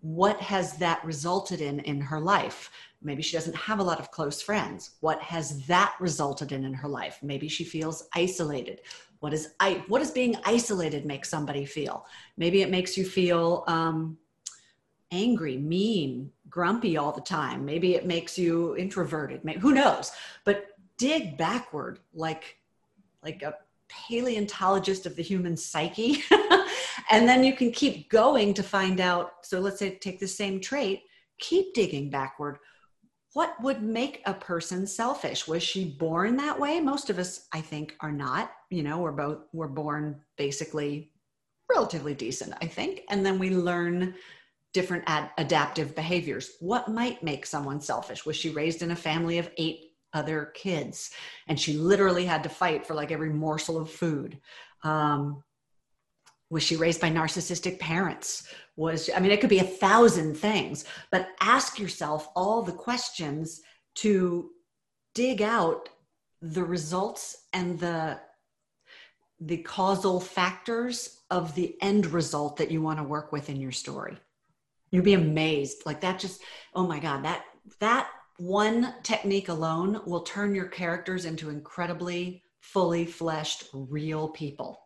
What 0.00 0.40
has 0.40 0.78
that 0.78 1.04
resulted 1.04 1.60
in 1.60 1.80
in 1.80 2.00
her 2.00 2.18
life? 2.18 2.70
maybe 3.02 3.22
she 3.22 3.36
doesn't 3.36 3.56
have 3.56 3.78
a 3.78 3.82
lot 3.82 4.00
of 4.00 4.10
close 4.10 4.42
friends 4.42 4.92
what 5.00 5.20
has 5.20 5.64
that 5.66 5.94
resulted 6.00 6.52
in 6.52 6.64
in 6.64 6.74
her 6.74 6.88
life 6.88 7.18
maybe 7.22 7.48
she 7.48 7.64
feels 7.64 8.08
isolated 8.14 8.80
what 9.20 9.32
is 9.32 9.54
i 9.60 9.84
what 9.88 9.98
does 9.98 10.10
being 10.10 10.34
isolated 10.44 11.04
make 11.04 11.24
somebody 11.24 11.64
feel 11.64 12.06
maybe 12.36 12.62
it 12.62 12.70
makes 12.70 12.96
you 12.96 13.04
feel 13.04 13.64
um, 13.68 14.16
angry 15.12 15.56
mean 15.56 16.30
grumpy 16.48 16.96
all 16.96 17.12
the 17.12 17.20
time. 17.20 17.64
Maybe 17.64 17.94
it 17.94 18.06
makes 18.06 18.38
you 18.38 18.76
introverted. 18.76 19.44
Maybe, 19.44 19.60
who 19.60 19.72
knows? 19.72 20.12
But 20.44 20.68
dig 20.98 21.36
backward 21.36 22.00
like 22.14 22.56
like 23.22 23.42
a 23.42 23.54
paleontologist 23.88 25.06
of 25.06 25.16
the 25.16 25.22
human 25.22 25.56
psyche. 25.56 26.22
And 27.10 27.28
then 27.28 27.44
you 27.44 27.52
can 27.54 27.70
keep 27.70 28.10
going 28.10 28.54
to 28.54 28.62
find 28.62 29.00
out 29.00 29.34
so 29.42 29.60
let's 29.60 29.78
say 29.78 29.96
take 29.96 30.18
the 30.18 30.26
same 30.26 30.60
trait 30.60 31.02
keep 31.38 31.74
digging 31.74 32.08
backward. 32.10 32.58
What 33.34 33.54
would 33.62 33.82
make 33.82 34.22
a 34.24 34.32
person 34.32 34.86
selfish? 34.86 35.46
Was 35.46 35.62
she 35.62 35.84
born 35.84 36.36
that 36.38 36.58
way? 36.58 36.80
Most 36.80 37.10
of 37.10 37.18
us 37.18 37.46
i 37.52 37.60
think 37.60 37.94
are 38.00 38.12
not. 38.12 38.52
You 38.70 38.82
know 38.82 38.98
we're 38.98 39.12
both 39.12 39.38
we're 39.52 39.68
born 39.68 40.20
basically 40.36 41.12
relatively 41.70 42.14
decent 42.14 42.54
i 42.60 42.66
think. 42.66 43.02
And 43.08 43.24
then 43.24 43.38
we 43.38 43.50
learn 43.50 44.14
different 44.72 45.04
ad- 45.06 45.30
adaptive 45.38 45.94
behaviors. 45.94 46.52
What 46.60 46.88
might 46.88 47.22
make 47.22 47.46
someone 47.46 47.80
selfish? 47.80 48.26
Was 48.26 48.36
she 48.36 48.50
raised 48.50 48.82
in 48.82 48.90
a 48.90 48.96
family 48.96 49.38
of 49.38 49.50
eight 49.56 49.92
other 50.12 50.52
kids? 50.54 51.10
And 51.48 51.58
she 51.58 51.74
literally 51.74 52.24
had 52.24 52.42
to 52.42 52.48
fight 52.48 52.86
for 52.86 52.94
like 52.94 53.10
every 53.10 53.30
morsel 53.30 53.78
of 53.78 53.90
food. 53.90 54.38
Um, 54.82 55.42
was 56.50 56.62
she 56.62 56.76
raised 56.76 57.00
by 57.00 57.10
narcissistic 57.10 57.78
parents? 57.78 58.48
Was 58.76 59.08
i 59.14 59.20
mean 59.20 59.30
it 59.30 59.40
could 59.40 59.50
be 59.50 59.58
a 59.58 59.64
thousand 59.64 60.36
things 60.36 60.84
but 61.10 61.28
ask 61.40 61.78
yourself 61.78 62.28
all 62.36 62.62
the 62.62 62.72
questions 62.72 63.62
to 63.96 64.50
dig 65.14 65.40
out 65.40 65.88
the 66.42 66.62
results 66.62 67.46
and 67.54 67.78
the 67.80 68.20
the 69.40 69.58
causal 69.58 70.20
factors 70.20 71.22
of 71.30 71.54
the 71.54 71.76
end 71.80 72.06
result 72.06 72.56
that 72.58 72.70
you 72.70 72.82
want 72.82 72.98
to 72.98 73.02
work 73.02 73.32
with 73.32 73.48
in 73.48 73.56
your 73.56 73.72
story 73.72 74.18
you'd 74.96 75.04
be 75.04 75.14
amazed. 75.14 75.84
Like 75.84 76.00
that 76.00 76.18
just 76.18 76.42
oh 76.74 76.86
my 76.86 76.98
god 76.98 77.24
that 77.24 77.44
that 77.80 78.08
one 78.38 78.94
technique 79.02 79.48
alone 79.48 80.00
will 80.06 80.22
turn 80.22 80.54
your 80.54 80.66
characters 80.66 81.24
into 81.24 81.50
incredibly 81.50 82.42
fully 82.60 83.04
fleshed 83.04 83.64
real 83.72 84.28
people. 84.28 84.80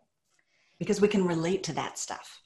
Because 0.78 1.00
we 1.00 1.08
can 1.08 1.26
relate 1.26 1.62
to 1.64 1.72
that 1.74 1.98
stuff. 1.98 2.42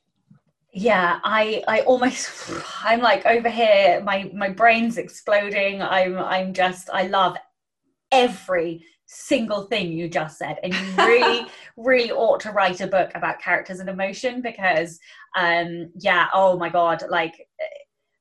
Yeah 0.72 1.20
i 1.24 1.62
i 1.68 1.80
almost 1.80 2.50
i'm 2.84 3.00
like 3.00 3.24
over 3.26 3.48
here 3.48 4.02
my 4.04 4.30
my 4.34 4.50
brain's 4.50 4.98
exploding. 4.98 5.80
I'm 5.80 6.18
i'm 6.18 6.52
just 6.52 6.90
i 6.92 7.06
love 7.06 7.36
every 8.12 8.84
single 9.14 9.62
thing 9.66 9.92
you 9.92 10.08
just 10.08 10.38
said 10.38 10.58
and 10.62 10.74
you 10.74 10.80
really 10.96 11.46
really 11.76 12.10
ought 12.10 12.40
to 12.40 12.50
write 12.50 12.80
a 12.80 12.86
book 12.86 13.10
about 13.14 13.40
characters 13.40 13.80
and 13.80 13.88
emotion 13.88 14.42
because 14.42 14.98
um 15.36 15.90
yeah 15.98 16.26
oh 16.34 16.58
my 16.58 16.68
god 16.68 17.02
like 17.10 17.46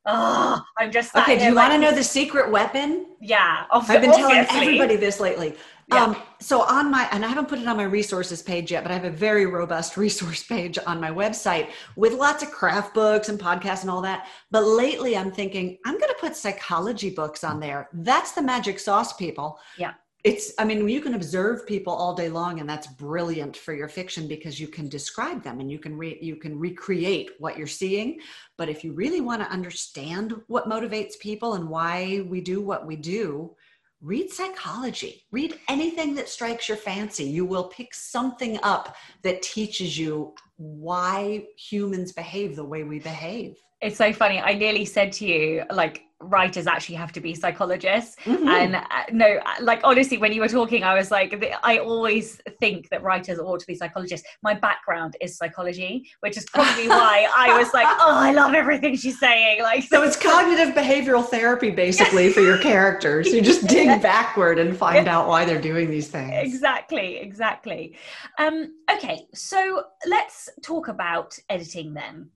oh 0.05 0.61
i'm 0.77 0.91
just 0.91 1.15
okay 1.15 1.37
do 1.37 1.45
you 1.45 1.53
like, 1.53 1.69
want 1.69 1.73
to 1.73 1.89
know 1.89 1.95
the 1.95 2.03
secret 2.03 2.51
weapon 2.51 3.07
yeah 3.21 3.65
i've 3.71 3.87
been 3.87 4.11
obviously. 4.11 4.21
telling 4.21 4.45
everybody 4.51 4.95
this 4.95 5.19
lately 5.19 5.55
yeah. 5.91 6.03
Um, 6.05 6.15
so 6.39 6.61
on 6.61 6.89
my, 6.89 7.09
and 7.11 7.25
I 7.25 7.27
haven't 7.27 7.49
put 7.49 7.59
it 7.59 7.67
on 7.67 7.75
my 7.75 7.83
resources 7.83 8.41
page 8.41 8.71
yet, 8.71 8.83
but 8.83 8.91
I 8.91 8.95
have 8.95 9.03
a 9.03 9.09
very 9.09 9.45
robust 9.45 9.97
resource 9.97 10.41
page 10.41 10.77
on 10.87 10.99
my 11.01 11.11
website 11.11 11.71
with 11.97 12.13
lots 12.13 12.41
of 12.41 12.51
craft 12.51 12.93
books 12.93 13.27
and 13.27 13.37
podcasts 13.37 13.81
and 13.81 13.89
all 13.89 14.01
that. 14.01 14.27
But 14.49 14.63
lately 14.63 15.17
I'm 15.17 15.29
thinking 15.29 15.77
I'm 15.85 15.97
going 15.97 16.09
to 16.09 16.17
put 16.21 16.37
psychology 16.37 17.09
books 17.09 17.43
on 17.43 17.59
there. 17.59 17.89
That's 17.91 18.31
the 18.31 18.41
magic 18.41 18.79
sauce, 18.79 19.11
people. 19.13 19.59
Yeah 19.77 19.93
it's 20.23 20.53
i 20.57 20.63
mean 20.63 20.87
you 20.87 21.01
can 21.01 21.15
observe 21.15 21.67
people 21.67 21.93
all 21.93 22.13
day 22.15 22.29
long 22.29 22.59
and 22.59 22.69
that's 22.69 22.87
brilliant 22.87 23.57
for 23.57 23.73
your 23.73 23.89
fiction 23.89 24.27
because 24.27 24.59
you 24.59 24.67
can 24.67 24.87
describe 24.87 25.43
them 25.43 25.59
and 25.59 25.69
you 25.69 25.77
can 25.77 25.97
re, 25.97 26.17
you 26.21 26.37
can 26.37 26.57
recreate 26.57 27.31
what 27.39 27.57
you're 27.57 27.67
seeing. 27.67 28.19
But 28.57 28.69
if 28.69 28.83
you 28.83 28.93
really 28.93 29.21
want 29.21 29.41
to 29.41 29.51
understand 29.51 30.33
what 30.47 30.69
motivates 30.69 31.19
people 31.19 31.55
and 31.55 31.69
why 31.69 32.25
we 32.29 32.41
do 32.41 32.61
what 32.61 32.87
we 32.87 32.95
do 32.95 33.55
read 34.03 34.29
psychology. 34.29 35.23
Read 35.31 35.57
anything 35.69 36.13
that 36.15 36.27
strikes 36.27 36.67
your 36.67 36.77
fancy. 36.77 37.23
You 37.23 37.45
will 37.45 37.69
pick 37.69 37.93
something 37.93 38.59
up 38.61 38.97
that 39.21 39.41
teaches 39.41 39.97
you 39.97 40.35
why 40.57 41.45
humans 41.57 42.11
behave 42.11 42.57
the 42.57 42.65
way 42.65 42.83
we 42.83 42.99
behave 42.99 43.55
it's 43.83 43.97
so 43.97 44.13
funny. 44.13 44.39
I 44.39 44.53
nearly 44.53 44.85
said 44.85 45.11
to 45.13 45.25
you 45.25 45.63
like 45.71 46.05
writers 46.23 46.67
actually 46.67 46.95
have 46.95 47.11
to 47.11 47.19
be 47.19 47.35
psychologists. 47.35 48.15
Mm-hmm. 48.23 48.47
and 48.47 48.75
uh, 48.75 48.83
no 49.11 49.39
like 49.61 49.81
honestly 49.83 50.17
when 50.17 50.31
you 50.31 50.41
were 50.41 50.47
talking 50.47 50.83
i 50.83 50.93
was 50.93 51.11
like 51.11 51.31
i 51.63 51.77
always 51.77 52.41
think 52.59 52.89
that 52.89 53.03
writers 53.03 53.39
ought 53.39 53.59
to 53.59 53.67
be 53.67 53.75
psychologists. 53.75 54.27
My 54.41 54.53
background 54.53 55.17
is 55.21 55.37
psychology 55.37 56.07
which 56.21 56.37
is 56.37 56.45
probably 56.45 56.87
why 56.87 57.27
i 57.35 57.57
was 57.57 57.73
like 57.73 57.87
oh 57.99 58.15
i 58.15 58.31
love 58.31 58.53
everything 58.53 58.95
she's 58.95 59.19
saying. 59.19 59.61
Like 59.61 59.83
so 59.83 60.03
it's 60.03 60.15
cognitive 60.15 60.73
behavioral 60.73 61.25
therapy 61.25 61.69
basically 61.71 62.31
for 62.31 62.41
your 62.41 62.57
characters. 62.57 63.27
You 63.27 63.41
just 63.41 63.67
dig 63.67 64.01
backward 64.01 64.59
and 64.59 64.75
find 64.75 65.07
out 65.07 65.27
why 65.27 65.45
they're 65.45 65.61
doing 65.61 65.89
these 65.89 66.07
things. 66.07 66.33
Exactly 66.33 67.17
exactly. 67.17 67.97
Um 68.37 68.75
okay 68.91 69.27
so 69.33 69.83
let's 70.05 70.49
talk 70.61 70.87
about 70.87 71.37
editing 71.49 71.93
then 71.93 72.29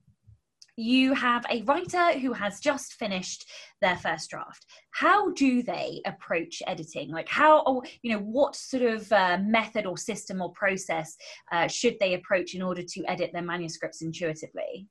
you 0.78 1.12
have 1.12 1.44
a 1.50 1.62
writer 1.62 2.18
who 2.20 2.32
has 2.32 2.60
just 2.60 2.94
finished 2.94 3.50
their 3.82 3.96
first 3.96 4.30
draft. 4.30 4.64
How 4.92 5.32
do 5.32 5.60
they 5.60 6.00
approach 6.06 6.62
editing? 6.68 7.10
Like 7.10 7.28
how 7.28 7.82
you 8.02 8.12
know 8.12 8.20
what 8.20 8.54
sort 8.54 8.84
of 8.84 9.12
uh, 9.12 9.38
method 9.42 9.86
or 9.86 9.96
system 9.96 10.40
or 10.40 10.52
process 10.52 11.16
uh, 11.50 11.66
should 11.66 11.96
they 11.98 12.14
approach 12.14 12.54
in 12.54 12.62
order 12.62 12.82
to 12.82 13.04
edit 13.06 13.30
their 13.32 13.42
manuscripts 13.42 14.02
intuitively? 14.02 14.86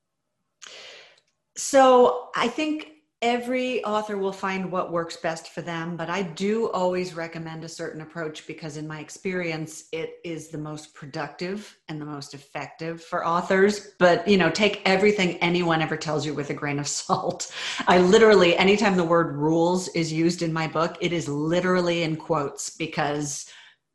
So 1.56 2.30
i 2.36 2.48
think 2.48 2.97
every 3.22 3.84
author 3.84 4.18
will 4.18 4.32
find 4.32 4.72
what 4.72 4.92
works 4.92 5.18
best 5.18 5.50
for 5.50 5.62
them 5.62 5.98
but 5.98 6.10
i 6.10 6.22
do 6.22 6.70
always 6.70 7.16
recommend 7.16 7.64
a 7.64 7.70
certain 7.70 8.02
approach 8.02 8.46
because 8.46 8.78
in 8.78 8.88
my 8.88 9.00
experience 9.00 9.86
it 9.92 10.20
is 10.24 10.50
the 10.50 10.58
most 10.58 10.94
productive 10.94 11.78
and 11.88 12.00
the 12.00 12.06
most 12.06 12.34
effective 12.34 13.04
for 13.04 13.26
authors. 13.26 13.94
But 13.98 14.28
you 14.28 14.38
know 14.38 14.50
take 14.50 14.82
everything 14.86 15.38
anyone 15.38 15.82
ever 15.82 15.98
tells 15.98 16.26
you 16.26 16.34
with 16.34 16.50
a 16.50 16.54
grain 16.54 16.80
of 16.80 16.88
salt. 17.00 17.52
I 17.88 18.00
literally 18.00 18.56
anytime 18.58 18.96
the 18.96 19.04
word 19.04 19.36
rules 19.36 19.88
is 19.90 20.12
used 20.12 20.42
in 20.42 20.54
my 20.54 20.68
book 20.68 20.98
it 21.02 21.14
is 21.14 21.28
literally 21.28 22.04
in 22.04 22.16
quotes 22.16 22.70
because 22.70 23.50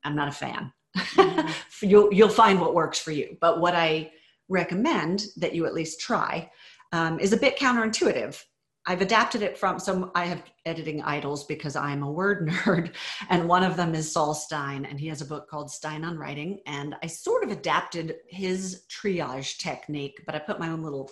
i'm 0.05 0.17
not 0.17 0.29
a 0.29 0.33
fan. 0.33 0.73
Mm-hmm. 0.97 1.49
you'll 1.87 2.13
you'll 2.13 2.29
find 2.29 2.61
what 2.61 2.75
works 2.75 2.99
for 2.99 3.13
you. 3.13 3.37
But 3.41 3.61
what 3.61 3.75
i 3.75 4.11
recommend 4.49 5.27
that 5.37 5.55
you 5.55 5.67
at 5.67 5.75
least 5.75 6.01
try 6.01 6.51
um, 6.93 7.19
is 7.21 7.33
a 7.33 7.37
bit 7.37 7.59
counterintuitive 7.59 8.43
I've 8.85 9.01
adapted 9.01 9.43
it 9.43 9.57
from 9.57 9.79
some 9.79 10.11
I 10.15 10.25
have 10.25 10.43
editing 10.67 11.03
idols 11.03 11.45
because 11.45 11.77
I'm 11.77 12.03
a 12.03 12.11
word 12.11 12.49
nerd 12.49 12.95
and 13.31 13.49
one 13.49 13.63
of 13.63 13.77
them 13.77 13.95
is 13.95 14.11
Sol 14.11 14.35
Stein 14.35 14.85
and 14.85 14.99
he 14.99 15.09
has 15.09 15.21
a 15.21 15.27
book 15.27 15.49
called 15.49 15.71
Stein 15.71 16.05
on 16.05 16.19
Writing 16.19 16.61
and 16.67 16.97
I 17.03 17.07
sort 17.07 17.45
of 17.45 17.51
adapted 17.51 18.17
his 18.29 18.85
triage 18.89 19.59
technique 19.59 20.23
but 20.27 20.35
I 20.35 20.39
put 20.41 20.59
my 20.59 20.69
own 20.69 20.83
little 20.83 21.11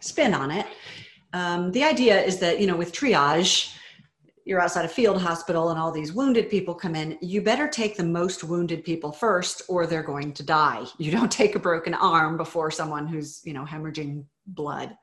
spin 0.00 0.34
on 0.34 0.50
it. 0.50 0.66
Um, 1.32 1.70
the 1.72 1.84
idea 1.84 2.20
is 2.20 2.38
that 2.38 2.60
you 2.60 2.66
know 2.66 2.76
with 2.76 2.92
triage 2.92 3.72
you're 4.46 4.60
outside 4.60 4.84
a 4.84 4.88
field 4.88 5.20
hospital 5.20 5.70
and 5.70 5.78
all 5.78 5.90
these 5.90 6.12
wounded 6.12 6.48
people 6.48 6.72
come 6.72 6.94
in, 6.94 7.18
you 7.20 7.42
better 7.42 7.66
take 7.66 7.96
the 7.96 8.04
most 8.04 8.44
wounded 8.44 8.84
people 8.84 9.10
first 9.10 9.62
or 9.68 9.86
they're 9.86 10.04
going 10.04 10.32
to 10.32 10.44
die. 10.44 10.84
You 10.98 11.10
don't 11.10 11.32
take 11.42 11.56
a 11.56 11.58
broken 11.58 11.94
arm 11.94 12.36
before 12.36 12.70
someone 12.70 13.08
who's, 13.08 13.42
you 13.44 13.52
know, 13.52 13.64
hemorrhaging 13.64 14.24
blood. 14.46 14.96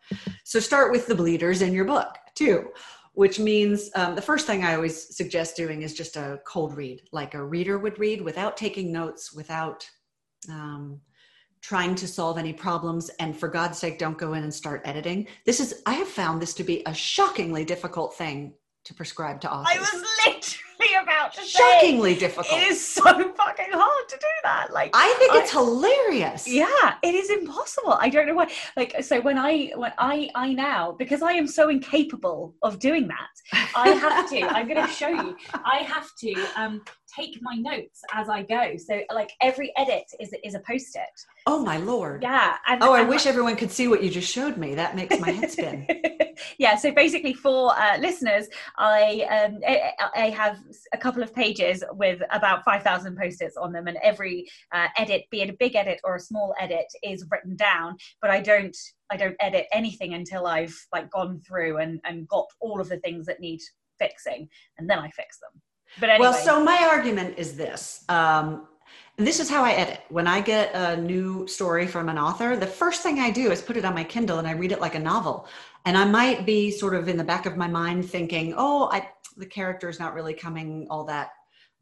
So 0.43 0.59
start 0.59 0.91
with 0.91 1.07
the 1.07 1.15
bleeders 1.15 1.61
in 1.61 1.73
your 1.73 1.85
book 1.85 2.15
too, 2.35 2.69
which 3.13 3.39
means 3.39 3.89
um, 3.95 4.15
the 4.15 4.21
first 4.21 4.47
thing 4.47 4.63
I 4.63 4.75
always 4.75 5.15
suggest 5.15 5.55
doing 5.55 5.81
is 5.81 5.93
just 5.93 6.15
a 6.15 6.39
cold 6.45 6.75
read, 6.75 7.01
like 7.11 7.33
a 7.33 7.43
reader 7.43 7.77
would 7.77 7.99
read 7.99 8.21
without 8.21 8.57
taking 8.57 8.91
notes, 8.91 9.33
without 9.33 9.87
um, 10.49 10.99
trying 11.61 11.95
to 11.95 12.07
solve 12.07 12.37
any 12.37 12.53
problems. 12.53 13.09
And 13.19 13.35
for 13.35 13.47
God's 13.47 13.77
sake, 13.77 13.97
don't 13.97 14.17
go 14.17 14.33
in 14.33 14.43
and 14.43 14.53
start 14.53 14.81
editing. 14.83 15.27
This 15.45 15.59
is, 15.59 15.81
I 15.85 15.93
have 15.93 16.07
found 16.07 16.41
this 16.41 16.53
to 16.55 16.63
be 16.63 16.83
a 16.85 16.93
shockingly 16.93 17.63
difficult 17.63 18.15
thing 18.15 18.53
to 18.85 18.93
prescribe 18.93 19.39
to 19.41 19.51
authors. 19.51 19.77
I 19.77 19.79
was 19.79 20.03
literally 20.25 21.03
about 21.03 21.33
to 21.35 21.41
say 21.41 21.47
shockingly 21.47 22.15
difficult. 22.15 22.59
It 22.59 22.67
is 22.67 22.85
so 22.85 23.22
fucking 23.45 23.71
hard 23.71 24.09
to 24.09 24.17
do 24.17 24.27
that. 24.43 24.67
Like 24.71 24.91
I 24.93 25.13
think 25.19 25.35
it's 25.35 25.51
hilarious. 25.51 26.47
yeah, 26.47 26.95
it 27.01 27.15
is 27.15 27.29
impossible. 27.29 27.93
I 27.99 28.09
don't 28.09 28.27
know 28.27 28.35
why. 28.35 28.49
Like 28.77 29.03
so 29.03 29.21
when 29.21 29.37
I 29.37 29.71
when 29.75 29.93
I 29.97 30.29
I 30.35 30.53
now 30.53 30.91
because 30.91 31.21
I 31.21 31.33
am 31.33 31.47
so 31.47 31.69
incapable 31.69 32.55
of 32.61 32.79
doing 32.79 33.07
that, 33.07 33.69
I 33.75 33.89
have 33.89 34.29
to. 34.29 34.41
I'm 34.41 34.67
going 34.67 34.85
to 34.85 34.91
show 34.91 35.09
you. 35.09 35.35
I 35.65 35.77
have 35.77 36.09
to 36.19 36.33
um 36.55 36.81
take 37.16 37.38
my 37.41 37.55
notes 37.55 38.01
as 38.14 38.30
I 38.30 38.43
go. 38.43 38.76
So 38.78 39.01
like 39.14 39.32
every 39.41 39.72
edit 39.78 40.05
is 40.20 40.34
is 40.43 40.55
a 40.55 40.59
post 40.59 40.95
it. 40.95 41.22
Oh 41.45 41.64
my 41.64 41.78
lord. 41.78 42.24
Yeah. 42.24 42.57
And, 42.68 42.84
Oh, 42.84 42.93
I 42.93 43.01
and 43.01 43.09
wish 43.09 43.26
everyone 43.26 43.55
could 43.55 43.72
see 43.72 43.88
what 43.88 44.03
you 44.03 44.09
just 44.09 44.32
showed 44.32 44.57
me. 44.57 44.76
That 44.76 44.95
makes 44.95 45.20
my 45.20 45.32
head 45.32 45.51
spin. 45.51 45.88
yeah 46.57 46.76
so 46.76 46.91
basically 46.91 47.34
for 47.34 47.78
uh, 47.78 47.97
listeners 47.99 48.47
i 48.78 49.26
um 49.30 49.59
I, 49.68 49.91
I 50.16 50.30
have 50.30 50.59
a 50.93 50.97
couple 50.97 51.24
of 51.24 51.34
pages 51.34 51.84
with 51.93 52.22
about 52.32 52.64
5000 52.64 53.18
post-its 53.18 53.57
on 53.57 53.72
them 53.72 53.88
and 53.88 53.97
every 54.03 54.47
uh, 54.72 54.88
edit 54.97 55.26
be 55.30 55.41
it 55.41 55.49
a 55.49 55.53
big 55.53 55.76
edit 55.76 55.99
or 56.03 56.16
a 56.16 56.20
small 56.20 56.53
edit 56.59 56.86
is 57.03 57.26
written 57.32 57.55
down 57.55 57.97
but 58.22 58.32
i 58.32 58.39
don't 58.39 58.76
i 59.09 59.18
don't 59.18 59.36
edit 59.39 59.68
anything 59.72 60.14
until 60.14 60.47
i've 60.47 60.76
like 60.91 61.09
gone 61.11 61.39
through 61.47 61.78
and 61.78 61.99
and 62.03 62.28
got 62.28 62.45
all 62.59 62.80
of 62.80 62.89
the 62.89 62.99
things 62.99 63.26
that 63.26 63.39
need 63.39 63.59
fixing 63.99 64.47
and 64.78 64.89
then 64.89 64.99
i 64.99 65.09
fix 65.09 65.39
them 65.39 65.61
but 65.99 66.09
anyway 66.09 66.29
Well, 66.29 66.33
so 66.33 66.63
my 66.63 66.87
argument 66.91 67.35
is 67.37 67.55
this. 67.55 68.03
Um, 68.09 68.67
this 69.17 69.39
is 69.39 69.49
how 69.49 69.63
I 69.63 69.71
edit. 69.73 70.01
When 70.09 70.27
I 70.27 70.41
get 70.41 70.73
a 70.73 70.97
new 70.97 71.47
story 71.47 71.85
from 71.85 72.09
an 72.09 72.17
author, 72.17 72.55
the 72.55 72.65
first 72.65 73.03
thing 73.03 73.19
I 73.19 73.29
do 73.29 73.51
is 73.51 73.61
put 73.61 73.77
it 73.77 73.85
on 73.85 73.93
my 73.93 74.03
Kindle 74.03 74.39
and 74.39 74.47
I 74.47 74.53
read 74.53 74.71
it 74.71 74.81
like 74.81 74.95
a 74.95 74.99
novel. 74.99 75.47
And 75.85 75.97
I 75.97 76.05
might 76.05 76.45
be 76.45 76.71
sort 76.71 76.95
of 76.95 77.07
in 77.07 77.17
the 77.17 77.23
back 77.23 77.45
of 77.45 77.55
my 77.55 77.67
mind 77.67 78.09
thinking, 78.09 78.55
oh, 78.57 78.89
I, 78.91 79.07
the 79.37 79.45
character 79.45 79.87
is 79.87 79.99
not 79.99 80.15
really 80.15 80.33
coming 80.33 80.87
all 80.89 81.03
that 81.05 81.29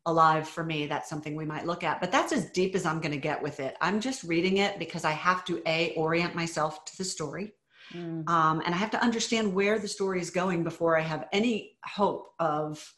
alive 0.06 0.48
for 0.50 0.64
me. 0.64 0.88
That's 0.88 1.10
something 1.10 1.36
we 1.36 1.46
might 1.46 1.66
look 1.66 1.84
at. 1.84 2.02
But 2.02 2.12
that's 2.12 2.34
as 2.34 2.50
deep 2.52 2.76
as 2.76 2.86
I'm 2.86 3.00
going 3.00 3.14
to 3.14 3.18
get 3.18 3.42
with 3.42 3.60
it. 3.62 3.78
I'm 3.80 4.02
just 4.02 4.24
reading 4.24 4.58
it 4.58 4.78
because 4.78 5.06
I 5.06 5.12
have 5.12 5.46
to, 5.46 5.62
A, 5.68 5.94
orient 5.94 6.36
myself 6.36 6.84
to 6.86 6.98
the 6.98 7.06
story. 7.06 7.54
Mm. 7.94 8.28
Um, 8.28 8.62
and 8.66 8.74
I 8.74 8.78
have 8.78 8.92
to 8.92 9.02
understand 9.02 9.54
where 9.54 9.80
the 9.80 9.88
story 9.88 10.20
is 10.20 10.32
going 10.32 10.64
before 10.64 10.98
I 10.98 11.02
have 11.02 11.28
any 11.32 11.78
hope 11.86 12.34
of 12.40 12.94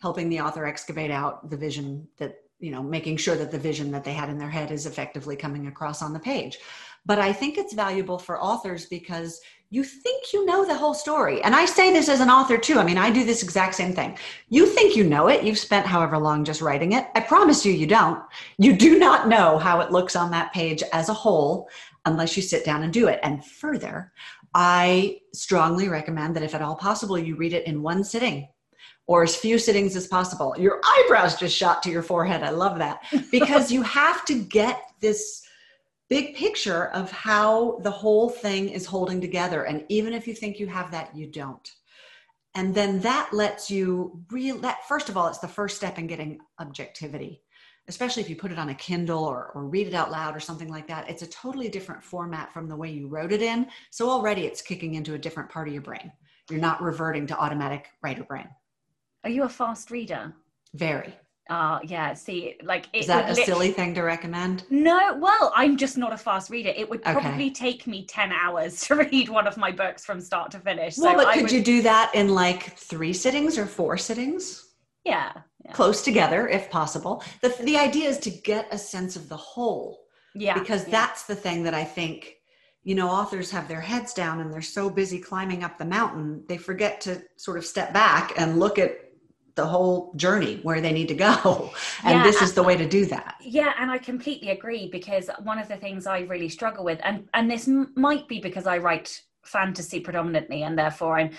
helping 0.00 0.28
the 0.28 0.40
author 0.40 0.66
excavate 0.66 1.10
out 1.10 1.48
the 1.50 1.56
vision 1.56 2.06
that, 2.18 2.36
you 2.58 2.70
know, 2.70 2.82
making 2.82 3.16
sure 3.16 3.36
that 3.36 3.50
the 3.50 3.58
vision 3.58 3.90
that 3.90 4.04
they 4.04 4.12
had 4.12 4.28
in 4.28 4.38
their 4.38 4.50
head 4.50 4.70
is 4.70 4.86
effectively 4.86 5.36
coming 5.36 5.66
across 5.66 6.02
on 6.02 6.12
the 6.12 6.20
page. 6.20 6.58
But 7.04 7.18
I 7.18 7.32
think 7.32 7.56
it's 7.56 7.72
valuable 7.72 8.18
for 8.18 8.42
authors 8.42 8.86
because 8.86 9.40
you 9.70 9.82
think 9.82 10.32
you 10.32 10.44
know 10.44 10.64
the 10.64 10.76
whole 10.76 10.94
story. 10.94 11.42
And 11.42 11.54
I 11.54 11.64
say 11.64 11.92
this 11.92 12.08
as 12.08 12.20
an 12.20 12.30
author 12.30 12.58
too. 12.58 12.78
I 12.78 12.84
mean, 12.84 12.98
I 12.98 13.10
do 13.10 13.24
this 13.24 13.42
exact 13.42 13.74
same 13.74 13.92
thing. 13.92 14.16
You 14.48 14.66
think 14.66 14.96
you 14.96 15.04
know 15.04 15.28
it. 15.28 15.44
You've 15.44 15.58
spent 15.58 15.86
however 15.86 16.18
long 16.18 16.44
just 16.44 16.60
writing 16.60 16.92
it. 16.92 17.06
I 17.14 17.20
promise 17.20 17.64
you, 17.64 17.72
you 17.72 17.86
don't. 17.86 18.22
You 18.58 18.76
do 18.76 18.98
not 18.98 19.28
know 19.28 19.58
how 19.58 19.80
it 19.80 19.90
looks 19.92 20.14
on 20.14 20.30
that 20.32 20.52
page 20.52 20.82
as 20.92 21.08
a 21.08 21.14
whole 21.14 21.68
unless 22.04 22.36
you 22.36 22.42
sit 22.42 22.64
down 22.64 22.84
and 22.84 22.92
do 22.92 23.08
it. 23.08 23.18
And 23.22 23.44
further, 23.44 24.12
I 24.54 25.18
strongly 25.32 25.88
recommend 25.88 26.36
that 26.36 26.44
if 26.44 26.54
at 26.54 26.62
all 26.62 26.76
possible, 26.76 27.18
you 27.18 27.36
read 27.36 27.52
it 27.52 27.66
in 27.66 27.82
one 27.82 28.04
sitting 28.04 28.48
or 29.06 29.22
as 29.22 29.36
few 29.36 29.58
sittings 29.58 29.94
as 29.94 30.06
possible. 30.06 30.54
Your 30.58 30.80
eyebrows 30.84 31.36
just 31.36 31.56
shot 31.56 31.82
to 31.84 31.90
your 31.90 32.02
forehead. 32.02 32.42
I 32.42 32.50
love 32.50 32.78
that 32.78 33.02
because 33.30 33.70
you 33.70 33.82
have 33.82 34.24
to 34.26 34.42
get 34.42 34.82
this 35.00 35.42
big 36.08 36.34
picture 36.34 36.86
of 36.88 37.10
how 37.10 37.78
the 37.82 37.90
whole 37.90 38.28
thing 38.28 38.68
is 38.68 38.86
holding 38.86 39.20
together. 39.20 39.64
And 39.64 39.84
even 39.88 40.12
if 40.12 40.26
you 40.26 40.34
think 40.34 40.58
you 40.58 40.66
have 40.66 40.90
that, 40.92 41.14
you 41.16 41.26
don't. 41.26 41.68
And 42.54 42.74
then 42.74 43.00
that 43.00 43.30
lets 43.32 43.70
you 43.70 44.22
real 44.30 44.56
that 44.58 44.86
first 44.88 45.08
of 45.08 45.16
all, 45.16 45.28
it's 45.28 45.38
the 45.38 45.48
first 45.48 45.76
step 45.76 45.98
in 45.98 46.06
getting 46.06 46.38
objectivity, 46.58 47.42
especially 47.86 48.22
if 48.22 48.30
you 48.30 48.36
put 48.36 48.50
it 48.50 48.58
on 48.58 48.70
a 48.70 48.74
Kindle 48.74 49.24
or, 49.24 49.50
or 49.54 49.66
read 49.66 49.86
it 49.86 49.94
out 49.94 50.10
loud 50.10 50.34
or 50.34 50.40
something 50.40 50.68
like 50.68 50.88
that. 50.88 51.10
It's 51.10 51.22
a 51.22 51.26
totally 51.26 51.68
different 51.68 52.02
format 52.02 52.52
from 52.54 52.66
the 52.66 52.76
way 52.76 52.90
you 52.90 53.08
wrote 53.08 53.32
it 53.32 53.42
in. 53.42 53.66
So 53.90 54.08
already 54.08 54.46
it's 54.46 54.62
kicking 54.62 54.94
into 54.94 55.14
a 55.14 55.18
different 55.18 55.50
part 55.50 55.68
of 55.68 55.74
your 55.74 55.82
brain. 55.82 56.10
You're 56.48 56.60
not 56.60 56.80
reverting 56.80 57.26
to 57.26 57.38
automatic 57.38 57.88
writer 58.02 58.24
brain. 58.24 58.48
Are 59.26 59.30
you 59.30 59.42
a 59.42 59.48
fast 59.48 59.90
reader 59.90 60.32
Very. 60.74 61.12
uh 61.50 61.80
yeah 61.82 62.14
see 62.14 62.54
like 62.62 62.84
Is 62.92 63.08
that 63.08 63.28
a 63.30 63.34
lit- 63.34 63.44
silly 63.44 63.70
thing 63.72 63.92
to 63.94 64.02
recommend? 64.02 64.62
No, 64.70 65.16
well, 65.20 65.52
I'm 65.54 65.76
just 65.76 65.96
not 65.98 66.12
a 66.12 66.16
fast 66.16 66.48
reader. 66.48 66.72
It 66.76 66.88
would 66.88 67.00
Okay. 67.00 67.12
probably 67.12 67.50
take 67.50 67.86
me 67.88 68.04
10 68.06 68.30
hours 68.32 68.80
to 68.86 68.94
read 68.94 69.28
one 69.28 69.46
of 69.48 69.56
my 69.56 69.72
books 69.72 70.04
from 70.04 70.20
start 70.20 70.50
to 70.52 70.60
finish. 70.60 70.96
well, 70.96 71.12
so 71.12 71.18
but 71.18 71.26
I 71.26 71.34
could 71.34 71.42
would, 71.44 71.52
you 71.52 71.62
do 71.62 71.82
that 71.82 72.12
in 72.14 72.28
like 72.44 72.76
three 72.76 73.12
sittings 73.12 73.58
or 73.58 73.66
four 73.66 73.96
sittings? 73.96 74.62
Yeah. 75.04 75.32
Yeah. 75.64 75.72
Close 75.72 76.02
together, 76.02 76.46
if 76.48 76.70
possible. 76.70 77.14
The, 77.42 77.48
the 77.62 77.76
idea 77.76 78.08
is 78.08 78.18
to 78.20 78.30
get 78.30 78.68
a 78.72 78.78
sense 78.78 79.16
of 79.16 79.28
the 79.28 79.36
whole 79.36 79.88
yeah 80.36 80.54
because 80.60 80.84
yeah. 80.84 80.90
that's 80.98 81.22
the 81.24 81.34
thing 81.34 81.64
that 81.64 81.74
I 81.74 81.82
think, 81.82 82.34
you 82.84 82.94
know, 82.94 83.08
authors 83.08 83.50
have 83.50 83.66
their 83.66 83.80
heads 83.80 84.12
down 84.14 84.40
and 84.40 84.52
they're 84.52 84.62
so 84.78 84.88
busy 84.90 85.18
climbing 85.18 85.64
up 85.64 85.76
the 85.78 85.84
mountain, 85.98 86.44
they 86.48 86.56
forget 86.58 87.00
to 87.02 87.22
sort 87.36 87.56
of 87.58 87.64
step 87.64 87.92
back 87.92 88.32
and 88.36 88.60
look 88.60 88.78
at 88.78 88.90
the 89.56 89.66
whole 89.66 90.12
journey 90.16 90.60
where 90.62 90.80
they 90.80 90.92
need 90.92 91.08
to 91.08 91.14
go. 91.14 91.72
And 92.04 92.18
Yeah, 92.18 92.22
this 92.22 92.42
is 92.42 92.52
the 92.52 92.62
way 92.62 92.76
to 92.76 92.86
do 92.88 93.06
that. 93.06 93.36
Yeah, 93.40 93.72
and 93.80 93.90
I 93.90 93.98
completely 93.98 94.50
agree 94.50 94.88
because 94.92 95.28
one 95.42 95.58
of 95.58 95.66
the 95.66 95.76
things 95.76 96.06
I 96.06 96.20
really 96.20 96.48
struggle 96.48 96.84
with, 96.84 97.00
and 97.02 97.28
and 97.34 97.50
this 97.50 97.66
m- 97.66 97.92
might 97.96 98.28
be 98.28 98.38
because 98.38 98.66
I 98.66 98.78
write 98.78 99.22
fantasy 99.44 99.98
predominantly, 100.00 100.62
and 100.62 100.78
therefore 100.78 101.18
I'm, 101.18 101.30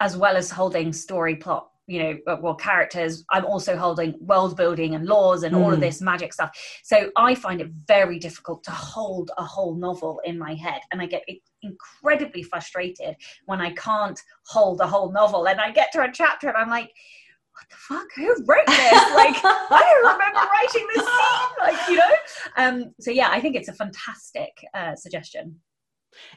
as 0.00 0.16
well 0.16 0.36
as 0.36 0.50
holding 0.50 0.92
story 0.92 1.36
plot, 1.36 1.68
you 1.86 1.98
know, 2.02 2.18
uh, 2.26 2.36
well 2.40 2.54
characters, 2.54 3.24
I'm 3.30 3.46
also 3.46 3.76
holding 3.76 4.14
world 4.20 4.56
building 4.56 4.94
and 4.94 5.06
laws 5.06 5.42
and 5.44 5.54
all 5.56 5.72
of 5.72 5.78
Mm. 5.78 5.86
this 5.86 6.00
magic 6.00 6.32
stuff. 6.32 6.50
So 6.84 7.10
I 7.16 7.34
find 7.34 7.60
it 7.60 7.70
very 7.88 8.18
difficult 8.18 8.62
to 8.64 8.70
hold 8.70 9.30
a 9.38 9.44
whole 9.44 9.74
novel 9.74 10.20
in 10.24 10.38
my 10.38 10.54
head, 10.54 10.80
and 10.90 11.00
I 11.00 11.06
get 11.06 11.24
incredibly 11.62 12.42
frustrated 12.42 13.16
when 13.46 13.60
I 13.60 13.70
can't 13.72 14.20
hold 14.46 14.80
a 14.80 14.86
whole 14.86 15.10
novel, 15.10 15.48
and 15.48 15.58
I 15.60 15.70
get 15.72 15.90
to 15.92 16.02
a 16.02 16.12
chapter 16.12 16.48
and 16.48 16.56
I'm 16.58 16.68
like. 16.70 16.92
What 17.54 17.68
the 17.70 17.76
fuck? 17.76 18.06
Who 18.16 18.28
wrote 18.46 18.66
this? 18.66 18.92
Like, 19.14 19.36
I 19.44 20.00
don't 20.02 20.12
remember 20.12 20.40
writing 20.52 20.88
this 20.94 21.04
scene. 21.04 21.52
Like, 21.60 21.88
you 21.88 21.96
know. 21.96 22.14
Um, 22.56 22.94
so 23.00 23.10
yeah, 23.10 23.28
I 23.30 23.40
think 23.40 23.56
it's 23.56 23.68
a 23.68 23.74
fantastic 23.74 24.52
uh, 24.74 24.94
suggestion. 24.96 25.60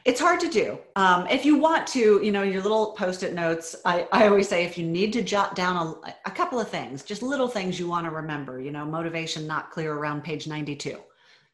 It's 0.04 0.20
hard 0.20 0.40
to 0.40 0.48
do. 0.48 0.78
Um, 0.94 1.26
if 1.26 1.44
you 1.44 1.58
want 1.58 1.86
to, 1.88 2.20
you 2.22 2.32
know, 2.32 2.42
your 2.42 2.62
little 2.62 2.92
post-it 2.92 3.34
notes, 3.34 3.76
I, 3.84 4.08
I 4.12 4.26
always 4.26 4.48
say 4.48 4.64
if 4.64 4.78
you 4.78 4.86
need 4.86 5.12
to 5.14 5.22
jot 5.22 5.54
down 5.54 5.76
a, 6.04 6.14
a 6.26 6.30
couple 6.30 6.58
of 6.58 6.68
things, 6.68 7.02
just 7.02 7.22
little 7.22 7.48
things 7.48 7.78
you 7.78 7.86
want 7.86 8.06
to 8.06 8.10
remember, 8.10 8.60
you 8.60 8.70
know, 8.70 8.84
motivation 8.84 9.46
not 9.46 9.70
clear 9.70 9.92
around 9.92 10.24
page 10.24 10.46
92, 10.46 10.98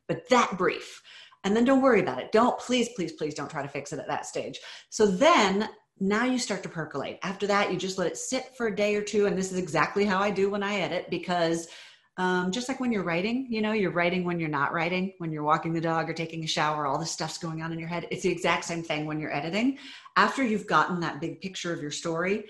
but 0.07 0.29
that 0.29 0.57
brief. 0.57 1.03
And 1.45 1.57
then 1.57 1.65
don't 1.65 1.83
worry 1.83 2.01
about 2.01 2.21
it. 2.21 2.31
Don't, 2.31 2.57
please, 2.61 2.91
please, 2.95 3.13
please 3.13 3.35
don't 3.35 3.51
try 3.51 3.63
to 3.63 3.69
fix 3.69 3.93
it 3.93 3.99
at 3.99 4.07
that 4.07 4.27
stage. 4.27 4.61
So 4.91 5.07
then 5.07 5.69
now 6.01 6.25
you 6.25 6.39
start 6.39 6.63
to 6.65 6.69
percolate. 6.69 7.19
After 7.23 7.47
that, 7.47 7.73
you 7.73 7.79
just 7.79 7.99
let 7.99 8.09
it 8.09 8.17
sit 8.17 8.57
for 8.57 8.67
a 8.67 8.77
day 8.77 8.97
or 8.97 9.03
two. 9.03 9.27
And 9.27 9.37
this 9.37 9.53
is 9.53 9.59
exactly 9.59 10.05
how 10.05 10.19
I 10.19 10.31
do 10.31 10.51
when 10.51 10.63
I 10.63 10.81
edit 10.81 11.11
because 11.11 11.69
um, 12.19 12.53
just 12.53 12.69
like 12.69 12.81
when 12.81 12.93
you're 12.93 13.05
writing, 13.05 13.47
you 13.49 13.63
know, 13.63 13.73
you're 13.73 13.93
writing 13.93 14.25
when 14.25 14.39
you're 14.39 14.49
not 14.49 14.73
writing, 14.73 15.15
when 15.19 15.33
you're 15.33 15.43
walking 15.43 15.73
the 15.73 15.81
dog 15.81 16.11
or 16.11 16.13
taking 16.13 16.45
a 16.45 16.47
shower, 16.47 16.87
all 16.87 16.99
this 16.99 17.11
stuff's 17.11 17.39
going 17.39 17.63
on 17.63 17.73
in 17.73 17.79
your 17.79 17.89
head. 17.89 18.07
It's 18.11 18.23
the 18.23 18.31
exact 18.31 18.65
same 18.65 18.83
thing 18.83 19.07
when 19.07 19.19
you're 19.19 19.35
editing. 19.35 19.79
After 20.17 20.43
you've 20.45 20.67
gotten 20.67 21.01
that 21.01 21.21
big 21.21 21.41
picture 21.41 21.73
of 21.73 21.81
your 21.81 21.91
story, 21.91 22.45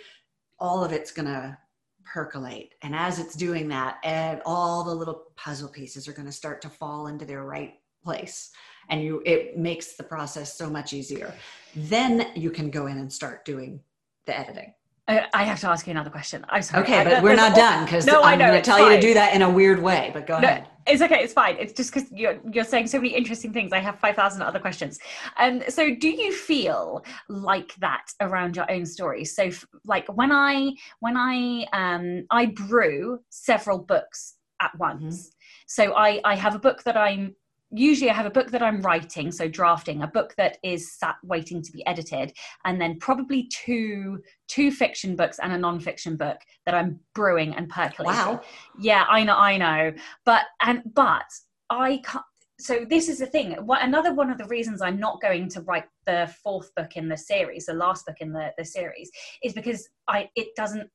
all 0.59 0.83
of 0.83 0.93
it's 0.93 1.13
going 1.13 1.27
to 1.27 1.57
percolate. 2.05 2.75
And 2.83 2.95
as 2.95 3.21
it's 3.21 3.37
doing 3.37 3.69
that, 3.69 3.99
and 4.03 4.43
all 4.45 4.83
the 4.83 4.95
little 4.95 5.27
puzzle 5.37 5.69
pieces 5.69 6.09
are 6.09 6.13
going 6.13 6.27
to 6.27 6.33
start 6.33 6.61
to 6.63 6.69
fall 6.69 7.07
into 7.07 7.25
their 7.25 7.45
right 7.45 7.75
place. 8.03 8.51
And 8.93 9.03
you, 9.03 9.23
it 9.25 9.57
makes 9.57 9.95
the 9.95 10.03
process 10.03 10.55
so 10.57 10.69
much 10.69 10.93
easier. 10.93 11.33
Then 11.75 12.29
you 12.35 12.51
can 12.51 12.71
go 12.71 12.87
in 12.87 12.99
and 12.99 13.11
start 13.11 13.45
doing 13.47 13.81
the 14.27 14.39
editing. 14.39 14.75
I, 15.09 15.27
I 15.33 15.45
have 15.45 15.59
to 15.61 15.69
ask 15.69 15.87
you 15.87 15.93
another 15.93 16.11
question. 16.11 16.45
I'm 16.51 16.63
sorry. 16.63 16.83
Okay, 16.85 17.03
but 17.03 17.23
we're 17.23 17.35
not 17.35 17.57
done 17.57 17.85
because 17.87 18.07
No, 18.07 18.23
I'm 18.23 18.39
going 18.39 18.53
to 18.53 18.61
tell 18.61 18.79
you 18.79 18.95
to 18.95 19.01
do 19.01 19.15
that 19.15 19.35
in 19.35 19.43
a 19.43 19.51
weird 19.51 19.83
way. 19.83 20.11
But 20.13 20.27
go 20.27 20.39
No, 20.39 20.47
ahead. 20.47 20.69
It's 20.87 21.01
okay. 21.01 21.21
It's 21.25 21.33
fine. 21.33 21.57
It's 21.59 21.73
just 21.73 21.93
because 21.93 22.11
you're 22.13 22.39
you're 22.53 22.65
saying 22.65 22.89
so 22.89 22.99
many 22.99 23.15
interesting 23.15 23.53
things. 23.53 23.73
I 23.73 23.79
have 23.79 23.99
five 23.99 24.15
thousand 24.15 24.43
other 24.43 24.59
questions. 24.59 24.99
Um. 25.39 25.63
So, 25.69 25.95
do 25.95 26.09
you 26.09 26.33
feel 26.33 27.05
like 27.29 27.75
that 27.77 28.07
around 28.21 28.57
your 28.57 28.71
own 28.71 28.85
stories? 28.85 29.35
So, 29.35 29.45
f- 29.45 29.65
like 29.87 30.07
when 30.09 30.33
I 30.33 30.73
when 31.01 31.17
I 31.17 31.67
um 31.73 32.27
I 32.31 32.47
brew 32.47 33.21
several 33.31 33.79
books 33.79 34.35
at 34.61 34.77
once. 34.79 35.33
So 35.67 35.95
I 35.95 36.21
I 36.25 36.35
have 36.35 36.55
a 36.55 36.59
book 36.59 36.83
that 36.85 36.97
I'm 36.97 37.35
usually 37.73 38.11
I 38.11 38.15
have 38.15 38.27
a 38.27 38.31
book 38.31 38.51
that 38.51 38.63
I'm 38.63 38.81
writing, 38.83 39.33
so 39.33 39.49
drafting, 39.49 40.03
a 40.03 40.07
book 40.07 40.35
that 40.37 40.59
is 40.63 40.93
sat 40.93 41.17
waiting 41.23 41.63
to 41.63 41.73
be 41.73 41.85
edited, 41.87 42.33
and 42.65 42.81
then 42.81 42.99
probably 42.99 43.49
two 43.49 44.21
two 44.49 44.71
fiction 44.71 45.17
books 45.17 45.39
and 45.39 45.53
a 45.53 45.59
non-fiction 45.59 46.17
book 46.17 46.39
that 46.67 46.75
I'm 46.75 47.01
brewing 47.15 47.55
and 47.55 47.69
percolating. 47.69 48.15
Wow. 48.15 48.43
Yeah, 48.79 49.05
I 49.09 49.25
know, 49.25 49.37
I 49.37 49.57
know. 49.57 49.93
But 50.25 50.45
and 50.63 50.83
but 50.95 51.25
I 51.71 52.01
can't. 52.05 52.25
So 52.61 52.85
this 52.89 53.09
is 53.09 53.19
the 53.19 53.27
thing. 53.27 53.53
What 53.65 53.83
another 53.83 54.15
one 54.15 54.31
of 54.31 54.39
the 54.39 54.45
reasons 54.45 54.83
I'm 54.83 55.01
not 55.01 55.21
going 55.21 55.49
to 55.51 55.63
write 55.63 55.87
the 56.07 56.33
fourth 56.45 56.73
book 56.75 56.97
in 56.97 57.09
the 57.09 57.17
series, 57.17 57.67
the 57.67 57.75
last 57.75 58.07
book 58.07 58.17
in 58.21 58.33
the 58.33 58.53
the 58.59 58.65
series, 58.65 59.11
is 59.43 59.53
because 59.53 59.89
I 60.09 60.29
it 60.37 60.49
doesn't. 60.57 60.89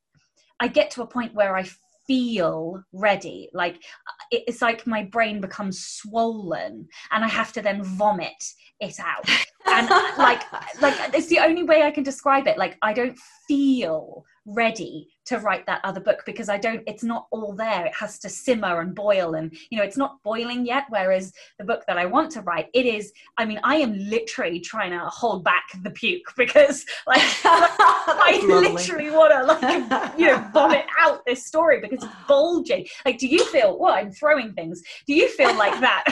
I 0.59 0.67
get 0.67 0.89
to 0.91 1.03
a 1.03 1.07
point 1.07 1.36
where 1.36 1.55
I 1.55 1.67
feel 2.07 2.81
ready. 2.93 3.49
Like 3.53 3.75
uh, 3.75 4.25
it's 4.31 4.61
like 4.61 4.87
my 4.87 5.03
brain 5.03 5.41
becomes 5.41 5.83
swollen 5.83 6.87
and 7.11 7.23
I 7.23 7.27
have 7.27 7.53
to 7.53 7.61
then 7.61 7.83
vomit 7.83 8.43
it 8.79 8.99
out. 8.99 9.29
And 9.65 9.89
like 10.17 10.43
like 10.81 11.13
it's 11.13 11.27
the 11.27 11.39
only 11.39 11.63
way 11.63 11.83
I 11.83 11.91
can 11.91 12.03
describe 12.03 12.47
it. 12.47 12.57
Like 12.57 12.77
I 12.81 12.93
don't 12.93 13.17
feel 13.47 14.25
ready 14.47 15.09
to 15.25 15.39
write 15.39 15.65
that 15.65 15.81
other 15.83 15.99
book 15.99 16.23
because 16.25 16.47
I 16.47 16.57
don't, 16.57 16.81
it's 16.87 17.03
not 17.03 17.27
all 17.31 17.53
there. 17.53 17.85
It 17.85 17.93
has 17.93 18.17
to 18.19 18.29
simmer 18.29 18.79
and 18.79 18.95
boil 18.95 19.35
and, 19.35 19.53
you 19.69 19.77
know, 19.77 19.83
it's 19.83 19.97
not 19.97 20.23
boiling 20.23 20.65
yet. 20.65 20.85
Whereas 20.87 21.33
the 21.59 21.65
book 21.65 21.83
that 21.87 21.97
I 21.97 22.05
want 22.05 22.31
to 22.31 22.41
write, 22.41 22.69
it 22.73 22.85
is, 22.85 23.11
I 23.37 23.43
mean, 23.43 23.59
I 23.63 23.75
am 23.75 23.97
literally 23.97 24.61
trying 24.61 24.91
to 24.91 24.99
hold 24.99 25.43
back 25.43 25.65
the 25.83 25.91
puke 25.91 26.31
because 26.37 26.85
like, 27.05 27.21
I 27.43 28.41
literally 28.47 29.11
want 29.11 29.33
to 29.33 29.43
like, 29.43 30.17
you 30.17 30.27
know, 30.27 30.49
vomit 30.53 30.85
out 30.97 31.25
this 31.25 31.45
story 31.45 31.81
because 31.81 32.03
it's 32.03 32.13
bulging. 32.25 32.87
Like, 33.05 33.17
do 33.17 33.27
you 33.27 33.43
feel, 33.45 33.77
well, 33.77 33.93
I'm 33.93 34.11
throwing 34.11 34.53
things. 34.53 34.81
Do 35.07 35.13
you 35.13 35.27
feel 35.27 35.53
like 35.57 35.77
that? 35.81 36.05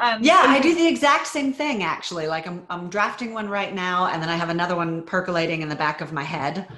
um, 0.00 0.24
yeah, 0.24 0.42
I 0.44 0.58
do 0.58 0.74
the 0.74 0.88
exact 0.88 1.28
same 1.28 1.52
thing 1.52 1.84
actually. 1.84 2.26
Like 2.26 2.48
I'm, 2.48 2.66
I'm 2.68 2.85
drafting 2.88 3.32
one 3.32 3.48
right 3.48 3.74
now 3.74 4.06
and 4.06 4.22
then 4.22 4.28
I 4.28 4.36
have 4.36 4.48
another 4.48 4.76
one 4.76 5.02
percolating 5.02 5.62
in 5.62 5.68
the 5.68 5.76
back 5.76 6.00
of 6.00 6.12
my 6.12 6.22
head. 6.22 6.68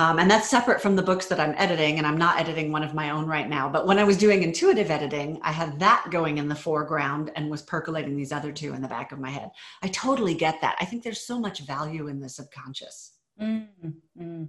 Um, 0.00 0.18
and 0.18 0.30
that's 0.30 0.48
separate 0.48 0.80
from 0.80 0.96
the 0.96 1.02
books 1.02 1.26
that 1.26 1.38
I'm 1.38 1.54
editing, 1.58 1.98
and 1.98 2.06
I'm 2.06 2.16
not 2.16 2.40
editing 2.40 2.72
one 2.72 2.82
of 2.82 2.94
my 2.94 3.10
own 3.10 3.26
right 3.26 3.46
now. 3.46 3.68
But 3.68 3.86
when 3.86 3.98
I 3.98 4.04
was 4.04 4.16
doing 4.16 4.42
intuitive 4.42 4.90
editing, 4.90 5.38
I 5.42 5.52
had 5.52 5.78
that 5.78 6.06
going 6.10 6.38
in 6.38 6.48
the 6.48 6.54
foreground 6.54 7.30
and 7.36 7.50
was 7.50 7.60
percolating 7.60 8.16
these 8.16 8.32
other 8.32 8.50
two 8.50 8.72
in 8.72 8.80
the 8.80 8.88
back 8.88 9.12
of 9.12 9.18
my 9.18 9.28
head. 9.28 9.50
I 9.82 9.88
totally 9.88 10.32
get 10.32 10.58
that. 10.62 10.76
I 10.80 10.86
think 10.86 11.02
there's 11.02 11.26
so 11.26 11.38
much 11.38 11.60
value 11.66 12.08
in 12.08 12.18
the 12.18 12.30
subconscious. 12.30 13.12
Mm-hmm. 13.38 14.44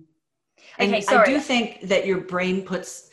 Okay, 0.80 0.96
and 0.96 1.04
sorry. 1.04 1.20
I 1.22 1.26
do 1.26 1.40
think 1.42 1.82
that 1.82 2.06
your 2.06 2.22
brain 2.22 2.62
puts 2.62 3.10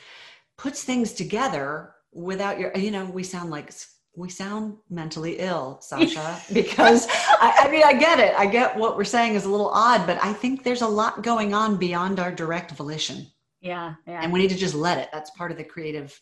puts 0.56 0.84
things 0.84 1.14
together 1.14 1.94
without 2.12 2.60
your. 2.60 2.76
You 2.76 2.92
know, 2.92 3.06
we 3.06 3.24
sound 3.24 3.50
like 3.50 3.72
we 4.18 4.28
sound 4.28 4.76
mentally 4.90 5.36
ill, 5.38 5.78
Sacha, 5.80 6.42
because 6.52 7.06
I, 7.08 7.66
I, 7.66 7.70
mean, 7.70 7.84
I 7.84 7.92
get 7.92 8.18
it. 8.18 8.34
I 8.36 8.46
get 8.46 8.76
what 8.76 8.96
we're 8.96 9.04
saying 9.04 9.34
is 9.34 9.44
a 9.44 9.48
little 9.48 9.68
odd, 9.68 10.06
but 10.06 10.22
I 10.22 10.32
think 10.32 10.64
there's 10.64 10.82
a 10.82 10.88
lot 10.88 11.22
going 11.22 11.54
on 11.54 11.76
beyond 11.76 12.18
our 12.18 12.32
direct 12.32 12.72
volition. 12.72 13.26
Yeah. 13.60 13.94
Yeah. 14.06 14.20
And 14.22 14.32
we 14.32 14.40
need 14.40 14.50
to 14.50 14.56
just 14.56 14.74
let 14.74 14.98
it. 14.98 15.08
That's 15.12 15.30
part 15.30 15.52
of 15.52 15.56
the 15.56 15.64
creative 15.64 16.20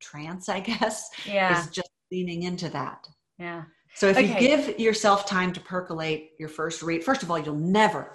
trance, 0.00 0.48
I 0.48 0.60
guess. 0.60 1.10
Yeah. 1.26 1.60
Is 1.60 1.68
just 1.68 1.90
leaning 2.12 2.44
into 2.44 2.68
that. 2.70 3.08
Yeah. 3.38 3.64
So 3.94 4.08
if 4.08 4.16
okay. 4.16 4.28
you 4.28 4.38
give 4.38 4.78
yourself 4.78 5.26
time 5.26 5.52
to 5.52 5.60
percolate 5.60 6.30
your 6.38 6.48
first 6.48 6.80
read, 6.82 7.02
first 7.02 7.22
of 7.22 7.30
all, 7.30 7.38
you'll 7.38 7.56
never, 7.56 8.14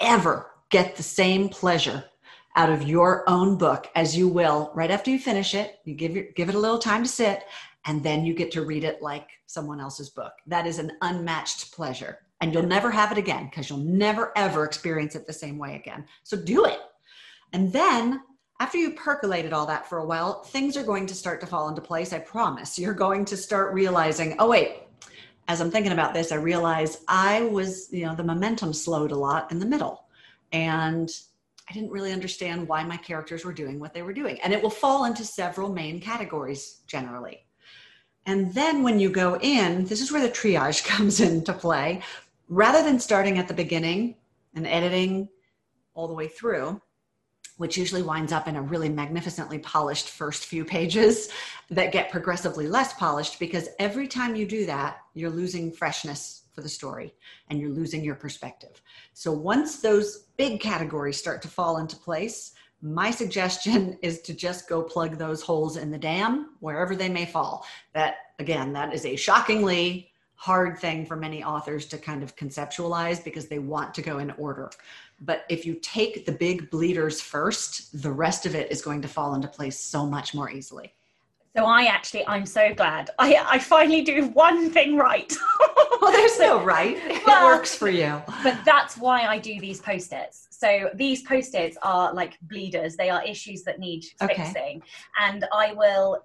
ever 0.00 0.52
get 0.70 0.96
the 0.96 1.02
same 1.02 1.48
pleasure 1.48 2.04
out 2.56 2.70
of 2.70 2.82
your 2.82 3.28
own 3.28 3.56
book 3.56 3.88
as 3.94 4.16
you 4.16 4.26
will 4.26 4.72
right 4.74 4.90
after 4.90 5.10
you 5.10 5.18
finish 5.18 5.54
it. 5.54 5.78
You 5.84 5.94
give 5.94 6.16
your, 6.16 6.24
give 6.34 6.48
it 6.48 6.54
a 6.54 6.58
little 6.58 6.78
time 6.78 7.02
to 7.02 7.08
sit, 7.08 7.44
and 7.88 8.04
then 8.04 8.22
you 8.22 8.34
get 8.34 8.52
to 8.52 8.66
read 8.66 8.84
it 8.84 9.00
like 9.00 9.30
someone 9.46 9.80
else's 9.80 10.10
book. 10.10 10.34
That 10.46 10.66
is 10.66 10.78
an 10.78 10.92
unmatched 11.00 11.72
pleasure. 11.72 12.18
And 12.42 12.52
you'll 12.52 12.62
never 12.62 12.90
have 12.90 13.10
it 13.10 13.18
again 13.18 13.46
because 13.46 13.70
you'll 13.70 13.78
never 13.78 14.30
ever 14.36 14.64
experience 14.64 15.16
it 15.16 15.26
the 15.26 15.32
same 15.32 15.56
way 15.58 15.74
again. 15.74 16.04
So 16.22 16.36
do 16.36 16.66
it. 16.66 16.78
And 17.54 17.72
then 17.72 18.20
after 18.60 18.76
you 18.76 18.90
percolated 18.90 19.54
all 19.54 19.64
that 19.66 19.88
for 19.88 19.98
a 19.98 20.06
while, 20.06 20.42
things 20.42 20.76
are 20.76 20.84
going 20.84 21.06
to 21.06 21.14
start 21.14 21.40
to 21.40 21.46
fall 21.46 21.70
into 21.70 21.80
place. 21.80 22.12
I 22.12 22.18
promise. 22.18 22.78
You're 22.78 22.92
going 22.92 23.24
to 23.24 23.38
start 23.38 23.72
realizing, 23.72 24.36
oh, 24.38 24.50
wait, 24.50 24.82
as 25.48 25.62
I'm 25.62 25.70
thinking 25.70 25.92
about 25.92 26.12
this, 26.12 26.30
I 26.30 26.36
realize 26.36 26.98
I 27.08 27.42
was, 27.44 27.88
you 27.90 28.04
know, 28.04 28.14
the 28.14 28.22
momentum 28.22 28.74
slowed 28.74 29.12
a 29.12 29.16
lot 29.16 29.50
in 29.50 29.58
the 29.58 29.66
middle. 29.66 30.04
And 30.52 31.10
I 31.70 31.72
didn't 31.72 31.90
really 31.90 32.12
understand 32.12 32.68
why 32.68 32.84
my 32.84 32.98
characters 32.98 33.46
were 33.46 33.52
doing 33.54 33.80
what 33.80 33.94
they 33.94 34.02
were 34.02 34.12
doing. 34.12 34.38
And 34.42 34.52
it 34.52 34.62
will 34.62 34.68
fall 34.68 35.06
into 35.06 35.24
several 35.24 35.72
main 35.72 36.00
categories 36.00 36.80
generally. 36.86 37.46
And 38.28 38.52
then 38.52 38.82
when 38.82 39.00
you 39.00 39.08
go 39.08 39.38
in, 39.40 39.86
this 39.86 40.02
is 40.02 40.12
where 40.12 40.20
the 40.20 40.28
triage 40.28 40.84
comes 40.86 41.20
into 41.20 41.54
play. 41.54 42.02
Rather 42.48 42.82
than 42.82 43.00
starting 43.00 43.38
at 43.38 43.48
the 43.48 43.54
beginning 43.54 44.16
and 44.54 44.66
editing 44.66 45.30
all 45.94 46.06
the 46.06 46.14
way 46.14 46.28
through, 46.28 46.80
which 47.56 47.78
usually 47.78 48.02
winds 48.02 48.30
up 48.30 48.46
in 48.46 48.56
a 48.56 48.62
really 48.62 48.90
magnificently 48.90 49.58
polished 49.58 50.10
first 50.10 50.44
few 50.44 50.62
pages 50.62 51.30
that 51.70 51.90
get 51.90 52.10
progressively 52.10 52.68
less 52.68 52.92
polished 52.92 53.40
because 53.40 53.70
every 53.78 54.06
time 54.06 54.36
you 54.36 54.46
do 54.46 54.66
that, 54.66 54.98
you're 55.14 55.30
losing 55.30 55.72
freshness 55.72 56.42
for 56.52 56.60
the 56.60 56.68
story 56.68 57.14
and 57.48 57.58
you're 57.58 57.70
losing 57.70 58.04
your 58.04 58.14
perspective. 58.14 58.82
So 59.14 59.32
once 59.32 59.80
those 59.80 60.26
big 60.36 60.60
categories 60.60 61.16
start 61.16 61.40
to 61.42 61.48
fall 61.48 61.78
into 61.78 61.96
place, 61.96 62.52
my 62.80 63.10
suggestion 63.10 63.98
is 64.02 64.20
to 64.22 64.34
just 64.34 64.68
go 64.68 64.82
plug 64.82 65.18
those 65.18 65.42
holes 65.42 65.76
in 65.76 65.90
the 65.90 65.98
dam 65.98 66.56
wherever 66.60 66.94
they 66.94 67.08
may 67.08 67.26
fall. 67.26 67.66
That, 67.94 68.16
again, 68.38 68.72
that 68.74 68.94
is 68.94 69.04
a 69.04 69.16
shockingly 69.16 70.10
hard 70.34 70.78
thing 70.78 71.04
for 71.04 71.16
many 71.16 71.42
authors 71.42 71.86
to 71.86 71.98
kind 71.98 72.22
of 72.22 72.36
conceptualize 72.36 73.22
because 73.24 73.48
they 73.48 73.58
want 73.58 73.92
to 73.92 74.02
go 74.02 74.18
in 74.18 74.30
order. 74.32 74.70
But 75.20 75.44
if 75.48 75.66
you 75.66 75.74
take 75.82 76.26
the 76.26 76.32
big 76.32 76.70
bleeders 76.70 77.20
first, 77.20 78.02
the 78.02 78.12
rest 78.12 78.46
of 78.46 78.54
it 78.54 78.70
is 78.70 78.80
going 78.80 79.02
to 79.02 79.08
fall 79.08 79.34
into 79.34 79.48
place 79.48 79.80
so 79.80 80.06
much 80.06 80.34
more 80.34 80.48
easily. 80.48 80.94
So 81.58 81.64
I 81.64 81.86
actually, 81.86 82.24
I'm 82.28 82.46
so 82.46 82.72
glad. 82.72 83.10
I, 83.18 83.44
I 83.44 83.58
finally 83.58 84.02
do 84.02 84.28
one 84.28 84.70
thing 84.70 84.96
right. 84.96 85.32
well, 86.00 86.12
there's 86.12 86.38
no 86.38 86.62
right. 86.62 86.96
Well, 87.26 87.42
it 87.42 87.56
works 87.56 87.74
for 87.74 87.90
you. 87.90 88.22
But 88.44 88.64
that's 88.64 88.96
why 88.96 89.22
I 89.22 89.40
do 89.40 89.58
these 89.58 89.80
post-its. 89.80 90.46
So 90.50 90.88
these 90.94 91.22
post-its 91.22 91.76
are 91.82 92.14
like 92.14 92.38
bleeders. 92.42 92.94
They 92.94 93.10
are 93.10 93.24
issues 93.24 93.64
that 93.64 93.80
need 93.80 94.04
okay. 94.22 94.36
fixing. 94.36 94.82
And 95.20 95.46
I 95.52 95.72
will 95.72 96.22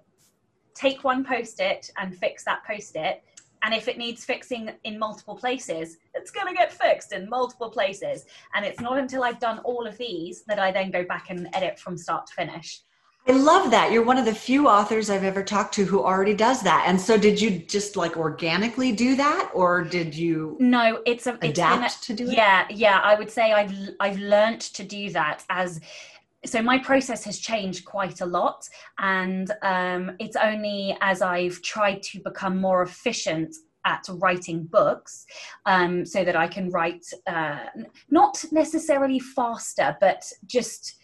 take 0.72 1.02
one 1.02 1.24
post-it 1.24 1.90
and 1.98 2.16
fix 2.16 2.44
that 2.44 2.64
post-it. 2.64 3.24
And 3.64 3.74
if 3.74 3.88
it 3.88 3.98
needs 3.98 4.24
fixing 4.24 4.70
in 4.84 5.00
multiple 5.00 5.34
places, 5.34 5.96
it's 6.14 6.30
going 6.30 6.46
to 6.46 6.54
get 6.54 6.72
fixed 6.72 7.12
in 7.12 7.28
multiple 7.28 7.70
places. 7.70 8.26
And 8.54 8.64
it's 8.64 8.80
not 8.80 8.98
until 8.98 9.24
I've 9.24 9.40
done 9.40 9.58
all 9.64 9.84
of 9.84 9.98
these 9.98 10.44
that 10.44 10.60
I 10.60 10.70
then 10.70 10.92
go 10.92 11.04
back 11.04 11.30
and 11.30 11.48
edit 11.54 11.80
from 11.80 11.98
start 11.98 12.28
to 12.28 12.34
finish. 12.34 12.82
I 13.26 13.32
love 13.32 13.70
that. 13.70 13.90
You're 13.90 14.04
one 14.04 14.18
of 14.18 14.26
the 14.26 14.34
few 14.34 14.68
authors 14.68 15.08
I've 15.08 15.24
ever 15.24 15.42
talked 15.42 15.72
to 15.74 15.84
who 15.86 16.02
already 16.02 16.34
does 16.34 16.62
that. 16.62 16.84
And 16.86 17.00
so 17.00 17.16
did 17.16 17.40
you 17.40 17.58
just 17.58 17.96
like 17.96 18.18
organically 18.18 18.92
do 18.92 19.16
that 19.16 19.50
or 19.54 19.82
did 19.82 20.14
you 20.14 20.58
No, 20.60 21.00
it's 21.06 21.26
a 21.26 21.38
adapt 21.40 21.84
it's 21.84 22.02
a, 22.02 22.06
to 22.06 22.14
do 22.14 22.28
it? 22.28 22.34
Yeah, 22.34 22.66
yeah, 22.68 23.00
I 23.02 23.14
would 23.14 23.30
say 23.30 23.52
I've 23.52 23.72
I've 23.98 24.18
learned 24.18 24.60
to 24.60 24.84
do 24.84 25.10
that 25.10 25.42
as 25.48 25.80
so 26.44 26.60
my 26.60 26.78
process 26.78 27.24
has 27.24 27.38
changed 27.38 27.84
quite 27.84 28.20
a 28.20 28.26
lot 28.26 28.68
and 28.98 29.50
um, 29.62 30.14
it's 30.18 30.36
only 30.36 30.96
as 31.00 31.22
i've 31.22 31.60
tried 31.62 32.02
to 32.02 32.20
become 32.20 32.58
more 32.58 32.82
efficient 32.82 33.54
at 33.86 34.04
writing 34.14 34.64
books 34.64 35.26
um, 35.66 36.04
so 36.04 36.24
that 36.24 36.36
i 36.36 36.46
can 36.46 36.70
write 36.70 37.06
uh, 37.26 37.60
not 38.10 38.44
necessarily 38.52 39.18
faster 39.18 39.96
but 40.00 40.22
just 40.46 40.96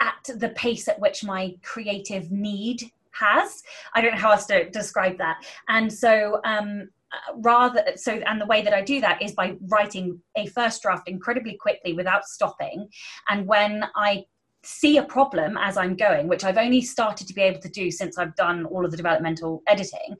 at 0.00 0.38
the 0.38 0.50
pace 0.50 0.88
at 0.88 1.00
which 1.00 1.24
my 1.24 1.54
creative 1.62 2.30
need 2.30 2.82
has. 3.12 3.62
I 3.94 4.00
don't 4.00 4.12
know 4.12 4.18
how 4.18 4.32
else 4.32 4.46
to 4.46 4.68
describe 4.70 5.18
that. 5.18 5.44
And 5.68 5.92
so, 5.92 6.40
um, 6.44 6.88
rather 7.36 7.82
so 7.96 8.12
and 8.26 8.40
the 8.40 8.46
way 8.46 8.62
that 8.62 8.74
i 8.74 8.82
do 8.82 9.00
that 9.00 9.20
is 9.22 9.32
by 9.32 9.56
writing 9.68 10.20
a 10.36 10.46
first 10.46 10.82
draft 10.82 11.08
incredibly 11.08 11.54
quickly 11.54 11.92
without 11.92 12.24
stopping 12.24 12.88
and 13.28 13.46
when 13.46 13.84
i 13.94 14.24
see 14.62 14.98
a 14.98 15.02
problem 15.04 15.56
as 15.56 15.76
i'm 15.76 15.94
going 15.94 16.26
which 16.26 16.44
i've 16.44 16.58
only 16.58 16.80
started 16.80 17.26
to 17.26 17.34
be 17.34 17.42
able 17.42 17.60
to 17.60 17.68
do 17.68 17.90
since 17.90 18.18
i've 18.18 18.34
done 18.36 18.64
all 18.66 18.84
of 18.84 18.90
the 18.90 18.96
developmental 18.96 19.62
editing 19.68 20.16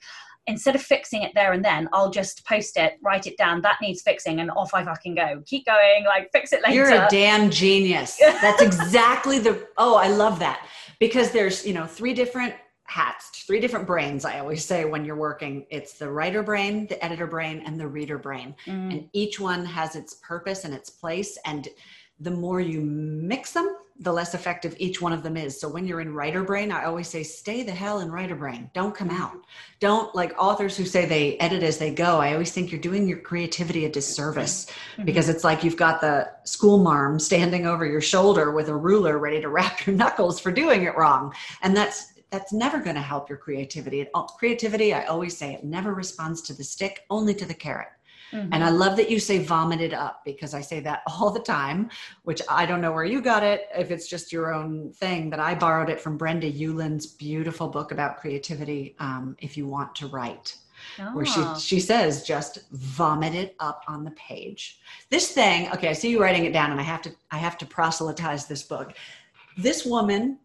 instead 0.46 0.74
of 0.74 0.82
fixing 0.82 1.22
it 1.22 1.32
there 1.34 1.52
and 1.52 1.64
then, 1.64 1.88
I'll 1.92 2.10
just 2.10 2.44
post 2.46 2.76
it, 2.76 2.94
write 3.02 3.26
it 3.26 3.36
down. 3.36 3.62
That 3.62 3.78
needs 3.80 4.02
fixing, 4.02 4.40
and 4.40 4.50
off 4.50 4.74
I 4.74 4.84
fucking 4.84 5.14
go. 5.14 5.42
Keep 5.46 5.66
going, 5.66 6.04
like 6.04 6.30
fix 6.32 6.52
it 6.52 6.62
later. 6.62 6.74
You're 6.74 7.04
a 7.04 7.08
damn 7.10 7.50
genius. 7.50 8.16
That's 8.20 8.62
exactly 8.62 9.38
the. 9.38 9.66
Oh, 9.76 9.96
I 9.96 10.08
love 10.08 10.38
that 10.40 10.66
because 10.98 11.30
there's 11.30 11.66
you 11.66 11.74
know 11.74 11.86
three 11.86 12.14
different 12.14 12.54
hats, 12.84 13.44
three 13.46 13.60
different 13.60 13.86
brains. 13.86 14.24
I 14.24 14.38
always 14.38 14.64
say 14.64 14.84
when 14.84 15.04
you're 15.04 15.16
working, 15.16 15.66
it's 15.70 15.94
the 15.94 16.10
writer 16.10 16.42
brain, 16.42 16.86
the 16.86 17.02
editor 17.04 17.26
brain, 17.26 17.62
and 17.66 17.78
the 17.78 17.86
reader 17.86 18.18
brain, 18.18 18.54
mm. 18.66 18.92
and 18.92 19.08
each 19.12 19.40
one 19.40 19.64
has 19.64 19.96
its 19.96 20.14
purpose 20.22 20.64
and 20.64 20.72
its 20.72 20.90
place. 20.90 21.38
And 21.44 21.68
the 22.20 22.30
more 22.30 22.60
you 22.60 22.80
mix 22.80 23.52
them, 23.52 23.76
the 24.00 24.12
less 24.12 24.34
effective 24.34 24.74
each 24.78 25.00
one 25.00 25.12
of 25.12 25.22
them 25.22 25.36
is. 25.36 25.58
So 25.58 25.68
when 25.68 25.86
you're 25.86 26.00
in 26.00 26.12
writer 26.12 26.42
brain, 26.42 26.70
I 26.70 26.84
always 26.84 27.08
say, 27.08 27.22
stay 27.22 27.62
the 27.62 27.72
hell 27.72 28.00
in 28.00 28.10
writer 28.10 28.34
brain. 28.34 28.70
Don't 28.74 28.94
come 28.94 29.10
out. 29.10 29.38
Don't 29.80 30.14
like 30.14 30.34
authors 30.38 30.76
who 30.76 30.84
say 30.84 31.06
they 31.06 31.38
edit 31.38 31.62
as 31.62 31.78
they 31.78 31.94
go. 31.94 32.18
I 32.18 32.32
always 32.32 32.52
think 32.52 32.70
you're 32.70 32.80
doing 32.80 33.08
your 33.08 33.18
creativity 33.18 33.86
a 33.86 33.90
disservice 33.90 34.66
mm-hmm. 34.66 35.04
because 35.04 35.28
it's 35.28 35.44
like 35.44 35.64
you've 35.64 35.76
got 35.76 36.00
the 36.00 36.30
school 36.44 36.78
marm 36.78 37.18
standing 37.18 37.66
over 37.66 37.86
your 37.86 38.02
shoulder 38.02 38.52
with 38.52 38.68
a 38.68 38.76
ruler 38.76 39.18
ready 39.18 39.40
to 39.40 39.48
rap 39.48 39.86
your 39.86 39.96
knuckles 39.96 40.40
for 40.40 40.52
doing 40.52 40.82
it 40.82 40.96
wrong. 40.96 41.32
And 41.62 41.76
that's 41.76 42.12
that's 42.30 42.52
never 42.52 42.80
going 42.80 42.96
to 42.96 43.02
help 43.02 43.28
your 43.28 43.38
creativity. 43.38 44.04
Creativity, 44.36 44.92
I 44.92 45.04
always 45.04 45.36
say, 45.36 45.54
it 45.54 45.64
never 45.64 45.94
responds 45.94 46.42
to 46.42 46.54
the 46.54 46.64
stick, 46.64 47.04
only 47.08 47.34
to 47.34 47.46
the 47.46 47.54
carrot. 47.54 47.88
Mm-hmm. 48.32 48.52
And 48.52 48.64
I 48.64 48.70
love 48.70 48.96
that 48.96 49.10
you 49.10 49.18
say 49.20 49.38
vomited 49.38 49.94
up 49.94 50.22
because 50.24 50.54
I 50.54 50.60
say 50.60 50.80
that 50.80 51.02
all 51.06 51.30
the 51.30 51.40
time, 51.40 51.90
which 52.24 52.42
I 52.48 52.66
don't 52.66 52.80
know 52.80 52.92
where 52.92 53.04
you 53.04 53.20
got 53.20 53.42
it, 53.42 53.68
if 53.76 53.90
it's 53.90 54.08
just 54.08 54.32
your 54.32 54.52
own 54.52 54.92
thing, 54.92 55.30
but 55.30 55.40
I 55.40 55.54
borrowed 55.54 55.90
it 55.90 56.00
from 56.00 56.16
Brenda 56.16 56.50
Ueland's 56.50 57.06
beautiful 57.06 57.68
book 57.68 57.92
about 57.92 58.18
creativity, 58.18 58.96
um, 58.98 59.36
If 59.40 59.56
You 59.56 59.66
Want 59.66 59.94
to 59.96 60.06
Write. 60.08 60.56
Oh. 61.00 61.14
Where 61.14 61.24
she 61.24 61.40
ah. 61.40 61.56
she 61.56 61.80
says 61.80 62.22
just 62.22 62.58
vomit 62.70 63.34
it 63.34 63.56
up 63.60 63.82
on 63.88 64.04
the 64.04 64.10
page. 64.12 64.78
This 65.10 65.32
thing, 65.32 65.70
okay, 65.72 65.88
I 65.88 65.94
see 65.94 66.10
you 66.10 66.20
writing 66.20 66.44
it 66.44 66.52
down, 66.52 66.70
and 66.70 66.78
I 66.78 66.84
have 66.84 67.02
to 67.02 67.12
I 67.30 67.38
have 67.38 67.56
to 67.58 67.66
proselytize 67.66 68.46
this 68.46 68.62
book. 68.62 68.92
This 69.56 69.86
woman 69.86 70.38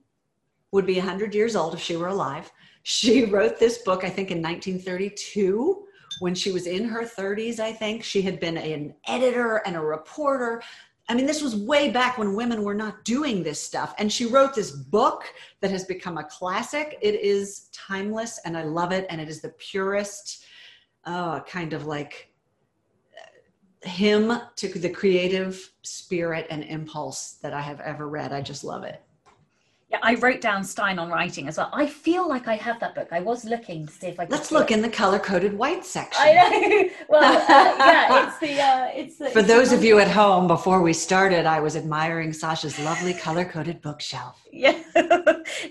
would 0.72 0.86
be 0.86 0.98
100 0.98 1.36
years 1.36 1.56
old 1.56 1.74
if 1.74 1.82
she 1.82 1.98
were 1.98 2.08
alive. 2.08 2.50
She 2.84 3.26
wrote 3.34 3.60
this 3.60 3.80
book, 3.80 4.04
I 4.04 4.10
think, 4.10 4.32
in 4.32 4.42
1932 4.42 5.86
when 6.22 6.36
she 6.36 6.52
was 6.52 6.68
in 6.68 6.86
her 6.86 7.04
30s, 7.04 7.60
I 7.60 7.74
think. 7.74 8.04
She 8.04 8.22
had 8.22 8.40
been 8.40 8.58
an 8.58 8.94
editor 9.08 9.58
and 9.66 9.76
a 9.76 9.82
reporter. 9.82 10.62
I 11.10 11.16
mean, 11.16 11.26
this 11.26 11.42
was 11.42 11.56
way 11.56 11.90
back 11.90 12.20
when 12.20 12.36
women 12.36 12.64
were 12.64 12.76
not 12.76 13.04
doing 13.04 13.42
this 13.42 13.60
stuff. 13.60 13.96
And 13.98 14.14
she 14.14 14.28
wrote 14.28 14.54
this 14.54 14.70
book 14.70 15.24
that 15.62 15.72
has 15.72 15.84
become 15.86 16.20
a 16.20 16.24
classic. 16.24 17.00
It 17.02 17.16
is 17.16 17.70
timeless 17.74 18.40
and 18.46 18.56
I 18.56 18.64
love 18.64 18.92
it. 18.92 19.08
And 19.10 19.20
it 19.20 19.30
is 19.30 19.42
the 19.42 19.50
purest, 19.50 20.46
uh, 21.06 21.40
kind 21.42 21.74
of 21.74 21.88
like 21.88 22.32
hymn 23.82 24.40
to 24.58 24.68
the 24.68 24.90
creative 24.92 25.72
spirit 25.82 26.46
and 26.52 26.64
impulse 26.64 27.40
that 27.42 27.52
I 27.52 27.62
have 27.62 27.80
ever 27.80 28.08
read. 28.08 28.32
I 28.32 28.42
just 28.42 28.64
love 28.64 28.84
it. 28.84 29.02
Yeah, 29.92 30.00
I 30.02 30.16
wrote 30.16 30.40
down 30.40 30.64
Stein 30.64 30.98
on 31.00 31.10
writing 31.10 31.50
as 31.50 31.58
well. 31.58 31.70
I 31.74 31.86
feel 31.86 32.28
like 32.28 32.48
I 32.48 32.56
have 32.56 32.80
that 32.80 32.96
book. 32.96 33.10
I 33.12 33.20
was 33.20 33.44
looking 33.44 33.88
to 33.88 33.92
see 33.92 34.08
if 34.08 34.20
I 34.22 34.24
could. 34.24 34.32
Let's 34.32 34.50
look 34.50 34.72
it. 34.72 34.76
in 34.76 34.82
the 34.82 34.90
color 34.90 35.20
coded 35.20 35.54
white 35.58 35.86
section. 35.86 36.24
I 36.26 36.32
know. 36.34 36.90
Well, 37.10 37.24
uh, 37.24 37.76
yeah, 37.78 38.28
it's 38.28 38.40
the 38.40 38.62
uh, 38.62 38.90
it's 38.96 39.18
the. 39.18 39.30
For 39.32 39.40
it's 39.40 39.48
those 39.50 39.72
the 39.72 39.76
of 39.76 39.84
you 39.84 40.00
at 40.00 40.08
home, 40.10 40.48
before 40.48 40.82
we 40.82 40.94
started, 40.94 41.46
I 41.46 41.60
was 41.60 41.76
admiring 41.76 42.32
Sacha's 42.32 42.80
lovely 42.80 43.14
color 43.14 43.44
coded 43.44 43.82
bookshelf. 43.82 44.38
Yeah, 44.54 44.80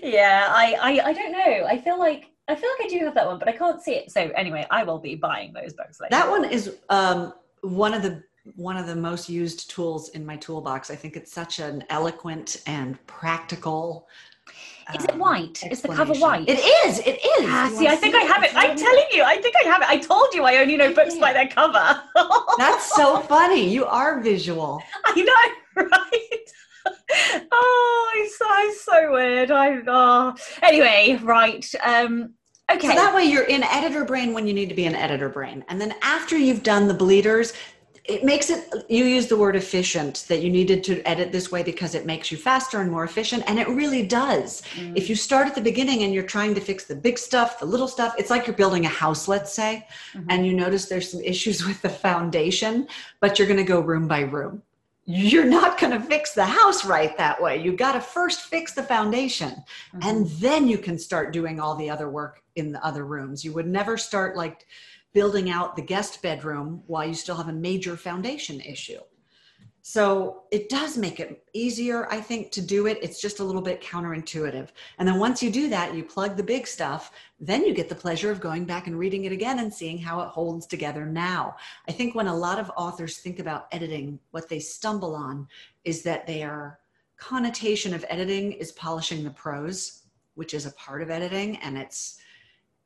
yeah. 0.03 0.47
I, 0.49 0.75
I 0.81 1.07
I 1.09 1.13
don't 1.13 1.31
know. 1.31 1.65
I 1.67 1.79
feel 1.79 1.97
like 1.97 2.31
I 2.47 2.55
feel 2.55 2.69
like 2.77 2.85
I 2.85 2.89
do 2.89 3.05
have 3.05 3.15
that 3.15 3.25
one, 3.25 3.39
but 3.39 3.47
I 3.47 3.53
can't 3.53 3.81
see 3.81 3.93
it. 3.93 4.11
So 4.11 4.21
anyway, 4.35 4.67
I 4.69 4.83
will 4.83 4.99
be 4.99 5.15
buying 5.15 5.53
those 5.53 5.73
books 5.73 5.99
later. 5.99 6.11
That 6.11 6.29
one 6.29 6.45
is 6.45 6.77
um, 6.89 7.33
one 7.61 7.93
of 7.93 8.03
the 8.03 8.23
one 8.55 8.77
of 8.77 8.87
the 8.87 8.95
most 8.95 9.29
used 9.29 9.69
tools 9.69 10.09
in 10.09 10.25
my 10.25 10.35
toolbox. 10.37 10.89
I 10.89 10.95
think 10.95 11.15
it's 11.15 11.31
such 11.31 11.59
an 11.59 11.83
eloquent 11.89 12.61
and 12.65 13.05
practical. 13.07 14.07
Is 14.95 15.03
it 15.05 15.13
um, 15.13 15.19
white? 15.19 15.63
Is 15.69 15.81
the 15.81 15.89
cover 15.89 16.13
white? 16.15 16.49
It 16.49 16.59
is. 16.59 16.99
It 16.99 17.19
is. 17.39 17.49
Ah, 17.49 17.71
see, 17.73 17.87
I 17.87 17.95
think 17.95 18.15
I 18.15 18.21
have 18.21 18.43
it. 18.43 18.51
I'm 18.55 18.75
telling 18.75 19.05
you, 19.11 19.23
I 19.23 19.37
think 19.37 19.55
I 19.63 19.67
have 19.67 19.81
it. 19.81 19.87
I 19.87 19.97
told 19.97 20.33
you 20.33 20.43
I 20.43 20.57
only 20.57 20.75
know 20.75 20.93
books 20.93 21.17
by 21.17 21.33
their 21.33 21.47
cover. 21.47 22.01
That's 22.57 22.93
so 22.95 23.19
funny. 23.21 23.69
You 23.69 23.85
are 23.85 24.19
visual. 24.21 24.81
I 25.05 25.21
know, 25.21 25.83
right? 25.91 27.47
oh, 27.51 28.11
it's 28.15 28.37
so, 28.37 28.45
it's 28.49 28.85
so 28.85 29.11
weird. 29.13 29.51
I 29.51 29.81
oh. 29.87 30.35
anyway, 30.61 31.19
right. 31.21 31.65
Um, 31.83 32.33
Okay. 32.71 32.87
So 32.87 32.93
that 32.95 33.13
way 33.13 33.25
you're 33.25 33.43
in 33.43 33.63
editor 33.63 34.05
brain 34.05 34.33
when 34.33 34.47
you 34.47 34.53
need 34.53 34.69
to 34.69 34.75
be 34.75 34.85
in 34.85 34.95
editor 34.95 35.27
brain. 35.27 35.65
And 35.67 35.81
then 35.81 35.93
after 36.01 36.37
you've 36.37 36.63
done 36.63 36.87
the 36.87 36.93
bleeders, 36.93 37.51
it 38.11 38.25
makes 38.25 38.49
it 38.49 38.85
you 38.89 39.05
use 39.05 39.27
the 39.27 39.37
word 39.37 39.55
efficient 39.55 40.25
that 40.27 40.41
you 40.41 40.49
needed 40.49 40.83
to 40.83 41.01
edit 41.07 41.31
this 41.31 41.51
way 41.51 41.63
because 41.63 41.95
it 41.95 42.05
makes 42.05 42.31
you 42.31 42.37
faster 42.37 42.81
and 42.81 42.91
more 42.91 43.05
efficient 43.05 43.43
and 43.47 43.57
it 43.57 43.67
really 43.69 44.05
does 44.05 44.61
mm. 44.75 44.91
if 44.95 45.09
you 45.09 45.15
start 45.15 45.47
at 45.47 45.55
the 45.55 45.61
beginning 45.61 46.03
and 46.03 46.13
you're 46.13 46.23
trying 46.23 46.53
to 46.53 46.61
fix 46.61 46.85
the 46.85 46.95
big 46.95 47.17
stuff 47.17 47.59
the 47.59 47.65
little 47.65 47.87
stuff 47.87 48.13
it's 48.17 48.29
like 48.29 48.45
you're 48.45 48.55
building 48.55 48.85
a 48.85 48.89
house 48.89 49.27
let's 49.27 49.53
say 49.53 49.87
mm-hmm. 50.13 50.27
and 50.29 50.45
you 50.45 50.53
notice 50.53 50.85
there's 50.87 51.09
some 51.09 51.21
issues 51.21 51.65
with 51.67 51.81
the 51.81 51.89
foundation 51.89 52.87
but 53.21 53.39
you're 53.39 53.47
going 53.47 53.57
to 53.57 53.63
go 53.63 53.79
room 53.79 54.07
by 54.07 54.19
room 54.19 54.61
you're 55.05 55.45
not 55.45 55.79
going 55.79 55.91
to 55.91 55.99
fix 55.99 56.33
the 56.33 56.45
house 56.45 56.85
right 56.85 57.17
that 57.17 57.41
way 57.41 57.61
you 57.61 57.75
got 57.75 57.93
to 57.93 58.01
first 58.01 58.41
fix 58.41 58.73
the 58.73 58.83
foundation 58.83 59.49
mm-hmm. 59.49 59.99
and 60.03 60.27
then 60.31 60.67
you 60.67 60.77
can 60.77 60.97
start 60.97 61.33
doing 61.33 61.59
all 61.59 61.75
the 61.75 61.89
other 61.89 62.09
work 62.09 62.43
in 62.55 62.71
the 62.71 62.85
other 62.85 63.05
rooms 63.05 63.43
you 63.45 63.53
would 63.53 63.67
never 63.67 63.97
start 63.97 64.35
like 64.35 64.67
building 65.13 65.49
out 65.49 65.75
the 65.75 65.81
guest 65.81 66.21
bedroom 66.21 66.83
while 66.87 67.05
you 67.05 67.13
still 67.13 67.35
have 67.35 67.49
a 67.49 67.53
major 67.53 67.97
foundation 67.97 68.59
issue. 68.61 68.99
So 69.83 70.43
it 70.51 70.69
does 70.69 70.95
make 70.95 71.19
it 71.19 71.43
easier, 71.53 72.07
I 72.11 72.21
think, 72.21 72.51
to 72.51 72.61
do 72.61 72.85
it. 72.85 72.99
It's 73.01 73.19
just 73.19 73.39
a 73.39 73.43
little 73.43 73.63
bit 73.63 73.81
counterintuitive. 73.81 74.69
And 74.99 75.07
then 75.07 75.17
once 75.17 75.41
you 75.41 75.49
do 75.49 75.69
that, 75.69 75.95
you 75.95 76.03
plug 76.03 76.37
the 76.37 76.43
big 76.43 76.67
stuff, 76.67 77.11
then 77.39 77.65
you 77.65 77.73
get 77.73 77.89
the 77.89 77.95
pleasure 77.95 78.29
of 78.29 78.39
going 78.39 78.65
back 78.65 78.85
and 78.85 78.97
reading 78.97 79.25
it 79.25 79.31
again 79.31 79.57
and 79.57 79.73
seeing 79.73 79.97
how 79.97 80.21
it 80.21 80.27
holds 80.27 80.67
together 80.67 81.07
now. 81.07 81.55
I 81.87 81.93
think 81.93 82.13
when 82.13 82.27
a 82.27 82.35
lot 82.35 82.59
of 82.59 82.71
authors 82.77 83.17
think 83.17 83.39
about 83.39 83.67
editing, 83.71 84.19
what 84.29 84.47
they 84.47 84.59
stumble 84.59 85.15
on 85.15 85.47
is 85.83 86.03
that 86.03 86.27
their 86.27 86.77
connotation 87.17 87.93
of 87.95 88.05
editing 88.07 88.51
is 88.51 88.71
polishing 88.73 89.23
the 89.23 89.31
prose, 89.31 90.03
which 90.35 90.53
is 90.53 90.67
a 90.67 90.71
part 90.73 91.01
of 91.01 91.09
editing, 91.09 91.57
and 91.57 91.75
it's 91.75 92.19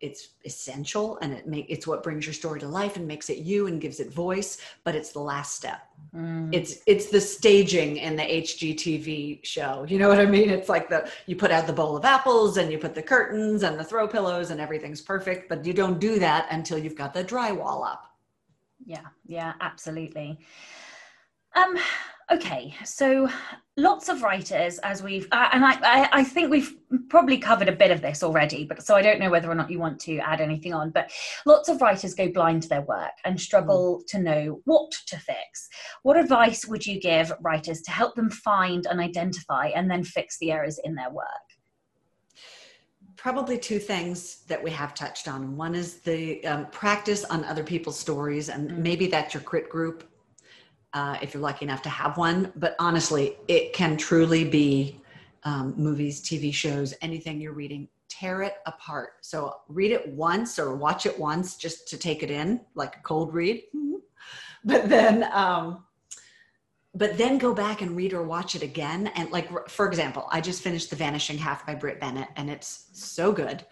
it's 0.02 0.30
essential 0.44 1.18
and 1.22 1.34
it 1.34 1.48
make 1.48 1.66
it's 1.70 1.88
what 1.88 2.04
brings 2.04 2.26
your 2.26 2.34
story 2.34 2.60
to 2.60 2.68
life 2.68 2.98
and 2.98 3.08
makes 3.08 3.30
it 3.30 3.38
you 3.38 3.68
and 3.68 3.80
gives 3.80 4.00
it 4.00 4.12
voice 4.12 4.58
but 4.84 4.94
it's 4.94 5.12
the 5.12 5.20
last 5.20 5.56
step. 5.56 5.88
Mm. 6.14 6.54
it's 6.54 6.80
it's 6.86 7.08
the 7.08 7.22
staging 7.22 7.98
in 7.98 8.16
the 8.16 8.24
hgtv 8.24 9.44
show 9.44 9.86
you 9.88 9.98
know 9.98 10.10
what 10.10 10.20
i 10.20 10.26
mean? 10.26 10.50
It's 10.50 10.70
like 10.70 10.90
the 10.90 11.10
you 11.28 11.36
put 11.36 11.52
out 11.52 11.66
the 11.66 11.74
bowl 11.74 11.96
of 11.96 12.04
apples 12.04 12.58
and 12.58 12.72
you 12.72 12.78
put 12.78 12.94
the 12.94 13.02
curtains 13.02 13.64
and 13.64 13.80
the 13.80 13.84
throw 13.84 14.08
pillows 14.08 14.52
and 14.52 14.60
everything's 14.60 15.02
perfect 15.02 15.48
but 15.48 15.66
you 15.66 15.74
don't 15.74 16.00
do 16.00 16.20
that 16.20 16.48
until 16.52 16.78
you've 16.78 16.96
got 16.96 17.14
the 17.14 17.24
drywall 17.24 17.86
up. 17.86 18.12
Yeah 18.86 19.08
yeah 19.26 19.54
absolutely. 19.62 20.38
Um 21.56 21.78
okay 22.32 22.74
so 22.84 23.30
lots 23.78 24.10
of 24.10 24.24
writers 24.24 24.80
as 24.80 25.04
we've 25.04 25.28
uh, 25.32 25.50
and 25.52 25.64
I, 25.64 25.74
I, 25.84 26.10
I 26.12 26.24
think 26.24 26.50
we've 26.50 26.76
probably 27.08 27.38
covered 27.38 27.70
a 27.70 27.74
bit 27.74 27.92
of 27.92 28.02
this 28.02 28.24
already 28.24 28.66
but 28.66 28.82
so 28.82 28.96
i 28.96 29.02
don't 29.02 29.20
know 29.20 29.30
whether 29.30 29.50
or 29.50 29.54
not 29.54 29.70
you 29.70 29.78
want 29.78 30.00
to 30.02 30.18
add 30.18 30.42
anything 30.42 30.74
on 30.74 30.90
but 30.90 31.12
lots 31.46 31.70
of 31.70 31.82
writers 31.82 32.16
go 32.16 32.32
blind 32.32 32.64
to 32.64 32.70
their 32.70 32.82
work 32.82 33.12
and 33.26 33.40
struggle 33.40 34.00
mm. 34.00 34.08
to 34.08 34.20
know 34.20 34.62
what 34.66 34.92
to 35.06 35.18
fix 35.20 35.70
what 36.02 36.18
advice 36.18 36.66
would 36.66 36.86
you 36.86 37.00
give 37.00 37.32
writers 37.42 37.82
to 37.82 37.92
help 37.92 38.16
them 38.16 38.30
find 38.30 38.88
and 38.88 39.00
identify 39.00 39.68
and 39.76 39.90
then 39.90 40.04
fix 40.04 40.40
the 40.40 40.52
errors 40.52 40.80
in 40.84 40.96
their 40.96 41.12
work 41.12 41.26
probably 43.18 43.58
two 43.58 43.80
things 43.80 44.38
that 44.48 44.62
we 44.64 44.72
have 44.72 44.96
touched 44.96 45.28
on 45.28 45.56
one 45.56 45.76
is 45.76 45.98
the 46.00 46.44
um, 46.48 46.66
practice 46.68 47.24
on 47.26 47.44
other 47.46 47.64
people's 47.64 48.00
stories 48.00 48.50
and 48.50 48.72
mm. 48.72 48.78
maybe 48.78 49.06
that's 49.06 49.36
your 49.36 49.44
crit 49.44 49.70
group 49.70 50.10
uh, 50.96 51.18
if 51.22 51.34
you're 51.34 51.44
lucky 51.44 51.66
enough 51.66 51.82
to 51.84 51.90
have 51.90 52.18
one. 52.18 52.52
But 52.56 52.76
honestly, 52.80 53.36
it 53.48 53.74
can 53.74 53.98
truly 53.98 54.46
be 54.46 55.00
um, 55.44 55.76
movies, 55.78 56.22
TV 56.22 56.52
shows, 56.52 56.96
anything 57.02 57.40
you're 57.40 57.54
reading. 57.54 57.90
Tear 58.08 58.42
it 58.44 58.56
apart. 58.66 59.16
So 59.22 59.58
read 59.68 59.92
it 59.92 60.08
once 60.08 60.58
or 60.58 60.74
watch 60.74 61.06
it 61.06 61.20
once 61.20 61.58
just 61.58 61.90
to 61.90 61.98
take 61.98 62.24
it 62.24 62.32
in, 62.32 62.62
like 62.76 62.96
a 62.96 63.00
cold 63.02 63.34
read. 63.34 63.64
but 64.64 64.88
then, 64.88 65.30
um, 65.34 65.84
but 66.96 67.18
then 67.18 67.38
go 67.38 67.54
back 67.54 67.82
and 67.82 67.98
read 67.98 68.14
or 68.14 68.24
watch 68.24 68.56
it 68.56 68.64
again. 68.64 69.08
And 69.16 69.30
like, 69.32 69.70
for 69.70 69.86
example, 69.88 70.28
I 70.32 70.40
just 70.40 70.64
finished 70.64 70.90
The 70.90 70.96
Vanishing 70.96 71.38
Half 71.38 71.68
by 71.68 71.76
Brit 71.76 72.00
Bennett, 72.00 72.30
and 72.38 72.50
it's 72.50 72.88
so 72.94 73.34
good. 73.34 73.66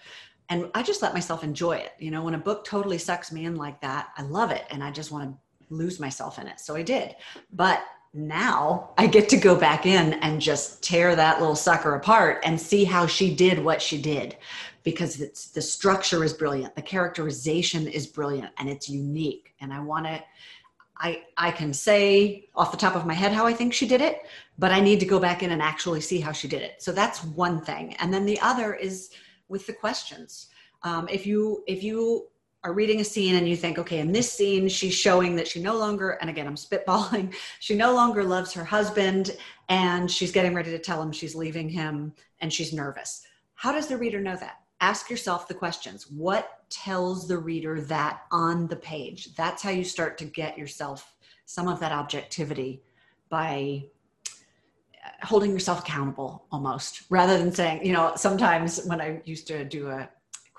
And 0.49 0.69
I 0.75 0.83
just 0.83 1.01
let 1.01 1.13
myself 1.13 1.41
enjoy 1.41 1.77
it. 1.77 1.93
You 1.99 2.11
know, 2.11 2.21
when 2.21 2.33
a 2.33 2.37
book 2.37 2.65
totally 2.65 2.97
sucks 2.97 3.31
me 3.31 3.45
in 3.45 3.55
like 3.55 3.79
that, 3.79 4.09
I 4.17 4.23
love 4.23 4.51
it, 4.51 4.65
and 4.69 4.83
I 4.83 4.91
just 4.91 5.09
want 5.09 5.31
to 5.31 5.37
lose 5.77 5.99
myself 5.99 6.39
in 6.39 6.47
it. 6.47 6.59
So 6.59 6.75
I 6.75 6.83
did. 6.83 7.15
But 7.51 7.83
now 8.13 8.91
I 8.97 9.07
get 9.07 9.27
to 9.29 9.37
go 9.37 9.55
back 9.55 9.85
in 9.85 10.13
and 10.13 10.39
just 10.39 10.83
tear 10.83 11.15
that 11.15 11.39
little 11.39 11.55
sucker 11.55 11.95
apart 11.95 12.41
and 12.45 12.59
see 12.59 12.83
how 12.83 13.07
she 13.07 13.33
did 13.35 13.57
what 13.57 13.81
she 13.81 13.99
did 13.99 14.37
because 14.83 15.19
it's 15.19 15.47
the 15.47 15.61
structure 15.61 16.23
is 16.23 16.33
brilliant, 16.33 16.75
the 16.75 16.81
characterization 16.81 17.87
is 17.87 18.05
brilliant 18.05 18.51
and 18.57 18.69
it's 18.69 18.89
unique. 18.89 19.55
And 19.61 19.73
I 19.73 19.79
want 19.79 20.05
to 20.05 20.21
I 20.97 21.23
I 21.37 21.51
can 21.51 21.73
say 21.73 22.49
off 22.55 22.71
the 22.71 22.77
top 22.77 22.95
of 22.95 23.05
my 23.05 23.13
head 23.13 23.31
how 23.31 23.45
I 23.47 23.53
think 23.53 23.73
she 23.73 23.87
did 23.87 24.01
it, 24.01 24.21
but 24.59 24.71
I 24.71 24.79
need 24.79 24.99
to 24.99 25.05
go 25.05 25.19
back 25.19 25.41
in 25.41 25.51
and 25.51 25.61
actually 25.61 26.01
see 26.01 26.19
how 26.19 26.31
she 26.31 26.47
did 26.47 26.61
it. 26.61 26.81
So 26.83 26.91
that's 26.91 27.23
one 27.23 27.61
thing. 27.61 27.95
And 27.95 28.13
then 28.13 28.25
the 28.25 28.39
other 28.41 28.75
is 28.75 29.09
with 29.47 29.65
the 29.65 29.73
questions. 29.73 30.47
Um, 30.83 31.07
if 31.09 31.25
you 31.25 31.63
if 31.67 31.81
you 31.81 32.27
are 32.63 32.73
reading 32.73 33.01
a 33.01 33.03
scene 33.03 33.35
and 33.35 33.47
you 33.47 33.57
think, 33.57 33.77
okay, 33.77 33.99
in 33.99 34.11
this 34.11 34.31
scene, 34.31 34.69
she's 34.69 34.93
showing 34.93 35.35
that 35.35 35.47
she 35.47 35.61
no 35.61 35.75
longer, 35.75 36.11
and 36.21 36.29
again, 36.29 36.47
I'm 36.47 36.55
spitballing, 36.55 37.33
she 37.59 37.75
no 37.75 37.93
longer 37.93 38.23
loves 38.23 38.53
her 38.53 38.63
husband 38.63 39.35
and 39.67 40.09
she's 40.09 40.31
getting 40.31 40.53
ready 40.53 40.71
to 40.71 40.79
tell 40.79 41.01
him 41.01 41.11
she's 41.11 41.35
leaving 41.35 41.67
him 41.67 42.13
and 42.39 42.51
she's 42.51 42.71
nervous. 42.71 43.25
How 43.55 43.73
does 43.73 43.87
the 43.87 43.97
reader 43.97 44.21
know 44.21 44.37
that? 44.37 44.59
Ask 44.79 45.09
yourself 45.09 45.47
the 45.47 45.53
questions. 45.53 46.09
What 46.09 46.61
tells 46.69 47.27
the 47.27 47.37
reader 47.37 47.81
that 47.81 48.21
on 48.31 48.67
the 48.67 48.75
page? 48.75 49.35
That's 49.35 49.61
how 49.61 49.69
you 49.69 49.83
start 49.83 50.17
to 50.19 50.25
get 50.25 50.57
yourself 50.57 51.15
some 51.45 51.67
of 51.67 51.79
that 51.81 51.91
objectivity 51.91 52.81
by 53.29 53.83
uh, 55.05 55.25
holding 55.25 55.51
yourself 55.51 55.79
accountable 55.79 56.45
almost 56.51 57.03
rather 57.09 57.37
than 57.37 57.51
saying, 57.51 57.85
you 57.85 57.91
know, 57.91 58.13
sometimes 58.15 58.85
when 58.85 59.01
I 59.01 59.21
used 59.25 59.47
to 59.47 59.65
do 59.65 59.89
a 59.89 60.09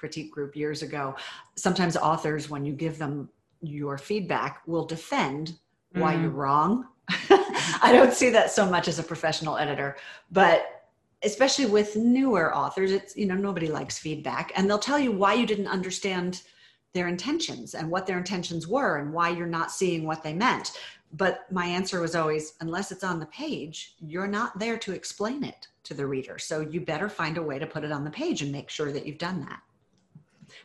critique 0.04 0.30
group 0.30 0.54
years 0.54 0.82
ago 0.82 1.16
sometimes 1.56 1.96
authors 1.96 2.50
when 2.50 2.62
you 2.62 2.74
give 2.74 2.98
them 2.98 3.26
your 3.62 3.96
feedback 3.96 4.60
will 4.66 4.84
defend 4.84 5.54
why 5.92 6.14
mm. 6.14 6.22
you're 6.22 6.30
wrong. 6.30 6.86
I 7.08 7.90
don't 7.90 8.12
see 8.12 8.30
that 8.30 8.50
so 8.50 8.68
much 8.68 8.86
as 8.86 8.98
a 8.98 9.02
professional 9.02 9.56
editor, 9.56 9.96
but 10.30 10.84
especially 11.22 11.66
with 11.66 11.96
newer 11.96 12.54
authors, 12.54 12.92
it's, 12.92 13.16
you 13.16 13.26
know, 13.26 13.34
nobody 13.34 13.68
likes 13.68 13.98
feedback 13.98 14.52
and 14.56 14.68
they'll 14.68 14.78
tell 14.78 14.98
you 14.98 15.12
why 15.12 15.32
you 15.32 15.46
didn't 15.46 15.68
understand 15.68 16.42
their 16.92 17.08
intentions 17.08 17.74
and 17.74 17.90
what 17.90 18.06
their 18.06 18.18
intentions 18.18 18.68
were 18.68 18.98
and 18.98 19.12
why 19.12 19.30
you're 19.30 19.46
not 19.46 19.72
seeing 19.72 20.04
what 20.04 20.22
they 20.22 20.34
meant. 20.34 20.72
But 21.12 21.50
my 21.50 21.64
answer 21.64 22.00
was 22.00 22.14
always, 22.14 22.54
unless 22.60 22.92
it's 22.92 23.04
on 23.04 23.20
the 23.20 23.26
page, 23.26 23.94
you're 24.00 24.26
not 24.26 24.58
there 24.58 24.76
to 24.78 24.92
explain 24.92 25.44
it 25.44 25.68
to 25.84 25.94
the 25.94 26.06
reader. 26.06 26.38
So 26.38 26.60
you 26.60 26.80
better 26.80 27.08
find 27.08 27.38
a 27.38 27.42
way 27.42 27.58
to 27.58 27.66
put 27.66 27.84
it 27.84 27.92
on 27.92 28.04
the 28.04 28.10
page 28.10 28.42
and 28.42 28.50
make 28.50 28.68
sure 28.68 28.92
that 28.92 29.06
you've 29.06 29.18
done 29.18 29.40
that. 29.40 29.60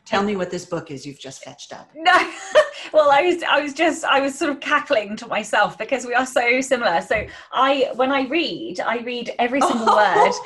Tell 0.10 0.24
me 0.24 0.36
what 0.36 0.50
this 0.50 0.66
book 0.66 0.90
is 0.90 1.06
you've 1.06 1.20
just 1.20 1.44
fetched 1.44 1.72
up. 1.72 1.88
No, 1.96 2.12
well, 2.94 3.12
I 3.12 3.22
was, 3.22 3.44
I 3.44 3.62
was 3.62 3.74
just, 3.74 4.04
I 4.04 4.20
was 4.20 4.34
sort 4.34 4.50
of 4.50 4.60
cackling 4.60 5.16
to 5.18 5.28
myself 5.28 5.78
because 5.78 6.04
we 6.04 6.16
are 6.16 6.26
so 6.26 6.62
similar. 6.62 7.00
So 7.02 7.28
I, 7.54 7.92
when 7.94 8.12
I 8.12 8.24
read, 8.24 8.80
I 8.80 9.02
read 9.02 9.36
every 9.38 9.62
single 9.62 9.86
word. 9.86 10.32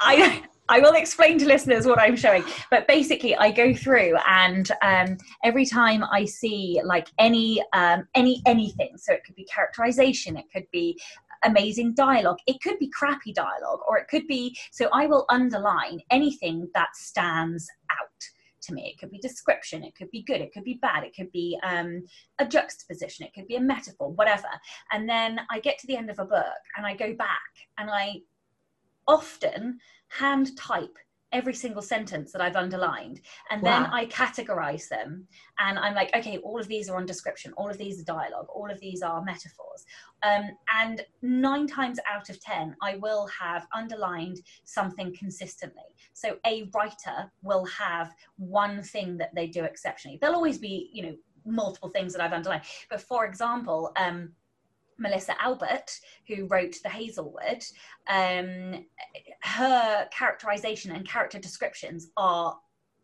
I, 0.00 0.42
I 0.70 0.80
will 0.80 0.94
explain 0.94 1.38
to 1.40 1.44
listeners 1.44 1.84
what 1.84 1.98
I'm 1.98 2.16
showing, 2.16 2.44
but 2.70 2.88
basically, 2.88 3.36
I 3.36 3.50
go 3.50 3.74
through 3.74 4.16
and 4.26 4.70
um, 4.80 5.18
every 5.44 5.66
time 5.66 6.02
I 6.10 6.24
see 6.24 6.80
like 6.82 7.08
any 7.18 7.62
um, 7.74 8.08
any 8.14 8.40
anything, 8.46 8.96
so 8.96 9.12
it 9.12 9.22
could 9.26 9.34
be 9.34 9.44
characterization, 9.44 10.38
it 10.38 10.46
could 10.50 10.64
be 10.72 10.98
amazing 11.44 11.92
dialogue, 11.92 12.38
it 12.46 12.62
could 12.62 12.78
be 12.78 12.88
crappy 12.88 13.34
dialogue, 13.34 13.80
or 13.86 13.98
it 13.98 14.08
could 14.08 14.26
be. 14.26 14.56
So 14.72 14.88
I 14.94 15.04
will 15.04 15.26
underline 15.28 16.00
anything 16.10 16.70
that 16.72 16.96
stands 16.96 17.68
out 17.90 18.33
to 18.66 18.74
me. 18.74 18.92
It 18.92 19.00
could 19.00 19.10
be 19.10 19.18
description, 19.18 19.82
it 19.84 19.94
could 19.94 20.10
be 20.10 20.22
good, 20.22 20.40
it 20.40 20.52
could 20.52 20.64
be 20.64 20.78
bad, 20.80 21.04
it 21.04 21.14
could 21.14 21.30
be 21.32 21.58
um, 21.62 22.04
a 22.38 22.46
juxtaposition, 22.46 23.26
it 23.26 23.34
could 23.34 23.46
be 23.46 23.56
a 23.56 23.60
metaphor, 23.60 24.10
whatever. 24.10 24.48
And 24.92 25.08
then 25.08 25.40
I 25.50 25.60
get 25.60 25.78
to 25.78 25.86
the 25.86 25.96
end 25.96 26.10
of 26.10 26.18
a 26.18 26.24
book 26.24 26.44
and 26.76 26.86
I 26.86 26.94
go 26.94 27.14
back 27.14 27.40
and 27.78 27.90
I 27.90 28.20
often 29.06 29.78
hand 30.08 30.56
type 30.56 30.96
every 31.34 31.52
single 31.52 31.82
sentence 31.82 32.32
that 32.32 32.40
I've 32.40 32.56
underlined. 32.56 33.20
And 33.50 33.60
wow. 33.60 33.70
then 33.82 33.90
I 33.92 34.06
categorize 34.06 34.88
them. 34.88 35.26
And 35.58 35.78
I'm 35.78 35.94
like, 35.94 36.14
okay, 36.16 36.38
all 36.38 36.58
of 36.58 36.68
these 36.68 36.88
are 36.88 36.96
on 36.96 37.04
description, 37.04 37.52
all 37.56 37.68
of 37.68 37.76
these 37.76 38.00
are 38.00 38.04
dialogue, 38.04 38.46
all 38.54 38.70
of 38.70 38.80
these 38.80 39.02
are 39.02 39.22
metaphors. 39.22 39.84
Um, 40.22 40.50
and 40.80 41.04
nine 41.20 41.66
times 41.66 41.98
out 42.10 42.30
of 42.30 42.40
10, 42.40 42.76
I 42.80 42.96
will 42.96 43.28
have 43.38 43.66
underlined 43.74 44.40
something 44.64 45.14
consistently. 45.18 45.82
So 46.12 46.36
a 46.46 46.70
writer 46.72 47.30
will 47.42 47.66
have 47.66 48.14
one 48.36 48.82
thing 48.82 49.18
that 49.18 49.34
they 49.34 49.48
do 49.48 49.64
exceptionally. 49.64 50.18
There'll 50.20 50.36
always 50.36 50.58
be, 50.58 50.88
you 50.92 51.02
know, 51.02 51.16
multiple 51.44 51.90
things 51.90 52.12
that 52.14 52.22
I've 52.22 52.32
underlined. 52.32 52.62
But 52.88 53.00
for 53.00 53.26
example, 53.26 53.92
um, 53.96 54.30
Melissa 54.98 55.34
Albert, 55.42 55.98
who 56.28 56.46
wrote 56.46 56.76
The 56.82 56.88
Hazelwood, 56.88 57.64
um, 58.08 58.86
her 59.42 60.08
characterization 60.10 60.92
and 60.92 61.08
character 61.08 61.38
descriptions 61.38 62.10
are 62.16 62.56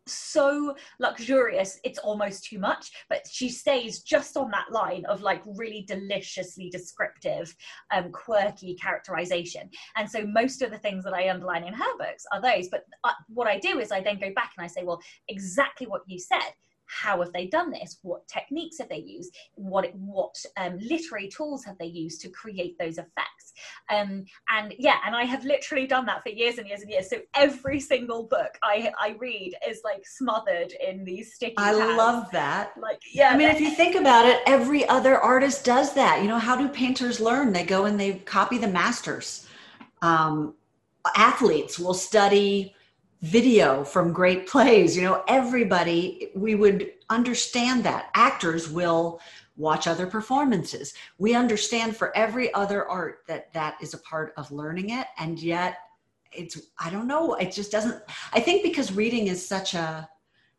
so 0.07 0.75
luxurious 0.99 1.79
it's 1.85 1.99
almost 1.99 2.45
too 2.45 2.59
much 2.59 2.91
but 3.09 3.23
she 3.31 3.49
stays 3.49 4.01
just 4.01 4.37
on 4.37 4.51
that 4.51 4.71
line 4.73 5.05
of 5.07 5.23
like 5.23 5.43
really 5.57 5.85
deliciously 5.87 6.69
descriptive 6.71 7.55
um 7.93 8.11
quirky 8.11 8.75
characterization. 8.75 9.69
And 9.97 10.11
so 10.11 10.27
most 10.27 10.63
of 10.63 10.71
the 10.71 10.79
things 10.79 11.05
that 11.05 11.15
i 11.15 11.29
underline 11.29 11.65
in 11.65 11.75
her 11.75 11.99
books 11.99 12.25
are 12.33 12.41
those 12.41 12.69
but 12.69 12.85
uh, 13.05 13.13
what 13.29 13.47
i 13.47 13.59
do 13.59 13.79
is 13.79 13.93
i 13.93 14.01
then 14.01 14.19
go 14.19 14.33
back 14.35 14.53
and 14.57 14.65
i 14.65 14.67
say 14.67 14.85
well 14.85 15.01
exactly 15.29 15.87
what 15.87 16.03
you 16.07 16.19
said 16.19 16.53
how 16.91 17.21
have 17.23 17.33
they 17.33 17.47
done 17.47 17.71
this? 17.71 17.99
What 18.03 18.27
techniques 18.27 18.79
have 18.79 18.89
they 18.89 18.99
used? 18.99 19.35
What 19.55 19.95
what 19.95 20.35
um, 20.57 20.79
literary 20.79 21.29
tools 21.29 21.65
have 21.65 21.79
they 21.79 21.87
used 21.87 22.21
to 22.23 22.29
create 22.29 22.77
those 22.79 22.99
effects? 22.99 23.53
Um, 23.91 24.25
and 24.49 24.75
yeah 24.79 24.97
and 25.07 25.15
i 25.15 25.25
have 25.25 25.45
literally 25.45 25.87
done 25.87 26.07
that 26.07 26.23
for 26.23 26.31
years 26.31 26.59
and 26.59 26.67
years 26.67 26.81
and 26.83 26.91
years. 26.91 27.11
So 27.11 27.19
every 27.35 27.81
single 27.81 28.25
book 28.25 28.57
i 28.63 28.93
i 28.99 29.17
read 29.19 29.55
is 29.69 29.81
like 29.85 30.07
smothered 30.07 30.73
in 30.87 31.05
these 31.05 31.35
sticky 31.35 31.55
i 31.59 31.73
tabs. 31.73 31.97
love 31.97 32.31
that. 32.33 32.73
Like 32.81 33.01
yeah 33.13 33.31
i 33.31 33.37
mean 33.37 33.49
if 33.51 33.61
you 33.61 33.71
think 33.71 33.95
about 33.95 34.27
it 34.27 34.43
every 34.47 34.89
other 34.89 35.19
artist 35.19 35.65
does 35.65 35.95
that. 35.95 36.23
You 36.23 36.29
know 36.29 36.39
how 36.39 36.57
do 36.57 36.69
painters 36.69 37.21
learn? 37.21 37.53
They 37.53 37.65
go 37.65 37.85
and 37.85 37.99
they 37.99 38.15
copy 38.15 38.59
the 38.59 38.69
masters. 38.69 39.47
Um, 40.03 40.55
athletes 41.17 41.79
will 41.79 41.95
study 41.95 42.75
video 43.23 43.85
from 43.85 44.13
great 44.13 44.47
plays 44.47 44.97
you 44.97 45.03
know 45.03 45.23
everybody 45.29 46.31
we 46.35 46.55
would 46.55 46.91
understand 47.11 47.85
that. 47.85 48.11
Actors 48.15 48.71
will 48.71 49.21
watch 49.57 49.87
other 49.87 50.07
performances. 50.07 50.95
We 51.19 51.35
understand 51.35 51.97
for 51.97 52.17
every 52.17 52.55
other 52.55 52.89
art 52.89 53.19
that 53.27 53.53
that 53.53 53.77
is 53.83 53.93
a 53.93 53.99
part 53.99 54.33
of 54.37 54.51
learning 54.51 54.91
it 54.91 55.09
and 55.19 55.39
yet 55.39 55.77
it's 56.33 56.61
i 56.79 56.89
don't 56.89 57.09
know 57.09 57.35
it 57.35 57.51
just 57.51 57.73
doesn't 57.73 58.01
i 58.33 58.39
think 58.39 58.63
because 58.63 58.93
reading 58.93 59.27
is 59.27 59.45
such 59.45 59.75
a 59.75 60.09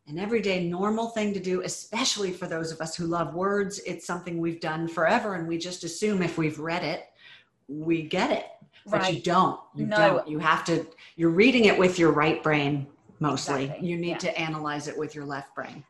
an 0.07 0.20
everyday 0.20 0.68
normal 0.68 1.07
thing 1.07 1.34
to 1.34 1.39
do 1.39 1.62
especially 1.62 2.30
for 2.30 2.45
those 2.45 2.74
of 2.74 2.82
us 2.82 2.93
who 2.93 3.05
love 3.05 3.34
words 3.34 3.80
it's 3.86 4.05
something 4.05 4.38
we've 4.38 4.59
done 4.59 4.86
forever 4.86 5.36
and 5.36 5.47
we 5.47 5.57
just 5.57 5.86
assume 5.86 6.22
if 6.22 6.38
we've 6.38 6.59
read 6.59 6.84
it 6.84 7.05
we 7.70 8.01
get 8.01 8.32
it 8.32 8.47
but 8.86 9.02
right. 9.02 9.14
you 9.16 9.22
don't 9.22 9.60
you 9.76 9.86
no. 9.86 9.98
don't 9.98 10.28
you 10.28 10.40
have 10.40 10.64
to 10.66 10.86
you're 11.16 11.30
reading 11.30 11.66
it 11.66 11.78
with 11.78 12.00
your 12.00 12.12
right 12.12 12.42
brain 12.44 12.88
mostly 13.20 13.66
exactly. 13.66 13.88
you 13.88 13.98
need 13.98 14.10
yeah. 14.10 14.18
to 14.18 14.40
analyze 14.40 14.88
it 14.88 14.98
with 14.98 15.14
your 15.16 15.26
left 15.26 15.54
brain 15.56 15.84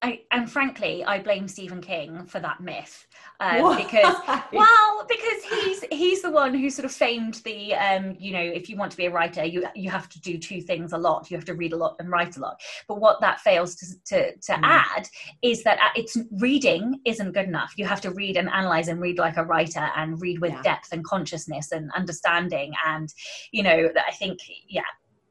I, 0.00 0.20
and 0.30 0.50
frankly, 0.50 1.04
I 1.04 1.18
blame 1.18 1.48
Stephen 1.48 1.80
King 1.80 2.24
for 2.24 2.38
that 2.38 2.60
myth 2.60 3.06
um, 3.40 3.76
because, 3.76 4.14
well, 4.52 5.06
because 5.08 5.44
he's 5.44 5.84
he's 5.90 6.22
the 6.22 6.30
one 6.30 6.54
who 6.54 6.70
sort 6.70 6.84
of 6.84 6.92
famed 6.92 7.34
the, 7.44 7.74
um, 7.74 8.14
you 8.16 8.32
know, 8.32 8.40
if 8.40 8.68
you 8.68 8.76
want 8.76 8.92
to 8.92 8.96
be 8.96 9.06
a 9.06 9.10
writer, 9.10 9.44
you 9.44 9.66
you 9.74 9.90
have 9.90 10.08
to 10.10 10.20
do 10.20 10.38
two 10.38 10.60
things 10.60 10.92
a 10.92 10.98
lot. 10.98 11.28
You 11.30 11.36
have 11.36 11.44
to 11.46 11.54
read 11.54 11.72
a 11.72 11.76
lot 11.76 11.96
and 11.98 12.10
write 12.10 12.36
a 12.36 12.40
lot. 12.40 12.60
But 12.86 13.00
what 13.00 13.20
that 13.22 13.40
fails 13.40 13.74
to 13.76 13.86
to, 14.06 14.36
to 14.36 14.52
mm. 14.52 14.60
add 14.62 15.08
is 15.42 15.64
that 15.64 15.78
uh, 15.78 15.90
it's 15.96 16.16
reading 16.38 17.00
isn't 17.04 17.32
good 17.32 17.46
enough. 17.46 17.72
You 17.76 17.86
have 17.86 18.00
to 18.02 18.12
read 18.12 18.36
and 18.36 18.48
analyze 18.48 18.86
and 18.86 19.00
read 19.00 19.18
like 19.18 19.36
a 19.36 19.44
writer 19.44 19.88
and 19.96 20.20
read 20.22 20.40
with 20.40 20.52
yeah. 20.52 20.62
depth 20.62 20.92
and 20.92 21.04
consciousness 21.04 21.72
and 21.72 21.90
understanding. 21.96 22.72
And 22.86 23.12
you 23.50 23.64
know, 23.64 23.90
I 24.06 24.12
think, 24.12 24.38
yeah, 24.68 24.82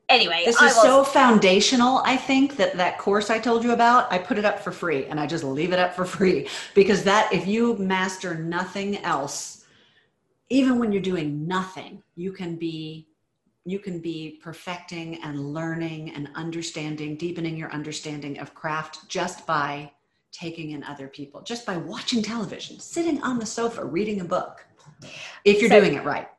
anyway 0.10 0.44
this 0.46 0.62
is 0.62 0.76
so 0.76 1.04
foundational 1.04 2.02
i 2.06 2.16
think 2.16 2.56
that 2.56 2.76
that 2.78 2.98
course 2.98 3.30
i 3.30 3.38
told 3.38 3.64
you 3.64 3.72
about 3.72 4.12
i 4.12 4.18
put 4.18 4.38
it 4.38 4.46
up 4.46 4.60
for 4.60 4.72
free 4.72 5.06
and 5.06 5.20
i 5.20 5.28
just 5.28 5.44
leave 5.44 5.74
it 5.74 5.80
up 5.80 5.94
for 5.94 6.06
free. 6.06 6.48
Because 6.74 7.04
that 7.04 7.32
if 7.34 7.46
you 7.46 7.78
master 7.78 8.36
nothing 8.36 8.98
else 9.00 9.66
even 10.50 10.80
when 10.80 10.92
you're 10.92 11.02
doing 11.02 11.46
nothing 11.46 12.02
you 12.16 12.32
can 12.32 12.56
be 12.56 13.08
you 13.66 13.80
can 13.80 14.00
be 14.00 14.40
perfecting 14.42 15.22
and 15.24 15.54
learning 15.54 16.12
and 16.12 16.30
understanding 16.36 17.18
deepening 17.18 17.58
your 17.58 17.72
understanding 17.72 18.40
of 18.40 18.54
craft 18.54 19.10
just 19.10 19.46
by 19.46 19.92
taking 20.32 20.72
in 20.72 20.84
other 20.86 21.08
people 21.10 21.42
just 21.42 21.66
by 21.66 21.76
watching 21.76 22.24
television 22.24 22.80
sitting 22.80 23.22
on 23.24 23.40
the 23.40 23.46
sofa 23.46 23.84
reading 23.84 24.22
a 24.22 24.26
book 24.26 24.66
if 25.44 25.60
you're 25.60 25.70
so, 25.70 25.82
doing 25.82 25.96
it 25.96 26.04
right 26.06 26.30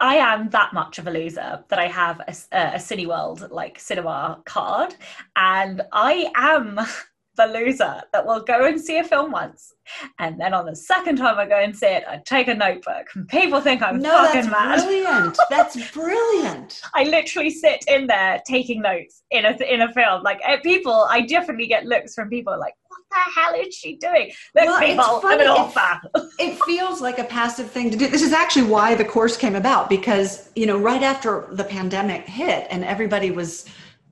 I 0.00 0.16
am 0.16 0.50
that 0.50 0.72
much 0.72 0.98
of 0.98 1.06
a 1.06 1.10
loser 1.10 1.64
that 1.68 1.78
I 1.78 1.86
have 1.88 2.20
a, 2.20 2.32
a 2.52 2.78
Cineworld 2.78 3.50
like 3.50 3.80
cinema 3.80 4.40
card, 4.44 4.94
and 5.36 5.82
I 5.92 6.30
am 6.36 6.78
the 7.36 7.46
loser 7.46 8.02
that 8.12 8.26
will 8.26 8.40
go 8.40 8.66
and 8.66 8.80
see 8.80 8.98
a 8.98 9.04
film 9.04 9.32
once, 9.32 9.72
and 10.18 10.40
then 10.40 10.54
on 10.54 10.66
the 10.66 10.76
second 10.76 11.16
time 11.16 11.38
I 11.38 11.46
go 11.46 11.58
and 11.58 11.76
see 11.76 11.86
it, 11.86 12.04
I 12.08 12.20
take 12.24 12.46
a 12.46 12.54
notebook, 12.54 13.06
and 13.14 13.26
people 13.26 13.60
think 13.60 13.82
I'm 13.82 13.98
no, 13.98 14.10
fucking 14.10 14.50
that's 14.50 14.50
mad. 14.50 14.84
Brilliant! 14.84 15.38
That's 15.50 15.90
brilliant. 15.92 16.80
I 16.94 17.04
literally 17.04 17.50
sit 17.50 17.84
in 17.88 18.06
there 18.06 18.40
taking 18.46 18.82
notes 18.82 19.22
in 19.32 19.46
a 19.46 19.56
in 19.62 19.80
a 19.80 19.92
film. 19.92 20.22
Like 20.22 20.40
eh, 20.44 20.58
people, 20.62 21.08
I 21.10 21.22
definitely 21.22 21.66
get 21.66 21.86
looks 21.86 22.14
from 22.14 22.28
people 22.28 22.58
like, 22.58 22.74
the 23.10 23.40
hell 23.40 23.54
is 23.54 23.74
she 23.74 23.96
doing? 23.96 24.32
Look, 24.54 24.66
well, 24.66 24.80
people, 24.80 25.20
I'm 25.24 25.40
an 25.40 25.46
author. 25.48 26.00
It, 26.14 26.30
it 26.38 26.62
feels 26.64 27.00
like 27.00 27.18
a 27.18 27.24
passive 27.24 27.70
thing 27.70 27.90
to 27.90 27.96
do. 27.96 28.08
This 28.08 28.22
is 28.22 28.32
actually 28.32 28.68
why 28.68 28.94
the 28.94 29.04
course 29.04 29.36
came 29.36 29.56
about 29.56 29.88
because, 29.88 30.50
you 30.54 30.66
know, 30.66 30.78
right 30.78 31.02
after 31.02 31.48
the 31.52 31.64
pandemic 31.64 32.26
hit 32.26 32.66
and 32.70 32.84
everybody 32.84 33.30
was 33.30 33.66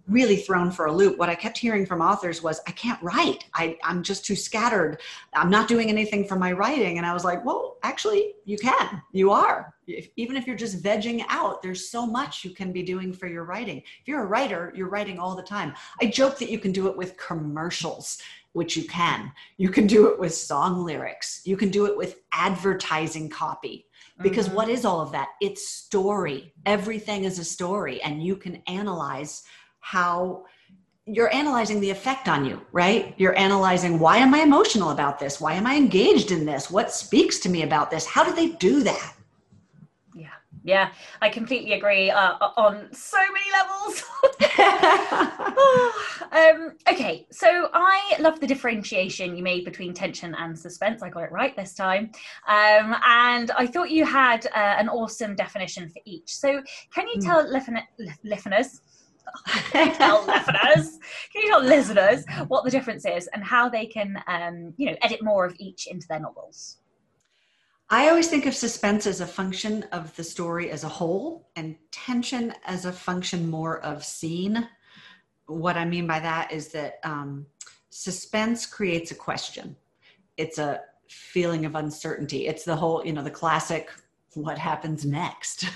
really 0.09 0.37
thrown 0.37 0.71
for 0.71 0.87
a 0.87 0.93
loop. 0.93 1.19
What 1.19 1.29
I 1.29 1.35
kept 1.35 1.59
hearing 1.59 1.85
from 1.85 2.01
authors 2.01 2.43
was, 2.43 2.61
I 2.67 2.71
can't 2.73 3.03
write. 3.03 3.45
I, 3.55 3.77
I'm 3.83 4.03
just 4.03 4.25
too 4.25 4.37
scattered. 4.37 5.01
I'm 5.35 5.51
not 5.51 5.69
doing 5.69 5.89
anything 5.89 6.27
for 6.27 6.37
my 6.37 6.53
writing. 6.53 6.99
And 6.99 7.07
I 7.07 7.13
was 7.13 7.25
like, 7.25 7.45
well, 7.45 7.79
actually, 7.83 8.35
you 8.45 8.57
can. 8.57 9.03
You 9.13 9.33
are. 9.33 9.75
If, 9.87 10.09
even 10.17 10.37
if 10.37 10.47
you're 10.47 10.57
just 10.57 10.83
vegging 10.83 11.25
out, 11.29 11.61
there's 11.63 11.89
so 11.89 12.07
much 12.07 12.45
you 12.45 12.51
can 12.51 12.73
be 12.73 12.83
doing 12.83 13.13
for 13.13 13.27
your 13.27 13.45
writing. 13.45 13.79
If 13.79 14.07
you're 14.07 14.23
a 14.23 14.27
writer, 14.27 14.73
you're 14.77 14.89
writing 14.89 15.19
all 15.19 15.35
the 15.35 15.43
time. 15.43 15.75
I 16.01 16.07
joke 16.07 16.39
that 16.39 16.51
you 16.51 16.59
can 16.59 16.73
do 16.73 16.89
it 16.89 16.97
with 16.97 17.17
commercials 17.17 18.19
which 18.57 18.75
you 18.75 18.85
can. 18.85 19.31
You 19.59 19.69
can 19.69 19.87
do 19.87 20.07
it 20.07 20.19
with 20.19 20.35
song 20.35 20.83
lyrics. 20.83 21.43
You 21.45 21.59
can 21.59 21.69
do 21.69 21.85
it 21.85 21.97
with 21.97 22.23
advertising 22.33 23.29
copy. 23.29 23.87
Because 24.23 24.47
mm-hmm. 24.47 24.57
what 24.57 24.71
is 24.71 24.87
all 24.87 25.03
of 25.03 25.13
that? 25.13 25.29
It's 25.43 25.69
story. 25.69 26.55
Everything 26.65 27.25
is 27.25 27.39
a 27.39 27.45
story, 27.45 28.01
and 28.01 28.23
you 28.23 28.35
can 28.35 28.63
analyze 28.67 29.43
how 29.81 30.47
you're 31.05 31.33
analyzing 31.35 31.81
the 31.81 31.91
effect 31.91 32.29
on 32.29 32.47
you, 32.47 32.63
right? 32.73 33.15
You're 33.19 33.39
analyzing 33.39 33.99
why 33.99 34.17
am 34.17 34.35
I 34.35 34.41
emotional 34.41 34.91
about 34.91 35.19
this? 35.19 35.39
Why 35.39 35.53
am 35.53 35.67
I 35.67 35.77
engaged 35.77 36.31
in 36.31 36.47
this? 36.47 36.71
What 36.71 36.91
speaks 36.91 37.39
to 37.41 37.51
me 37.51 37.63
about 37.63 37.91
this? 37.91 38.07
How 38.07 38.25
do 38.25 38.35
they 38.35 38.53
do 38.53 38.83
that? 38.85 39.15
Yeah, 40.15 40.29
yeah, 40.65 40.93
I 41.21 41.29
completely 41.29 41.75
agree 41.75 42.11
uh, 42.11 42.39
on 42.57 42.89
so 42.93 43.19
many 43.19 43.51
levels. 43.53 44.03
um, 46.33 46.73
okay, 46.91 47.27
so 47.31 47.69
I 47.73 48.06
love 48.21 48.41
the 48.41 48.47
differentiation 48.47 49.37
you 49.37 49.43
made 49.43 49.65
between 49.65 49.95
tension 49.95 50.35
and 50.35 50.59
suspense. 50.59 51.03
I 51.03 51.11
got 51.11 51.25
it 51.25 51.33
right 51.33 51.57
this 51.57 51.75
time. 51.75 52.11
Um, 52.49 52.97
and 53.07 53.51
I 53.53 53.67
thought 53.67 53.91
you 53.91 54.05
had 54.05 54.47
uh, 54.47 54.77
an 54.79 54.89
awesome 54.89 55.35
definition 55.35 55.89
for 55.89 56.01
each. 56.05 56.35
So, 56.35 56.63
can 56.95 57.09
you 57.09 57.15
hmm. 57.15 57.27
tell 57.27 57.47
mm. 57.47 57.87
listeners? 58.25 58.81
tell 59.73 60.25
listeners, 60.27 60.99
can 61.33 61.43
you 61.43 61.49
tell 61.49 61.63
listeners 61.63 62.25
what 62.49 62.65
the 62.65 62.71
difference 62.71 63.05
is 63.05 63.29
and 63.33 63.45
how 63.45 63.69
they 63.69 63.87
can, 63.87 64.23
um, 64.27 64.73
you 64.77 64.87
know, 64.87 64.97
edit 65.03 65.23
more 65.23 65.45
of 65.45 65.55
each 65.59 65.87
into 65.87 66.07
their 66.09 66.21
novels? 66.21 66.79
I 67.89 68.09
always 68.09 68.29
think 68.29 68.47
of 68.47 68.55
suspense 68.55 69.07
as 69.07 69.21
a 69.21 69.27
function 69.27 69.85
of 69.93 70.15
the 70.17 70.25
story 70.25 70.71
as 70.71 70.83
a 70.83 70.89
whole, 70.89 71.49
and 71.55 71.77
tension 71.93 72.53
as 72.65 72.85
a 72.85 72.93
function 72.93 73.49
more 73.49 73.79
of 73.81 74.05
scene. 74.05 74.69
What 75.47 75.77
I 75.77 75.85
mean 75.85 76.07
by 76.07 76.19
that 76.19 76.51
is 76.51 76.69
that 76.69 76.99
um, 77.05 77.47
suspense 77.97 78.67
creates 78.67 79.11
a 79.11 79.15
question. 79.15 79.75
It's 80.37 80.59
a 80.59 80.83
feeling 81.09 81.65
of 81.65 81.75
uncertainty. 81.75 82.47
It's 82.47 82.65
the 82.65 82.77
whole, 82.77 83.05
you 83.05 83.13
know, 83.13 83.23
the 83.23 83.31
classic 83.31 83.91
what 84.35 84.59
happens 84.59 85.05
next. 85.05 85.67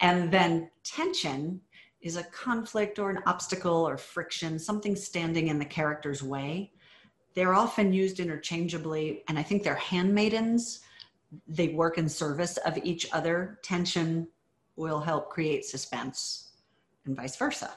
And 0.00 0.30
then 0.30 0.70
tension 0.82 1.60
is 2.02 2.16
a 2.16 2.24
conflict 2.24 2.98
or 2.98 3.10
an 3.10 3.20
obstacle 3.26 3.88
or 3.88 3.96
friction, 3.96 4.58
something 4.58 4.96
standing 4.96 5.46
in 5.48 5.58
the 5.60 5.64
character's 5.64 6.20
way. 6.20 6.72
They're 7.34 7.54
often 7.54 7.92
used 7.92 8.18
interchangeably, 8.18 9.22
and 9.28 9.38
I 9.38 9.44
think 9.44 9.62
they're 9.62 9.76
handmaidens. 9.76 10.80
They 11.46 11.68
work 11.68 11.96
in 11.96 12.08
service 12.08 12.56
of 12.58 12.76
each 12.78 13.06
other. 13.12 13.60
Tension 13.62 14.26
will 14.74 15.00
help 15.00 15.30
create 15.30 15.64
suspense, 15.64 16.50
and 17.06 17.16
vice 17.16 17.36
versa. 17.36 17.70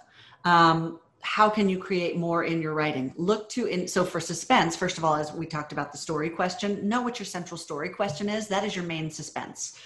Um, 0.44 1.00
how 1.28 1.50
can 1.50 1.68
you 1.68 1.78
create 1.78 2.16
more 2.16 2.46
in 2.46 2.62
your 2.62 2.74
writing 2.74 3.14
look 3.16 3.50
to 3.50 3.66
in 3.66 3.88
so 3.88 4.04
for 4.04 4.20
suspense 4.20 4.76
first 4.76 4.98
of 4.98 5.06
all 5.06 5.16
as 5.16 5.34
we 5.34 5.46
talked 5.46 5.72
about 5.72 5.92
the 5.92 5.98
story 5.98 6.30
question 6.30 6.88
know 6.88 7.02
what 7.02 7.20
your 7.20 7.26
central 7.26 7.58
story 7.58 7.90
question 7.90 8.30
is 8.30 8.48
that 8.48 8.64
is 8.64 8.76
your 8.76 8.86
main 8.86 9.10
suspense 9.12 9.78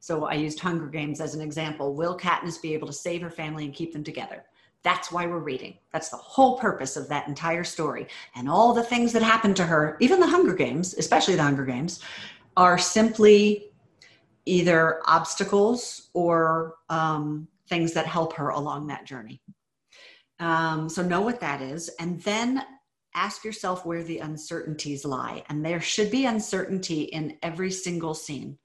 so 0.00 0.24
I 0.24 0.34
used 0.34 0.58
Hunger 0.58 0.86
Games 0.86 1.20
as 1.20 1.34
an 1.34 1.42
example. 1.42 1.94
Will 1.94 2.18
Katniss 2.18 2.60
be 2.60 2.72
able 2.72 2.86
to 2.86 2.92
save 2.92 3.20
her 3.20 3.30
family 3.30 3.66
and 3.66 3.74
keep 3.74 3.92
them 3.92 4.02
together? 4.02 4.44
That's 4.82 5.12
why 5.12 5.26
we're 5.26 5.40
reading. 5.40 5.76
That's 5.92 6.08
the 6.08 6.16
whole 6.16 6.58
purpose 6.58 6.96
of 6.96 7.06
that 7.10 7.28
entire 7.28 7.64
story. 7.64 8.06
And 8.34 8.48
all 8.48 8.72
the 8.72 8.82
things 8.82 9.12
that 9.12 9.22
happened 9.22 9.56
to 9.56 9.64
her, 9.66 9.98
even 10.00 10.18
the 10.18 10.26
Hunger 10.26 10.54
Games, 10.54 10.94
especially 10.94 11.36
the 11.36 11.42
Hunger 11.42 11.66
Games, 11.66 12.00
are 12.56 12.78
simply 12.78 13.66
either 14.46 15.00
obstacles 15.04 16.08
or 16.14 16.76
um, 16.88 17.46
things 17.68 17.92
that 17.92 18.06
help 18.06 18.32
her 18.32 18.48
along 18.48 18.86
that 18.86 19.04
journey. 19.04 19.42
Um, 20.40 20.88
so 20.88 21.02
know 21.02 21.20
what 21.20 21.40
that 21.40 21.60
is. 21.60 21.90
And 22.00 22.20
then 22.22 22.64
ask 23.14 23.44
yourself 23.44 23.84
where 23.84 24.02
the 24.02 24.18
uncertainties 24.18 25.04
lie. 25.04 25.44
And 25.48 25.64
there 25.64 25.80
should 25.80 26.10
be 26.10 26.24
uncertainty 26.24 27.02
in 27.02 27.36
every 27.42 27.70
single 27.70 28.14
scene. 28.14 28.58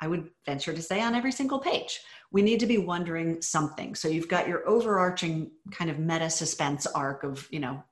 I 0.00 0.06
would 0.06 0.30
venture 0.46 0.72
to 0.72 0.82
say 0.82 1.00
on 1.02 1.14
every 1.14 1.32
single 1.32 1.58
page. 1.58 2.00
We 2.30 2.42
need 2.42 2.60
to 2.60 2.66
be 2.66 2.78
wondering 2.78 3.42
something. 3.42 3.94
So 3.94 4.06
you've 4.06 4.28
got 4.28 4.46
your 4.46 4.68
overarching 4.68 5.50
kind 5.72 5.90
of 5.90 5.98
meta 5.98 6.30
suspense 6.30 6.86
arc 6.86 7.24
of, 7.24 7.48
you 7.50 7.58
know, 7.58 7.82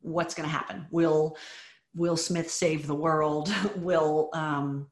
what's 0.00 0.34
going 0.34 0.48
to 0.48 0.54
happen. 0.54 0.86
Will 0.90 1.36
Will 1.94 2.16
Smith 2.16 2.50
save 2.50 2.86
the 2.86 2.94
world? 2.94 3.52
will 3.76 4.28
um 4.34 4.88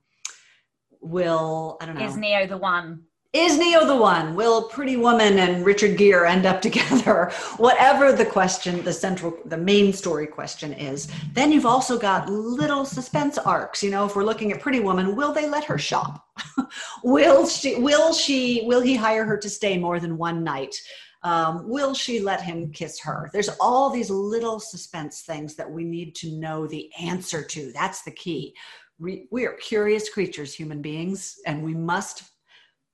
will 1.01 1.77
I 1.81 1.87
don't 1.87 1.99
know. 1.99 2.07
Is 2.07 2.17
Neo 2.17 2.47
the 2.47 2.57
one? 2.57 3.03
Is 3.37 3.59
Neo 3.59 3.85
the 3.85 3.95
one? 3.95 4.35
Will 4.35 4.63
Pretty 4.63 4.97
Woman 4.97 5.39
and 5.39 5.65
Richard 5.65 5.99
Gere 5.99 6.27
end 6.27 6.47
up 6.47 6.63
together? 6.69 7.31
Whatever 7.59 8.13
the 8.13 8.25
question, 8.25 8.83
the 8.83 8.93
central, 8.93 9.37
the 9.45 9.59
main 9.59 9.93
story 9.93 10.27
question 10.27 10.73
is. 10.73 11.09
Then 11.35 11.53
you've 11.53 11.67
also 11.67 11.99
got 11.99 12.31
little 12.31 12.87
suspense 12.87 13.37
arcs. 13.37 13.83
You 13.83 13.91
know, 13.91 14.07
if 14.07 14.17
we're 14.17 14.25
looking 14.25 14.53
at 14.53 14.61
Pretty 14.61 14.81
Woman, 14.81 15.15
will 15.15 15.35
they 15.35 15.49
let 15.49 15.65
her 15.65 15.77
shop? 15.77 16.25
will 17.05 17.47
she? 17.47 17.75
Will 17.75 18.15
she? 18.15 18.63
Will 18.65 18.81
he 18.81 18.97
hire 18.97 19.27
her 19.27 19.37
to 19.37 19.51
stay 19.51 19.77
more 19.77 20.01
than 20.01 20.17
one 20.17 20.43
night? 20.43 20.75
Um, 21.23 21.69
will 21.69 21.93
she 21.93 22.21
let 22.21 22.41
him 22.41 22.73
kiss 22.73 23.01
her? 23.01 23.29
There's 23.33 23.51
all 23.61 23.91
these 23.91 24.09
little 24.09 24.61
suspense 24.61 25.23
things 25.23 25.57
that 25.57 25.71
we 25.71 25.85
need 25.85 26.15
to 26.17 26.39
know 26.39 26.67
the 26.67 26.91
answer 26.99 27.43
to. 27.43 27.73
That's 27.73 28.03
the 28.03 28.13
key. 28.13 28.55
We, 28.99 29.27
we 29.31 29.45
are 29.45 29.55
curious 29.55 30.09
creatures, 30.09 30.55
human 30.55 30.81
beings, 30.81 31.37
and 31.45 31.63
we 31.63 31.75
must 31.75 32.23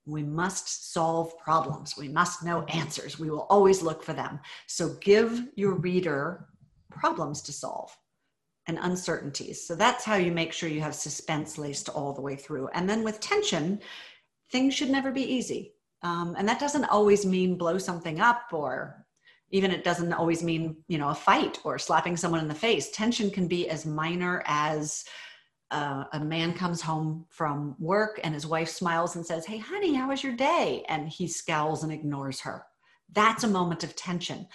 we 0.06 0.22
must 0.22 0.92
solve 0.92 1.38
problems. 1.38 1.94
We 1.96 2.08
must 2.08 2.44
know 2.44 2.64
answers. 2.64 3.18
We 3.18 3.30
will 3.30 3.46
always 3.50 3.82
look 3.82 4.02
for 4.02 4.12
them. 4.12 4.40
So 4.66 4.96
give 5.00 5.48
your 5.54 5.74
reader 5.74 6.48
problems 6.90 7.42
to 7.42 7.52
solve 7.52 7.96
and 8.66 8.78
uncertainties. 8.80 9.66
So 9.66 9.74
that's 9.74 10.04
how 10.04 10.16
you 10.16 10.32
make 10.32 10.52
sure 10.52 10.68
you 10.68 10.80
have 10.80 10.94
suspense 10.94 11.58
laced 11.58 11.88
all 11.88 12.12
the 12.12 12.20
way 12.20 12.36
through. 12.36 12.68
And 12.74 12.88
then 12.88 13.02
with 13.02 13.20
tension, 13.20 13.80
things 14.50 14.74
should 14.74 14.90
never 14.90 15.10
be 15.10 15.22
easy. 15.22 15.74
Um, 16.02 16.34
and 16.36 16.48
that 16.48 16.60
doesn't 16.60 16.84
always 16.84 17.24
mean 17.24 17.56
blow 17.56 17.78
something 17.78 18.20
up 18.20 18.52
or 18.52 19.06
even 19.52 19.70
it 19.70 19.84
doesn't 19.84 20.12
always 20.14 20.42
mean 20.42 20.76
you 20.88 20.98
know 20.98 21.10
a 21.10 21.14
fight 21.14 21.60
or 21.62 21.78
slapping 21.78 22.16
someone 22.16 22.40
in 22.40 22.48
the 22.48 22.54
face 22.54 22.90
tension 22.90 23.30
can 23.30 23.46
be 23.46 23.68
as 23.68 23.86
minor 23.86 24.42
as 24.46 25.04
uh, 25.72 26.04
a 26.12 26.20
man 26.20 26.52
comes 26.52 26.80
home 26.80 27.24
from 27.30 27.74
work 27.78 28.20
and 28.22 28.34
his 28.34 28.46
wife 28.46 28.68
smiles 28.68 29.16
and 29.16 29.24
says, 29.24 29.46
Hey, 29.46 29.58
honey, 29.58 29.94
how 29.94 30.08
was 30.08 30.22
your 30.22 30.36
day? 30.36 30.84
And 30.88 31.08
he 31.08 31.26
scowls 31.26 31.82
and 31.82 31.92
ignores 31.92 32.40
her. 32.40 32.64
That's 33.12 33.44
a 33.44 33.48
moment 33.48 33.82
of 33.82 33.96
tension. 33.96 34.46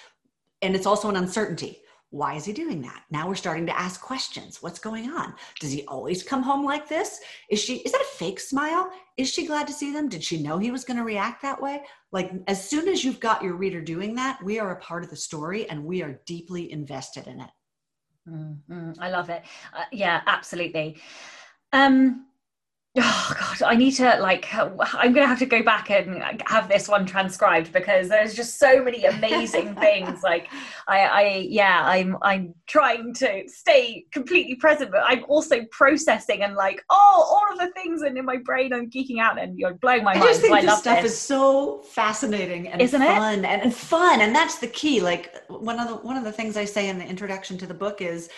And 0.61 0.75
it's 0.75 0.85
also 0.85 1.09
an 1.09 1.15
uncertainty. 1.15 1.81
Why 2.09 2.35
is 2.35 2.45
he 2.45 2.53
doing 2.53 2.81
that? 2.83 3.03
Now 3.11 3.27
we're 3.27 3.35
starting 3.35 3.65
to 3.65 3.77
ask 3.77 3.99
questions. 3.99 4.63
What's 4.63 4.79
going 4.79 5.09
on? 5.09 5.33
Does 5.59 5.73
he 5.73 5.83
always 5.87 6.23
come 6.23 6.41
home 6.41 6.63
like 6.63 6.87
this? 6.87 7.19
Is 7.49 7.59
she 7.59 7.77
is 7.79 7.91
that 7.91 8.01
a 8.01 8.15
fake 8.15 8.39
smile? 8.39 8.89
Is 9.17 9.29
she 9.29 9.45
glad 9.45 9.67
to 9.67 9.73
see 9.73 9.91
them? 9.91 10.07
Did 10.07 10.23
she 10.23 10.41
know 10.41 10.57
he 10.57 10.71
was 10.71 10.85
going 10.85 10.97
to 10.97 11.03
react 11.03 11.41
that 11.41 11.61
way? 11.61 11.81
Like 12.13 12.31
as 12.47 12.67
soon 12.67 12.87
as 12.87 13.03
you've 13.03 13.19
got 13.19 13.43
your 13.43 13.55
reader 13.55 13.81
doing 13.81 14.15
that, 14.15 14.41
we 14.41 14.57
are 14.57 14.71
a 14.71 14.79
part 14.79 15.03
of 15.03 15.09
the 15.09 15.17
story 15.17 15.69
and 15.69 15.83
we 15.83 16.01
are 16.01 16.21
deeply 16.25 16.71
invested 16.71 17.27
in 17.27 17.41
it. 17.41 17.49
Mm-hmm. 18.29 18.91
I 18.99 19.09
love 19.09 19.29
it. 19.29 19.43
Uh, 19.73 19.85
yeah, 19.91 20.21
absolutely. 20.27 20.97
Um, 21.73 22.25
oh 22.99 23.33
god 23.39 23.61
i 23.63 23.75
need 23.75 23.91
to 23.91 24.17
like 24.19 24.47
i'm 24.53 25.13
gonna 25.13 25.27
have 25.27 25.39
to 25.39 25.45
go 25.45 25.61
back 25.61 25.89
and 25.89 26.41
have 26.45 26.67
this 26.67 26.87
one 26.87 27.05
transcribed 27.05 27.71
because 27.71 28.09
there's 28.09 28.33
just 28.33 28.59
so 28.59 28.83
many 28.83 29.05
amazing 29.05 29.75
things 29.87 30.21
like 30.23 30.47
i 30.87 30.99
i 30.99 31.47
yeah 31.49 31.83
i'm 31.85 32.17
i'm 32.21 32.53
trying 32.67 33.13
to 33.13 33.43
stay 33.47 34.05
completely 34.11 34.55
present 34.55 34.91
but 34.91 35.01
i'm 35.05 35.23
also 35.27 35.63
processing 35.71 36.43
and 36.43 36.55
like 36.55 36.83
oh 36.89 37.25
all 37.49 37.53
of 37.53 37.59
the 37.59 37.71
things 37.73 38.01
and 38.01 38.17
in 38.17 38.25
my 38.25 38.37
brain 38.37 38.73
i'm 38.73 38.89
geeking 38.89 39.19
out 39.19 39.39
and 39.39 39.57
you're 39.57 39.75
blowing 39.75 40.03
my 40.03 40.13
mind 40.13 40.23
i 40.23 40.27
just 40.27 40.41
think 40.41 40.59
so 40.59 40.65
this 40.65 40.79
stuff 40.79 41.01
this. 41.01 41.11
is 41.11 41.19
so 41.19 41.81
fascinating 41.83 42.67
and 42.67 42.81
Isn't 42.81 43.01
fun 43.01 43.45
and, 43.45 43.61
and 43.61 43.73
fun 43.73 44.21
and 44.21 44.35
that's 44.35 44.59
the 44.59 44.67
key 44.67 45.01
like 45.01 45.35
one 45.49 45.79
of 45.79 45.87
the 45.87 45.95
one 45.95 46.17
of 46.17 46.23
the 46.23 46.31
things 46.31 46.57
i 46.57 46.65
say 46.65 46.89
in 46.89 46.97
the 46.97 47.05
introduction 47.05 47.57
to 47.59 47.67
the 47.67 47.73
book 47.73 48.01
is 48.01 48.29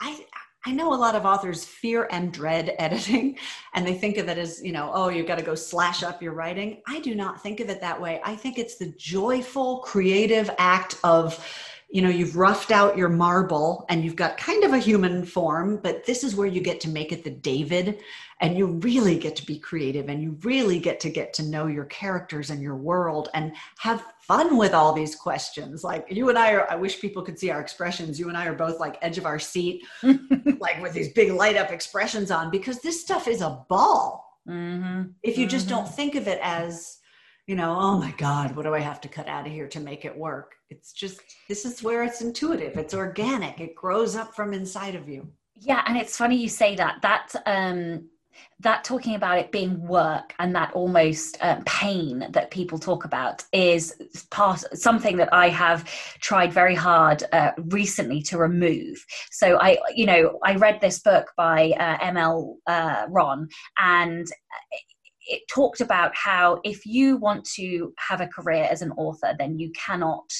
i 0.00 0.24
I 0.66 0.72
know 0.72 0.94
a 0.94 0.96
lot 0.96 1.14
of 1.14 1.26
authors 1.26 1.64
fear 1.64 2.08
and 2.10 2.32
dread 2.32 2.74
editing, 2.78 3.38
and 3.74 3.86
they 3.86 3.94
think 3.94 4.16
of 4.18 4.28
it 4.28 4.38
as, 4.38 4.62
you 4.62 4.72
know, 4.72 4.90
oh, 4.94 5.08
you've 5.08 5.26
got 5.26 5.38
to 5.38 5.44
go 5.44 5.54
slash 5.54 6.02
up 6.02 6.22
your 6.22 6.32
writing. 6.32 6.82
I 6.86 7.00
do 7.00 7.14
not 7.14 7.42
think 7.42 7.60
of 7.60 7.68
it 7.68 7.80
that 7.80 8.00
way. 8.00 8.20
I 8.24 8.34
think 8.34 8.58
it's 8.58 8.76
the 8.76 8.94
joyful, 8.96 9.78
creative 9.78 10.50
act 10.58 10.98
of, 11.04 11.44
you 11.90 12.02
know, 12.02 12.08
you've 12.08 12.36
roughed 12.36 12.70
out 12.70 12.96
your 12.96 13.08
marble 13.08 13.84
and 13.88 14.04
you've 14.04 14.16
got 14.16 14.36
kind 14.36 14.64
of 14.64 14.72
a 14.72 14.78
human 14.78 15.24
form, 15.24 15.80
but 15.82 16.04
this 16.06 16.24
is 16.24 16.34
where 16.34 16.46
you 16.46 16.60
get 16.60 16.80
to 16.80 16.88
make 16.88 17.12
it 17.12 17.24
the 17.24 17.30
David 17.30 18.00
and 18.44 18.58
you 18.58 18.66
really 18.66 19.18
get 19.18 19.34
to 19.36 19.46
be 19.46 19.58
creative 19.58 20.10
and 20.10 20.22
you 20.22 20.36
really 20.42 20.78
get 20.78 21.00
to 21.00 21.08
get 21.08 21.32
to 21.32 21.42
know 21.42 21.66
your 21.66 21.86
characters 21.86 22.50
and 22.50 22.60
your 22.60 22.76
world 22.76 23.30
and 23.32 23.54
have 23.78 24.04
fun 24.20 24.58
with 24.58 24.74
all 24.74 24.92
these 24.92 25.16
questions. 25.16 25.82
Like 25.82 26.06
you 26.10 26.28
and 26.28 26.38
i 26.38 26.52
are 26.52 26.70
i 26.70 26.76
wish 26.76 27.00
people 27.00 27.22
could 27.22 27.38
see 27.38 27.50
our 27.50 27.60
expressions. 27.60 28.20
You 28.20 28.28
and 28.28 28.36
i 28.36 28.46
are 28.46 28.54
both 28.54 28.80
like 28.80 28.98
edge 29.00 29.16
of 29.16 29.24
our 29.24 29.38
seat 29.38 29.82
like 30.02 30.82
with 30.82 30.92
these 30.92 31.12
big 31.14 31.32
light 31.32 31.56
up 31.56 31.70
expressions 31.70 32.30
on 32.30 32.50
because 32.50 32.80
this 32.80 33.00
stuff 33.00 33.26
is 33.28 33.40
a 33.40 33.64
ball. 33.70 34.22
Mm-hmm. 34.46 35.04
if 35.22 35.38
you 35.38 35.46
mm-hmm. 35.46 35.50
just 35.50 35.70
don't 35.70 35.86
mm-hmm. 35.86 35.94
think 35.94 36.16
of 36.16 36.28
it 36.28 36.38
as 36.42 36.98
you 37.46 37.54
know 37.54 37.74
oh 37.80 37.96
my 37.96 38.12
god 38.18 38.54
what 38.54 38.64
do 38.64 38.74
i 38.74 38.78
have 38.78 39.00
to 39.00 39.08
cut 39.08 39.26
out 39.26 39.46
of 39.46 39.52
here 39.54 39.68
to 39.68 39.80
make 39.80 40.04
it 40.04 40.14
work? 40.14 40.56
It's 40.68 40.92
just 40.92 41.22
this 41.48 41.64
is 41.64 41.82
where 41.82 42.02
it's 42.02 42.20
intuitive. 42.20 42.76
It's 42.76 42.92
organic. 42.94 43.58
It 43.60 43.74
grows 43.74 44.16
up 44.16 44.34
from 44.34 44.52
inside 44.52 44.94
of 44.96 45.08
you. 45.08 45.26
Yeah 45.56 45.82
and 45.86 45.96
it's 45.96 46.18
funny 46.18 46.36
you 46.36 46.50
say 46.50 46.76
that. 46.76 47.00
That 47.00 47.32
um 47.46 48.10
that 48.60 48.84
talking 48.84 49.14
about 49.14 49.38
it 49.38 49.52
being 49.52 49.86
work 49.86 50.34
and 50.38 50.54
that 50.54 50.72
almost 50.72 51.36
uh, 51.42 51.60
pain 51.66 52.26
that 52.30 52.50
people 52.50 52.78
talk 52.78 53.04
about 53.04 53.42
is 53.52 53.94
part 54.30 54.62
something 54.76 55.16
that 55.16 55.32
I 55.32 55.48
have 55.48 55.84
tried 56.20 56.52
very 56.52 56.74
hard 56.74 57.24
uh, 57.32 57.52
recently 57.56 58.22
to 58.22 58.38
remove. 58.38 59.04
So 59.30 59.58
I, 59.60 59.78
you 59.94 60.06
know, 60.06 60.38
I 60.42 60.54
read 60.56 60.80
this 60.80 61.00
book 61.00 61.32
by 61.36 61.72
uh, 61.78 61.98
ML 61.98 62.54
uh, 62.66 63.06
Ronn 63.08 63.48
and 63.78 64.26
it 65.26 65.42
talked 65.48 65.80
about 65.80 66.14
how 66.14 66.60
if 66.64 66.84
you 66.84 67.16
want 67.16 67.44
to 67.44 67.92
have 67.98 68.20
a 68.20 68.26
career 68.26 68.66
as 68.70 68.82
an 68.82 68.92
author, 68.92 69.34
then 69.38 69.58
you 69.58 69.70
cannot 69.72 70.30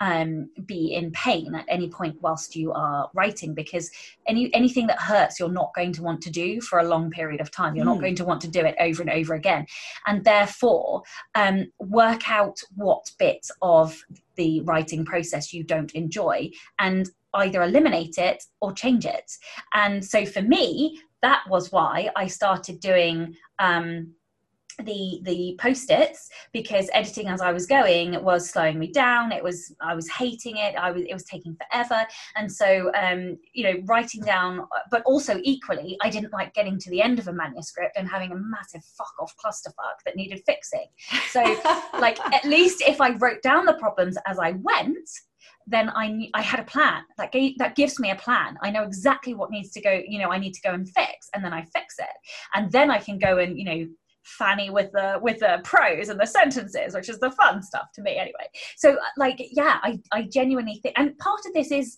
um, 0.00 0.50
be 0.66 0.94
in 0.94 1.10
pain 1.12 1.54
at 1.54 1.64
any 1.68 1.88
point 1.88 2.16
whilst 2.20 2.54
you 2.54 2.72
are 2.72 3.10
writing 3.14 3.54
because 3.54 3.90
any 4.26 4.52
anything 4.54 4.86
that 4.88 5.00
hurts, 5.00 5.40
you're 5.40 5.48
not 5.48 5.74
going 5.74 5.92
to 5.92 6.02
want 6.02 6.20
to 6.22 6.30
do 6.30 6.60
for 6.60 6.78
a 6.78 6.88
long 6.88 7.10
period 7.10 7.40
of 7.40 7.50
time. 7.50 7.74
You're 7.74 7.84
mm. 7.84 7.88
not 7.88 7.96
hmm. 7.96 8.02
going 8.02 8.16
to 8.16 8.24
want 8.24 8.40
to 8.42 8.48
do 8.48 8.60
it 8.60 8.76
over 8.78 9.02
and 9.02 9.10
over 9.10 9.34
again, 9.34 9.66
and 10.06 10.24
therefore 10.24 11.02
um, 11.34 11.66
work 11.78 12.30
out 12.30 12.58
what 12.74 13.10
bits 13.18 13.50
of 13.62 14.02
the 14.36 14.60
writing 14.62 15.04
process 15.04 15.52
you 15.52 15.64
don't 15.64 15.92
enjoy 15.92 16.50
and 16.78 17.08
either 17.34 17.62
eliminate 17.62 18.18
it 18.18 18.44
or 18.60 18.72
change 18.72 19.06
it. 19.06 19.32
And 19.74 20.04
so 20.04 20.24
for 20.24 20.42
me, 20.42 21.00
that 21.22 21.42
was 21.48 21.72
why 21.72 22.10
I 22.16 22.26
started 22.26 22.80
doing 22.80 23.34
um, 23.58 24.14
the 24.84 25.20
the 25.22 25.56
post-its 25.58 26.28
because 26.52 26.90
editing 26.92 27.28
as 27.28 27.40
I 27.40 27.52
was 27.52 27.66
going 27.66 28.22
was 28.22 28.50
slowing 28.50 28.78
me 28.78 28.88
down. 28.88 29.32
It 29.32 29.42
was 29.42 29.74
I 29.80 29.94
was 29.94 30.08
hating 30.08 30.56
it. 30.56 30.74
I 30.76 30.90
was 30.90 31.02
it 31.02 31.12
was 31.12 31.24
taking 31.24 31.56
forever, 31.56 32.06
and 32.36 32.50
so 32.50 32.90
um, 32.94 33.38
you 33.52 33.64
know 33.64 33.82
writing 33.86 34.22
down, 34.22 34.66
but 34.90 35.02
also 35.04 35.40
equally, 35.42 35.96
I 36.02 36.10
didn't 36.10 36.32
like 36.32 36.54
getting 36.54 36.78
to 36.78 36.90
the 36.90 37.02
end 37.02 37.18
of 37.18 37.28
a 37.28 37.32
manuscript 37.32 37.96
and 37.96 38.08
having 38.08 38.32
a 38.32 38.36
massive 38.36 38.84
fuck 38.96 39.14
off 39.20 39.34
clusterfuck 39.42 39.98
that 40.04 40.16
needed 40.16 40.42
fixing. 40.46 40.86
So 41.30 41.42
like 41.94 42.20
at 42.32 42.44
least 42.44 42.82
if 42.86 43.00
I 43.00 43.10
wrote 43.10 43.42
down 43.42 43.64
the 43.64 43.74
problems 43.74 44.16
as 44.26 44.38
I 44.38 44.52
went, 44.52 45.08
then 45.66 45.90
I 45.90 46.28
I 46.34 46.42
had 46.42 46.60
a 46.60 46.64
plan 46.64 47.02
that 47.18 47.32
gave, 47.32 47.58
that 47.58 47.76
gives 47.76 47.98
me 47.98 48.10
a 48.10 48.16
plan. 48.16 48.56
I 48.62 48.70
know 48.70 48.82
exactly 48.82 49.34
what 49.34 49.50
needs 49.50 49.70
to 49.70 49.80
go. 49.80 50.00
You 50.06 50.20
know, 50.20 50.30
I 50.30 50.38
need 50.38 50.54
to 50.54 50.60
go 50.60 50.72
and 50.72 50.88
fix, 50.88 51.28
and 51.34 51.44
then 51.44 51.52
I 51.52 51.62
fix 51.74 51.96
it, 51.98 52.16
and 52.54 52.70
then 52.70 52.90
I 52.90 52.98
can 52.98 53.18
go 53.18 53.38
and 53.38 53.58
you 53.58 53.64
know 53.64 53.86
fanny 54.26 54.70
with 54.70 54.90
the 54.92 55.18
with 55.22 55.38
the 55.38 55.60
prose 55.62 56.08
and 56.08 56.20
the 56.20 56.26
sentences 56.26 56.94
which 56.94 57.08
is 57.08 57.18
the 57.20 57.30
fun 57.30 57.62
stuff 57.62 57.92
to 57.94 58.02
me 58.02 58.16
anyway 58.16 58.46
so 58.76 58.96
like 59.16 59.36
yeah 59.52 59.78
i 59.82 59.98
i 60.12 60.22
genuinely 60.22 60.80
think 60.82 60.94
and 60.98 61.16
part 61.18 61.40
of 61.46 61.52
this 61.54 61.70
is 61.70 61.96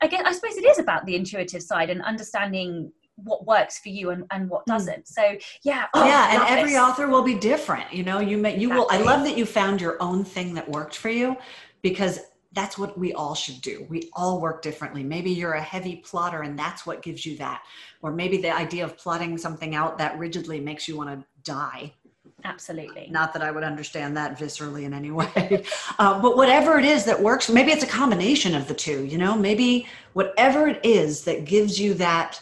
i 0.00 0.06
guess 0.06 0.22
i 0.24 0.32
suppose 0.32 0.56
it 0.56 0.64
is 0.64 0.78
about 0.78 1.04
the 1.04 1.14
intuitive 1.14 1.62
side 1.62 1.90
and 1.90 2.02
understanding 2.02 2.90
what 3.16 3.46
works 3.46 3.78
for 3.78 3.88
you 3.88 4.10
and, 4.10 4.24
and 4.30 4.48
what 4.48 4.62
hmm. 4.66 4.72
doesn't 4.72 5.06
so 5.06 5.36
yeah 5.64 5.86
oh, 5.94 6.06
yeah 6.06 6.34
and 6.34 6.58
every 6.58 6.72
this. 6.72 6.80
author 6.80 7.08
will 7.08 7.22
be 7.22 7.34
different 7.34 7.92
you 7.92 8.02
know 8.02 8.20
you 8.20 8.38
may 8.38 8.58
you 8.58 8.68
exactly. 8.70 8.98
will 8.98 9.08
i 9.08 9.14
love 9.14 9.24
that 9.24 9.36
you 9.36 9.44
found 9.44 9.80
your 9.80 10.00
own 10.02 10.24
thing 10.24 10.54
that 10.54 10.68
worked 10.68 10.96
for 10.96 11.10
you 11.10 11.36
because 11.82 12.20
that's 12.56 12.78
what 12.78 12.98
we 12.98 13.12
all 13.12 13.34
should 13.34 13.60
do. 13.60 13.86
We 13.90 14.08
all 14.14 14.40
work 14.40 14.62
differently. 14.62 15.04
Maybe 15.04 15.30
you're 15.30 15.52
a 15.52 15.62
heavy 15.62 15.96
plotter 15.96 16.40
and 16.40 16.58
that's 16.58 16.86
what 16.86 17.02
gives 17.02 17.26
you 17.26 17.36
that. 17.36 17.62
Or 18.00 18.12
maybe 18.12 18.38
the 18.38 18.50
idea 18.50 18.82
of 18.82 18.96
plotting 18.96 19.36
something 19.36 19.74
out 19.74 19.98
that 19.98 20.18
rigidly 20.18 20.58
makes 20.58 20.88
you 20.88 20.96
want 20.96 21.10
to 21.10 21.26
die. 21.46 21.92
Absolutely. 22.44 23.08
Not 23.10 23.32
that 23.32 23.42
I 23.42 23.50
would 23.50 23.64
understand 23.64 24.16
that 24.16 24.38
viscerally 24.38 24.84
in 24.84 24.92
any 24.92 25.10
way. 25.20 25.64
uh, 25.98 26.20
but 26.20 26.36
whatever 26.36 26.78
it 26.78 26.84
is 26.84 27.04
that 27.04 27.20
works, 27.20 27.48
maybe 27.48 27.72
it's 27.72 27.84
a 27.84 27.88
combination 27.88 28.54
of 28.54 28.68
the 28.68 28.74
two, 28.74 29.04
you 29.04 29.16
know, 29.16 29.34
maybe 29.36 29.86
whatever 30.12 30.68
it 30.68 30.80
is 30.84 31.24
that 31.24 31.44
gives 31.44 31.80
you 31.80 31.94
that 31.94 32.40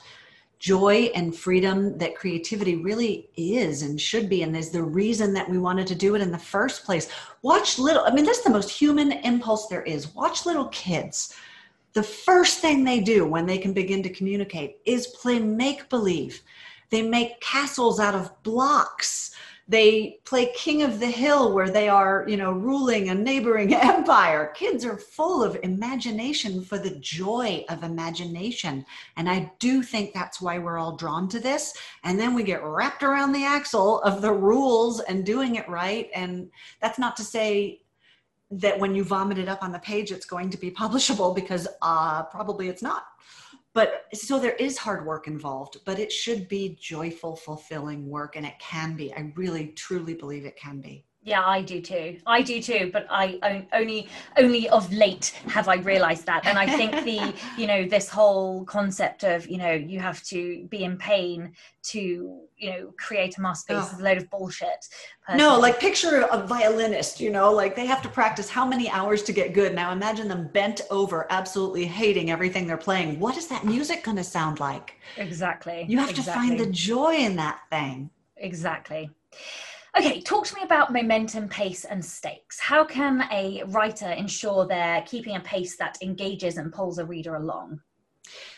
joy 0.58 1.10
and 1.14 1.36
freedom 1.36 1.96
that 1.98 2.16
creativity 2.16 2.76
really 2.76 3.28
is 3.36 3.82
and 3.82 4.00
should 4.00 4.30
be 4.30 4.42
and 4.42 4.56
is 4.56 4.70
the 4.70 4.82
reason 4.82 5.34
that 5.34 5.48
we 5.48 5.58
wanted 5.58 5.86
to 5.86 5.94
do 5.94 6.14
it 6.14 6.22
in 6.22 6.32
the 6.32 6.38
first 6.38 6.86
place 6.86 7.10
watch 7.42 7.78
little 7.78 8.02
i 8.06 8.10
mean 8.14 8.24
that's 8.24 8.40
the 8.40 8.48
most 8.48 8.70
human 8.70 9.12
impulse 9.12 9.66
there 9.66 9.82
is 9.82 10.14
watch 10.14 10.46
little 10.46 10.68
kids 10.68 11.34
the 11.92 12.02
first 12.02 12.60
thing 12.60 12.82
they 12.82 13.00
do 13.00 13.26
when 13.26 13.44
they 13.44 13.58
can 13.58 13.74
begin 13.74 14.02
to 14.02 14.08
communicate 14.08 14.78
is 14.86 15.08
play 15.08 15.38
make 15.38 15.86
believe 15.90 16.40
they 16.90 17.02
make 17.02 17.40
castles 17.40 18.00
out 18.00 18.14
of 18.14 18.30
blocks. 18.42 19.34
They 19.66 20.18
play 20.24 20.52
king 20.54 20.82
of 20.82 21.00
the 21.00 21.06
hill 21.06 21.54
where 21.54 21.70
they 21.70 21.88
are 21.88 22.26
you 22.28 22.36
know 22.36 22.52
ruling 22.52 23.08
a 23.08 23.14
neighboring 23.14 23.74
empire. 23.74 24.52
Kids 24.54 24.84
are 24.84 24.98
full 24.98 25.42
of 25.42 25.58
imagination 25.62 26.62
for 26.62 26.78
the 26.78 26.96
joy 26.96 27.64
of 27.70 27.82
imagination. 27.82 28.84
And 29.16 29.28
i 29.28 29.50
do 29.58 29.82
think 29.82 30.12
that's 30.12 30.40
why 30.40 30.58
we're 30.58 30.78
all 30.78 30.96
drawn 30.96 31.28
to 31.30 31.40
this. 31.40 31.72
And 32.04 32.20
then 32.20 32.34
we 32.34 32.42
get 32.42 32.62
wrapped 32.62 33.02
around 33.02 33.32
the 33.32 33.44
axle 33.44 34.02
of 34.02 34.20
the 34.20 34.32
rules 34.32 35.00
and 35.00 35.24
doing 35.24 35.54
it 35.54 35.68
right. 35.68 36.10
And 36.14 36.50
that's 36.80 36.98
not 36.98 37.16
to 37.16 37.24
say 37.24 37.80
that 38.50 38.78
when 38.78 38.94
you 38.94 39.02
vomit 39.02 39.38
it 39.38 39.48
up 39.48 39.62
on 39.62 39.72
the 39.72 39.78
page 39.78 40.12
it's 40.12 40.26
going 40.26 40.50
to 40.50 40.58
be 40.58 40.70
publishable 40.82 41.34
because 41.34 41.66
uh, 41.82 42.22
probably 42.24 42.68
it's 42.68 42.82
not 42.82 43.04
but 43.74 44.06
so 44.14 44.38
there 44.38 44.54
is 44.54 44.78
hard 44.78 45.04
work 45.04 45.26
involved 45.26 45.78
but 45.84 45.98
it 45.98 46.10
should 46.10 46.48
be 46.48 46.78
joyful 46.80 47.36
fulfilling 47.36 48.08
work 48.08 48.36
and 48.36 48.46
it 48.46 48.58
can 48.58 48.96
be. 48.96 49.12
I 49.12 49.32
really 49.36 49.68
truly 49.68 50.14
believe 50.14 50.46
it 50.46 50.56
can 50.56 50.80
be 50.80 51.04
yeah 51.24 51.42
i 51.44 51.62
do 51.62 51.80
too. 51.80 52.18
I 52.26 52.42
do 52.42 52.60
too 52.62 52.90
but 52.92 53.06
i 53.10 53.66
only 53.72 54.08
only 54.36 54.68
of 54.68 54.92
late 54.92 55.34
have 55.48 55.68
i 55.68 55.76
realized 55.76 56.26
that. 56.26 56.46
And 56.46 56.58
i 56.58 56.66
think 56.66 56.92
the 57.04 57.34
you 57.60 57.66
know 57.66 57.86
this 57.88 58.08
whole 58.08 58.64
concept 58.64 59.24
of 59.24 59.48
you 59.48 59.56
know 59.56 59.72
you 59.72 59.98
have 59.98 60.22
to 60.24 60.66
be 60.68 60.84
in 60.84 60.98
pain 60.98 61.52
to 61.84 62.40
you 62.56 62.70
know 62.70 62.92
create 62.98 63.36
a 63.38 63.40
masterpiece 63.40 63.88
oh. 63.90 63.94
is 63.94 64.00
a 64.00 64.02
load 64.02 64.18
of 64.18 64.30
bullshit 64.30 64.86
personally. 65.26 65.48
no 65.48 65.58
like 65.58 65.80
picture 65.80 66.26
a 66.30 66.46
violinist 66.46 67.20
you 67.20 67.30
know 67.30 67.50
like 67.52 67.74
they 67.74 67.86
have 67.86 68.02
to 68.02 68.08
practice 68.08 68.48
how 68.48 68.64
many 68.66 68.88
hours 68.90 69.22
to 69.22 69.32
get 69.32 69.54
good. 69.54 69.74
Now 69.74 69.92
imagine 69.92 70.28
them 70.28 70.50
bent 70.52 70.82
over 70.90 71.26
absolutely 71.30 71.86
hating 71.86 72.30
everything 72.30 72.66
they're 72.66 72.76
playing. 72.76 73.18
What 73.18 73.36
is 73.36 73.46
that 73.48 73.64
music 73.64 74.04
going 74.04 74.16
to 74.18 74.24
sound 74.24 74.60
like? 74.60 74.96
Exactly 75.16 75.86
you 75.88 75.98
have 75.98 76.10
exactly. 76.10 76.32
to 76.32 76.38
find 76.38 76.60
the 76.60 76.70
joy 76.70 77.14
in 77.16 77.36
that 77.36 77.60
thing. 77.70 78.10
Exactly 78.36 79.10
Okay, 79.96 80.20
talk 80.20 80.44
to 80.46 80.56
me 80.56 80.62
about 80.62 80.92
momentum, 80.92 81.48
pace, 81.48 81.84
and 81.84 82.04
stakes. 82.04 82.58
How 82.58 82.84
can 82.84 83.28
a 83.30 83.62
writer 83.68 84.10
ensure 84.10 84.66
they're 84.66 85.02
keeping 85.02 85.36
a 85.36 85.40
pace 85.40 85.76
that 85.76 85.98
engages 86.02 86.56
and 86.56 86.72
pulls 86.72 86.98
a 86.98 87.04
reader 87.04 87.36
along? 87.36 87.80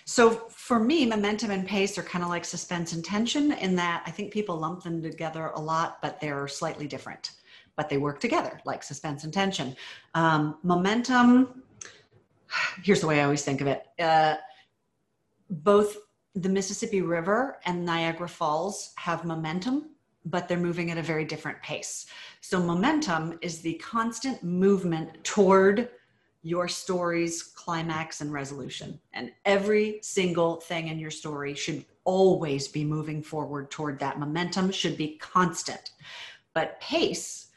So 0.07 0.31
for 0.49 0.79
me, 0.79 1.05
momentum 1.05 1.51
and 1.51 1.67
pace 1.67 1.99
are 1.99 2.03
kind 2.03 2.25
of 2.25 2.31
like 2.31 2.47
suspense 2.47 2.95
and 2.95 3.05
tension 3.05 3.53
in 3.53 3.77
that 3.77 4.03
I 4.07 4.13
think 4.13 4.33
people 4.33 4.57
lump 4.57 4.83
them 4.83 5.03
together 5.03 5.49
a 5.55 5.61
lot, 5.61 6.01
but 6.01 6.21
they're 6.21 6.49
slightly 6.49 6.87
different. 6.87 7.33
But 7.77 7.91
they 7.91 7.99
work 7.99 8.19
together, 8.19 8.59
like 8.65 8.83
suspense 8.83 9.25
and 9.25 9.33
tension. 9.33 9.77
Um, 10.15 10.57
momentum, 10.63 11.63
here's 12.83 13.03
the 13.03 13.09
way 13.09 13.21
I 13.21 13.25
always 13.25 13.45
think 13.45 13.61
of 13.61 13.67
it. 13.67 13.83
Uh, 13.99 14.37
both 15.51 15.99
the 16.35 16.49
Mississippi 16.49 17.03
River 17.03 17.59
and 17.67 17.85
Niagara 17.85 18.29
Falls 18.29 18.95
have 18.97 19.27
momentum 19.27 19.96
but 20.27 20.49
they're 20.49 20.59
moving 20.59 20.91
at 20.91 20.99
a 20.99 21.03
very 21.03 21.25
different 21.25 21.63
pace. 21.63 22.07
So, 22.41 22.61
momentum 22.61 23.39
is 23.41 23.61
the 23.61 23.75
constant 23.75 24.43
movement 24.43 25.25
toward 25.25 25.89
your 26.43 26.69
story's 26.69 27.43
climax 27.43 28.21
and 28.21 28.33
resolution. 28.33 29.01
And 29.13 29.33
every 29.45 29.99
single 30.03 30.57
thing 30.61 30.89
in 30.89 30.99
your 30.99 31.11
story 31.11 31.55
should 31.55 31.85
always 32.05 32.69
be 32.69 32.85
moving 32.85 33.21
forward 33.21 33.71
toward 33.71 33.99
that. 33.99 34.21
Momentum 34.21 34.71
should 34.71 34.97
be 34.97 35.17
constant. 35.19 35.93
But 36.55 36.81
pace 36.81 37.49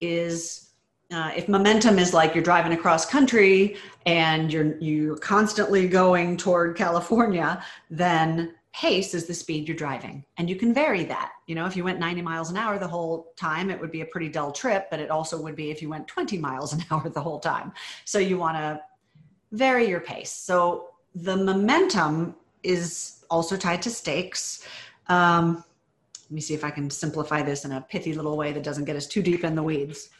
is. 0.00 0.64
Uh, 1.10 1.32
if 1.34 1.48
momentum 1.48 1.98
is 1.98 2.12
like 2.12 2.34
you're 2.34 2.44
driving 2.44 2.74
across 2.74 3.06
country 3.06 3.78
and 4.04 4.52
you're 4.52 4.76
you're 4.78 5.16
constantly 5.16 5.88
going 5.88 6.36
toward 6.36 6.76
California, 6.76 7.64
then 7.88 8.54
pace 8.72 9.14
is 9.14 9.26
the 9.26 9.34
speed 9.34 9.66
you're 9.66 9.76
driving 9.76 10.24
and 10.36 10.48
you 10.48 10.56
can 10.56 10.74
vary 10.74 11.04
that. 11.04 11.32
You 11.46 11.54
know 11.54 11.66
if 11.66 11.76
you 11.76 11.84
went 11.84 11.98
90 11.98 12.22
miles 12.22 12.50
an 12.50 12.56
hour 12.56 12.78
the 12.78 12.88
whole 12.88 13.32
time 13.36 13.70
it 13.70 13.80
would 13.80 13.90
be 13.90 14.02
a 14.02 14.06
pretty 14.06 14.28
dull 14.28 14.52
trip 14.52 14.88
but 14.90 15.00
it 15.00 15.10
also 15.10 15.40
would 15.40 15.56
be 15.56 15.70
if 15.70 15.80
you 15.82 15.88
went 15.88 16.06
20 16.06 16.38
miles 16.38 16.72
an 16.72 16.84
hour 16.90 17.08
the 17.08 17.20
whole 17.20 17.40
time. 17.40 17.72
So 18.04 18.18
you 18.18 18.38
want 18.38 18.56
to 18.56 18.80
vary 19.52 19.88
your 19.88 20.00
pace. 20.00 20.30
So 20.30 20.90
the 21.14 21.36
momentum 21.36 22.36
is 22.62 23.24
also 23.30 23.56
tied 23.56 23.82
to 23.82 23.90
stakes. 23.90 24.66
Um, 25.08 25.64
let 26.24 26.34
me 26.34 26.40
see 26.42 26.52
if 26.52 26.62
i 26.62 26.70
can 26.70 26.90
simplify 26.90 27.40
this 27.40 27.64
in 27.64 27.72
a 27.72 27.80
pithy 27.80 28.12
little 28.12 28.36
way 28.36 28.52
that 28.52 28.62
doesn't 28.62 28.84
get 28.84 28.96
us 28.96 29.06
too 29.06 29.22
deep 29.22 29.44
in 29.44 29.54
the 29.54 29.62
weeds. 29.62 30.10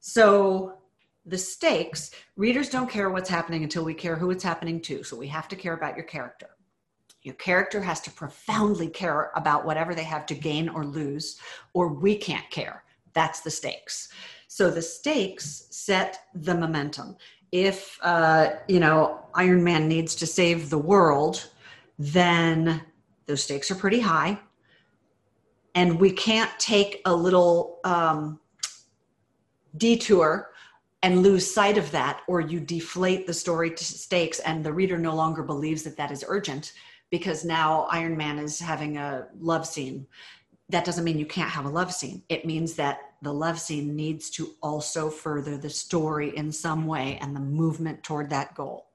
So 0.00 0.74
the 1.24 1.38
stakes 1.38 2.10
readers 2.36 2.68
don't 2.68 2.88
care 2.88 3.10
what's 3.10 3.28
happening 3.28 3.62
until 3.62 3.84
we 3.84 3.94
care 3.94 4.16
who 4.16 4.30
it's 4.30 4.44
happening 4.44 4.80
to. 4.82 5.02
So 5.02 5.16
we 5.16 5.26
have 5.28 5.48
to 5.48 5.56
care 5.56 5.72
about 5.72 5.96
your 5.96 6.04
character 6.04 6.50
your 7.28 7.36
character 7.36 7.80
has 7.90 8.00
to 8.00 8.10
profoundly 8.22 8.88
care 8.88 9.20
about 9.42 9.66
whatever 9.68 9.92
they 9.94 10.08
have 10.14 10.24
to 10.30 10.34
gain 10.34 10.66
or 10.70 10.82
lose, 10.84 11.26
or 11.74 11.84
we 12.04 12.12
can't 12.28 12.48
care. 12.50 12.76
That's 13.12 13.40
the 13.40 13.50
stakes. 13.50 14.08
So 14.48 14.70
the 14.70 14.82
stakes 14.82 15.48
set 15.70 16.10
the 16.34 16.54
momentum. 16.54 17.16
If, 17.52 17.98
uh, 18.02 18.44
you 18.66 18.80
know, 18.80 18.98
Iron 19.34 19.62
Man 19.62 19.88
needs 19.94 20.14
to 20.16 20.26
save 20.26 20.70
the 20.70 20.78
world, 20.78 21.50
then 21.98 22.82
those 23.26 23.42
stakes 23.42 23.70
are 23.70 23.80
pretty 23.84 24.00
high. 24.00 24.32
and 25.74 26.00
we 26.00 26.10
can't 26.10 26.50
take 26.58 27.00
a 27.04 27.14
little 27.14 27.78
um, 27.84 28.40
detour 29.76 30.50
and 31.04 31.22
lose 31.22 31.48
sight 31.48 31.78
of 31.78 31.90
that 31.92 32.22
or 32.26 32.40
you 32.40 32.58
deflate 32.58 33.26
the 33.26 33.34
story 33.34 33.70
to 33.70 33.84
stakes 33.84 34.40
and 34.40 34.64
the 34.64 34.72
reader 34.72 34.98
no 34.98 35.14
longer 35.14 35.42
believes 35.42 35.82
that 35.84 35.96
that 35.96 36.10
is 36.10 36.24
urgent 36.26 36.72
because 37.10 37.44
now 37.44 37.86
iron 37.90 38.16
man 38.16 38.38
is 38.38 38.58
having 38.58 38.96
a 38.96 39.28
love 39.40 39.66
scene. 39.66 40.06
That 40.68 40.84
doesn't 40.84 41.04
mean 41.04 41.18
you 41.18 41.26
can't 41.26 41.50
have 41.50 41.64
a 41.64 41.70
love 41.70 41.92
scene. 41.92 42.22
It 42.28 42.44
means 42.44 42.74
that 42.74 43.00
the 43.22 43.32
love 43.32 43.58
scene 43.58 43.96
needs 43.96 44.30
to 44.30 44.54
also 44.62 45.10
further 45.10 45.56
the 45.56 45.70
story 45.70 46.36
in 46.36 46.52
some 46.52 46.86
way 46.86 47.18
and 47.20 47.34
the 47.34 47.40
movement 47.40 48.02
toward 48.02 48.30
that 48.30 48.54
goal. 48.54 48.88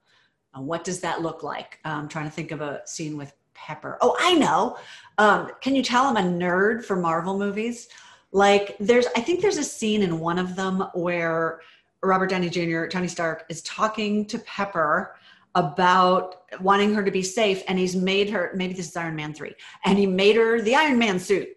And 0.54 0.68
what 0.68 0.84
does 0.84 1.00
that 1.02 1.22
look 1.22 1.42
like? 1.42 1.80
I'm 1.84 2.08
trying 2.08 2.26
to 2.26 2.32
think 2.32 2.52
of 2.52 2.62
a 2.62 2.82
scene 2.86 3.18
with 3.18 3.34
pepper. 3.54 3.98
Oh 4.02 4.16
i 4.20 4.34
know. 4.34 4.78
Um, 5.18 5.52
can 5.62 5.76
you 5.76 5.84
tell 5.84 6.06
i'm 6.06 6.18
a 6.18 6.22
nerd 6.22 6.84
for 6.84 6.96
marvel 6.96 7.38
movies? 7.38 7.88
Like 8.32 8.76
there's 8.80 9.08
i 9.16 9.22
think 9.22 9.42
there's 9.42 9.58
a 9.58 9.64
scene 9.64 10.02
in 10.02 10.20
one 10.20 10.40
of 10.40 10.56
them 10.56 10.86
where 10.94 11.62
robert 12.02 12.32
downey 12.32 12.50
jr 12.50 12.88
tony 12.88 13.08
stark 13.08 13.46
is 13.48 13.62
talking 13.62 14.26
to 14.26 14.40
pepper 14.40 15.16
about 15.56 16.44
wanting 16.60 16.94
her 16.94 17.04
to 17.04 17.12
be 17.12 17.22
safe 17.22 17.64
and 17.68 17.78
he's 17.78 17.96
made 17.96 18.30
her 18.30 18.52
maybe 18.56 18.74
this 18.74 18.90
is 18.90 18.98
iron 18.98 19.16
man 19.16 19.34
3 19.34 19.54
and 19.86 19.98
he 19.98 20.08
made 20.08 20.36
her 20.36 20.62
the 20.62 20.76
iron 20.76 20.98
man 20.98 21.20
suit. 21.20 21.50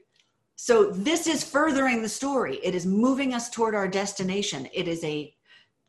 So 0.56 0.90
this 0.90 1.26
is 1.26 1.44
furthering 1.44 2.00
the 2.02 2.08
story. 2.08 2.56
It 2.62 2.74
is 2.74 2.86
moving 2.86 3.34
us 3.34 3.50
toward 3.50 3.74
our 3.74 3.88
destination. 3.88 4.68
It 4.72 4.88
is 4.88 5.04
a 5.04 5.34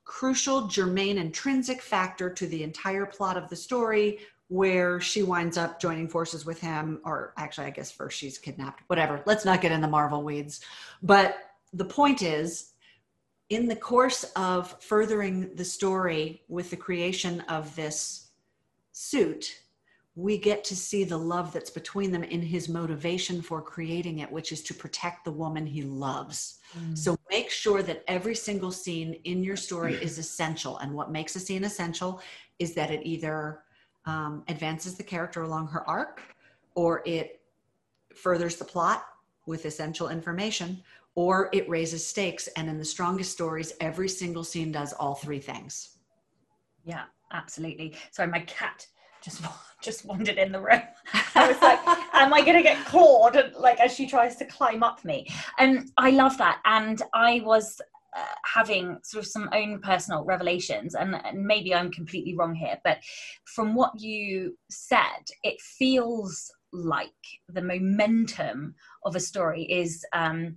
crucial 0.03 0.67
germane 0.67 1.17
intrinsic 1.17 1.81
factor 1.81 2.29
to 2.29 2.47
the 2.47 2.63
entire 2.63 3.05
plot 3.05 3.37
of 3.37 3.49
the 3.49 3.55
story 3.55 4.19
where 4.47 5.01
she 5.01 5.23
winds 5.23 5.57
up 5.57 5.79
joining 5.81 6.07
forces 6.07 6.45
with 6.45 6.61
him 6.61 7.01
or 7.03 7.33
actually 7.35 7.67
i 7.67 7.69
guess 7.69 7.91
first 7.91 8.17
she's 8.17 8.37
kidnapped 8.37 8.81
whatever. 8.87 9.21
Let's 9.25 9.43
not 9.43 9.61
get 9.61 9.73
in 9.73 9.81
the 9.81 9.87
marvel 9.87 10.23
weeds. 10.23 10.61
But 11.03 11.37
the 11.73 11.83
point 11.83 12.21
is 12.21 12.71
in 13.49 13.67
the 13.67 13.75
course 13.75 14.23
of 14.35 14.81
furthering 14.81 15.55
the 15.55 15.65
story 15.65 16.41
with 16.49 16.69
the 16.69 16.75
creation 16.75 17.41
of 17.41 17.75
this 17.75 18.29
suit 18.91 19.61
we 20.15 20.35
get 20.35 20.63
to 20.63 20.75
see 20.75 21.03
the 21.03 21.17
love 21.17 21.53
that's 21.53 21.69
between 21.69 22.11
them 22.11 22.23
in 22.23 22.41
his 22.41 22.67
motivation 22.67 23.39
for 23.39 23.61
creating 23.61 24.19
it 24.19 24.31
which 24.31 24.51
is 24.51 24.63
to 24.63 24.73
protect 24.73 25.23
the 25.23 25.31
woman 25.31 25.65
he 25.65 25.83
loves 25.83 26.59
mm. 26.77 26.97
so 26.97 27.15
make 27.29 27.49
sure 27.49 27.83
that 27.83 28.03
every 28.07 28.35
single 28.35 28.71
scene 28.71 29.13
in 29.25 29.43
your 29.43 29.55
story 29.55 29.93
is 29.95 30.17
essential 30.25 30.77
and 30.79 30.91
what 30.91 31.11
makes 31.11 31.35
a 31.35 31.39
scene 31.39 31.63
essential 31.63 32.19
is 32.59 32.73
that 32.73 32.91
it 32.91 33.01
either 33.03 33.61
um, 34.05 34.43
advances 34.47 34.95
the 34.95 35.03
character 35.03 35.43
along 35.43 35.67
her 35.67 35.87
arc 35.87 36.21
or 36.75 37.03
it 37.05 37.41
furthers 38.15 38.55
the 38.55 38.65
plot 38.65 39.05
with 39.45 39.65
essential 39.65 40.09
information 40.09 40.81
or 41.17 41.49
it 41.51 41.67
raises 41.67 42.05
stakes. 42.05 42.47
And 42.55 42.69
in 42.69 42.77
the 42.77 42.85
strongest 42.85 43.31
stories 43.31 43.73
every 43.81 44.07
single 44.07 44.43
scene 44.45 44.71
does 44.71 44.93
all 44.93 45.15
three 45.15 45.39
things. 45.39 45.97
Yeah 46.85 47.05
absolutely. 47.33 47.95
Sorry 48.11 48.29
my 48.29 48.41
cat 48.41 48.87
just 49.21 49.41
just 49.81 50.05
wandered 50.05 50.37
in 50.37 50.51
the 50.51 50.61
room. 50.61 50.81
I 51.35 51.47
was 51.47 51.61
like 51.61 51.79
am 52.13 52.33
i 52.33 52.41
going 52.41 52.55
to 52.55 52.63
get 52.63 52.85
clawed? 52.85 53.53
Like 53.57 53.79
as 53.79 53.93
she 53.93 54.07
tries 54.07 54.37
to 54.37 54.45
climb 54.45 54.83
up 54.83 55.03
me. 55.03 55.27
And 55.57 55.89
i 55.97 56.11
love 56.11 56.37
that. 56.37 56.61
And 56.65 57.01
i 57.13 57.41
was 57.43 57.81
uh, 58.15 58.35
having 58.45 58.97
sort 59.03 59.25
of 59.25 59.29
some 59.29 59.49
own 59.53 59.79
personal 59.81 60.23
revelations. 60.23 60.95
And, 60.95 61.15
and, 61.25 61.43
maybe 61.43 61.73
i'm 61.73 61.91
completely 61.91 62.35
wrong 62.35 62.53
here 62.53 62.77
but 62.83 62.99
from 63.45 63.73
what 63.73 63.99
you 63.99 64.55
said 64.69 65.23
it 65.43 65.59
feels 65.61 66.51
like 66.71 67.09
the 67.49 67.61
momentum 67.61 68.75
of 69.03 69.15
a 69.15 69.19
story 69.19 69.63
is 69.63 70.05
um, 70.13 70.55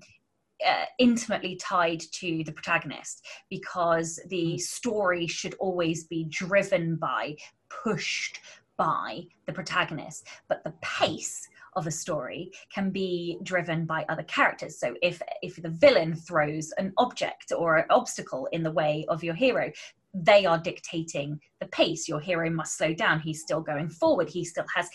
uh, 0.66 0.84
intimately 0.98 1.56
tied 1.56 2.00
to 2.12 2.42
the 2.44 2.52
protagonist 2.52 3.26
because 3.48 4.20
the 4.28 4.54
mm. 4.54 4.60
story 4.60 5.26
should 5.26 5.54
always 5.54 6.04
be 6.04 6.24
driven 6.24 6.96
by 6.96 7.36
pushed 7.68 8.40
by 8.76 9.22
the 9.46 9.52
protagonist 9.52 10.26
but 10.48 10.64
the 10.64 10.74
pace 10.80 11.48
of 11.74 11.86
a 11.86 11.90
story 11.90 12.52
can 12.72 12.90
be 12.90 13.38
driven 13.42 13.84
by 13.86 14.04
other 14.08 14.22
characters. 14.24 14.78
So 14.78 14.94
if 15.02 15.22
if 15.42 15.56
the 15.56 15.68
villain 15.68 16.14
throws 16.14 16.72
an 16.78 16.92
object 16.98 17.52
or 17.56 17.76
an 17.76 17.86
obstacle 17.90 18.48
in 18.52 18.62
the 18.62 18.72
way 18.72 19.04
of 19.08 19.22
your 19.22 19.34
hero, 19.34 19.70
they 20.12 20.44
are 20.44 20.58
dictating 20.58 21.40
the 21.60 21.66
pace. 21.66 22.08
Your 22.08 22.20
hero 22.20 22.50
must 22.50 22.76
slow 22.76 22.92
down. 22.92 23.20
He's 23.20 23.42
still 23.42 23.60
going 23.60 23.90
forward. 23.90 24.28
He 24.28 24.44
still 24.44 24.64
has 24.74 24.88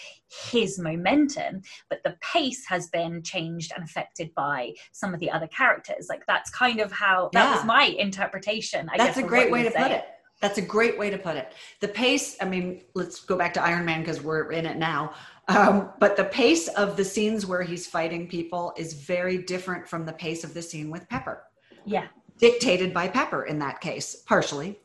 his 0.49 0.77
momentum, 0.79 1.61
but 1.89 2.03
the 2.03 2.17
pace 2.21 2.65
has 2.67 2.87
been 2.87 3.23
changed 3.23 3.71
and 3.75 3.83
affected 3.83 4.33
by 4.35 4.73
some 4.91 5.13
of 5.13 5.19
the 5.19 5.31
other 5.31 5.47
characters. 5.47 6.07
Like 6.09 6.23
that's 6.27 6.49
kind 6.49 6.79
of 6.79 6.91
how 6.91 7.29
that 7.33 7.45
yeah. 7.45 7.55
was 7.55 7.65
my 7.65 7.85
interpretation. 7.85 8.89
I 8.91 8.97
that's 8.97 9.15
guess, 9.15 9.25
a 9.25 9.27
great 9.27 9.51
way 9.51 9.63
to 9.63 9.71
saying. 9.71 9.83
put 9.83 9.91
it. 9.91 10.05
That's 10.41 10.57
a 10.57 10.61
great 10.61 10.97
way 10.99 11.09
to 11.09 11.17
put 11.17 11.37
it. 11.37 11.53
The 11.79 11.87
pace, 11.87 12.35
I 12.41 12.45
mean, 12.45 12.81
let's 12.93 13.21
go 13.21 13.37
back 13.37 13.53
to 13.53 13.63
Iron 13.63 13.85
Man 13.85 14.01
because 14.01 14.21
we're 14.21 14.51
in 14.51 14.65
it 14.65 14.77
now. 14.77 15.13
Um, 15.47 15.91
but 15.99 16.17
the 16.17 16.25
pace 16.25 16.67
of 16.69 16.97
the 16.97 17.05
scenes 17.05 17.45
where 17.45 17.61
he's 17.61 17.87
fighting 17.87 18.27
people 18.27 18.73
is 18.77 18.93
very 18.93 19.37
different 19.37 19.87
from 19.87 20.05
the 20.05 20.13
pace 20.13 20.43
of 20.43 20.53
the 20.53 20.61
scene 20.61 20.89
with 20.89 21.07
Pepper. 21.07 21.43
Yeah. 21.85 22.07
Dictated 22.39 22.93
by 22.93 23.07
Pepper 23.07 23.43
in 23.45 23.59
that 23.59 23.79
case, 23.79 24.15
partially. 24.27 24.79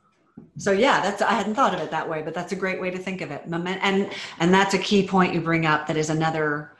So 0.56 0.72
yeah, 0.72 1.00
that's 1.00 1.22
I 1.22 1.32
hadn't 1.32 1.54
thought 1.54 1.74
of 1.74 1.80
it 1.80 1.90
that 1.90 2.08
way, 2.08 2.22
but 2.22 2.34
that's 2.34 2.52
a 2.52 2.56
great 2.56 2.80
way 2.80 2.90
to 2.90 2.98
think 2.98 3.20
of 3.20 3.30
it. 3.30 3.42
And 3.46 4.10
and 4.38 4.54
that's 4.54 4.74
a 4.74 4.78
key 4.78 5.06
point 5.06 5.34
you 5.34 5.40
bring 5.40 5.66
up 5.66 5.86
that 5.86 5.96
is 5.96 6.10
another 6.10 6.72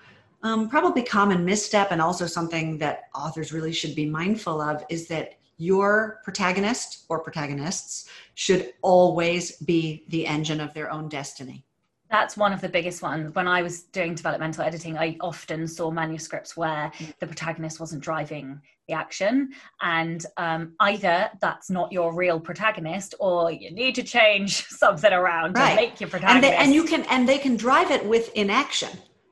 um, 0.42 0.68
probably 0.68 1.02
common 1.02 1.44
misstep 1.44 1.88
and 1.90 2.00
also 2.00 2.26
something 2.26 2.78
that 2.78 3.04
authors 3.14 3.52
really 3.52 3.72
should 3.72 3.94
be 3.94 4.06
mindful 4.06 4.60
of 4.60 4.82
is 4.88 5.06
that 5.08 5.38
your 5.58 6.20
protagonist 6.24 7.04
or 7.10 7.20
protagonists 7.20 8.08
should 8.34 8.72
always 8.80 9.56
be 9.58 10.04
the 10.08 10.26
engine 10.26 10.60
of 10.60 10.72
their 10.72 10.90
own 10.90 11.08
destiny. 11.08 11.66
That's 12.10 12.36
one 12.36 12.52
of 12.52 12.60
the 12.60 12.68
biggest 12.68 13.02
ones. 13.02 13.34
When 13.34 13.46
I 13.46 13.62
was 13.62 13.82
doing 13.84 14.14
developmental 14.14 14.64
editing, 14.64 14.98
I 14.98 15.16
often 15.20 15.68
saw 15.68 15.90
manuscripts 15.90 16.56
where 16.56 16.90
the 17.20 17.26
protagonist 17.26 17.78
wasn't 17.78 18.02
driving 18.02 18.60
the 18.88 18.94
action. 18.94 19.50
And 19.80 20.26
um, 20.36 20.74
either 20.80 21.30
that's 21.40 21.70
not 21.70 21.92
your 21.92 22.12
real 22.12 22.40
protagonist 22.40 23.14
or 23.20 23.52
you 23.52 23.70
need 23.70 23.94
to 23.94 24.02
change 24.02 24.64
something 24.68 25.12
around 25.12 25.54
right. 25.54 25.70
to 25.70 25.76
make 25.76 26.00
your 26.00 26.10
protagonist. 26.10 26.44
And, 26.44 26.44
they, 26.44 26.56
and 26.56 26.74
you 26.74 26.84
can, 26.84 27.02
and 27.04 27.28
they 27.28 27.38
can 27.38 27.56
drive 27.56 27.90
it 27.92 28.04
with 28.04 28.32
inaction. 28.34 28.90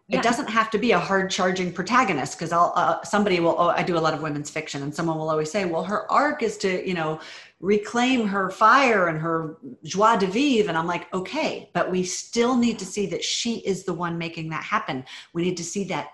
Yeah. 0.09 0.21
It 0.21 0.23
doesn't 0.23 0.49
have 0.49 0.71
to 0.71 0.79
be 0.79 0.93
a 0.93 0.99
hard 0.99 1.31
charging 1.31 1.71
protagonist 1.71 2.39
because 2.39 2.51
I'll 2.51 2.73
uh, 2.77 3.05
somebody 3.05 3.41
will. 3.41 3.55
Oh, 3.59 3.69
I 3.69 3.83
do 3.83 3.99
a 3.99 4.01
lot 4.01 4.15
of 4.15 4.23
women's 4.23 4.49
fiction, 4.49 4.83
and 4.83 4.95
someone 4.95 5.19
will 5.19 5.29
always 5.29 5.51
say, 5.51 5.67
"Well, 5.67 5.85
her 5.85 6.11
arc 6.11 6.43
is 6.43 6.57
to 6.59 6.89
you 6.89 6.95
know 6.95 7.21
reclaim 7.61 8.27
her 8.27 8.51
fire 8.51 9.09
and 9.09 9.19
her 9.19 9.57
joie 9.85 10.17
de 10.17 10.27
vivre. 10.27 10.69
And 10.69 10.79
I'm 10.79 10.87
like, 10.87 11.13
okay, 11.13 11.71
but 11.75 11.91
we 11.91 12.05
still 12.05 12.57
need 12.57 12.79
to 12.79 12.85
see 12.85 13.07
that 13.07 13.25
she 13.25 13.59
is 13.59 13.85
the 13.85 13.95
one 13.95 14.17
making 14.17 14.51
that 14.51 14.63
happen. 14.63 15.05
We 15.33 15.43
need 15.43 15.57
to 15.57 15.65
see 15.65 15.85
that 15.85 16.11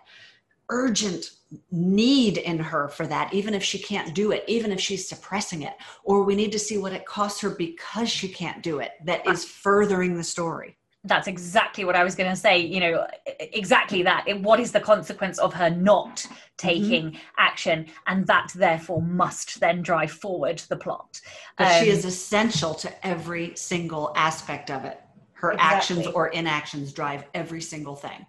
urgent 0.70 1.32
need 1.70 2.38
in 2.38 2.58
her 2.58 2.88
for 2.88 3.06
that, 3.06 3.32
even 3.34 3.52
if 3.52 3.62
she 3.62 3.78
can't 3.78 4.14
do 4.14 4.32
it, 4.32 4.44
even 4.48 4.72
if 4.72 4.80
she's 4.80 5.06
suppressing 5.06 5.62
it. 5.62 5.74
Or 6.02 6.24
we 6.24 6.34
need 6.34 6.52
to 6.52 6.58
see 6.58 6.78
what 6.78 6.94
it 6.94 7.04
costs 7.04 7.40
her 7.42 7.50
because 7.50 8.08
she 8.08 8.28
can't 8.28 8.62
do 8.62 8.78
it, 8.78 8.92
that 9.04 9.26
is 9.28 9.44
furthering 9.44 10.16
the 10.16 10.24
story 10.24 10.76
that's 11.04 11.28
exactly 11.28 11.84
what 11.84 11.96
I 11.96 12.02
was 12.02 12.14
going 12.14 12.30
to 12.30 12.36
say. 12.36 12.58
You 12.58 12.80
know, 12.80 13.06
exactly 13.38 14.02
that. 14.02 14.24
It, 14.26 14.40
what 14.40 14.58
is 14.58 14.72
the 14.72 14.80
consequence 14.80 15.38
of 15.38 15.52
her 15.54 15.70
not 15.70 16.16
mm-hmm. 16.16 16.34
taking 16.56 17.04
mm-hmm. 17.06 17.18
action? 17.38 17.86
And 18.06 18.26
that 18.26 18.52
therefore 18.54 19.02
must 19.02 19.60
then 19.60 19.82
drive 19.82 20.10
forward 20.10 20.58
the 20.68 20.76
plot. 20.76 21.20
But 21.58 21.72
um, 21.72 21.84
she 21.84 21.90
is 21.90 22.04
essential 22.04 22.74
to 22.74 23.06
every 23.06 23.54
single 23.54 24.12
aspect 24.16 24.70
of 24.70 24.84
it. 24.84 25.00
Her 25.32 25.52
exactly. 25.52 25.76
actions 25.76 26.06
or 26.08 26.28
inactions 26.28 26.92
drive 26.92 27.24
every 27.34 27.60
single 27.60 27.96
thing. 27.96 28.24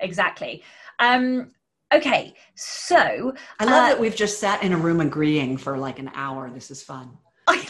Exactly. 0.00 0.62
Um, 0.98 1.52
okay, 1.94 2.34
so. 2.56 3.32
I 3.60 3.64
love 3.64 3.84
uh, 3.84 3.88
that 3.88 4.00
we've 4.00 4.16
just 4.16 4.40
sat 4.40 4.62
in 4.62 4.72
a 4.72 4.76
room 4.76 5.00
agreeing 5.00 5.56
for 5.56 5.78
like 5.78 6.00
an 6.00 6.10
hour. 6.14 6.50
This 6.50 6.70
is 6.70 6.82
fun 6.82 7.16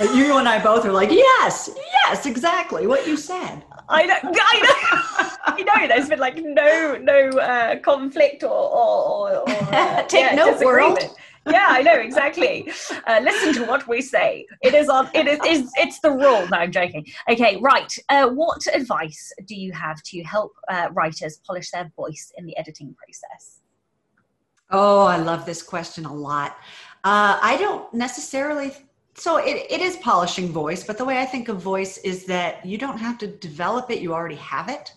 you 0.01 0.39
and 0.39 0.49
I 0.49 0.63
both 0.63 0.85
are 0.85 0.93
like, 0.93 1.11
yes, 1.11 1.71
yes, 1.77 2.27
exactly 2.27 2.87
what 2.87 3.07
you 3.07 3.17
said. 3.17 3.65
I 3.89 4.07
know, 4.07 4.19
I 4.25 4.61
know, 4.61 5.31
I 5.45 5.63
know. 5.63 5.89
There's 5.89 6.09
been 6.09 6.19
like 6.19 6.37
no, 6.39 6.97
no 7.01 7.31
uh, 7.39 7.79
conflict 7.81 8.43
or, 8.43 8.49
or, 8.51 9.39
or 9.39 9.49
uh, 9.49 10.03
take 10.05 10.33
yeah, 10.33 10.35
note, 10.35 10.65
world. 10.65 10.99
yeah, 11.47 11.67
I 11.69 11.83
know 11.83 11.95
exactly. 11.95 12.69
Uh, 13.07 13.21
listen 13.23 13.53
to 13.55 13.65
what 13.65 13.87
we 13.87 14.01
say. 14.01 14.47
It 14.63 14.75
is 14.75 14.89
on. 14.89 15.09
It 15.15 15.29
is. 15.29 15.39
is 15.47 15.71
it's 15.77 16.01
the 16.01 16.11
rule. 16.11 16.49
No, 16.49 16.59
I'm 16.59 16.73
joking. 16.73 17.07
Okay, 17.31 17.59
right. 17.61 17.93
Uh, 18.09 18.29
what 18.29 18.67
advice 18.75 19.33
do 19.47 19.55
you 19.55 19.73
have 19.73 20.03
to 20.05 20.23
help 20.25 20.53
uh, 20.69 20.89
writers 20.93 21.41
polish 21.47 21.71
their 21.71 21.93
voice 21.95 22.33
in 22.37 22.47
the 22.47 22.57
editing 22.57 22.95
process? 22.95 23.61
Oh, 24.71 25.05
I 25.05 25.17
love 25.19 25.47
this 25.47 25.63
question 25.63 26.07
a 26.07 26.13
lot. 26.13 26.57
Uh, 27.05 27.39
I 27.41 27.57
don't 27.57 27.93
necessarily 27.95 28.73
so 29.17 29.39
it, 29.39 29.67
it 29.71 29.81
is 29.81 29.97
polishing 29.97 30.49
voice 30.49 30.85
but 30.85 30.99
the 30.99 31.05
way 31.05 31.19
i 31.19 31.25
think 31.25 31.49
of 31.49 31.61
voice 31.61 31.99
is 31.99 32.25
that 32.25 32.65
you 32.65 32.79
don't 32.79 32.99
have 32.99 33.19
to 33.19 33.27
develop 33.27 33.91
it 33.91 34.01
you 34.01 34.13
already 34.13 34.37
have 34.37 34.69
it. 34.69 34.93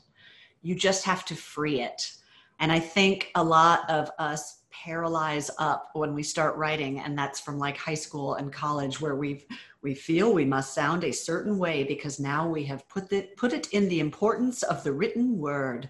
You 0.62 0.76
just 0.76 1.06
have 1.06 1.24
to 1.26 1.36
free 1.36 1.82
it. 1.82 2.12
And 2.60 2.72
i 2.72 2.80
think 2.80 3.32
a 3.36 3.44
lot 3.44 3.90
of 3.90 4.12
us 4.20 4.60
paralyze 4.72 5.52
up 5.60 5.90
when 5.94 6.14
we 6.14 6.24
start 6.24 6.56
writing 6.56 7.00
and 7.00 7.18
that's 7.18 7.40
from 7.40 7.58
like 7.60 7.76
high 7.76 7.94
school 7.94 8.36
and 8.36 8.54
college 8.54 9.02
where 9.02 9.16
we've 9.16 9.46
we 9.82 9.94
feel 9.94 10.34
we 10.34 10.46
must 10.46 10.74
sound 10.74 11.04
a 11.04 11.12
certain 11.12 11.58
way 11.58 11.84
because 11.84 12.20
now 12.20 12.48
we 12.48 12.64
have 12.64 12.88
put 12.88 13.12
it 13.12 13.36
put 13.38 13.54
it 13.54 13.68
in 13.72 13.90
the 13.90 14.00
importance 14.00 14.64
of 14.64 14.84
the 14.84 14.92
written 14.92 15.38
word 15.38 15.90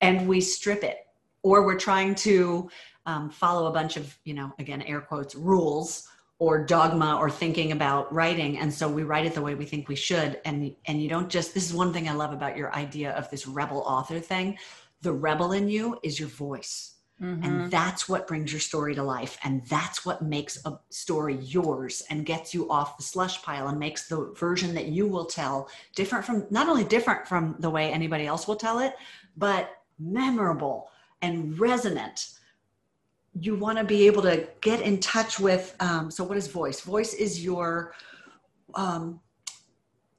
and 0.00 0.26
we 0.28 0.40
strip 0.40 0.82
it. 0.82 1.06
Or 1.42 1.64
we're 1.64 1.78
trying 1.78 2.14
to 2.16 2.68
um, 3.06 3.30
follow 3.30 3.66
a 3.66 3.72
bunch 3.72 3.96
of 3.96 4.16
you 4.24 4.34
know 4.34 4.52
again 4.58 4.82
air 4.82 5.00
quotes 5.00 5.34
rules 5.34 6.08
or 6.42 6.64
dogma 6.64 7.16
or 7.20 7.30
thinking 7.30 7.70
about 7.70 8.12
writing 8.12 8.58
and 8.58 8.74
so 8.74 8.88
we 8.88 9.04
write 9.04 9.24
it 9.24 9.32
the 9.32 9.40
way 9.40 9.54
we 9.54 9.64
think 9.64 9.88
we 9.88 9.94
should 9.94 10.40
and 10.44 10.74
and 10.86 11.00
you 11.00 11.08
don't 11.08 11.30
just 11.30 11.54
this 11.54 11.64
is 11.64 11.72
one 11.72 11.92
thing 11.92 12.08
i 12.08 12.12
love 12.12 12.32
about 12.32 12.56
your 12.56 12.74
idea 12.74 13.12
of 13.12 13.30
this 13.30 13.46
rebel 13.46 13.78
author 13.86 14.18
thing 14.18 14.58
the 15.02 15.12
rebel 15.12 15.52
in 15.52 15.68
you 15.68 15.96
is 16.02 16.18
your 16.18 16.28
voice 16.28 16.92
Mm-hmm. 17.22 17.44
And 17.44 17.70
that's 17.70 18.08
what 18.08 18.26
brings 18.26 18.50
your 18.50 18.60
story 18.60 18.96
to 18.96 19.02
life. 19.04 19.38
And 19.44 19.64
that's 19.66 20.04
what 20.04 20.22
makes 20.22 20.58
a 20.64 20.72
story 20.90 21.36
yours 21.36 22.02
and 22.10 22.26
gets 22.26 22.52
you 22.52 22.68
off 22.68 22.96
the 22.96 23.04
slush 23.04 23.40
pile 23.42 23.68
and 23.68 23.78
makes 23.78 24.08
the 24.08 24.32
version 24.36 24.74
that 24.74 24.86
you 24.86 25.06
will 25.06 25.26
tell 25.26 25.68
different 25.94 26.24
from, 26.24 26.46
not 26.50 26.68
only 26.68 26.82
different 26.82 27.28
from 27.28 27.54
the 27.60 27.70
way 27.70 27.92
anybody 27.92 28.26
else 28.26 28.48
will 28.48 28.56
tell 28.56 28.80
it, 28.80 28.94
but 29.36 29.70
memorable 30.00 30.90
and 31.20 31.56
resonant. 31.60 32.30
You 33.38 33.56
want 33.56 33.78
to 33.78 33.84
be 33.84 34.06
able 34.06 34.22
to 34.22 34.46
get 34.60 34.80
in 34.82 35.00
touch 35.00 35.40
with. 35.40 35.74
Um, 35.80 36.10
so, 36.10 36.24
what 36.24 36.36
is 36.36 36.46
voice? 36.48 36.80
Voice 36.80 37.14
is 37.14 37.42
your. 37.42 37.94
Um, 38.74 39.20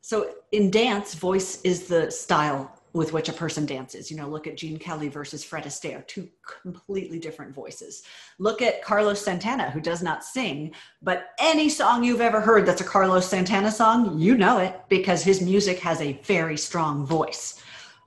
so, 0.02 0.34
in 0.52 0.72
dance, 0.72 1.14
voice 1.14 1.62
is 1.62 1.88
the 1.88 2.12
style 2.12 2.80
with 2.94 3.12
which 3.12 3.28
a 3.28 3.34
person 3.34 3.66
dances. 3.66 4.12
You 4.12 4.18
know, 4.18 4.28
look 4.28 4.46
at 4.46 4.56
Gene 4.56 4.78
Kelly 4.78 5.08
versus 5.08 5.44
Fred 5.44 5.64
Astaire, 5.64 6.06
two 6.08 6.30
completely 6.62 7.18
different 7.20 7.54
voices. 7.54 8.04
Look 8.38 8.62
at 8.62 8.84
Carlos 8.84 9.20
Santana, 9.20 9.72
who 9.72 9.82
does 9.82 10.04
not 10.04 10.24
sing, 10.24 10.74
but 11.02 11.30
any 11.40 11.70
song 11.70 12.04
you've 12.04 12.22
ever 12.22 12.40
heard 12.40 12.66
that's 12.66 12.82
a 12.82 12.86
Carlos 12.86 13.28
Santana 13.28 13.72
song, 13.72 14.20
you 14.20 14.38
know 14.38 14.60
it 14.60 14.80
because 14.90 15.24
his 15.24 15.42
music 15.42 15.80
has 15.80 16.02
a 16.02 16.14
very 16.24 16.58
strong 16.58 17.06
voice. 17.06 17.60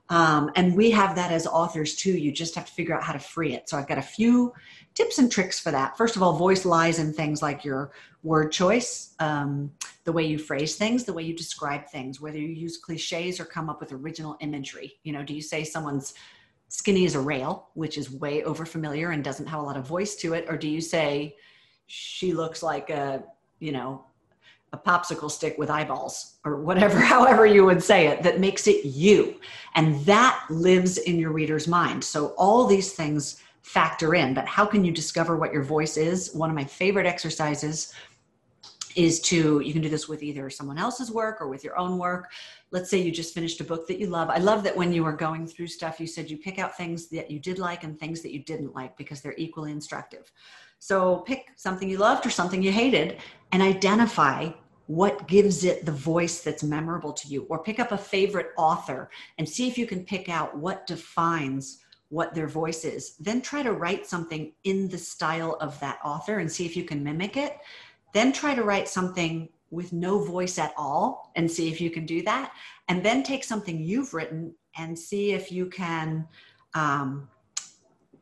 Um, 0.09 0.51
and 0.55 0.73
we 0.75 0.89
have 0.91 1.15
that 1.15 1.33
as 1.33 1.45
authors 1.45 1.95
too. 1.95 2.17
You 2.17 2.31
just 2.31 2.55
have 2.55 2.65
to 2.65 2.71
figure 2.71 2.95
out 2.95 3.03
how 3.03 3.11
to 3.11 3.19
free 3.19 3.53
it. 3.53 3.67
So 3.67 3.77
I've 3.77 3.89
got 3.89 3.97
a 3.97 4.01
few 4.01 4.53
tips 4.97 5.19
and 5.19 5.31
tricks 5.31 5.59
for 5.59 5.69
that. 5.69 5.95
First 5.95 6.15
of 6.15 6.23
all, 6.23 6.33
voice 6.33 6.65
lies 6.65 6.97
in 6.97 7.13
things 7.13 7.39
like 7.43 7.63
your 7.63 7.91
word 8.23 8.51
choice, 8.51 9.13
um, 9.19 9.71
the 10.05 10.11
way 10.11 10.25
you 10.25 10.39
phrase 10.39 10.75
things, 10.75 11.03
the 11.03 11.13
way 11.13 11.21
you 11.21 11.35
describe 11.35 11.85
things, 11.85 12.19
whether 12.19 12.39
you 12.39 12.47
use 12.47 12.77
cliches 12.77 13.39
or 13.39 13.45
come 13.45 13.69
up 13.69 13.79
with 13.79 13.91
original 13.91 14.37
imagery. 14.39 14.95
You 15.03 15.13
know, 15.13 15.21
do 15.21 15.35
you 15.35 15.41
say 15.41 15.63
someone's 15.63 16.15
skinny 16.69 17.05
as 17.05 17.13
a 17.13 17.19
rail, 17.19 17.69
which 17.75 17.95
is 17.95 18.09
way 18.09 18.43
over 18.43 18.65
familiar 18.65 19.11
and 19.11 19.23
doesn't 19.23 19.45
have 19.45 19.59
a 19.59 19.63
lot 19.63 19.77
of 19.77 19.87
voice 19.87 20.15
to 20.15 20.33
it, 20.33 20.45
or 20.49 20.57
do 20.57 20.67
you 20.67 20.81
say 20.81 21.35
she 21.85 22.33
looks 22.33 22.63
like 22.63 22.89
a, 22.89 23.23
you 23.59 23.71
know, 23.71 24.03
a 24.73 24.77
popsicle 24.79 25.29
stick 25.29 25.59
with 25.59 25.69
eyeballs 25.69 26.37
or 26.43 26.59
whatever, 26.59 26.99
however 27.15 27.45
you 27.45 27.63
would 27.63 27.83
say 27.83 28.07
it, 28.07 28.23
that 28.23 28.39
makes 28.39 28.65
it 28.65 28.83
you. 28.83 29.39
And 29.75 30.03
that 30.05 30.43
lives 30.49 30.97
in 30.97 31.19
your 31.19 31.31
reader's 31.31 31.67
mind. 31.67 32.03
So 32.03 32.29
all 32.29 32.65
these 32.65 32.93
things 32.93 33.43
factor 33.67 34.15
in, 34.15 34.33
but 34.33 34.47
how 34.47 34.65
can 34.65 34.85
you 34.85 34.93
discover 34.93 35.35
what 35.35 35.51
your 35.51 35.61
voice 35.61 35.97
is? 35.97 36.33
One 36.33 36.49
of 36.49 36.55
my 36.55 36.63
favorite 36.63 37.05
exercises 37.05 37.93
is 38.95 39.19
to, 39.19 39.59
you 39.59 39.73
can 39.73 39.81
do 39.81 39.89
this 39.89 40.07
with 40.07 40.23
either 40.23 40.49
someone 40.49 40.77
else's 40.77 41.11
work 41.11 41.41
or 41.41 41.49
with 41.49 41.65
your 41.65 41.77
own 41.77 41.97
work. 41.97 42.31
Let's 42.71 42.89
say 42.89 42.99
you 42.99 43.11
just 43.11 43.33
finished 43.33 43.59
a 43.59 43.65
book 43.65 43.85
that 43.87 43.99
you 43.99 44.07
love. 44.07 44.29
I 44.29 44.37
love 44.37 44.63
that 44.63 44.75
when 44.75 44.93
you 44.93 45.03
were 45.03 45.11
going 45.11 45.45
through 45.45 45.67
stuff, 45.67 45.99
you 45.99 46.07
said 46.07 46.31
you 46.31 46.37
pick 46.37 46.59
out 46.59 46.77
things 46.77 47.09
that 47.09 47.29
you 47.29 47.39
did 47.39 47.59
like 47.59 47.83
and 47.83 47.99
things 47.99 48.21
that 48.21 48.33
you 48.33 48.39
didn't 48.39 48.73
like 48.73 48.95
because 48.97 49.19
they're 49.19 49.35
equally 49.37 49.73
instructive. 49.73 50.31
So 50.79 51.17
pick 51.17 51.47
something 51.57 51.89
you 51.89 51.97
loved 51.97 52.25
or 52.25 52.29
something 52.29 52.63
you 52.63 52.71
hated 52.71 53.17
and 53.51 53.61
identify 53.61 54.49
what 54.85 55.27
gives 55.27 55.65
it 55.65 55.85
the 55.85 55.91
voice 55.91 56.41
that's 56.41 56.63
memorable 56.63 57.11
to 57.11 57.27
you 57.27 57.45
or 57.49 57.61
pick 57.61 57.79
up 57.79 57.91
a 57.91 57.97
favorite 57.97 58.51
author 58.57 59.09
and 59.37 59.47
see 59.47 59.67
if 59.67 59.77
you 59.77 59.85
can 59.85 60.05
pick 60.05 60.29
out 60.29 60.57
what 60.57 60.87
defines 60.87 61.79
what 62.09 62.33
their 62.33 62.47
voice 62.47 62.85
is. 62.85 63.15
Then 63.17 63.41
try 63.41 63.63
to 63.63 63.73
write 63.73 64.07
something 64.07 64.53
in 64.63 64.87
the 64.87 64.97
style 64.97 65.57
of 65.59 65.79
that 65.79 65.99
author 66.03 66.39
and 66.39 66.51
see 66.51 66.65
if 66.65 66.77
you 66.77 66.83
can 66.83 67.03
mimic 67.03 67.37
it. 67.37 67.57
Then 68.13 68.31
try 68.31 68.55
to 68.55 68.63
write 68.63 68.87
something 68.87 69.49
with 69.69 69.91
no 69.91 70.23
voice 70.23 70.57
at 70.57 70.73
all 70.77 71.31
and 71.35 71.51
see 71.51 71.69
if 71.69 71.81
you 71.81 71.89
can 71.89 72.05
do 72.05 72.21
that. 72.23 72.53
And 72.87 73.03
then 73.03 73.23
take 73.23 73.43
something 73.43 73.83
you've 73.83 74.13
written 74.13 74.53
and 74.77 74.97
see 74.97 75.33
if 75.33 75.51
you 75.51 75.65
can 75.65 76.27
um, 76.73 77.27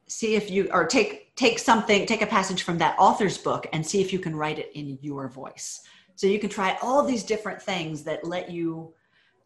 see 0.07 0.35
if 0.35 0.49
you 0.51 0.69
or 0.71 0.85
take 0.85 1.35
take 1.35 1.59
something 1.59 2.05
take 2.05 2.21
a 2.21 2.27
passage 2.27 2.63
from 2.63 2.77
that 2.77 2.95
author's 2.99 3.37
book 3.37 3.67
and 3.73 3.85
see 3.85 4.01
if 4.01 4.13
you 4.13 4.19
can 4.19 4.35
write 4.35 4.59
it 4.59 4.71
in 4.75 4.97
your 5.01 5.27
voice 5.27 5.81
so 6.15 6.27
you 6.27 6.39
can 6.39 6.49
try 6.49 6.77
all 6.81 7.03
these 7.03 7.23
different 7.23 7.61
things 7.61 8.03
that 8.03 8.23
let 8.23 8.49
you 8.51 8.93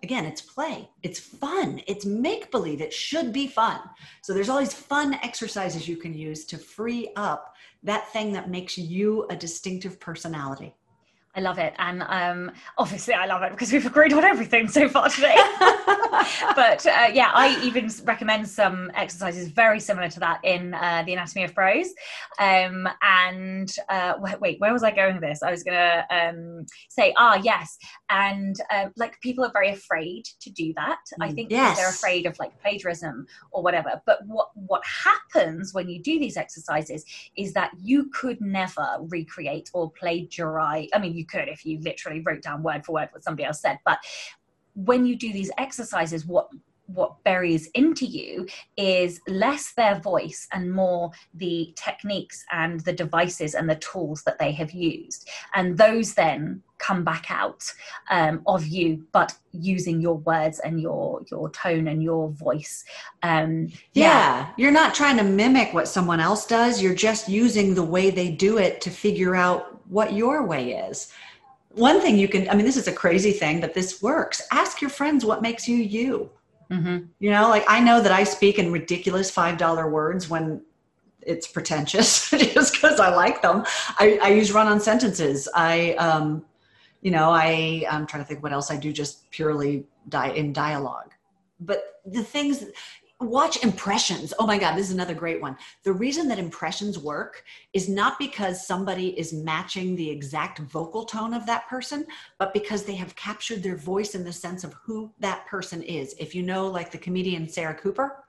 again, 0.03 0.25
it's 0.25 0.41
play, 0.41 0.89
it's 1.03 1.19
fun, 1.19 1.81
it's 1.87 2.05
make 2.05 2.51
believe, 2.51 2.81
it 2.81 2.93
should 2.93 3.33
be 3.33 3.47
fun. 3.47 3.79
So 4.21 4.33
there's 4.33 4.49
all 4.49 4.59
these 4.59 4.73
fun 4.73 5.15
exercises 5.15 5.87
you 5.87 5.97
can 5.97 6.13
use 6.13 6.45
to 6.45 6.57
free 6.57 7.11
up 7.15 7.55
that 7.83 8.11
thing 8.11 8.31
that 8.33 8.49
makes 8.49 8.77
you 8.77 9.25
a 9.29 9.35
distinctive 9.35 9.99
personality. 9.99 10.73
I 11.35 11.41
love 11.41 11.59
it. 11.59 11.73
And 11.77 12.03
um, 12.07 12.51
obviously, 12.77 13.13
I 13.13 13.27
love 13.27 13.43
it 13.43 13.51
because 13.51 13.71
we've 13.71 13.85
agreed 13.85 14.13
on 14.13 14.23
everything 14.23 14.67
so 14.67 14.89
far 14.89 15.09
today. 15.09 15.35
but 16.55 16.85
uh, 16.87 17.09
yeah, 17.13 17.31
I 17.33 17.59
even 17.63 17.89
recommend 18.03 18.47
some 18.47 18.91
exercises 18.95 19.49
very 19.49 19.79
similar 19.79 20.09
to 20.09 20.19
that 20.21 20.39
in 20.43 20.73
uh, 20.73 21.03
the 21.05 21.13
Anatomy 21.13 21.43
of 21.43 21.53
Prose. 21.53 21.89
Um, 22.39 22.89
and 23.03 23.71
uh, 23.89 24.13
wait, 24.39 24.59
where 24.59 24.73
was 24.73 24.81
I 24.81 24.89
going 24.89 25.13
with 25.15 25.23
this? 25.23 25.43
I 25.43 25.51
was 25.51 25.61
going 25.61 25.77
to 25.77 26.05
um, 26.09 26.65
say, 26.89 27.13
ah, 27.17 27.39
yes. 27.43 27.77
And 28.09 28.55
um, 28.73 28.91
like 28.97 29.19
people 29.21 29.45
are 29.45 29.51
very 29.53 29.69
afraid 29.69 30.23
to 30.41 30.49
do 30.49 30.73
that. 30.77 30.99
I 31.21 31.29
mm, 31.29 31.35
think 31.35 31.51
yes. 31.51 31.77
they're 31.77 31.89
afraid 31.89 32.25
of 32.25 32.39
like 32.39 32.59
plagiarism 32.59 33.27
or 33.51 33.61
whatever. 33.61 34.01
But 34.07 34.25
what, 34.25 34.49
what 34.55 34.81
happens 34.85 35.75
when 35.75 35.89
you 35.89 36.01
do 36.01 36.17
these 36.17 36.37
exercises 36.37 37.05
is 37.37 37.53
that 37.53 37.71
you 37.79 38.09
could 38.09 38.41
never 38.41 38.97
recreate 39.09 39.69
or 39.73 39.91
plagiarize. 39.91 40.89
I 40.93 40.97
mean, 40.99 41.18
you 41.19 41.25
could 41.25 41.47
if 41.47 41.65
you 41.65 41.79
literally 41.81 42.21
wrote 42.21 42.41
down 42.41 42.63
word 42.63 42.85
for 42.85 42.93
word 42.93 43.09
what 43.11 43.23
somebody 43.23 43.43
else 43.43 43.61
said. 43.61 43.77
But 43.85 43.99
when 44.73 45.05
you 45.05 45.15
do 45.15 45.31
these 45.31 45.51
exercises, 45.57 46.25
what 46.25 46.47
what 46.93 47.23
buries 47.23 47.67
into 47.75 48.05
you 48.05 48.47
is 48.77 49.21
less 49.27 49.73
their 49.73 49.99
voice 49.99 50.47
and 50.53 50.71
more 50.71 51.11
the 51.33 51.73
techniques 51.75 52.45
and 52.51 52.79
the 52.81 52.93
devices 52.93 53.55
and 53.55 53.69
the 53.69 53.75
tools 53.75 54.23
that 54.23 54.39
they 54.39 54.51
have 54.51 54.71
used. 54.71 55.29
And 55.55 55.77
those 55.77 56.13
then 56.13 56.63
come 56.77 57.03
back 57.03 57.29
out 57.29 57.71
um, 58.09 58.41
of 58.47 58.65
you, 58.65 59.05
but 59.11 59.35
using 59.51 59.99
your 59.99 60.17
words 60.17 60.59
and 60.59 60.79
your 60.79 61.21
your 61.29 61.49
tone 61.49 61.87
and 61.87 62.01
your 62.01 62.29
voice. 62.29 62.85
Um, 63.21 63.67
yeah. 63.93 64.03
yeah, 64.03 64.49
you're 64.57 64.71
not 64.71 64.95
trying 64.95 65.17
to 65.17 65.23
mimic 65.23 65.73
what 65.73 65.87
someone 65.87 66.19
else 66.19 66.45
does. 66.45 66.81
You're 66.81 66.95
just 66.95 67.27
using 67.27 67.75
the 67.75 67.83
way 67.83 68.09
they 68.09 68.31
do 68.31 68.57
it 68.57 68.79
to 68.81 68.89
figure 68.89 69.35
out 69.35 69.85
what 69.89 70.13
your 70.13 70.45
way 70.45 70.73
is 70.73 71.11
one 71.69 72.01
thing 72.01 72.17
you 72.17 72.27
can 72.27 72.49
i 72.49 72.55
mean 72.55 72.65
this 72.65 72.77
is 72.77 72.87
a 72.87 72.91
crazy 72.91 73.31
thing 73.31 73.61
but 73.61 73.73
this 73.73 74.01
works 74.01 74.41
ask 74.51 74.81
your 74.81 74.89
friends 74.89 75.23
what 75.23 75.41
makes 75.41 75.67
you 75.67 75.77
you 75.77 76.29
mm-hmm. 76.71 77.05
you 77.19 77.29
know 77.29 77.49
like 77.49 77.65
i 77.67 77.79
know 77.79 78.01
that 78.01 78.11
i 78.11 78.23
speak 78.23 78.59
in 78.59 78.71
ridiculous 78.71 79.29
five 79.29 79.57
dollar 79.57 79.89
words 79.89 80.29
when 80.29 80.61
it's 81.21 81.47
pretentious 81.47 82.29
just 82.53 82.73
because 82.73 82.99
i 82.99 83.13
like 83.13 83.41
them. 83.41 83.63
I, 83.97 84.19
I 84.21 84.29
use 84.29 84.51
run-on 84.51 84.79
sentences. 84.79 85.47
I 85.53 85.93
um 85.93 86.45
you 87.01 87.11
know 87.11 87.29
i 87.29 87.85
i'm 87.89 88.05
trying 88.05 88.23
to 88.23 88.27
think 88.27 88.43
what 88.43 88.51
else 88.51 88.71
i 88.71 88.77
do 88.77 88.91
just 88.91 89.29
purely 89.31 89.85
die 90.09 90.29
in 90.29 90.53
dialogue. 90.53 91.11
But 91.59 92.01
the 92.05 92.23
things 92.23 92.63
watch 93.19 93.61
impressions. 93.63 94.33
Oh 94.39 94.47
my 94.47 94.57
God, 94.57 94.75
this 94.75 94.87
is 94.87 94.93
another 94.93 95.13
great 95.13 95.41
one. 95.41 95.57
The 95.83 95.91
reason 95.91 96.27
that 96.29 96.39
impressions 96.39 96.97
work 96.97 97.43
is 97.73 97.89
not 97.89 98.17
because 98.17 98.65
somebody 98.65 99.09
is 99.19 99.33
matching 99.33 99.95
the 99.95 100.09
exact 100.09 100.59
vocal 100.59 101.03
tone 101.03 101.33
of 101.33 101.45
that 101.45 101.67
person, 101.67 102.05
but 102.37 102.53
because 102.53 102.83
they 102.83 102.95
have 102.95 103.15
captured 103.15 103.61
their 103.61 103.75
voice 103.75 104.15
in 104.15 104.23
the 104.23 104.31
sense 104.31 104.63
of 104.63 104.73
who 104.73 105.11
that 105.19 105.45
person 105.47 105.83
is. 105.83 106.15
If 106.17 106.33
you 106.33 106.43
know, 106.43 106.67
like 106.67 106.91
the 106.91 106.97
comedian 106.97 107.49
Sarah 107.49 107.75
Cooper, 107.75 108.23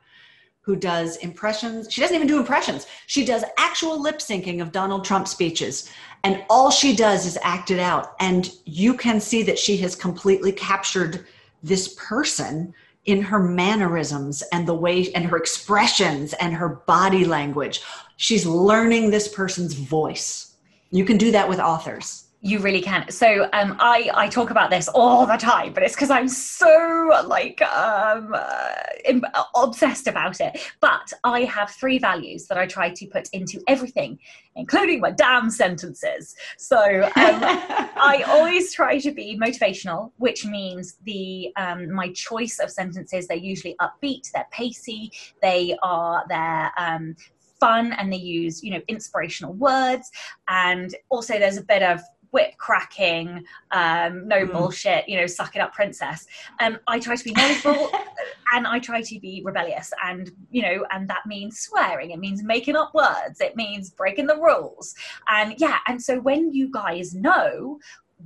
who 0.63 0.75
does 0.75 1.17
impressions, 1.19 1.91
she 1.91 2.01
doesn't 2.01 2.17
even 2.17 2.29
do 2.29 2.39
impressions. 2.39 2.87
She 3.07 3.25
does 3.25 3.45
actual 3.59 4.01
lip 4.01 4.19
syncing 4.19 4.61
of 4.61 4.73
Donald 4.73 5.05
Trump 5.05 5.29
speeches. 5.29 5.89
And 6.25 6.45
all 6.51 6.71
she 6.71 6.95
does 6.95 7.27
is 7.27 7.39
act 7.43 7.71
it 7.71 7.79
out. 7.79 8.15
And 8.21 8.53
you 8.67 8.95
can 8.95 9.21
see 9.21 9.43
that 9.45 9.59
she 9.59 9.77
has 9.79 9.95
completely 9.95 10.53
captured 10.53 11.27
this 11.63 11.95
person 11.95 12.75
in 13.05 13.23
her 13.23 13.41
mannerisms 13.41 14.43
and 14.53 14.67
the 14.67 14.75
way 14.75 15.13
and 15.15 15.25
her 15.25 15.37
expressions 15.37 16.33
and 16.35 16.55
her 16.55 16.83
body 16.87 17.25
language. 17.25 17.83
She's 18.17 18.47
learning 18.47 19.11
this 19.11 19.29
person's 19.29 19.75
voice. 19.75 20.57
You 20.91 21.05
can 21.05 21.17
do 21.17 21.31
that 21.31 21.49
with 21.49 21.61
authors. 21.61 22.25
You 22.43 22.59
really 22.61 22.81
can. 22.81 23.11
So 23.11 23.51
um, 23.53 23.77
I 23.79 24.11
I 24.15 24.29
talk 24.29 24.49
about 24.49 24.71
this 24.71 24.89
all 24.89 25.27
the 25.27 25.37
time, 25.37 25.75
but 25.75 25.83
it's 25.83 25.95
because 25.95 26.09
I'm 26.09 26.27
so 26.27 27.23
like 27.27 27.61
um, 27.61 28.33
uh, 28.35 29.43
obsessed 29.55 30.07
about 30.07 30.41
it. 30.41 30.59
But 30.81 31.13
I 31.23 31.41
have 31.41 31.71
three 31.71 31.99
values 31.99 32.47
that 32.47 32.57
I 32.57 32.67
try 32.67 32.89
to 32.95 33.07
put 33.09 33.29
into 33.35 33.61
everything, 33.69 34.19
including 34.57 35.01
my 35.01 35.11
damn 35.11 35.51
sentences. 35.51 36.35
So 36.57 36.79
um, 37.05 37.13
I 37.15 38.25
always 38.27 38.73
try 38.73 38.99
to 39.01 39.11
be 39.11 39.39
motivational, 39.39 40.13
which 40.17 40.47
means 40.47 40.97
the 41.05 41.53
um, 41.57 41.93
my 41.93 42.11
choice 42.15 42.59
of 42.59 42.71
sentences 42.71 43.29
they're 43.29 43.37
usually 43.37 43.77
upbeat, 43.83 44.33
they're 44.33 44.49
pacey, 44.51 45.13
they 45.43 45.77
are 45.83 46.25
they're 46.31 46.73
um, 46.79 47.17
fun 47.61 47.93
and 47.93 48.11
they 48.11 48.17
use 48.17 48.65
you 48.65 48.71
know 48.71 48.81
inspirational 48.89 49.53
words 49.53 50.11
and 50.49 50.95
also 51.11 51.39
there's 51.39 51.59
a 51.59 51.63
bit 51.63 51.83
of 51.83 52.01
whip 52.33 52.57
cracking, 52.59 53.45
um, 53.73 54.27
no 54.29 54.47
mm. 54.47 54.53
bullshit, 54.53 55.09
you 55.09 55.19
know, 55.19 55.27
suck 55.27 55.57
it 55.57 55.61
up, 55.61 55.73
princess. 55.73 56.27
Um, 56.61 56.79
I 56.87 56.99
try 56.99 57.17
to 57.17 57.25
be 57.25 57.33
knowledgeable 57.33 57.91
and 58.53 58.67
I 58.67 58.79
try 58.79 59.03
to 59.03 59.21
be 59.21 59.43
rebellious, 59.45 59.93
and 60.05 60.31
you 60.51 60.63
know, 60.63 60.85
and 60.91 61.09
that 61.09 61.27
means 61.27 61.61
swearing. 61.61 62.11
It 62.11 62.19
means 62.19 62.43
making 62.43 62.77
up 62.77 62.95
words. 62.95 63.41
It 63.41 63.57
means 63.57 63.91
breaking 63.91 64.27
the 64.27 64.37
rules. 64.37 64.95
And 65.29 65.55
yeah, 65.59 65.79
and 65.87 66.03
so 66.03 66.21
when 66.21 66.53
you 66.53 66.71
guys 66.71 67.15
know 67.15 67.79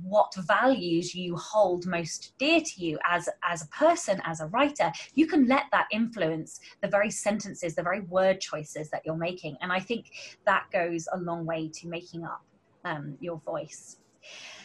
what 0.03 0.33
values 0.35 1.15
you 1.15 1.35
hold 1.37 1.85
most 1.85 2.33
dear 2.37 2.59
to 2.59 2.83
you 2.83 2.99
as 3.09 3.29
as 3.43 3.63
a 3.63 3.67
person 3.67 4.21
as 4.25 4.41
a 4.41 4.47
writer 4.47 4.91
you 5.13 5.25
can 5.25 5.47
let 5.47 5.63
that 5.71 5.87
influence 5.91 6.59
the 6.81 6.87
very 6.87 7.09
sentences 7.09 7.75
the 7.75 7.83
very 7.83 8.01
word 8.01 8.41
choices 8.41 8.89
that 8.89 9.01
you're 9.05 9.15
making 9.15 9.55
and 9.61 9.71
i 9.71 9.79
think 9.79 10.11
that 10.45 10.65
goes 10.71 11.07
a 11.13 11.17
long 11.17 11.45
way 11.45 11.69
to 11.69 11.87
making 11.87 12.25
up 12.25 12.43
um, 12.85 13.17
your 13.19 13.37
voice. 13.39 13.97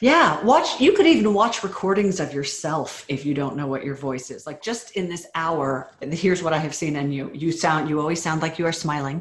Yeah, 0.01 0.42
watch. 0.44 0.80
You 0.80 0.92
could 0.92 1.06
even 1.06 1.34
watch 1.34 1.62
recordings 1.62 2.20
of 2.20 2.32
yourself 2.32 3.05
if 3.09 3.26
you 3.26 3.34
don't 3.34 3.56
know 3.56 3.66
what 3.66 3.84
your 3.84 3.94
voice 3.94 4.30
is. 4.30 4.47
Like 4.47 4.62
just 4.62 4.92
in 4.92 5.09
this 5.09 5.26
hour, 5.34 5.90
here's 6.01 6.42
what 6.42 6.55
I 6.55 6.59
have 6.59 6.74
seen 6.74 6.97
in 6.97 7.12
you. 7.12 7.30
You 7.34 7.52
sound. 7.52 7.90
You 7.90 8.01
always 8.01 8.22
sound 8.22 8.40
like 8.40 8.59
you 8.59 8.64
are 8.64 8.72
smiling. 8.72 9.20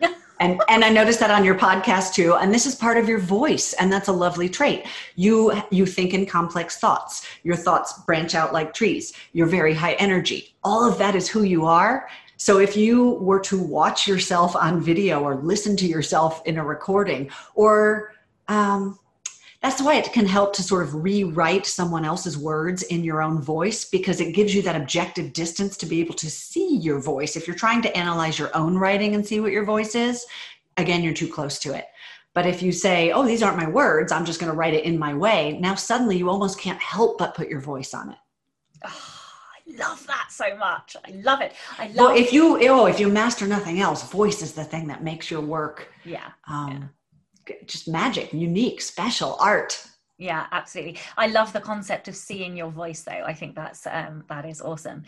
and 0.40 0.62
and 0.68 0.84
I 0.84 0.90
noticed 0.90 1.18
that 1.18 1.32
on 1.32 1.44
your 1.44 1.56
podcast 1.56 2.14
too. 2.14 2.34
And 2.36 2.54
this 2.54 2.64
is 2.64 2.76
part 2.76 2.96
of 2.96 3.08
your 3.08 3.18
voice, 3.18 3.72
and 3.72 3.92
that's 3.92 4.06
a 4.06 4.12
lovely 4.12 4.48
trait. 4.48 4.86
You 5.16 5.60
you 5.72 5.84
think 5.84 6.14
in 6.14 6.26
complex 6.26 6.76
thoughts. 6.76 7.26
Your 7.42 7.56
thoughts 7.56 8.00
branch 8.06 8.36
out 8.36 8.52
like 8.52 8.72
trees. 8.72 9.12
You're 9.32 9.48
very 9.48 9.74
high 9.74 9.94
energy. 9.94 10.54
All 10.62 10.88
of 10.88 10.96
that 10.98 11.16
is 11.16 11.28
who 11.28 11.42
you 11.42 11.66
are. 11.66 12.08
So 12.36 12.58
if 12.58 12.74
you 12.74 13.18
were 13.20 13.40
to 13.40 13.60
watch 13.60 14.08
yourself 14.08 14.56
on 14.56 14.80
video 14.80 15.22
or 15.22 15.34
listen 15.42 15.76
to 15.76 15.86
yourself 15.86 16.40
in 16.46 16.56
a 16.56 16.64
recording 16.64 17.30
or 17.54 18.12
um, 18.50 18.98
that's 19.62 19.80
why 19.80 19.96
it 19.96 20.12
can 20.12 20.26
help 20.26 20.54
to 20.54 20.62
sort 20.62 20.82
of 20.82 20.94
rewrite 20.94 21.66
someone 21.66 22.04
else's 22.04 22.36
words 22.36 22.82
in 22.84 23.04
your 23.04 23.22
own 23.22 23.40
voice 23.40 23.84
because 23.84 24.20
it 24.20 24.34
gives 24.34 24.54
you 24.54 24.62
that 24.62 24.74
objective 24.74 25.32
distance 25.32 25.76
to 25.76 25.86
be 25.86 26.00
able 26.00 26.14
to 26.14 26.30
see 26.30 26.78
your 26.78 26.98
voice. 26.98 27.36
If 27.36 27.46
you're 27.46 27.56
trying 27.56 27.82
to 27.82 27.96
analyze 27.96 28.38
your 28.38 28.50
own 28.56 28.76
writing 28.76 29.14
and 29.14 29.24
see 29.24 29.38
what 29.38 29.52
your 29.52 29.64
voice 29.64 29.94
is, 29.94 30.24
again, 30.78 31.02
you're 31.02 31.12
too 31.12 31.28
close 31.28 31.58
to 31.60 31.74
it. 31.74 31.84
But 32.34 32.46
if 32.46 32.62
you 32.62 32.72
say, 32.72 33.12
oh, 33.12 33.24
these 33.24 33.42
aren't 33.42 33.58
my 33.58 33.68
words, 33.68 34.12
I'm 34.12 34.24
just 34.24 34.40
going 34.40 34.50
to 34.50 34.56
write 34.56 34.74
it 34.74 34.84
in 34.84 34.98
my 34.98 35.14
way, 35.14 35.58
now 35.60 35.74
suddenly 35.74 36.16
you 36.16 36.28
almost 36.30 36.58
can't 36.58 36.80
help 36.80 37.18
but 37.18 37.34
put 37.34 37.48
your 37.48 37.60
voice 37.60 37.92
on 37.92 38.10
it. 38.10 38.18
Oh, 38.84 39.18
I 39.68 39.76
love 39.76 40.06
that 40.06 40.28
so 40.30 40.56
much. 40.56 40.96
I 41.06 41.10
love 41.10 41.42
it. 41.42 41.52
I 41.78 41.88
love 41.88 41.96
well, 41.96 42.16
if 42.16 42.32
you 42.32 42.58
oh, 42.68 42.86
if 42.86 42.98
you 42.98 43.08
master 43.08 43.46
nothing 43.46 43.80
else, 43.80 44.08
voice 44.10 44.42
is 44.42 44.52
the 44.52 44.64
thing 44.64 44.86
that 44.86 45.04
makes 45.04 45.30
your 45.30 45.42
work. 45.42 45.92
Yeah. 46.04 46.30
Um, 46.48 46.70
yeah 46.70 46.88
just 47.66 47.88
magic, 47.88 48.32
unique, 48.32 48.80
special 48.80 49.36
art. 49.40 49.84
Yeah, 50.18 50.46
absolutely. 50.52 50.98
I 51.16 51.28
love 51.28 51.52
the 51.52 51.60
concept 51.60 52.08
of 52.08 52.14
seeing 52.14 52.56
your 52.56 52.70
voice, 52.70 53.02
though. 53.02 53.24
I 53.24 53.32
think 53.32 53.54
that's 53.54 53.86
um, 53.86 54.24
that 54.28 54.44
is 54.44 54.60
awesome. 54.60 55.04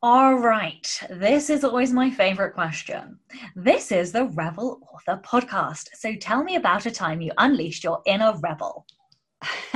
All 0.00 0.36
right, 0.36 0.88
this 1.10 1.50
is 1.50 1.64
always 1.64 1.92
my 1.92 2.08
favorite 2.08 2.54
question. 2.54 3.18
This 3.56 3.90
is 3.90 4.12
the 4.12 4.26
Rebel 4.26 4.80
Author 4.92 5.20
Podcast. 5.24 5.88
So 5.94 6.14
tell 6.14 6.44
me 6.44 6.54
about 6.54 6.86
a 6.86 6.90
time 6.90 7.20
you 7.20 7.32
unleashed 7.36 7.82
your 7.82 8.00
inner 8.06 8.32
rebel. 8.38 8.86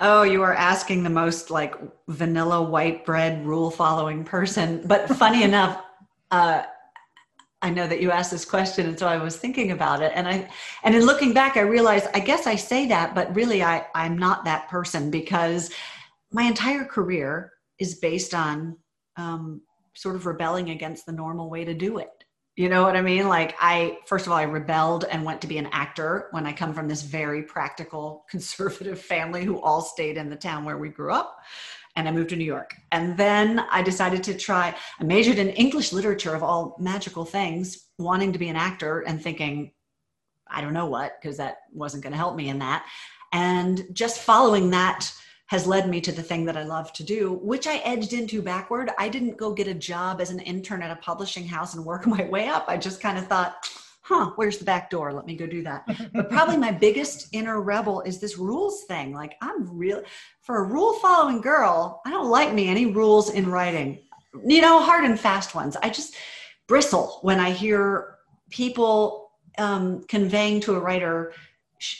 oh, 0.00 0.22
you 0.22 0.42
are 0.42 0.54
asking 0.54 1.02
the 1.02 1.10
most 1.10 1.50
like 1.50 1.74
vanilla 2.08 2.62
white 2.62 3.04
bread 3.04 3.44
rule 3.46 3.70
following 3.70 4.24
person. 4.24 4.82
But 4.86 5.08
funny 5.10 5.42
enough, 5.50 5.82
uh, 6.30 6.62
I 7.62 7.70
know 7.70 7.86
that 7.86 8.00
you 8.00 8.10
asked 8.10 8.30
this 8.30 8.44
question, 8.44 8.86
and 8.86 8.98
so 8.98 9.06
I 9.06 9.16
was 9.16 9.36
thinking 9.36 9.70
about 9.70 10.02
it. 10.02 10.12
And 10.14 10.28
I, 10.28 10.48
and 10.84 10.94
in 10.94 11.06
looking 11.06 11.32
back, 11.32 11.56
I 11.56 11.62
realized 11.62 12.06
I 12.14 12.20
guess 12.20 12.46
I 12.46 12.54
say 12.56 12.86
that, 12.88 13.14
but 13.14 13.34
really, 13.34 13.62
I 13.62 13.86
I'm 13.94 14.18
not 14.18 14.44
that 14.44 14.68
person 14.68 15.10
because 15.10 15.70
my 16.30 16.42
entire 16.42 16.84
career 16.84 17.52
is 17.78 17.96
based 17.96 18.34
on 18.34 18.76
um, 19.16 19.62
sort 19.94 20.16
of 20.16 20.26
rebelling 20.26 20.70
against 20.70 21.06
the 21.06 21.12
normal 21.12 21.48
way 21.48 21.64
to 21.64 21.74
do 21.74 21.98
it. 21.98 22.10
You 22.56 22.70
know 22.70 22.82
what 22.82 22.96
I 22.96 23.02
mean? 23.02 23.28
Like 23.28 23.54
I 23.60 23.98
first 24.06 24.26
of 24.26 24.32
all, 24.32 24.38
I 24.38 24.42
rebelled 24.42 25.04
and 25.04 25.24
went 25.24 25.40
to 25.42 25.46
be 25.46 25.58
an 25.58 25.68
actor 25.72 26.28
when 26.30 26.46
I 26.46 26.52
come 26.52 26.72
from 26.72 26.88
this 26.88 27.02
very 27.02 27.42
practical 27.42 28.24
conservative 28.30 29.00
family 29.00 29.44
who 29.44 29.60
all 29.60 29.80
stayed 29.80 30.16
in 30.16 30.30
the 30.30 30.36
town 30.36 30.64
where 30.64 30.78
we 30.78 30.88
grew 30.88 31.12
up 31.12 31.38
and 31.96 32.06
I 32.06 32.12
moved 32.12 32.28
to 32.30 32.36
New 32.36 32.44
York. 32.44 32.74
And 32.92 33.16
then 33.16 33.60
I 33.70 33.82
decided 33.82 34.22
to 34.24 34.34
try, 34.36 34.74
I 35.00 35.04
majored 35.04 35.38
in 35.38 35.48
English 35.50 35.92
literature 35.92 36.34
of 36.34 36.42
all 36.42 36.76
magical 36.78 37.24
things, 37.24 37.88
wanting 37.98 38.32
to 38.32 38.38
be 38.38 38.48
an 38.48 38.56
actor 38.56 39.00
and 39.00 39.20
thinking, 39.20 39.72
I 40.48 40.60
don't 40.60 40.74
know 40.74 40.86
what, 40.86 41.12
because 41.20 41.38
that 41.38 41.56
wasn't 41.72 42.02
going 42.02 42.12
to 42.12 42.18
help 42.18 42.36
me 42.36 42.50
in 42.50 42.58
that. 42.60 42.86
And 43.32 43.86
just 43.92 44.20
following 44.20 44.70
that 44.70 45.10
has 45.46 45.66
led 45.66 45.88
me 45.88 46.00
to 46.00 46.12
the 46.12 46.22
thing 46.22 46.44
that 46.44 46.56
I 46.56 46.64
love 46.64 46.92
to 46.94 47.04
do, 47.04 47.34
which 47.42 47.66
I 47.66 47.76
edged 47.78 48.12
into 48.12 48.42
backward. 48.42 48.90
I 48.98 49.08
didn't 49.08 49.36
go 49.36 49.52
get 49.52 49.68
a 49.68 49.74
job 49.74 50.20
as 50.20 50.30
an 50.30 50.40
intern 50.40 50.82
at 50.82 50.90
a 50.90 51.00
publishing 51.00 51.46
house 51.46 51.74
and 51.74 51.84
work 51.84 52.06
my 52.06 52.24
way 52.24 52.48
up. 52.48 52.66
I 52.68 52.76
just 52.76 53.00
kind 53.00 53.16
of 53.16 53.26
thought, 53.26 53.70
huh, 54.06 54.30
where's 54.36 54.58
the 54.58 54.64
back 54.64 54.88
door? 54.88 55.12
Let 55.12 55.26
me 55.26 55.34
go 55.34 55.46
do 55.46 55.64
that. 55.64 55.84
But 56.12 56.30
probably 56.30 56.56
my 56.56 56.70
biggest 56.70 57.28
inner 57.32 57.60
rebel 57.60 58.02
is 58.02 58.20
this 58.20 58.38
rules 58.38 58.84
thing. 58.84 59.12
Like, 59.12 59.34
I'm 59.42 59.76
real, 59.76 60.02
for 60.42 60.58
a 60.58 60.62
rule 60.62 60.92
following 60.94 61.40
girl, 61.40 62.00
I 62.06 62.10
don't 62.10 62.30
like 62.30 62.54
me 62.54 62.68
any 62.68 62.86
rules 62.86 63.30
in 63.30 63.50
writing, 63.50 63.98
you 64.46 64.60
know, 64.60 64.80
hard 64.80 65.04
and 65.04 65.18
fast 65.18 65.56
ones. 65.56 65.76
I 65.82 65.90
just 65.90 66.14
bristle 66.68 67.18
when 67.22 67.40
I 67.40 67.50
hear 67.50 68.16
people 68.50 69.32
um, 69.58 70.04
conveying 70.04 70.60
to 70.60 70.76
a 70.76 70.80
writer 70.80 71.32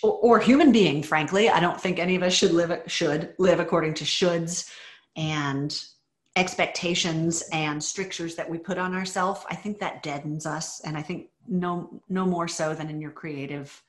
or, 0.02 0.38
human 0.38 0.72
being, 0.72 1.02
frankly. 1.02 1.50
I 1.50 1.60
don't 1.60 1.80
think 1.80 1.98
any 1.98 2.14
of 2.14 2.22
us 2.22 2.32
should 2.32 2.52
live, 2.52 2.82
should 2.86 3.34
live 3.38 3.60
according 3.60 3.94
to 3.94 4.04
shoulds 4.04 4.70
and 5.16 5.78
expectations 6.36 7.42
and 7.52 7.82
strictures 7.82 8.36
that 8.36 8.48
we 8.48 8.58
put 8.58 8.78
on 8.78 8.94
ourselves. 8.94 9.40
I 9.50 9.54
think 9.56 9.78
that 9.80 10.02
deadens 10.02 10.46
us. 10.46 10.80
And 10.80 10.96
I 10.96 11.02
think 11.02 11.28
no 11.48 12.02
no 12.08 12.26
more 12.26 12.48
so 12.48 12.74
than 12.74 12.90
in 12.90 13.00
your 13.00 13.10
creative 13.10 13.82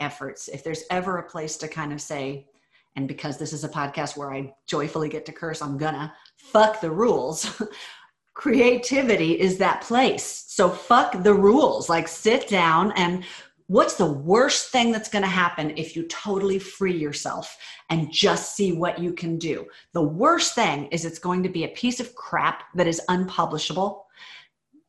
efforts. 0.00 0.48
If 0.48 0.64
there's 0.64 0.84
ever 0.90 1.18
a 1.18 1.28
place 1.28 1.56
to 1.58 1.68
kind 1.68 1.92
of 1.92 2.00
say 2.00 2.48
and 2.96 3.08
because 3.08 3.38
this 3.38 3.52
is 3.52 3.64
a 3.64 3.68
podcast 3.68 4.16
where 4.16 4.32
i 4.32 4.54
joyfully 4.68 5.08
get 5.08 5.26
to 5.26 5.32
curse 5.32 5.60
i'm 5.60 5.76
gonna 5.76 6.14
fuck 6.36 6.80
the 6.80 6.90
rules 6.90 7.60
creativity 8.34 9.40
is 9.40 9.58
that 9.58 9.80
place. 9.80 10.44
So 10.48 10.68
fuck 10.68 11.22
the 11.22 11.32
rules. 11.32 11.88
Like 11.88 12.08
sit 12.08 12.48
down 12.48 12.92
and 12.92 13.24
what's 13.68 13.94
the 13.94 14.12
worst 14.12 14.70
thing 14.70 14.92
that's 14.92 15.08
going 15.08 15.22
to 15.22 15.28
happen 15.28 15.72
if 15.76 15.96
you 15.96 16.06
totally 16.08 16.58
free 16.58 16.96
yourself 16.96 17.56
and 17.88 18.12
just 18.12 18.54
see 18.54 18.72
what 18.72 18.98
you 18.98 19.12
can 19.12 19.38
do? 19.38 19.66
The 19.92 20.02
worst 20.02 20.54
thing 20.54 20.86
is 20.86 21.04
it's 21.04 21.18
going 21.18 21.42
to 21.44 21.48
be 21.48 21.64
a 21.64 21.68
piece 21.68 22.00
of 22.00 22.14
crap 22.14 22.64
that 22.74 22.88
is 22.88 23.00
unpublishable 23.08 24.03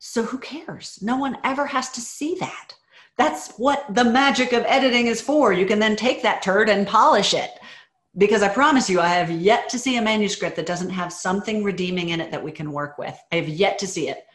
so 0.06 0.22
who 0.22 0.38
cares? 0.38 1.00
No 1.02 1.18
one 1.18 1.38
ever 1.44 1.66
has 1.66 1.90
to 1.90 2.00
see 2.00 2.36
that. 2.40 2.76
That's 3.18 3.54
what 3.58 3.84
the 3.96 4.04
magic 4.04 4.54
of 4.54 4.64
editing 4.68 5.08
is 5.08 5.20
for. 5.20 5.52
You 5.52 5.66
can 5.66 5.80
then 5.80 5.96
take 5.96 6.22
that 6.22 6.44
turd 6.44 6.70
and 6.70 6.86
polish 6.86 7.34
it. 7.34 7.50
Because 8.16 8.44
I 8.44 8.50
promise 8.50 8.88
you, 8.88 9.02
I 9.02 9.08
have 9.08 9.32
yet 9.32 9.68
to 9.70 9.80
see 9.80 9.98
a 9.98 10.02
manuscript 10.02 10.58
that 10.58 10.68
doesn't 10.68 10.92
have 10.92 11.12
something 11.12 11.64
redeeming 11.64 12.10
in 12.10 12.22
it 12.22 12.32
that 12.32 12.44
we 12.44 12.52
can 12.52 12.72
work 12.72 13.00
with. 13.00 13.18
I 13.32 13.38
have 13.38 13.50
yet 13.50 13.80
to 13.80 13.88
see 13.88 14.08
it. 14.08 14.26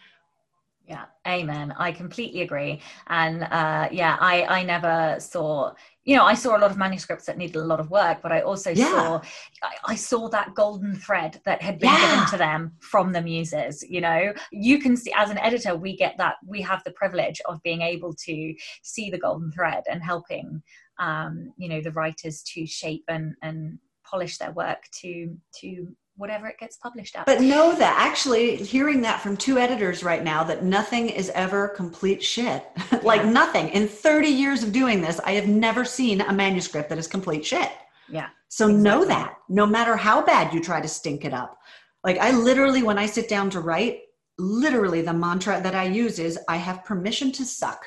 Yeah, 0.89 1.05
amen. 1.27 1.73
I 1.79 1.93
completely 1.93 2.43
agree. 2.43 2.83
And 3.07 3.45
uh, 3.45 3.89
yeah, 3.93 4.17
I, 4.21 4.45
I 4.47 4.63
never 4.65 5.21
saw 5.21 5.73
you 6.05 6.17
know, 6.17 6.25
I 6.25 6.35
saw 6.35 6.57
a 6.57 6.59
lot 6.59 6.71
of 6.71 6.79
manuscripts 6.79 7.27
that 7.27 7.37
needed 7.37 7.57
a 7.57 7.65
lot 7.65 7.79
of 7.79 7.91
work, 7.91 8.21
but 8.23 8.33
I 8.33 8.41
also 8.41 8.71
yeah. 8.71 8.87
saw 8.87 9.21
I, 9.63 9.93
I, 9.93 9.95
saw 9.95 10.29
that 10.31 10.55
golden 10.55 10.97
thread 10.97 11.41
that 11.45 11.61
had 11.61 11.79
been 11.79 11.91
yeah. 11.91 12.15
given 12.15 12.31
to 12.31 12.37
them 12.39 12.73
from 12.81 13.13
the 13.13 13.21
muses. 13.21 13.85
You 13.89 14.01
know, 14.01 14.33
you 14.51 14.79
can 14.79 14.97
see 14.97 15.13
as 15.15 15.31
an 15.31 15.39
editor, 15.39 15.77
we 15.77 15.97
get 15.97 16.17
that 16.17 16.37
we 16.47 16.63
have 16.63 16.83
the 16.85 16.93
privilege 16.93 17.41
of 17.47 17.63
being 17.63 17.83
able 17.83 18.15
to 18.25 18.55
see 18.83 19.11
the 19.11 19.19
golden 19.19 19.53
thread 19.53 19.85
and 19.91 20.03
helping, 20.03 20.63
um, 20.99 21.53
you 21.59 21.69
know, 21.69 21.83
the 21.83 21.93
writers 21.93 22.43
to 22.55 22.67
shape 22.67 23.05
and 23.09 23.35
and 23.43 23.79
polish 24.11 24.39
their 24.39 24.53
work 24.53 24.89
to 25.01 25.37
to 25.61 25.87
whatever 26.21 26.47
it 26.47 26.59
gets 26.59 26.77
published 26.77 27.17
at. 27.17 27.27
But 27.27 27.41
know 27.41 27.75
that 27.75 27.97
actually 27.99 28.57
hearing 28.57 29.01
that 29.03 29.21
from 29.21 29.37
two 29.37 29.59
editors 29.59 30.05
right 30.05 30.23
now 30.23 30.45
that 30.45 30.63
nothing 30.63 31.09
is 31.09 31.31
ever 31.31 31.69
complete 31.69 32.23
shit. 32.23 32.65
like 33.03 33.23
Yeah. 33.23 33.31
nothing. 33.31 33.69
In 33.71 33.89
30 33.89 34.29
years 34.29 34.63
of 34.63 34.71
doing 34.73 35.01
this, 35.01 35.19
I 35.25 35.33
have 35.33 35.49
never 35.49 35.85
seen 35.85 36.21
a 36.21 36.33
manuscript 36.33 36.89
that 36.91 36.99
is 36.99 37.07
complete 37.09 37.45
shit. 37.45 37.71
yeah. 38.09 38.29
So 38.49 38.67
know 38.69 39.05
that 39.05 39.35
no 39.49 39.65
matter 39.67 39.97
how 39.97 40.23
bad 40.23 40.53
you 40.53 40.61
try 40.61 40.81
to 40.81 40.89
stink 40.89 41.25
it 41.25 41.33
up. 41.33 41.59
Like 42.05 42.19
I 42.19 42.33
literally, 42.33 42.83
when 42.83 42.99
I 42.99 43.07
sit 43.07 43.29
down 43.29 43.49
to 43.51 43.61
write, 43.61 44.01
literally 44.39 45.03
the 45.03 45.13
mantra 45.13 45.61
that 45.63 45.75
I 45.75 45.85
use 45.85 46.19
is 46.19 46.39
I 46.49 46.57
have 46.57 46.85
permission 46.85 47.31
to 47.33 47.45
suck. 47.45 47.87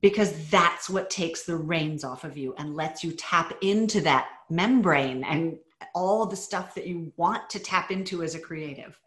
Because 0.00 0.48
that's 0.50 0.90
what 0.90 1.08
takes 1.10 1.44
the 1.44 1.56
reins 1.56 2.04
off 2.04 2.24
of 2.24 2.36
you 2.36 2.54
and 2.58 2.76
lets 2.76 3.02
you 3.02 3.12
tap 3.12 3.54
into 3.62 4.00
that 4.02 4.28
membrane 4.50 5.24
and 5.24 5.56
all 5.94 6.26
the 6.26 6.36
stuff 6.36 6.74
that 6.74 6.86
you 6.86 7.12
want 7.16 7.48
to 7.50 7.58
tap 7.58 7.90
into 7.90 8.22
as 8.22 8.34
a 8.34 8.40
creative. 8.40 8.98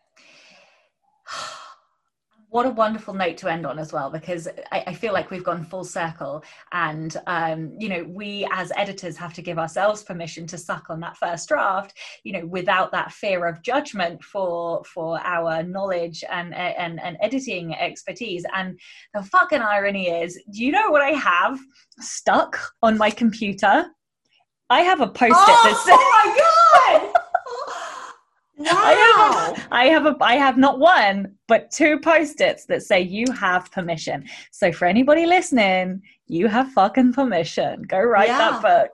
what 2.50 2.66
a 2.66 2.70
wonderful 2.70 3.14
note 3.14 3.36
to 3.38 3.52
end 3.52 3.66
on 3.66 3.78
as 3.78 3.92
well 3.92 4.10
because 4.10 4.48
I, 4.72 4.84
I 4.88 4.94
feel 4.94 5.12
like 5.12 5.30
we've 5.32 5.44
gone 5.44 5.66
full 5.66 5.84
circle 5.84 6.44
and 6.72 7.16
um, 7.28 7.76
you 7.78 7.90
know 7.90 8.06
we 8.08 8.48
as 8.52 8.72
editors 8.76 9.18
have 9.18 9.34
to 9.34 9.42
give 9.42 9.60
ourselves 9.60 10.04
permission 10.04 10.48
to 10.48 10.58
suck 10.58 10.90
on 10.90 11.00
that 11.02 11.18
first 11.18 11.50
draft 11.50 11.94
you 12.24 12.32
know 12.32 12.46
without 12.46 12.92
that 12.94 13.12
fear 13.12 13.46
of 13.48 13.62
judgment 13.62 14.24
for 14.24 14.84
for 14.86 15.20
our 15.26 15.62
knowledge 15.64 16.24
and 16.32 16.56
and, 16.56 17.02
and 17.02 17.18
editing 17.22 17.76
expertise 17.76 18.46
and 18.56 18.80
the 19.14 19.24
fucking 19.24 19.62
irony 19.62 20.08
is 20.08 20.42
do 20.52 20.64
you 20.64 20.72
know 20.72 20.90
what 20.90 21.02
i 21.02 21.12
have 21.12 21.60
stuck 22.00 22.58
on 22.82 22.98
my 22.98 23.10
computer 23.10 23.88
i 24.70 24.82
have 24.82 25.02
a 25.02 25.08
post-it 25.08 25.32
that 25.32 25.78
says 25.86 25.96
oh 25.98 27.02
my 27.02 27.02
god! 27.04 27.14
I 28.60 29.54
have, 29.56 29.68
I 29.72 29.86
have 29.86 30.06
a 30.08 30.16
I 30.20 30.36
have 30.36 30.58
not 30.58 30.80
one 30.80 31.36
but 31.48 31.70
two 31.70 32.00
post-its 32.00 32.66
that 32.66 32.82
say 32.82 33.02
you 33.02 33.26
have 33.32 33.72
permission. 33.72 34.26
So 34.52 34.72
for 34.72 34.86
anybody 34.86 35.26
listening, 35.28 36.02
you 36.26 36.48
have 36.48 36.72
fucking 36.72 37.14
permission. 37.14 37.84
Go 37.84 38.00
write 38.00 38.30
Yeah. 38.30 38.38
that 38.38 38.62
book. 38.62 38.92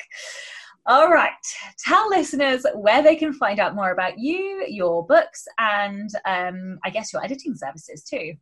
All 0.86 1.08
right. 1.10 1.32
Tell 1.80 2.10
listeners 2.10 2.66
where 2.76 3.02
they 3.02 3.16
can 3.16 3.32
find 3.32 3.60
out 3.60 3.74
more 3.74 3.92
about 3.92 4.20
you, 4.20 4.66
your 4.68 5.06
books, 5.06 5.46
and 5.58 6.10
um, 6.26 6.78
I 6.84 6.90
guess 6.90 7.14
your 7.14 7.24
editing 7.24 7.56
services 7.56 8.04
too. 8.04 8.34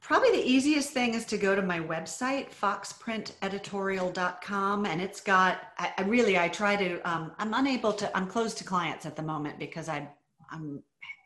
Probably 0.00 0.30
the 0.30 0.44
easiest 0.44 0.90
thing 0.90 1.14
is 1.14 1.24
to 1.26 1.38
go 1.38 1.54
to 1.56 1.62
my 1.62 1.80
website, 1.80 2.52
foxprinteditorial.com. 2.52 4.86
And 4.86 5.00
it's 5.00 5.20
got, 5.20 5.60
I, 5.78 5.92
I 5.98 6.02
really, 6.02 6.38
I 6.38 6.48
try 6.48 6.76
to, 6.76 7.00
um, 7.10 7.32
I'm 7.38 7.54
unable 7.54 7.92
to, 7.94 8.16
I'm 8.16 8.26
closed 8.26 8.58
to 8.58 8.64
clients 8.64 9.06
at 9.06 9.16
the 9.16 9.22
moment 9.22 9.58
because 9.58 9.88
I, 9.88 10.08
I'm 10.50 10.82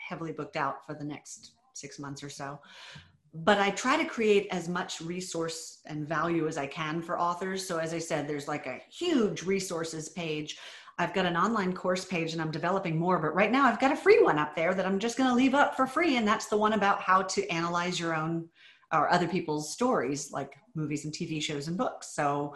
heavily 0.09 0.33
booked 0.33 0.57
out 0.57 0.87
for 0.87 0.95
the 0.95 1.05
next 1.05 1.53
six 1.75 1.99
months 1.99 2.23
or 2.23 2.31
so. 2.31 2.61
But 3.33 3.59
I 3.59 3.71
try 3.71 3.97
to 3.97 4.05
create 4.05 4.49
as 4.51 4.69
much 4.69 5.01
resource 5.01 5.81
and 5.87 6.09
value 6.09 6.49
as 6.49 6.59
I 6.59 6.67
can 6.67 7.01
for 7.01 7.21
authors. 7.21 7.67
So, 7.67 7.79
as 7.79 7.95
I 7.95 7.99
said, 7.99 8.27
there's 8.27 8.49
like 8.49 8.67
a 8.67 8.81
huge 8.91 9.45
resources 9.45 10.09
page. 10.09 10.59
I've 10.99 11.15
got 11.15 11.27
an 11.27 11.37
online 11.37 11.73
course 11.73 12.05
page 12.05 12.33
and 12.33 12.43
I'm 12.43 12.51
developing 12.51 12.99
more, 12.99 13.19
but 13.19 13.35
right 13.35 13.51
now 13.51 13.65
I've 13.65 13.81
got 13.81 13.93
a 13.93 13.97
free 13.97 14.23
one 14.23 14.39
up 14.39 14.55
there 14.55 14.75
that 14.75 14.85
I'm 14.85 14.99
just 14.99 15.17
going 15.17 15.31
to 15.31 15.37
leave 15.37 15.55
up 15.55 15.75
for 15.75 15.87
free. 15.87 16.17
And 16.17 16.29
that's 16.29 16.47
the 16.47 16.59
one 16.59 16.75
about 16.75 17.01
how 17.01 17.23
to 17.23 17.49
analyze 17.49 17.99
your 17.99 18.15
own 18.15 18.49
or 18.93 19.13
other 19.13 19.29
people's 19.29 19.73
stories, 19.73 20.33
like 20.33 20.57
movies 20.75 21.05
and 21.05 21.15
TV 21.15 21.43
shows 21.43 21.69
and 21.69 21.77
books. 21.77 22.09
So 22.09 22.55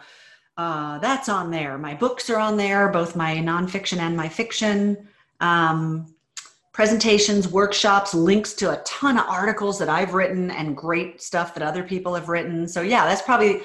uh, 0.57 0.99
that's 0.99 1.29
on 1.29 1.51
there. 1.51 1.77
My 1.77 1.93
books 1.93 2.29
are 2.29 2.39
on 2.39 2.57
there, 2.57 2.89
both 2.89 3.15
my 3.15 3.35
nonfiction 3.35 3.97
and 3.99 4.15
my 4.15 4.29
fiction. 4.29 5.07
Um, 5.41 6.13
presentations, 6.75 7.47
workshops, 7.47 8.13
links 8.13 8.53
to 8.53 8.71
a 8.71 8.83
ton 8.83 9.17
of 9.17 9.25
articles 9.27 9.79
that 9.79 9.87
I've 9.87 10.13
written 10.13 10.51
and 10.51 10.75
great 10.75 11.21
stuff 11.21 11.53
that 11.53 11.63
other 11.63 11.83
people 11.83 12.13
have 12.13 12.27
written. 12.27 12.67
So 12.67 12.81
yeah, 12.81 13.05
that's 13.05 13.21
probably 13.21 13.61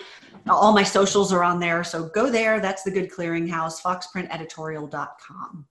all 0.49 0.73
my 0.73 0.85
socials 0.85 1.33
are 1.33 1.43
on 1.43 1.59
there. 1.59 1.83
So 1.83 2.09
go 2.09 2.31
there. 2.31 2.61
That's 2.61 2.85
the 2.85 2.91
good 2.91 3.11
clearinghouse, 3.11 3.83
foxprinteditorial.com. 3.83 5.67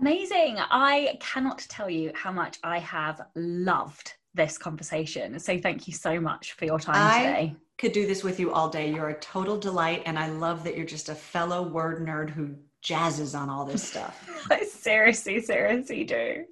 Amazing. 0.00 0.58
I 0.58 1.16
cannot 1.20 1.66
tell 1.68 1.90
you 1.90 2.12
how 2.14 2.30
much 2.30 2.58
I 2.62 2.78
have 2.78 3.22
loved 3.34 4.12
this 4.36 4.56
conversation. 4.58 5.38
So 5.40 5.58
thank 5.58 5.88
you 5.88 5.94
so 5.94 6.20
much 6.20 6.52
for 6.52 6.64
your 6.64 6.78
time 6.78 6.94
I- 6.96 7.18
today. 7.26 7.56
Could 7.78 7.92
do 7.92 8.06
this 8.06 8.24
with 8.24 8.40
you 8.40 8.52
all 8.54 8.70
day. 8.70 8.90
You're 8.90 9.10
a 9.10 9.20
total 9.20 9.58
delight. 9.58 10.02
And 10.06 10.18
I 10.18 10.30
love 10.30 10.64
that 10.64 10.76
you're 10.78 10.86
just 10.86 11.10
a 11.10 11.14
fellow 11.14 11.60
word 11.68 12.06
nerd 12.06 12.30
who 12.30 12.54
jazzes 12.82 13.38
on 13.38 13.50
all 13.50 13.66
this 13.66 13.82
stuff. 13.86 14.26
I 14.50 14.64
seriously, 14.64 15.42
seriously 15.42 16.04
do. 16.04 16.44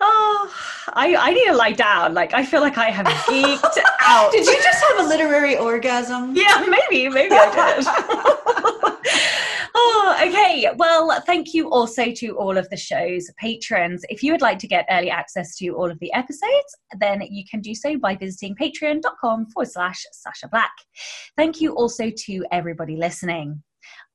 Oh, 0.00 0.54
I, 0.94 1.14
I 1.16 1.34
need 1.34 1.44
to 1.48 1.54
lie 1.54 1.72
down. 1.72 2.14
Like, 2.14 2.32
I 2.32 2.46
feel 2.46 2.62
like 2.62 2.78
I 2.78 2.90
have 2.90 3.04
geeked 3.28 3.78
out. 4.00 4.32
Did 4.32 4.46
you 4.46 4.56
just 4.62 4.82
have 4.88 5.04
a 5.04 5.08
literary 5.08 5.58
orgasm? 5.58 6.34
Yeah, 6.34 6.64
maybe, 6.66 7.10
maybe 7.10 7.34
I 7.38 7.76
did. 7.76 8.63
okay. 10.24 10.68
Well, 10.76 11.20
thank 11.26 11.54
you 11.54 11.70
also 11.70 12.10
to 12.12 12.38
all 12.38 12.56
of 12.56 12.68
the 12.70 12.76
show's 12.76 13.30
patrons. 13.38 14.04
If 14.08 14.22
you 14.22 14.32
would 14.32 14.42
like 14.42 14.58
to 14.60 14.66
get 14.66 14.86
early 14.90 15.10
access 15.10 15.56
to 15.56 15.68
all 15.70 15.90
of 15.90 15.98
the 16.00 16.12
episodes, 16.12 16.76
then 16.98 17.22
you 17.30 17.44
can 17.50 17.60
do 17.60 17.74
so 17.74 17.98
by 17.98 18.16
visiting 18.16 18.56
patreon.com 18.56 19.46
forward 19.46 19.70
slash 19.70 20.04
Sacha 20.12 20.48
Black. 20.48 20.72
Thank 21.36 21.60
you 21.60 21.74
also 21.74 22.10
to 22.10 22.44
everybody 22.50 22.96
listening. 22.96 23.62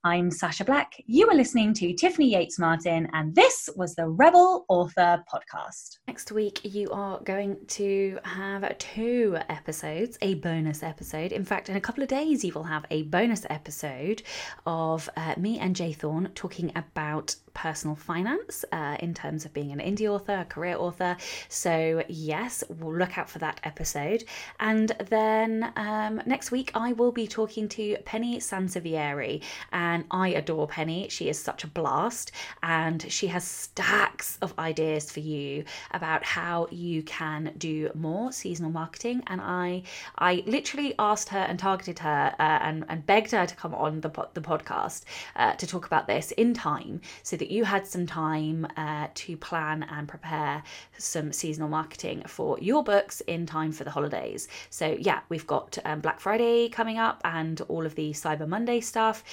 I'm 0.06 0.32
Sacha 0.32 0.64
Black. 0.64 0.94
You 1.08 1.30
are 1.30 1.36
listening 1.36 1.74
to 1.74 1.92
Tiffany 1.92 2.32
Yates 2.32 2.58
Martin, 2.58 3.10
and 3.12 3.36
this 3.36 3.70
was 3.76 3.96
the 3.96 4.08
Rebel 4.08 4.64
Author 4.70 5.22
Podcast. 5.30 5.98
Next 6.08 6.32
week, 6.32 6.62
you 6.64 6.90
are 6.92 7.20
going 7.24 7.58
to 7.68 8.18
have 8.24 8.78
two 8.78 9.38
episodes, 9.50 10.18
a 10.22 10.36
bonus 10.36 10.84
episode. 10.84 11.34
In 11.34 11.44
fact, 11.44 11.68
in 11.68 11.76
a 11.76 11.82
couple 11.82 12.02
of 12.02 12.08
days, 12.08 12.46
you 12.46 12.54
will 12.54 12.64
have 12.64 12.86
a 12.92 13.04
bonus 13.04 13.46
episode 13.50 14.24
of 14.66 15.10
uh, 15.18 15.34
me 15.38 15.60
and 15.60 15.76
J 15.76 15.92
Thorn 15.92 16.32
talking 16.34 16.72
about 16.78 17.36
personal 17.54 17.96
finance 17.96 18.64
uh, 18.72 18.96
in 19.02 19.14
terms 19.14 19.44
of 19.44 19.54
being 19.54 19.74
an 19.74 19.80
indie 19.80 20.08
author, 20.08 20.40
a 20.40 20.46
career 20.46 20.78
author. 20.78 21.18
So, 21.50 22.04
yes, 22.08 22.64
we'll 22.70 22.96
look 22.96 23.18
out 23.18 23.30
for 23.30 23.40
that 23.40 23.60
episode. 23.66 24.24
And 24.62 24.94
then 25.10 25.74
um, 25.76 26.22
next 26.26 26.52
week, 26.52 26.72
I 26.74 26.94
will 26.94 27.12
be 27.12 27.28
talking 27.28 27.68
to 27.70 27.98
Penny 28.06 28.40
Sansevieri, 28.40 29.44
and 29.90 30.06
I 30.12 30.28
adore 30.30 30.68
Penny. 30.68 31.02
She 31.10 31.30
is 31.30 31.40
such 31.50 31.64
a 31.64 31.68
blast, 31.80 32.32
and 32.62 33.00
she 33.18 33.28
has 33.28 33.44
stacks 33.44 34.38
of 34.42 34.54
ideas 34.60 35.12
for 35.12 35.20
you 35.20 35.64
about 35.92 36.24
how 36.24 36.68
you 36.72 37.04
can 37.04 37.42
do 37.58 37.74
more 37.96 38.32
seasonal 38.32 38.72
marketing. 38.72 39.24
And 39.28 39.42
I, 39.42 39.84
I 40.18 40.44
literally 40.46 40.94
asked 41.00 41.30
her 41.30 41.44
and 41.50 41.58
targeted 41.58 42.00
her 42.00 42.36
uh, 42.40 42.60
and 42.68 42.86
and 42.90 43.06
begged 43.06 43.32
her 43.32 43.46
to 43.46 43.56
come 43.56 43.74
on 43.86 44.02
the 44.02 44.10
po- 44.10 44.30
the 44.34 44.42
podcast 44.42 45.04
uh, 45.36 45.54
to 45.54 45.66
talk 45.68 45.86
about 45.86 46.06
this 46.08 46.32
in 46.44 46.54
time, 46.54 47.02
so 47.24 47.36
that 47.38 47.50
you 47.56 47.64
had 47.64 47.88
some 47.88 48.06
time 48.06 48.68
uh, 48.78 49.08
to 49.24 49.38
plan 49.38 49.84
and 49.96 50.08
prepare 50.08 50.64
some 50.98 51.32
seasonal 51.32 51.70
marketing 51.70 52.24
for 52.28 52.58
your 52.60 52.84
books 52.84 53.22
in 53.22 53.46
time 53.46 53.72
for 53.72 53.84
the 53.84 53.92
holidays. 53.92 54.48
So 54.70 54.86
yeah, 55.00 55.20
we've 55.30 55.48
got 55.48 55.78
um, 55.86 56.00
Black 56.02 56.20
Friday 56.20 56.70
coming 56.70 56.98
up 56.98 57.22
and 57.24 57.62
all 57.72 57.86
of 57.86 57.96
the 57.96 58.12
Cyber 58.12 58.48
Monday 58.48 58.82
stuff. 58.82 59.24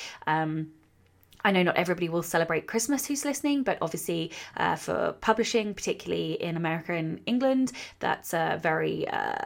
Um, 0.47 0.69
I 1.45 1.53
know 1.53 1.63
not 1.63 1.77
everybody 1.77 2.09
will 2.09 2.25
celebrate 2.25 2.67
Christmas 2.67 3.07
who's 3.07 3.25
listening, 3.25 3.63
but 3.63 3.79
obviously 3.81 4.33
uh, 4.57 4.75
for 4.75 5.15
publishing, 5.21 5.75
particularly 5.75 6.33
in 6.43 6.57
America 6.57 6.93
and 6.93 7.21
England, 7.25 7.71
that's 8.01 8.35
a 8.35 8.59
very 8.61 9.07
uh, 9.07 9.37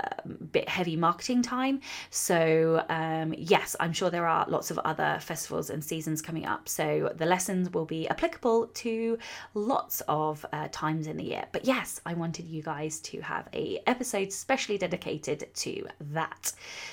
bit 0.51 0.67
heavy 0.67 0.97
marketing 0.97 1.43
time. 1.43 1.83
So 2.09 2.83
um, 2.89 3.35
yes, 3.37 3.77
I'm 3.81 3.93
sure 3.93 4.09
there 4.09 4.27
are 4.27 4.47
lots 4.49 4.71
of 4.71 4.79
other 4.79 5.19
festivals 5.21 5.69
and 5.69 5.85
seasons 5.85 6.23
coming 6.23 6.47
up. 6.47 6.71
So 6.71 7.13
the 7.15 7.27
lessons 7.27 7.71
will 7.71 7.85
be 7.85 8.09
applicable 8.09 8.69
to 8.69 9.19
lots 9.53 10.01
of 10.09 10.47
uh, 10.55 10.69
times 10.73 11.07
in 11.07 11.19
the 11.19 11.25
year. 11.25 11.45
But 11.53 11.67
yes, 11.67 12.01
I 12.07 12.15
wanted 12.15 12.47
you 12.47 12.63
guys 12.63 13.01
to 13.01 13.21
have 13.21 13.47
a 13.53 13.79
episode 13.87 14.33
specially 14.33 14.79
dedicated 14.79 15.49
to 15.53 15.87
that. 16.01 16.53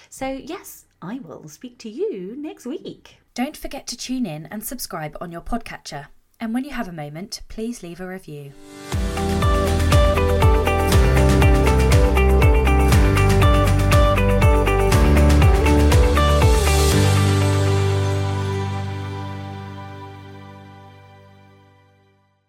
So 0.10 0.28
yes, 0.28 0.84
I 1.02 1.20
will 1.20 1.48
speak 1.48 1.78
to 1.80 1.90
you 1.90 2.36
next 2.36 2.66
week. 2.66 3.20
Don't 3.38 3.56
forget 3.56 3.86
to 3.86 3.96
tune 3.96 4.26
in 4.26 4.48
and 4.48 4.66
subscribe 4.66 5.16
on 5.22 5.32
your 5.32 5.42
podcatcher. 5.42 6.08
And 6.40 6.56
when 6.56 6.64
you 6.64 6.72
have 6.72 6.88
a 6.88 6.92
moment, 6.92 7.42
please 7.50 7.84
leave 7.84 8.02
a 8.02 8.08
review. 8.08 8.54